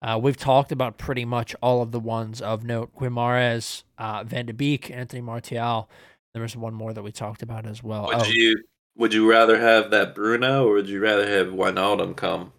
Uh, 0.02 0.20
we've 0.22 0.38
talked 0.38 0.72
about 0.72 0.98
pretty 0.98 1.26
much 1.26 1.56
all 1.62 1.82
of 1.82 1.92
the 1.92 2.00
ones 2.00 2.42
of 2.42 2.64
note: 2.66 2.94
Guimarães, 2.96 3.84
uh, 3.98 4.24
Van 4.26 4.46
de 4.46 4.54
Beek, 4.54 4.92
Anthony 4.92 5.22
Martial. 5.22 5.90
There 6.34 6.44
was 6.44 6.58
one 6.58 6.74
more 6.74 6.94
that 6.94 7.02
we 7.02 7.14
talked 7.14 7.42
about 7.42 7.66
as 7.66 7.82
well. 7.82 8.08
Would 8.08 8.16
oh. 8.18 8.26
you 8.26 8.62
would 8.98 9.14
you 9.14 9.30
rather 9.30 9.58
have 9.58 9.90
that 9.92 10.14
Bruno, 10.14 10.68
or 10.68 10.74
would 10.74 10.90
you 10.90 11.00
rather 11.00 11.28
have 11.28 11.48
Wijnaldum 11.48 12.16
come 12.18 12.52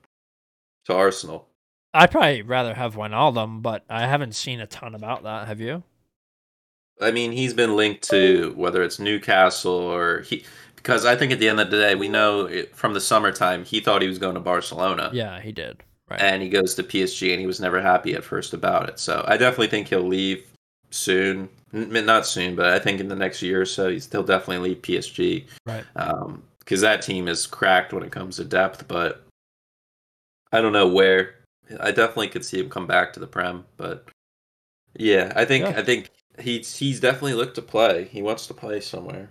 to 0.86 0.94
Arsenal? 0.94 1.48
I'd 1.92 2.10
probably 2.10 2.42
rather 2.42 2.74
have 2.74 2.94
Wijnaldum, 2.94 3.62
but 3.62 3.84
I 3.88 4.06
haven't 4.06 4.34
seen 4.34 4.60
a 4.60 4.66
ton 4.66 4.94
about 4.94 5.22
that. 5.24 5.46
Have 5.46 5.60
you? 5.60 5.82
I 7.00 7.10
mean, 7.10 7.32
he's 7.32 7.54
been 7.54 7.76
linked 7.76 8.08
to 8.10 8.54
whether 8.56 8.82
it's 8.82 8.98
Newcastle 8.98 9.72
or 9.72 10.22
he 10.22 10.44
because 10.76 11.04
I 11.04 11.16
think 11.16 11.32
at 11.32 11.40
the 11.40 11.48
end 11.48 11.60
of 11.60 11.70
the 11.70 11.78
day, 11.78 11.94
we 11.94 12.08
know 12.08 12.46
it, 12.46 12.74
from 12.74 12.94
the 12.94 13.00
summertime 13.00 13.64
he 13.64 13.80
thought 13.80 14.02
he 14.02 14.08
was 14.08 14.18
going 14.18 14.34
to 14.34 14.40
Barcelona. 14.40 15.10
Yeah, 15.12 15.40
he 15.40 15.52
did. 15.52 15.82
Right. 16.08 16.20
And 16.20 16.40
he 16.40 16.48
goes 16.48 16.74
to 16.76 16.84
PSG, 16.84 17.32
and 17.32 17.40
he 17.40 17.46
was 17.46 17.60
never 17.60 17.82
happy 17.82 18.14
at 18.14 18.22
first 18.22 18.54
about 18.54 18.88
it. 18.88 19.00
So 19.00 19.24
I 19.26 19.36
definitely 19.36 19.66
think 19.66 19.88
he'll 19.88 20.06
leave 20.06 20.46
soon. 20.90 21.48
N- 21.74 22.06
not 22.06 22.26
soon, 22.26 22.54
but 22.54 22.66
I 22.66 22.78
think 22.78 23.00
in 23.00 23.08
the 23.08 23.16
next 23.16 23.42
year 23.42 23.60
or 23.60 23.66
so, 23.66 23.88
he's, 23.88 24.08
he'll 24.10 24.22
definitely 24.22 24.68
leave 24.68 24.82
PSG. 24.82 25.46
Right. 25.66 25.84
Because 25.94 26.84
um, 26.84 26.88
that 26.88 27.02
team 27.02 27.26
is 27.26 27.46
cracked 27.46 27.92
when 27.92 28.04
it 28.04 28.12
comes 28.12 28.36
to 28.36 28.44
depth, 28.44 28.86
but 28.86 29.26
I 30.52 30.60
don't 30.60 30.72
know 30.72 30.86
where. 30.86 31.34
I 31.80 31.90
definitely 31.90 32.28
could 32.28 32.44
see 32.44 32.60
him 32.60 32.70
come 32.70 32.86
back 32.86 33.12
to 33.14 33.20
the 33.20 33.26
Prem, 33.26 33.64
but 33.76 34.08
yeah, 34.94 35.32
I 35.34 35.44
think 35.44 35.64
yeah. 35.64 35.74
I 35.76 35.82
think 35.82 36.10
he's 36.40 36.76
he's 36.76 37.00
definitely 37.00 37.34
looked 37.34 37.54
to 37.56 37.62
play. 37.62 38.04
He 38.04 38.22
wants 38.22 38.46
to 38.46 38.54
play 38.54 38.80
somewhere. 38.80 39.30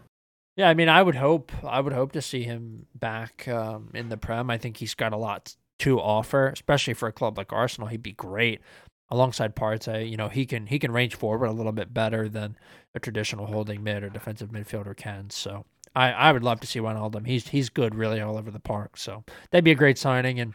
Yeah, 0.55 0.69
I 0.69 0.73
mean, 0.73 0.89
I 0.89 1.03
would 1.03 1.15
hope 1.15 1.51
I 1.63 1.79
would 1.79 1.93
hope 1.93 2.13
to 2.13 2.21
see 2.21 2.43
him 2.43 2.87
back 2.95 3.47
um, 3.47 3.89
in 3.93 4.09
the 4.09 4.17
Prem. 4.17 4.49
I 4.49 4.57
think 4.57 4.77
he's 4.77 4.93
got 4.93 5.13
a 5.13 5.17
lot 5.17 5.55
to 5.79 5.99
offer, 5.99 6.47
especially 6.47 6.93
for 6.93 7.07
a 7.07 7.13
club 7.13 7.37
like 7.37 7.51
Arsenal. 7.51 7.89
He'd 7.89 8.03
be 8.03 8.13
great 8.13 8.61
alongside 9.09 9.55
Partey. 9.55 10.09
You 10.09 10.17
know, 10.17 10.29
he 10.29 10.45
can 10.45 10.67
he 10.67 10.79
can 10.79 10.91
range 10.91 11.15
forward 11.15 11.47
a 11.47 11.51
little 11.51 11.71
bit 11.71 11.93
better 11.93 12.29
than 12.29 12.57
a 12.93 12.99
traditional 12.99 13.47
holding 13.47 13.83
mid 13.83 14.03
or 14.03 14.09
defensive 14.09 14.49
midfielder 14.49 14.95
can. 14.95 15.29
So 15.29 15.65
I, 15.93 16.11
I 16.11 16.31
would 16.31 16.43
love 16.43 16.59
to 16.61 16.67
see 16.67 16.79
Wijnaldum. 16.79 17.27
He's 17.27 17.49
he's 17.49 17.69
good 17.69 17.95
really 17.95 18.21
all 18.21 18.37
over 18.37 18.51
the 18.51 18.59
park. 18.59 18.97
So 18.97 19.23
that'd 19.51 19.65
be 19.65 19.71
a 19.71 19.75
great 19.75 19.97
signing. 19.97 20.39
And 20.39 20.53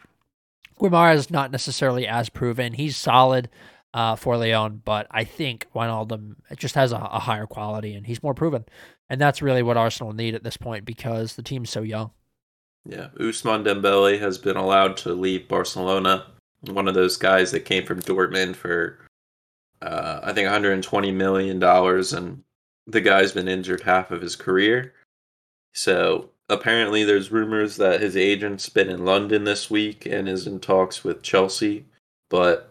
Guimarães 0.79 1.15
is 1.15 1.31
not 1.31 1.51
necessarily 1.51 2.07
as 2.07 2.29
proven. 2.29 2.73
He's 2.73 2.97
solid 2.97 3.49
uh, 3.93 4.15
for 4.15 4.37
Lyon, 4.37 4.81
but 4.83 5.07
I 5.11 5.23
think 5.23 5.67
Wijnaldum 5.75 6.35
just 6.55 6.75
has 6.75 6.91
a, 6.91 6.97
a 6.97 7.19
higher 7.19 7.45
quality 7.45 7.93
and 7.93 8.05
he's 8.05 8.23
more 8.23 8.33
proven. 8.33 8.65
And 9.09 9.19
that's 9.19 9.41
really 9.41 9.63
what 9.63 9.77
Arsenal 9.77 10.13
need 10.13 10.35
at 10.35 10.43
this 10.43 10.57
point 10.57 10.85
because 10.85 11.35
the 11.35 11.43
team's 11.43 11.69
so 11.69 11.81
young. 11.81 12.11
Yeah, 12.85 13.09
Ousmane 13.19 13.65
Dembele 13.65 14.19
has 14.19 14.37
been 14.37 14.57
allowed 14.57 14.97
to 14.97 15.13
leave 15.13 15.47
Barcelona. 15.47 16.25
One 16.61 16.87
of 16.87 16.93
those 16.93 17.17
guys 17.17 17.51
that 17.51 17.65
came 17.65 17.85
from 17.85 18.01
Dortmund 18.01 18.55
for, 18.55 18.99
uh, 19.81 20.21
I 20.23 20.33
think, 20.33 20.45
120 20.45 21.11
million 21.11 21.59
dollars, 21.59 22.13
and 22.13 22.43
the 22.87 23.01
guy's 23.01 23.33
been 23.33 23.47
injured 23.47 23.81
half 23.81 24.09
of 24.09 24.21
his 24.21 24.35
career. 24.35 24.93
So 25.73 26.31
apparently, 26.49 27.03
there's 27.03 27.31
rumors 27.31 27.77
that 27.77 28.01
his 28.01 28.17
agent's 28.17 28.69
been 28.69 28.89
in 28.89 29.05
London 29.05 29.43
this 29.43 29.69
week 29.69 30.05
and 30.07 30.27
is 30.27 30.47
in 30.47 30.59
talks 30.59 31.03
with 31.03 31.21
Chelsea. 31.21 31.85
But 32.29 32.70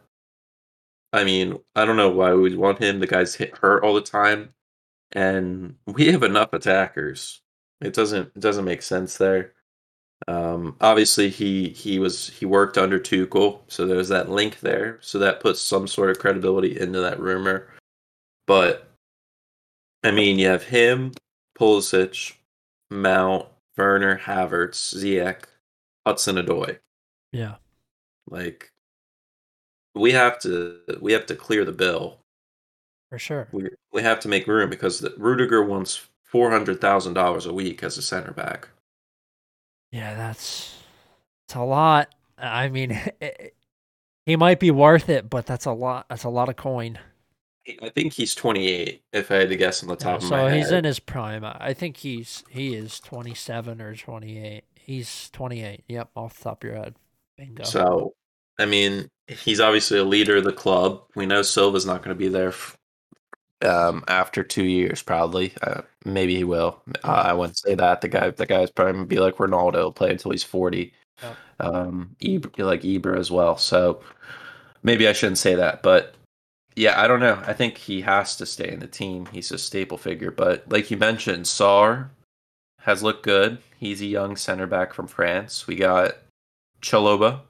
I 1.13 1.25
mean, 1.25 1.59
I 1.75 1.85
don't 1.85 1.97
know 1.97 2.11
why 2.11 2.35
we 2.35 2.55
want 2.57 2.83
him. 2.83 3.01
The 3.01 3.07
guy's 3.07 3.35
hit 3.35 3.57
hurt 3.59 3.83
all 3.83 3.95
the 3.95 4.01
time 4.01 4.55
and 5.13 5.77
we 5.87 6.07
have 6.09 6.23
enough 6.23 6.53
attackers. 6.53 7.41
It 7.81 7.95
doesn't 7.95 8.33
it 8.35 8.41
doesn't 8.41 8.65
make 8.65 8.83
sense 8.83 9.17
there. 9.17 9.55
Um, 10.29 10.77
obviously, 10.81 11.31
he 11.31 11.71
he 11.71 11.99
was 11.99 12.29
he 12.29 12.47
worked 12.47 12.77
under 12.79 13.01
Tuchel, 13.01 13.61
so 13.69 13.87
there's 13.87 14.09
that 14.09 14.31
link 14.31 14.61
there. 14.61 14.99
So 15.01 15.19
that 15.19 15.41
puts 15.41 15.61
some 15.61 15.87
sort 15.87 16.11
of 16.11 16.19
credibility 16.19 16.79
into 16.79 17.01
that 17.01 17.19
rumor. 17.19 17.69
But 18.47 18.91
I 20.05 20.11
mean, 20.11 20.39
you 20.39 20.49
have 20.49 20.65
him, 20.65 21.13
Pulisic, 21.59 22.35
Mount, 22.91 23.47
Werner, 23.77 24.19
Havertz, 24.19 24.95
Ziyech, 24.95 25.45
Hudson 26.07 26.37
Odoi. 26.37 26.79
Yeah, 27.33 27.57
like 28.29 28.73
we 29.95 30.13
have 30.13 30.39
to 30.41 30.79
we 31.01 31.13
have 31.13 31.27
to 31.27 31.35
clear 31.35 31.65
the 31.65 31.73
bill 31.73 32.21
for 33.11 33.19
sure. 33.19 33.49
We 33.53 33.69
we 33.93 34.03
have 34.03 34.21
to 34.21 34.29
make 34.29 34.47
room 34.47 34.71
because 34.71 35.01
the, 35.01 35.13
Rudiger 35.19 35.63
wants 35.65 36.09
four 36.23 36.51
hundred 36.51 36.81
thousand 36.81 37.15
dollars 37.15 37.45
a 37.45 37.53
week 37.53 37.83
as 37.83 37.99
a 37.99 38.03
center 38.03 38.33
back. 38.33 38.69
Yeah, 39.91 40.15
that's 40.15 40.79
it's 41.47 41.57
a 41.57 41.63
lot. 41.63 42.15
I 42.39 42.69
mean, 42.69 42.93
it, 43.21 43.55
he 44.25 44.37
might 44.37 44.61
be 44.61 44.71
worth 44.71 45.09
it, 45.09 45.29
but 45.29 45.45
that's 45.45 45.67
a 45.67 45.73
lot. 45.73 46.07
That's 46.09 46.25
a 46.25 46.29
lot 46.29 46.49
of 46.49 46.57
coin. 46.57 46.99
I 47.83 47.91
think 47.91 48.15
he's 48.15 48.35
28. 48.35 49.03
If 49.13 49.31
I 49.31 49.35
had 49.35 49.49
to 49.51 49.57
guess 49.57 49.83
on 49.83 49.89
the 49.89 49.97
top 49.97 50.21
yeah, 50.21 50.27
of 50.27 50.31
my 50.31 50.39
head, 50.39 50.51
so 50.51 50.57
he's 50.57 50.71
in 50.71 50.85
his 50.85 50.99
prime. 50.99 51.45
I 51.45 51.75
think 51.75 51.99
he's 51.99 52.45
he 52.49 52.75
is 52.75 53.01
27 53.01 53.81
or 53.83 53.95
28. 53.97 54.65
He's 54.77 55.31
28. 55.31 55.85
Yep, 55.89 56.11
off 56.15 56.39
the 56.39 56.45
top 56.45 56.65
of 56.65 56.69
your 56.69 56.79
head. 56.79 56.95
Bingo. 57.37 57.65
So, 57.65 58.15
I 58.61 58.67
mean, 58.67 59.09
he's 59.27 59.61
obviously 59.61 59.99
a 59.99 60.05
leader 60.05 60.37
of 60.37 60.45
the 60.45 60.53
club. 60.53 61.03
We 61.15 61.27
know 61.27 61.43
Silva's 61.43 61.87
not 61.87 62.03
going 62.03 62.15
to 62.17 62.19
be 62.19 62.29
there 62.29 62.53
um, 63.63 64.05
after 64.09 64.43
two 64.43 64.65
years, 64.65 65.03
probably. 65.03 65.53
Uh, 65.63 65.83
maybe 66.05 66.37
he 66.37 66.45
will. 66.45 66.81
Uh, 67.05 67.25
I 67.27 67.33
wouldn't 67.33 67.59
say 67.59 67.75
that. 67.75 68.01
The 68.01 68.09
guy, 68.09 68.31
the 68.31 68.47
guy's 68.47 68.71
probably 68.71 68.93
gonna 68.95 69.07
be 69.07 69.19
like 69.19 69.37
Ronaldo, 69.37 69.95
play 69.95 70.11
until 70.11 70.31
he's 70.31 70.45
forty. 70.45 70.93
Um, 71.59 72.17
Ibra, 72.23 72.65
like 72.65 72.83
Ibra 72.83 73.19
as 73.19 73.31
well. 73.31 73.59
So 73.59 74.01
maybe 74.83 75.07
I 75.07 75.13
shouldn't 75.13 75.39
say 75.39 75.55
that, 75.57 75.83
but 75.83 76.15
yeah, 76.77 77.01
I 77.01 77.07
don't 77.07 77.21
know. 77.21 77.43
I 77.47 77.53
think 77.53 77.77
he 77.77 78.01
has 78.01 78.37
to 78.37 78.47
stay 78.47 78.71
in 78.71 78.81
the 78.81 78.87
team. 78.87 79.27
He's 79.27 79.53
a 79.53 79.59
staple 79.59 79.99
figure. 79.99 80.31
But 80.31 80.65
like 80.71 80.91
you 80.91 80.97
mentioned, 80.97 81.45
Sarr 81.45 82.09
has 82.81 83.03
looked 83.03 83.25
good. 83.25 83.59
He's 83.77 84.01
a 84.01 84.07
young 84.07 84.37
center 84.37 84.67
back 84.67 84.95
from 84.95 85.07
France. 85.07 85.67
We 85.67 85.77
got 85.77 86.17
Chalobah. 86.81 87.41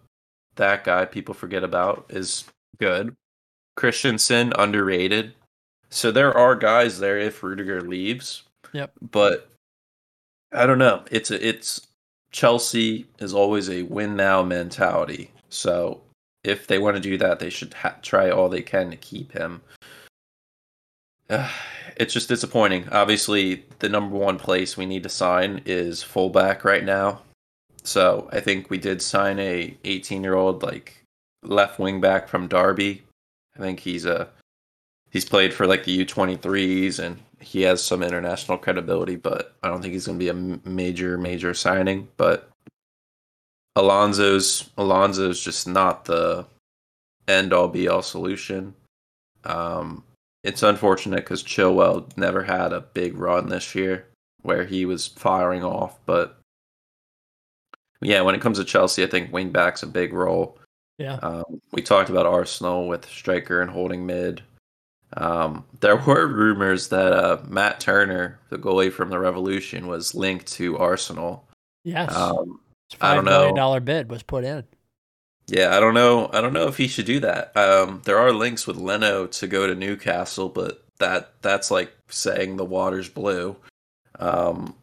That 0.60 0.84
guy 0.84 1.06
people 1.06 1.34
forget 1.34 1.64
about 1.64 2.06
is 2.10 2.44
good. 2.78 3.16
Christensen 3.76 4.52
underrated 4.58 5.34
so 5.90 6.12
there 6.12 6.36
are 6.36 6.54
guys 6.54 7.00
there 7.00 7.18
if 7.18 7.42
Rudiger 7.42 7.82
leaves. 7.82 8.44
Yep. 8.72 8.92
But 9.10 9.50
I 10.52 10.64
don't 10.66 10.78
know. 10.78 11.04
It's 11.10 11.30
a, 11.30 11.46
it's 11.46 11.88
Chelsea 12.30 13.06
is 13.18 13.34
always 13.34 13.68
a 13.68 13.82
win 13.82 14.16
now 14.16 14.42
mentality. 14.42 15.32
So 15.48 16.00
if 16.44 16.68
they 16.68 16.78
want 16.78 16.96
to 16.96 17.02
do 17.02 17.18
that, 17.18 17.40
they 17.40 17.50
should 17.50 17.74
ha- 17.74 17.96
try 18.02 18.30
all 18.30 18.48
they 18.48 18.62
can 18.62 18.90
to 18.90 18.96
keep 18.96 19.32
him. 19.32 19.60
Uh, 21.28 21.50
it's 21.96 22.14
just 22.14 22.28
disappointing. 22.28 22.88
Obviously, 22.90 23.64
the 23.80 23.88
number 23.88 24.16
one 24.16 24.38
place 24.38 24.76
we 24.76 24.86
need 24.86 25.02
to 25.02 25.08
sign 25.08 25.60
is 25.66 26.02
fullback 26.02 26.64
right 26.64 26.84
now. 26.84 27.22
So 27.82 28.28
I 28.32 28.40
think 28.40 28.70
we 28.70 28.78
did 28.78 29.02
sign 29.02 29.38
a 29.38 29.76
18 29.84 30.22
year 30.22 30.34
old 30.34 30.62
like 30.62 31.04
left 31.42 31.78
wing 31.78 32.00
back 32.00 32.28
from 32.28 32.48
Derby. 32.48 33.04
I 33.56 33.60
think 33.60 33.80
he's 33.80 34.04
a 34.04 34.28
he's 35.10 35.24
played 35.24 35.52
for 35.52 35.66
like 35.66 35.84
the 35.84 36.04
U23s 36.04 36.98
and 36.98 37.18
he 37.40 37.62
has 37.62 37.82
some 37.82 38.02
international 38.02 38.58
credibility, 38.58 39.16
but 39.16 39.54
I 39.62 39.68
don't 39.68 39.80
think 39.80 39.94
he's 39.94 40.06
going 40.06 40.18
to 40.18 40.24
be 40.24 40.28
a 40.28 40.68
major 40.68 41.16
major 41.18 41.54
signing. 41.54 42.08
But 42.16 42.50
Alonso's 43.76 44.70
Alonso's 44.76 45.42
just 45.42 45.66
not 45.66 46.04
the 46.04 46.46
end 47.28 47.52
all 47.52 47.68
be 47.68 47.88
all 47.88 48.02
solution. 48.02 48.74
Um, 49.44 50.04
it's 50.42 50.62
unfortunate 50.62 51.16
because 51.24 51.42
Chilwell 51.42 52.16
never 52.16 52.42
had 52.42 52.72
a 52.72 52.80
big 52.80 53.16
run 53.16 53.48
this 53.48 53.74
year 53.74 54.06
where 54.42 54.64
he 54.64 54.86
was 54.86 55.06
firing 55.06 55.62
off, 55.62 55.98
but 56.06 56.39
yeah, 58.00 58.20
when 58.22 58.34
it 58.34 58.40
comes 58.40 58.58
to 58.58 58.64
Chelsea, 58.64 59.02
I 59.04 59.06
think 59.06 59.30
wingback's 59.30 59.82
a 59.82 59.86
big 59.86 60.12
role. 60.12 60.58
Yeah. 60.98 61.14
Um, 61.16 61.60
we 61.72 61.82
talked 61.82 62.10
about 62.10 62.26
Arsenal 62.26 62.88
with 62.88 63.08
striker 63.08 63.60
and 63.62 63.70
holding 63.70 64.06
mid. 64.06 64.42
Um, 65.16 65.64
there 65.80 65.96
were 66.06 66.26
rumors 66.26 66.88
that 66.88 67.12
uh, 67.12 67.38
Matt 67.48 67.80
Turner, 67.80 68.38
the 68.50 68.58
goalie 68.58 68.92
from 68.92 69.10
the 69.10 69.18
Revolution, 69.18 69.86
was 69.86 70.14
linked 70.14 70.46
to 70.52 70.78
Arsenal. 70.78 71.46
Yes. 71.84 72.14
Um, 72.14 72.60
I 73.00 73.14
don't 73.14 73.24
know. 73.24 73.54
dollar 73.54 73.80
bid 73.80 74.10
was 74.10 74.22
put 74.22 74.44
in. 74.44 74.64
yeah, 75.46 75.76
I 75.76 75.80
don't 75.80 75.94
know. 75.94 76.28
I 76.32 76.40
don't 76.40 76.52
know 76.52 76.66
if 76.66 76.76
he 76.76 76.88
should 76.88 77.06
do 77.06 77.20
that. 77.20 77.56
Um, 77.56 78.02
there 78.04 78.18
are 78.18 78.32
links 78.32 78.66
with 78.66 78.76
Leno 78.76 79.26
to 79.26 79.46
go 79.46 79.66
to 79.66 79.74
Newcastle, 79.74 80.48
but 80.48 80.84
that 80.98 81.32
that's 81.40 81.70
like 81.70 81.92
saying 82.08 82.56
the 82.56 82.64
water's 82.64 83.08
blue. 83.08 83.56
Um, 84.18 84.74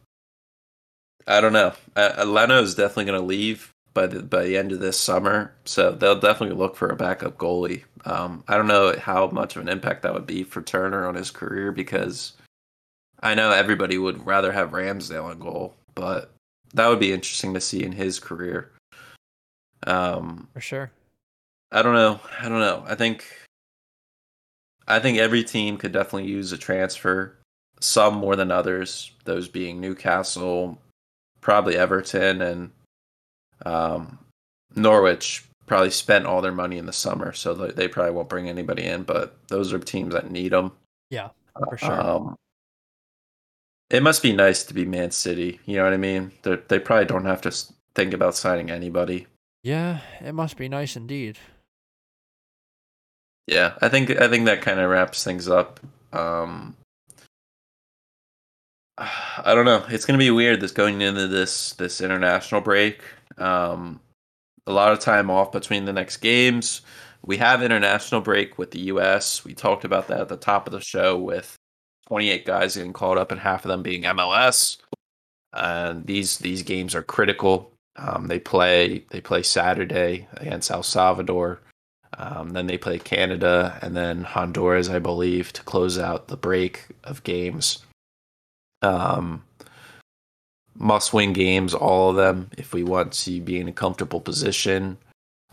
I 1.28 1.42
don't 1.42 1.52
know. 1.52 1.74
Uh, 1.94 2.24
Leno 2.26 2.62
is 2.62 2.74
definitely 2.74 3.04
going 3.04 3.20
to 3.20 3.26
leave 3.26 3.70
by 3.92 4.06
the 4.06 4.22
by 4.22 4.44
the 4.44 4.56
end 4.56 4.72
of 4.72 4.80
this 4.80 4.98
summer, 4.98 5.52
so 5.64 5.92
they'll 5.92 6.18
definitely 6.18 6.56
look 6.56 6.74
for 6.74 6.88
a 6.88 6.96
backup 6.96 7.36
goalie. 7.36 7.84
Um, 8.06 8.42
I 8.48 8.56
don't 8.56 8.66
know 8.66 8.94
how 8.98 9.28
much 9.28 9.54
of 9.54 9.62
an 9.62 9.68
impact 9.68 10.02
that 10.02 10.14
would 10.14 10.26
be 10.26 10.42
for 10.42 10.62
Turner 10.62 11.06
on 11.06 11.14
his 11.14 11.30
career 11.30 11.70
because 11.70 12.32
I 13.20 13.34
know 13.34 13.50
everybody 13.50 13.98
would 13.98 14.24
rather 14.26 14.52
have 14.52 14.70
Ramsdale 14.70 15.24
on 15.24 15.38
goal, 15.38 15.74
but 15.94 16.32
that 16.72 16.88
would 16.88 17.00
be 17.00 17.12
interesting 17.12 17.52
to 17.54 17.60
see 17.60 17.84
in 17.84 17.92
his 17.92 18.18
career. 18.18 18.70
Um, 19.86 20.48
For 20.54 20.60
sure. 20.60 20.90
I 21.70 21.82
don't 21.82 21.94
know. 21.94 22.20
I 22.40 22.48
don't 22.48 22.60
know. 22.60 22.84
I 22.86 22.94
think 22.94 23.26
I 24.86 24.98
think 24.98 25.18
every 25.18 25.44
team 25.44 25.76
could 25.76 25.92
definitely 25.92 26.30
use 26.30 26.52
a 26.52 26.58
transfer. 26.58 27.36
Some 27.80 28.14
more 28.14 28.34
than 28.34 28.50
others. 28.50 29.12
Those 29.24 29.48
being 29.48 29.80
Newcastle, 29.80 30.78
probably 31.40 31.76
Everton, 31.76 32.42
and 32.42 32.70
um, 33.64 34.18
Norwich. 34.74 35.44
Probably 35.66 35.90
spent 35.90 36.24
all 36.24 36.40
their 36.40 36.50
money 36.50 36.78
in 36.78 36.86
the 36.86 36.94
summer, 36.94 37.34
so 37.34 37.52
they 37.52 37.72
they 37.72 37.88
probably 37.88 38.12
won't 38.12 38.30
bring 38.30 38.48
anybody 38.48 38.84
in. 38.84 39.02
But 39.02 39.36
those 39.48 39.72
are 39.74 39.78
teams 39.78 40.14
that 40.14 40.30
need 40.30 40.52
them. 40.52 40.72
Yeah, 41.10 41.28
for 41.68 41.76
sure. 41.76 42.00
Um, 42.00 42.36
it 43.90 44.02
must 44.02 44.22
be 44.22 44.32
nice 44.32 44.64
to 44.64 44.72
be 44.74 44.86
Man 44.86 45.10
City. 45.10 45.60
You 45.66 45.76
know 45.76 45.84
what 45.84 45.92
I 45.92 45.98
mean? 45.98 46.32
They 46.42 46.56
they 46.68 46.78
probably 46.78 47.04
don't 47.04 47.26
have 47.26 47.42
to 47.42 47.52
think 47.94 48.14
about 48.14 48.34
signing 48.34 48.70
anybody. 48.70 49.26
Yeah, 49.62 50.00
it 50.20 50.32
must 50.32 50.56
be 50.56 50.68
nice 50.70 50.96
indeed. 50.96 51.36
Yeah, 53.46 53.74
I 53.82 53.90
think 53.90 54.10
I 54.10 54.28
think 54.28 54.46
that 54.46 54.62
kind 54.62 54.80
of 54.80 54.88
wraps 54.88 55.22
things 55.22 55.48
up. 55.48 55.80
Um, 56.14 56.76
I 58.98 59.54
don't 59.54 59.64
know. 59.64 59.84
It's 59.88 60.04
gonna 60.04 60.18
be 60.18 60.30
weird 60.30 60.60
this 60.60 60.72
going 60.72 61.00
into 61.00 61.28
this 61.28 61.72
this 61.74 62.00
international 62.00 62.60
break. 62.60 63.00
Um, 63.36 64.00
a 64.66 64.72
lot 64.72 64.92
of 64.92 64.98
time 64.98 65.30
off 65.30 65.52
between 65.52 65.84
the 65.84 65.92
next 65.92 66.18
games. 66.18 66.82
We 67.24 67.36
have 67.38 67.62
international 67.62 68.20
break 68.20 68.58
with 68.58 68.70
the 68.72 68.80
U.S. 68.80 69.44
We 69.44 69.54
talked 69.54 69.84
about 69.84 70.08
that 70.08 70.20
at 70.20 70.28
the 70.28 70.36
top 70.36 70.66
of 70.66 70.72
the 70.72 70.80
show 70.80 71.16
with 71.18 71.56
28 72.08 72.44
guys 72.44 72.76
getting 72.76 72.92
called 72.92 73.18
up 73.18 73.32
and 73.32 73.40
half 73.40 73.64
of 73.64 73.68
them 73.68 73.82
being 73.82 74.02
MLS. 74.02 74.78
And 75.52 76.06
these 76.06 76.38
these 76.38 76.62
games 76.62 76.94
are 76.94 77.02
critical. 77.02 77.72
Um, 77.96 78.26
they 78.26 78.38
play 78.38 79.04
they 79.10 79.20
play 79.20 79.42
Saturday 79.42 80.28
against 80.34 80.70
El 80.70 80.82
Salvador. 80.82 81.60
Um, 82.16 82.50
then 82.50 82.66
they 82.66 82.78
play 82.78 82.98
Canada 82.98 83.78
and 83.82 83.96
then 83.96 84.24
Honduras, 84.24 84.88
I 84.88 84.98
believe, 84.98 85.52
to 85.52 85.62
close 85.62 85.98
out 85.98 86.28
the 86.28 86.36
break 86.36 86.86
of 87.04 87.22
games. 87.22 87.84
Um, 88.82 89.42
must 90.74 91.12
win 91.12 91.32
games, 91.32 91.74
all 91.74 92.10
of 92.10 92.16
them, 92.16 92.50
if 92.56 92.72
we 92.72 92.84
want 92.84 93.12
to 93.12 93.40
be 93.40 93.58
in 93.58 93.68
a 93.68 93.72
comfortable 93.72 94.20
position. 94.20 94.96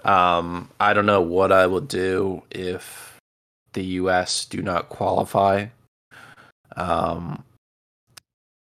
Um, 0.03 0.69
I 0.79 0.93
don't 0.93 1.07
know 1.07 1.21
what 1.21 1.51
I 1.51 1.65
will 1.65 1.81
do 1.81 2.43
if 2.51 3.19
the 3.73 3.83
U.S. 3.83 4.45
do 4.45 4.61
not 4.61 4.89
qualify 4.89 5.67
um, 6.75 7.43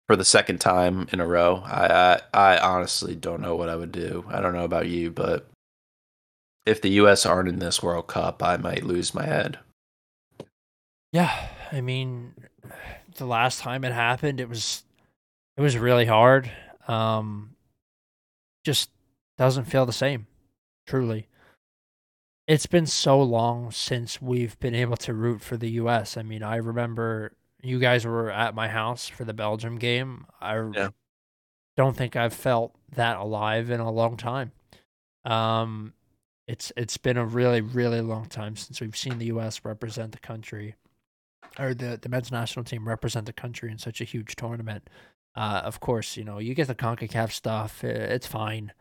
for 0.06 0.16
the 0.16 0.24
second 0.24 0.60
time 0.60 1.06
in 1.12 1.20
a 1.20 1.26
row. 1.26 1.62
I, 1.66 2.20
I 2.32 2.54
I 2.54 2.58
honestly 2.58 3.14
don't 3.14 3.42
know 3.42 3.56
what 3.56 3.68
I 3.68 3.76
would 3.76 3.92
do. 3.92 4.24
I 4.28 4.40
don't 4.40 4.54
know 4.54 4.64
about 4.64 4.88
you, 4.88 5.10
but 5.10 5.46
if 6.64 6.80
the 6.80 6.90
U.S. 6.90 7.26
aren't 7.26 7.48
in 7.48 7.58
this 7.58 7.82
World 7.82 8.06
Cup, 8.06 8.42
I 8.42 8.56
might 8.56 8.84
lose 8.84 9.14
my 9.14 9.26
head. 9.26 9.58
Yeah, 11.12 11.48
I 11.70 11.80
mean, 11.80 12.34
the 13.14 13.26
last 13.26 13.60
time 13.60 13.84
it 13.84 13.92
happened, 13.92 14.40
it 14.40 14.48
was 14.48 14.84
it 15.56 15.60
was 15.60 15.76
really 15.78 16.06
hard. 16.06 16.50
Um, 16.88 17.56
just 18.64 18.90
doesn't 19.38 19.64
feel 19.64 19.86
the 19.86 19.92
same. 19.92 20.26
Truly, 20.86 21.28
it's 22.46 22.66
been 22.66 22.86
so 22.86 23.20
long 23.22 23.70
since 23.70 24.20
we've 24.20 24.58
been 24.60 24.74
able 24.74 24.96
to 24.98 25.14
root 25.14 25.40
for 25.40 25.56
the 25.56 25.70
U.S. 25.72 26.16
I 26.16 26.22
mean, 26.22 26.42
I 26.42 26.56
remember 26.56 27.32
you 27.62 27.78
guys 27.78 28.04
were 28.04 28.30
at 28.30 28.54
my 28.54 28.68
house 28.68 29.08
for 29.08 29.24
the 29.24 29.32
Belgium 29.32 29.78
game. 29.78 30.26
I 30.40 30.56
Yeah. 30.74 30.88
don't 31.76 31.96
think 31.96 32.16
I've 32.16 32.34
felt 32.34 32.74
that 32.94 33.16
alive 33.16 33.70
in 33.70 33.80
a 33.80 33.90
long 33.90 34.16
time. 34.16 34.52
Um, 35.24 35.94
it's 36.46 36.70
it's 36.76 36.98
been 36.98 37.16
a 37.16 37.24
really 37.24 37.62
really 37.62 38.02
long 38.02 38.26
time 38.26 38.56
since 38.56 38.80
we've 38.80 38.96
seen 38.96 39.18
the 39.18 39.26
U.S. 39.26 39.64
represent 39.64 40.12
the 40.12 40.18
country, 40.18 40.74
or 41.58 41.74
the 41.74 41.98
the 42.00 42.08
men's 42.08 42.32
national 42.32 42.64
team 42.64 42.88
represent 42.88 43.26
the 43.26 43.32
country 43.32 43.70
in 43.70 43.78
such 43.78 44.00
a 44.00 44.04
huge 44.04 44.36
tournament. 44.36 44.88
Uh, 45.36 45.62
of 45.64 45.80
course, 45.80 46.16
you 46.16 46.24
know 46.24 46.38
you 46.38 46.54
get 46.54 46.68
the 46.68 46.74
Concacaf 46.74 47.32
stuff; 47.32 47.82
it's 47.84 48.26
fine, 48.26 48.72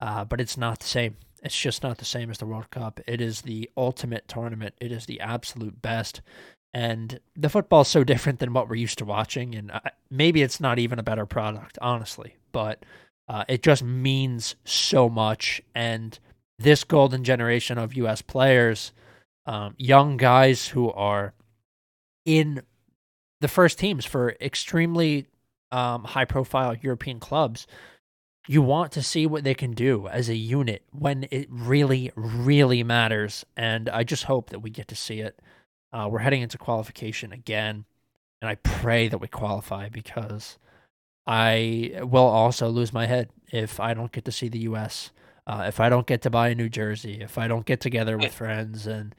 uh, 0.00 0.24
but 0.24 0.40
it's 0.40 0.56
not 0.56 0.80
the 0.80 0.86
same. 0.86 1.16
It's 1.42 1.58
just 1.58 1.82
not 1.82 1.98
the 1.98 2.04
same 2.04 2.30
as 2.30 2.38
the 2.38 2.46
World 2.46 2.70
Cup. 2.70 3.00
It 3.06 3.20
is 3.20 3.42
the 3.42 3.68
ultimate 3.76 4.28
tournament. 4.28 4.74
It 4.80 4.92
is 4.92 5.06
the 5.06 5.20
absolute 5.20 5.82
best, 5.82 6.20
and 6.72 7.20
the 7.36 7.48
football's 7.48 7.88
so 7.88 8.04
different 8.04 8.38
than 8.38 8.52
what 8.52 8.68
we're 8.68 8.76
used 8.76 8.98
to 8.98 9.04
watching. 9.04 9.54
And 9.54 9.72
I, 9.72 9.90
maybe 10.10 10.42
it's 10.42 10.60
not 10.60 10.78
even 10.78 10.98
a 10.98 11.04
better 11.04 11.26
product, 11.26 11.78
honestly, 11.82 12.36
but 12.52 12.84
uh, 13.28 13.44
it 13.48 13.62
just 13.62 13.82
means 13.82 14.56
so 14.64 15.08
much. 15.08 15.60
And 15.74 16.18
this 16.58 16.84
golden 16.84 17.24
generation 17.24 17.78
of 17.78 17.94
U.S. 17.94 18.22
players, 18.22 18.92
um, 19.46 19.74
young 19.76 20.16
guys 20.16 20.68
who 20.68 20.90
are 20.92 21.34
in 22.24 22.62
the 23.40 23.48
first 23.48 23.78
teams 23.78 24.04
for 24.04 24.36
extremely 24.40 25.26
um, 25.70 26.04
high 26.04 26.24
profile 26.24 26.76
European 26.80 27.18
clubs, 27.18 27.66
you 28.48 28.62
want 28.62 28.92
to 28.92 29.02
see 29.02 29.26
what 29.26 29.44
they 29.44 29.54
can 29.54 29.72
do 29.72 30.08
as 30.08 30.28
a 30.28 30.36
unit 30.36 30.82
when 30.90 31.26
it 31.30 31.48
really, 31.50 32.10
really 32.16 32.82
matters. 32.82 33.44
And 33.56 33.88
I 33.88 34.04
just 34.04 34.24
hope 34.24 34.50
that 34.50 34.60
we 34.60 34.70
get 34.70 34.88
to 34.88 34.96
see 34.96 35.20
it. 35.20 35.40
Uh, 35.92 36.08
we're 36.10 36.20
heading 36.20 36.42
into 36.42 36.58
qualification 36.58 37.32
again, 37.32 37.84
and 38.40 38.48
I 38.48 38.54
pray 38.56 39.08
that 39.08 39.18
we 39.18 39.28
qualify 39.28 39.88
because 39.88 40.58
I 41.26 41.92
will 42.02 42.22
also 42.22 42.68
lose 42.68 42.92
my 42.92 43.06
head 43.06 43.30
if 43.50 43.78
I 43.78 43.94
don't 43.94 44.10
get 44.10 44.24
to 44.24 44.32
see 44.32 44.48
the 44.48 44.60
U.S. 44.60 45.10
Uh, 45.46 45.64
if 45.68 45.80
I 45.80 45.88
don't 45.88 46.06
get 46.06 46.22
to 46.22 46.30
buy 46.30 46.48
a 46.48 46.54
new 46.54 46.68
jersey, 46.68 47.20
if 47.20 47.38
I 47.38 47.46
don't 47.46 47.66
get 47.66 47.80
together 47.80 48.16
with 48.16 48.32
friends 48.32 48.86
and 48.86 49.14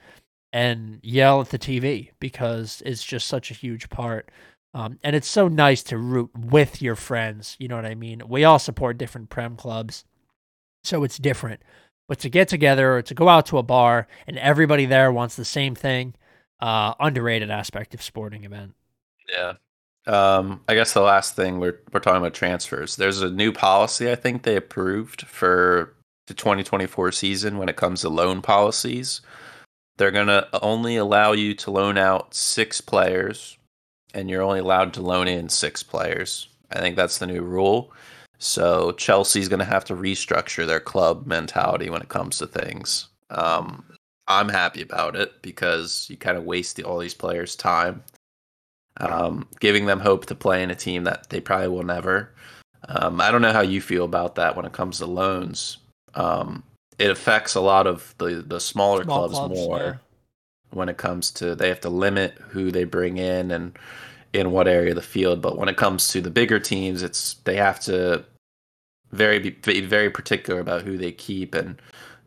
and 0.54 1.00
yell 1.02 1.42
at 1.42 1.50
the 1.50 1.58
TV 1.58 2.12
because 2.20 2.84
it's 2.86 3.04
just 3.04 3.28
such 3.28 3.50
a 3.50 3.56
huge 3.56 3.90
part. 3.90 4.30
Um, 4.76 5.00
and 5.04 5.16
it's 5.16 5.28
so 5.28 5.48
nice 5.48 5.84
to 5.84 5.98
root 5.98 6.32
with 6.38 6.82
your 6.82 6.96
friends. 6.96 7.58
You 7.60 7.68
know 7.68 7.76
what 7.76 7.86
I 7.86 7.96
mean? 7.96 8.22
We 8.28 8.44
all 8.44 8.60
support 8.60 8.98
different 8.98 9.30
Prem 9.30 9.56
clubs, 9.56 10.06
so 10.84 11.04
it's 11.04 11.18
different. 11.18 11.62
But 12.08 12.20
to 12.20 12.30
get 12.30 12.48
together 12.48 12.98
or 12.98 13.02
to 13.02 13.14
go 13.14 13.30
out 13.30 13.48
to 13.48 13.58
a 13.58 13.64
bar 13.64 14.08
and 14.28 14.38
everybody 14.38 14.86
there 14.86 15.12
wants 15.12 15.36
the 15.36 15.46
same 15.46 15.74
thing, 15.74 16.14
uh, 16.60 16.94
underrated 17.00 17.50
aspect 17.50 17.94
of 17.94 18.02
sporting 18.02 18.44
event. 18.44 18.74
Yeah. 19.32 19.54
Um, 20.06 20.62
I 20.68 20.76
guess 20.76 20.94
the 20.94 21.02
last 21.02 21.36
thing 21.36 21.60
we're 21.60 21.80
we're 21.92 22.00
talking 22.00 22.18
about 22.18 22.34
transfers. 22.34 22.96
There's 22.96 23.22
a 23.22 23.32
new 23.32 23.52
policy 23.52 24.12
I 24.12 24.16
think 24.16 24.44
they 24.44 24.56
approved 24.56 25.22
for 25.24 25.96
the 26.28 26.34
2024 26.34 27.12
season 27.12 27.58
when 27.58 27.70
it 27.70 27.76
comes 27.76 28.02
to 28.02 28.10
loan 28.10 28.42
policies. 28.42 29.22
They're 29.98 30.12
gonna 30.12 30.48
only 30.62 30.98
allow 30.98 31.34
you 31.34 31.54
to 31.56 31.72
loan 31.72 31.98
out 31.98 32.34
six 32.34 32.82
players, 32.82 33.58
and 34.14 34.30
you're 34.30 34.42
only 34.42 34.60
allowed 34.60 34.94
to 34.96 35.02
loan 35.02 35.28
in 35.28 35.50
six 35.50 35.84
players. 35.84 36.50
I 36.72 36.80
think 36.80 36.96
that's 36.96 37.20
the 37.20 37.28
new 37.28 37.42
rule. 37.42 37.94
So 38.40 38.92
Chelsea's 38.94 39.50
gonna 39.50 39.66
have 39.66 39.86
to 39.86 39.96
restructure 39.96 40.66
their 40.66 40.80
club 40.80 41.26
mentality 41.28 41.90
when 41.90 42.02
it 42.02 42.10
comes 42.10 42.38
to 42.40 42.48
things. 42.48 43.08
Um, 43.30 43.86
I'm 44.28 44.50
happy 44.50 44.82
about 44.82 45.16
it 45.16 45.42
because 45.42 46.08
you 46.10 46.18
kind 46.18 46.38
of 46.38 46.44
waste 46.46 46.82
all 46.82 46.98
these 46.98 47.14
players' 47.14 47.56
time 47.56 48.04
um, 48.98 49.48
giving 49.60 49.86
them 49.86 50.00
hope 50.00 50.26
to 50.28 50.36
play 50.36 50.64
in 50.64 50.72
a 50.72 50.76
team 50.76 51.04
that 51.06 51.30
they 51.30 51.40
probably 51.40 51.68
will 51.68 51.84
never. 51.84 52.34
Um, 52.88 53.22
I 53.22 53.32
don't 53.32 53.42
know 53.42 53.54
how 53.54 53.62
you 53.62 53.82
feel 53.82 54.06
about 54.06 54.36
that 54.36 54.56
when 54.56 54.66
it 54.66 54.74
comes 54.74 55.00
to 55.00 55.06
loans. 55.06 55.78
Um, 56.16 56.64
it 57.00 57.10
affects 57.10 57.56
a 57.56 57.62
lot 57.62 57.88
of 57.88 58.14
the 58.18 58.44
the 58.46 58.60
smaller 58.60 59.04
Small 59.04 59.30
clubs, 59.30 59.34
clubs, 59.34 59.56
more 59.56 59.80
yeah. 59.80 59.94
when 60.72 60.90
it 60.90 60.98
comes 60.98 61.32
to 61.32 61.56
they 61.56 61.70
have 61.70 61.82
to 61.82 61.90
limit 61.90 62.34
who 62.50 62.72
they 62.72 62.84
bring 62.84 63.18
in 63.18 63.52
and 63.52 63.78
in 64.34 64.52
what 64.52 64.68
area 64.68 64.90
of 64.90 64.96
the 64.96 65.02
field. 65.02 65.42
But 65.42 65.58
when 65.58 65.70
it 65.70 65.78
comes 65.78 66.08
to 66.10 66.22
the 66.22 66.32
bigger 66.32 66.60
teams, 66.60 67.04
it's 67.04 67.36
they 67.46 67.56
have 67.56 67.80
to 67.82 68.26
very 69.12 69.40
be, 69.40 69.82
very 69.82 70.10
particular 70.10 70.60
about 70.60 70.82
who 70.82 70.98
they 70.98 71.12
keep 71.12 71.54
and 71.54 71.82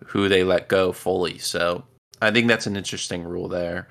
who 0.04 0.28
they 0.28 0.44
let 0.44 0.68
go 0.68 0.92
fully. 0.92 1.38
So 1.38 1.84
I 2.22 2.30
think 2.30 2.48
that's 2.48 2.66
an 2.66 2.76
interesting 2.76 3.24
rule 3.24 3.48
there. 3.48 3.88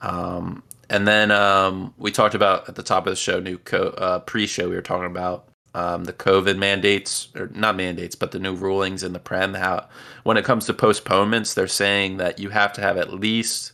Um, 0.00 0.62
and 0.88 1.06
then 1.06 1.30
um, 1.30 1.94
we 1.98 2.10
talked 2.10 2.34
about 2.34 2.68
at 2.68 2.74
the 2.74 2.82
top 2.82 3.06
of 3.06 3.12
the 3.12 3.16
show, 3.16 3.38
new 3.38 3.58
co- 3.58 3.94
uh, 3.98 4.20
pre-show, 4.20 4.68
we 4.68 4.74
were 4.74 4.82
talking 4.82 5.06
about 5.06 5.49
um, 5.74 6.04
the 6.04 6.12
COVID 6.12 6.58
mandates, 6.58 7.28
or 7.36 7.48
not 7.54 7.76
mandates, 7.76 8.14
but 8.14 8.32
the 8.32 8.38
new 8.38 8.54
rulings 8.54 9.02
in 9.02 9.12
the 9.12 9.18
Prem. 9.18 9.54
How 9.54 9.88
when 10.24 10.36
it 10.36 10.44
comes 10.44 10.66
to 10.66 10.74
postponements, 10.74 11.54
they're 11.54 11.68
saying 11.68 12.16
that 12.16 12.38
you 12.38 12.50
have 12.50 12.72
to 12.74 12.80
have 12.80 12.96
at 12.96 13.12
least 13.12 13.72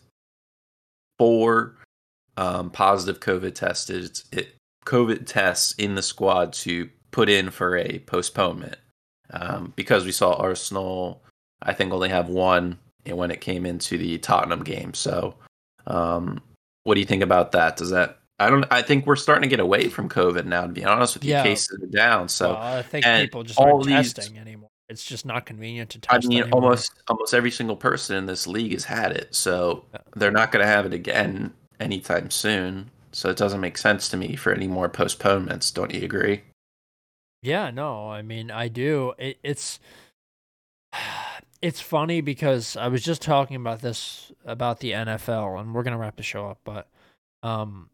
four 1.18 1.76
um, 2.36 2.70
positive 2.70 3.20
COVID 3.20 3.54
tested 3.54 4.20
it, 4.32 4.54
COVID 4.84 5.26
tests 5.26 5.72
in 5.78 5.94
the 5.94 6.02
squad 6.02 6.52
to 6.52 6.88
put 7.10 7.28
in 7.28 7.50
for 7.50 7.76
a 7.76 7.98
postponement. 8.00 8.76
Um, 9.30 9.72
because 9.74 10.04
we 10.04 10.12
saw 10.12 10.34
Arsenal, 10.34 11.22
I 11.62 11.72
think 11.72 11.92
only 11.92 12.10
have 12.10 12.28
one 12.28 12.78
when 13.04 13.30
it 13.30 13.40
came 13.40 13.66
into 13.66 13.98
the 13.98 14.18
Tottenham 14.18 14.62
game. 14.62 14.94
So, 14.94 15.34
um, 15.86 16.40
what 16.84 16.94
do 16.94 17.00
you 17.00 17.06
think 17.06 17.22
about 17.22 17.52
that? 17.52 17.76
Does 17.76 17.90
that 17.90 18.20
I 18.38 18.50
don't 18.50 18.64
I 18.70 18.82
think 18.82 19.06
we're 19.06 19.16
starting 19.16 19.42
to 19.42 19.48
get 19.48 19.60
away 19.60 19.88
from 19.88 20.08
COVID 20.08 20.44
now. 20.44 20.62
To 20.62 20.68
be 20.68 20.84
honest 20.84 21.14
with 21.14 21.24
you, 21.24 21.30
Yeah. 21.32 21.42
cases 21.42 21.78
are 21.82 21.86
down. 21.86 22.28
So 22.28 22.50
well, 22.54 22.62
I 22.62 22.82
think 22.82 23.04
people 23.04 23.42
just 23.42 23.58
all 23.58 23.74
aren't 23.76 23.86
these- 23.86 24.12
testing 24.12 24.38
anymore. 24.38 24.68
It's 24.88 25.04
just 25.04 25.26
not 25.26 25.46
convenient 25.46 25.90
to 25.90 25.98
test. 25.98 26.24
I 26.24 26.28
mean, 26.28 26.42
anymore. 26.42 26.62
almost 26.62 26.92
almost 27.08 27.34
every 27.34 27.50
single 27.50 27.76
person 27.76 28.14
in 28.16 28.26
this 28.26 28.46
league 28.46 28.72
has 28.72 28.84
had 28.84 29.10
it, 29.12 29.34
so 29.34 29.84
Yeah. 29.92 30.00
they're 30.14 30.30
not 30.30 30.52
going 30.52 30.62
to 30.64 30.66
have 30.70 30.86
it 30.86 30.92
again 30.92 31.54
anytime 31.80 32.30
soon. 32.30 32.90
So 33.10 33.28
it 33.30 33.36
doesn't 33.36 33.60
make 33.60 33.78
sense 33.78 34.08
to 34.10 34.16
me 34.16 34.36
for 34.36 34.52
any 34.52 34.68
more 34.68 34.88
postponements. 34.88 35.70
Don't 35.72 35.92
you 35.92 36.04
agree? 36.04 36.42
Yeah, 37.42 37.70
no, 37.70 38.10
I 38.10 38.22
mean, 38.22 38.50
I 38.50 38.68
do. 38.68 39.14
It, 39.18 39.38
it's 39.42 39.80
it's 41.62 41.80
funny 41.80 42.20
because 42.20 42.76
I 42.76 42.88
was 42.88 43.02
just 43.02 43.22
talking 43.22 43.56
about 43.56 43.80
this 43.80 44.30
about 44.44 44.80
the 44.80 44.92
NFL, 44.92 45.58
and 45.60 45.74
we're 45.74 45.82
gonna 45.82 45.98
wrap 45.98 46.16
the 46.16 46.22
show 46.22 46.46
up, 46.48 46.60
but 46.64 46.88
um, 47.42 47.88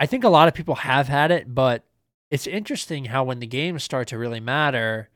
I 0.00 0.06
think 0.06 0.24
a 0.24 0.30
lot 0.30 0.48
of 0.48 0.54
people 0.54 0.76
have 0.76 1.08
had 1.08 1.30
it, 1.30 1.54
but 1.54 1.84
it's 2.30 2.46
interesting 2.46 3.04
how 3.04 3.22
when 3.22 3.38
the 3.38 3.46
games 3.46 3.84
start 3.84 4.08
to 4.08 4.18
really 4.18 4.40
matter, 4.40 5.10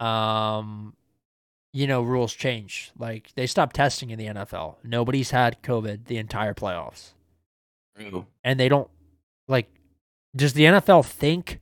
um, 0.00 0.94
you 1.72 1.86
know, 1.86 2.02
rules 2.02 2.34
change. 2.34 2.90
Like 2.98 3.30
they 3.36 3.46
stopped 3.46 3.76
testing 3.76 4.10
in 4.10 4.18
the 4.18 4.26
NFL. 4.26 4.76
Nobody's 4.82 5.30
had 5.30 5.62
COVID 5.62 6.06
the 6.06 6.16
entire 6.16 6.54
playoffs. 6.54 7.12
And 8.42 8.58
they 8.58 8.68
don't 8.68 8.90
like 9.46 9.68
does 10.34 10.54
the 10.54 10.64
NFL 10.64 11.06
think 11.06 11.60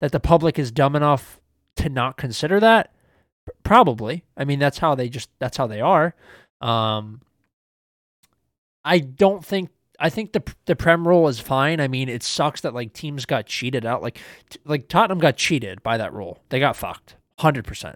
that 0.00 0.12
the 0.12 0.20
public 0.20 0.58
is 0.58 0.70
dumb 0.70 0.94
enough 0.94 1.40
to 1.76 1.88
not 1.88 2.18
consider 2.18 2.60
that? 2.60 2.92
Probably. 3.64 4.22
I 4.36 4.44
mean 4.44 4.58
that's 4.58 4.78
how 4.78 4.94
they 4.94 5.08
just 5.08 5.30
that's 5.38 5.56
how 5.56 5.66
they 5.66 5.80
are. 5.80 6.14
Um 6.60 7.22
i 8.84 8.98
don't 8.98 9.44
think 9.44 9.70
i 10.02 10.10
think 10.10 10.32
the 10.32 10.42
the 10.66 10.76
prem 10.76 11.08
rule 11.08 11.26
is 11.28 11.40
fine 11.40 11.80
i 11.80 11.88
mean 11.88 12.08
it 12.08 12.22
sucks 12.22 12.60
that 12.60 12.74
like 12.74 12.92
teams 12.92 13.24
got 13.24 13.46
cheated 13.46 13.86
out 13.86 14.02
like 14.02 14.18
t- 14.50 14.58
like 14.64 14.88
tottenham 14.88 15.18
got 15.18 15.36
cheated 15.36 15.82
by 15.82 15.96
that 15.96 16.12
rule 16.12 16.38
they 16.50 16.60
got 16.60 16.76
fucked 16.76 17.16
100% 17.40 17.94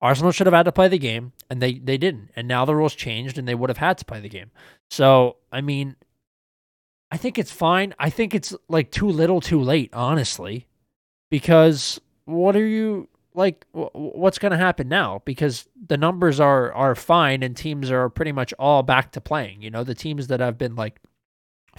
arsenal 0.00 0.32
should 0.32 0.46
have 0.46 0.54
had 0.54 0.62
to 0.62 0.72
play 0.72 0.88
the 0.88 0.98
game 0.98 1.32
and 1.50 1.60
they 1.60 1.74
they 1.74 1.98
didn't 1.98 2.30
and 2.34 2.48
now 2.48 2.64
the 2.64 2.74
rules 2.74 2.94
changed 2.94 3.36
and 3.36 3.46
they 3.46 3.54
would 3.54 3.68
have 3.68 3.76
had 3.76 3.98
to 3.98 4.04
play 4.04 4.20
the 4.20 4.28
game 4.28 4.50
so 4.88 5.36
i 5.52 5.60
mean 5.60 5.96
I 7.12 7.16
think 7.16 7.38
it's 7.38 7.50
fine. 7.50 7.92
I 7.98 8.08
think 8.08 8.34
it's 8.36 8.54
like 8.68 8.92
too 8.92 9.08
little, 9.08 9.40
too 9.40 9.60
late, 9.60 9.90
honestly, 9.92 10.68
because 11.28 12.00
what 12.24 12.54
are 12.54 12.64
you 12.66 13.08
like? 13.34 13.66
wh- 13.72 13.92
What's 13.94 14.38
going 14.38 14.52
to 14.52 14.58
happen 14.58 14.88
now? 14.88 15.20
Because 15.24 15.68
the 15.88 15.96
numbers 15.96 16.38
are 16.38 16.72
are 16.72 16.94
fine, 16.94 17.42
and 17.42 17.56
teams 17.56 17.90
are 17.90 18.08
pretty 18.08 18.30
much 18.32 18.52
all 18.60 18.82
back 18.84 19.10
to 19.12 19.20
playing. 19.20 19.60
You 19.60 19.70
know, 19.70 19.82
the 19.82 19.94
teams 19.94 20.28
that 20.28 20.38
have 20.40 20.56
been 20.56 20.76
like 20.76 21.00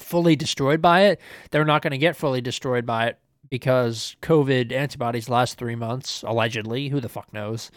fully 0.02 0.36
destroyed 0.36 0.82
by 0.82 1.02
it, 1.06 1.22
they're 1.52 1.66
not 1.66 1.82
going 1.82 1.92
to 1.92 1.98
get 1.98 2.16
fully 2.16 2.42
destroyed 2.42 2.86
by 2.86 3.08
it 3.08 3.20
because 3.50 4.16
COVID 4.22 4.72
antibodies 4.72 5.30
last 5.30 5.58
three 5.58 5.76
months 5.76 6.24
allegedly. 6.24 6.90
Who 6.90 7.00
the 7.00 7.10
fuck 7.10 7.32
knows? 7.34 7.72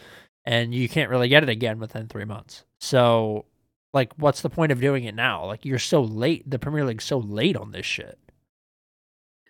And 0.45 0.73
you 0.75 0.87
can't 0.87 1.09
really 1.09 1.27
get 1.27 1.43
it 1.43 1.49
again 1.49 1.79
within 1.79 2.07
three 2.07 2.25
months. 2.25 2.63
So 2.79 3.45
like 3.93 4.11
what's 4.17 4.41
the 4.41 4.49
point 4.49 4.71
of 4.73 4.81
doing 4.81 5.05
it 5.05 5.15
now 5.15 5.45
like 5.45 5.63
you're 5.63 5.79
so 5.79 6.01
late 6.01 6.43
the 6.49 6.59
premier 6.59 6.83
league's 6.83 7.05
so 7.05 7.17
late 7.17 7.55
on 7.55 7.71
this 7.71 7.85
shit 7.85 8.19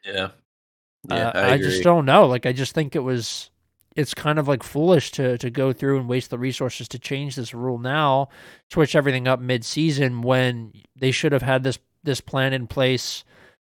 Yeah, 0.06 0.30
Uh, 1.10 1.31
I, 1.34 1.56
agree. 1.56 1.68
just 1.68 1.81
don't 1.84 2.06
know 2.06 2.27
like 2.27 2.45
i 2.45 2.52
just 2.53 2.76
think 2.76 2.95
it 2.95 2.99
was 2.99 3.49
it's 3.95 4.14
kind 4.14 4.38
of 4.38 4.47
like 4.47 4.61
foolish 4.61 5.10
to 5.14 5.38
to 5.39 5.49
go 5.49 5.73
through 5.73 5.97
and 5.99 6.07
waste 6.07 6.30
the 6.30 6.38
resources 6.38 6.88
to 6.89 6.99
change 6.99 7.35
this 7.35 7.56
rule 7.56 7.80
now 7.80 8.30
switch 8.72 8.95
everything 8.95 9.27
up 9.27 9.39
mid-season 9.39 10.22
when 10.22 10.73
they 10.95 11.10
should 11.10 11.31
have 11.31 11.41
had 11.41 11.64
this 11.64 11.80
this 12.06 12.22
plan 12.22 12.53
in 12.53 12.68
place 12.68 13.23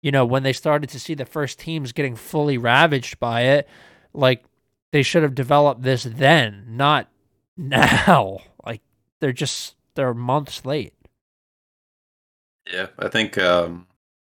you 0.01 0.11
know 0.11 0.25
when 0.25 0.43
they 0.43 0.53
started 0.53 0.89
to 0.89 0.99
see 0.99 1.13
the 1.13 1.25
first 1.25 1.59
teams 1.59 1.91
getting 1.91 2.15
fully 2.15 2.57
ravaged 2.57 3.19
by 3.19 3.41
it 3.41 3.67
like 4.13 4.43
they 4.91 5.03
should 5.03 5.23
have 5.23 5.35
developed 5.35 5.81
this 5.81 6.03
then 6.03 6.63
not 6.67 7.09
now 7.57 8.39
like 8.65 8.81
they're 9.19 9.33
just 9.33 9.75
they're 9.95 10.13
months 10.13 10.65
late 10.65 10.93
Yeah, 12.71 12.87
I 12.99 13.07
think 13.07 13.37
um, 13.37 13.87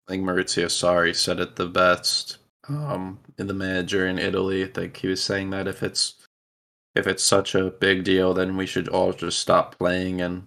I 0.07 0.13
think 0.13 0.25
Maurizio 0.25 0.67
Sarri 0.67 1.15
said 1.15 1.41
it 1.41 1.57
the 1.57 1.67
best. 1.67 2.39
Um, 2.69 3.19
in 3.39 3.49
the 3.49 3.55
manager 3.55 4.07
in 4.07 4.19
Italy, 4.19 4.63
I 4.63 4.69
think 4.69 4.97
he 4.97 5.09
was 5.09 5.23
saying 5.23 5.51
that 5.51 5.67
if 5.67 5.83
it's 5.83 6.15
if 6.95 7.07
it's 7.07 7.25
such 7.25 7.55
a 7.55 7.71
big 7.71 8.05
deal, 8.05 8.33
then 8.35 8.57
we 8.57 8.67
should 8.67 8.89
all 8.89 9.13
just 9.13 9.39
stop 9.39 9.79
playing 9.79 10.21
and 10.21 10.47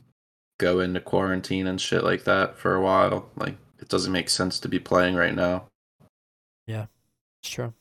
go 0.58 0.80
into 0.80 1.00
quarantine 1.00 1.68
and 1.68 1.80
shit 1.80 2.04
like 2.04 2.24
that 2.26 2.58
for 2.58 2.76
a 2.76 2.82
while. 2.82 3.30
Like 3.36 3.58
it 3.80 3.90
doesn't 3.90 4.12
make 4.12 4.30
sense 4.30 4.60
to 4.60 4.68
be 4.68 4.80
playing 4.80 5.16
right 5.16 5.36
now. 5.36 5.66
Yeah, 6.68 6.86
it's 7.42 7.50
true. 7.50 7.74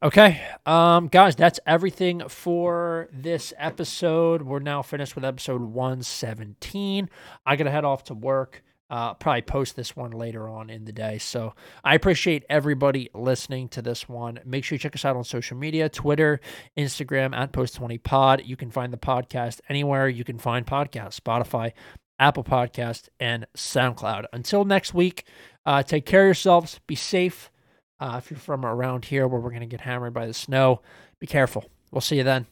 Okay, 0.00 0.40
um, 0.64 1.08
guys, 1.08 1.34
that's 1.34 1.58
everything 1.66 2.28
for 2.28 3.08
this 3.12 3.52
episode. 3.58 4.42
We're 4.42 4.60
now 4.60 4.80
finished 4.80 5.16
with 5.16 5.24
episode 5.24 5.60
117. 5.60 7.10
I 7.44 7.56
gotta 7.56 7.70
head 7.70 7.84
off 7.84 8.04
to 8.04 8.14
work. 8.14 8.62
Uh, 8.90 9.14
probably 9.14 9.42
post 9.42 9.76
this 9.76 9.94
one 9.94 10.12
later 10.12 10.48
on 10.48 10.70
in 10.70 10.84
the 10.84 10.92
day. 10.92 11.18
So 11.18 11.54
I 11.84 11.94
appreciate 11.94 12.44
everybody 12.48 13.10
listening 13.14 13.68
to 13.70 13.82
this 13.82 14.08
one. 14.08 14.40
Make 14.46 14.64
sure 14.64 14.76
you 14.76 14.80
check 14.80 14.94
us 14.94 15.04
out 15.04 15.16
on 15.16 15.24
social 15.24 15.56
media 15.58 15.88
Twitter, 15.88 16.40
Instagram, 16.76 17.36
at 17.36 17.52
Post20Pod. 17.52 18.46
You 18.46 18.56
can 18.56 18.70
find 18.70 18.92
the 18.92 18.98
podcast 18.98 19.60
anywhere 19.68 20.08
you 20.08 20.24
can 20.24 20.38
find 20.38 20.66
podcasts 20.66 21.20
Spotify, 21.20 21.72
Apple 22.18 22.44
Podcast, 22.44 23.08
and 23.20 23.46
SoundCloud. 23.56 24.24
Until 24.32 24.64
next 24.64 24.94
week, 24.94 25.24
uh, 25.66 25.82
take 25.82 26.06
care 26.06 26.22
of 26.22 26.28
yourselves. 26.28 26.80
Be 26.86 26.94
safe. 26.94 27.50
Uh, 28.00 28.20
if 28.22 28.30
you're 28.30 28.38
from 28.38 28.64
around 28.64 29.06
here 29.06 29.26
where 29.26 29.40
we're 29.40 29.50
going 29.50 29.60
to 29.60 29.66
get 29.66 29.80
hammered 29.80 30.14
by 30.14 30.26
the 30.26 30.34
snow, 30.34 30.82
be 31.18 31.26
careful. 31.26 31.64
We'll 31.90 32.00
see 32.00 32.16
you 32.16 32.24
then. 32.24 32.46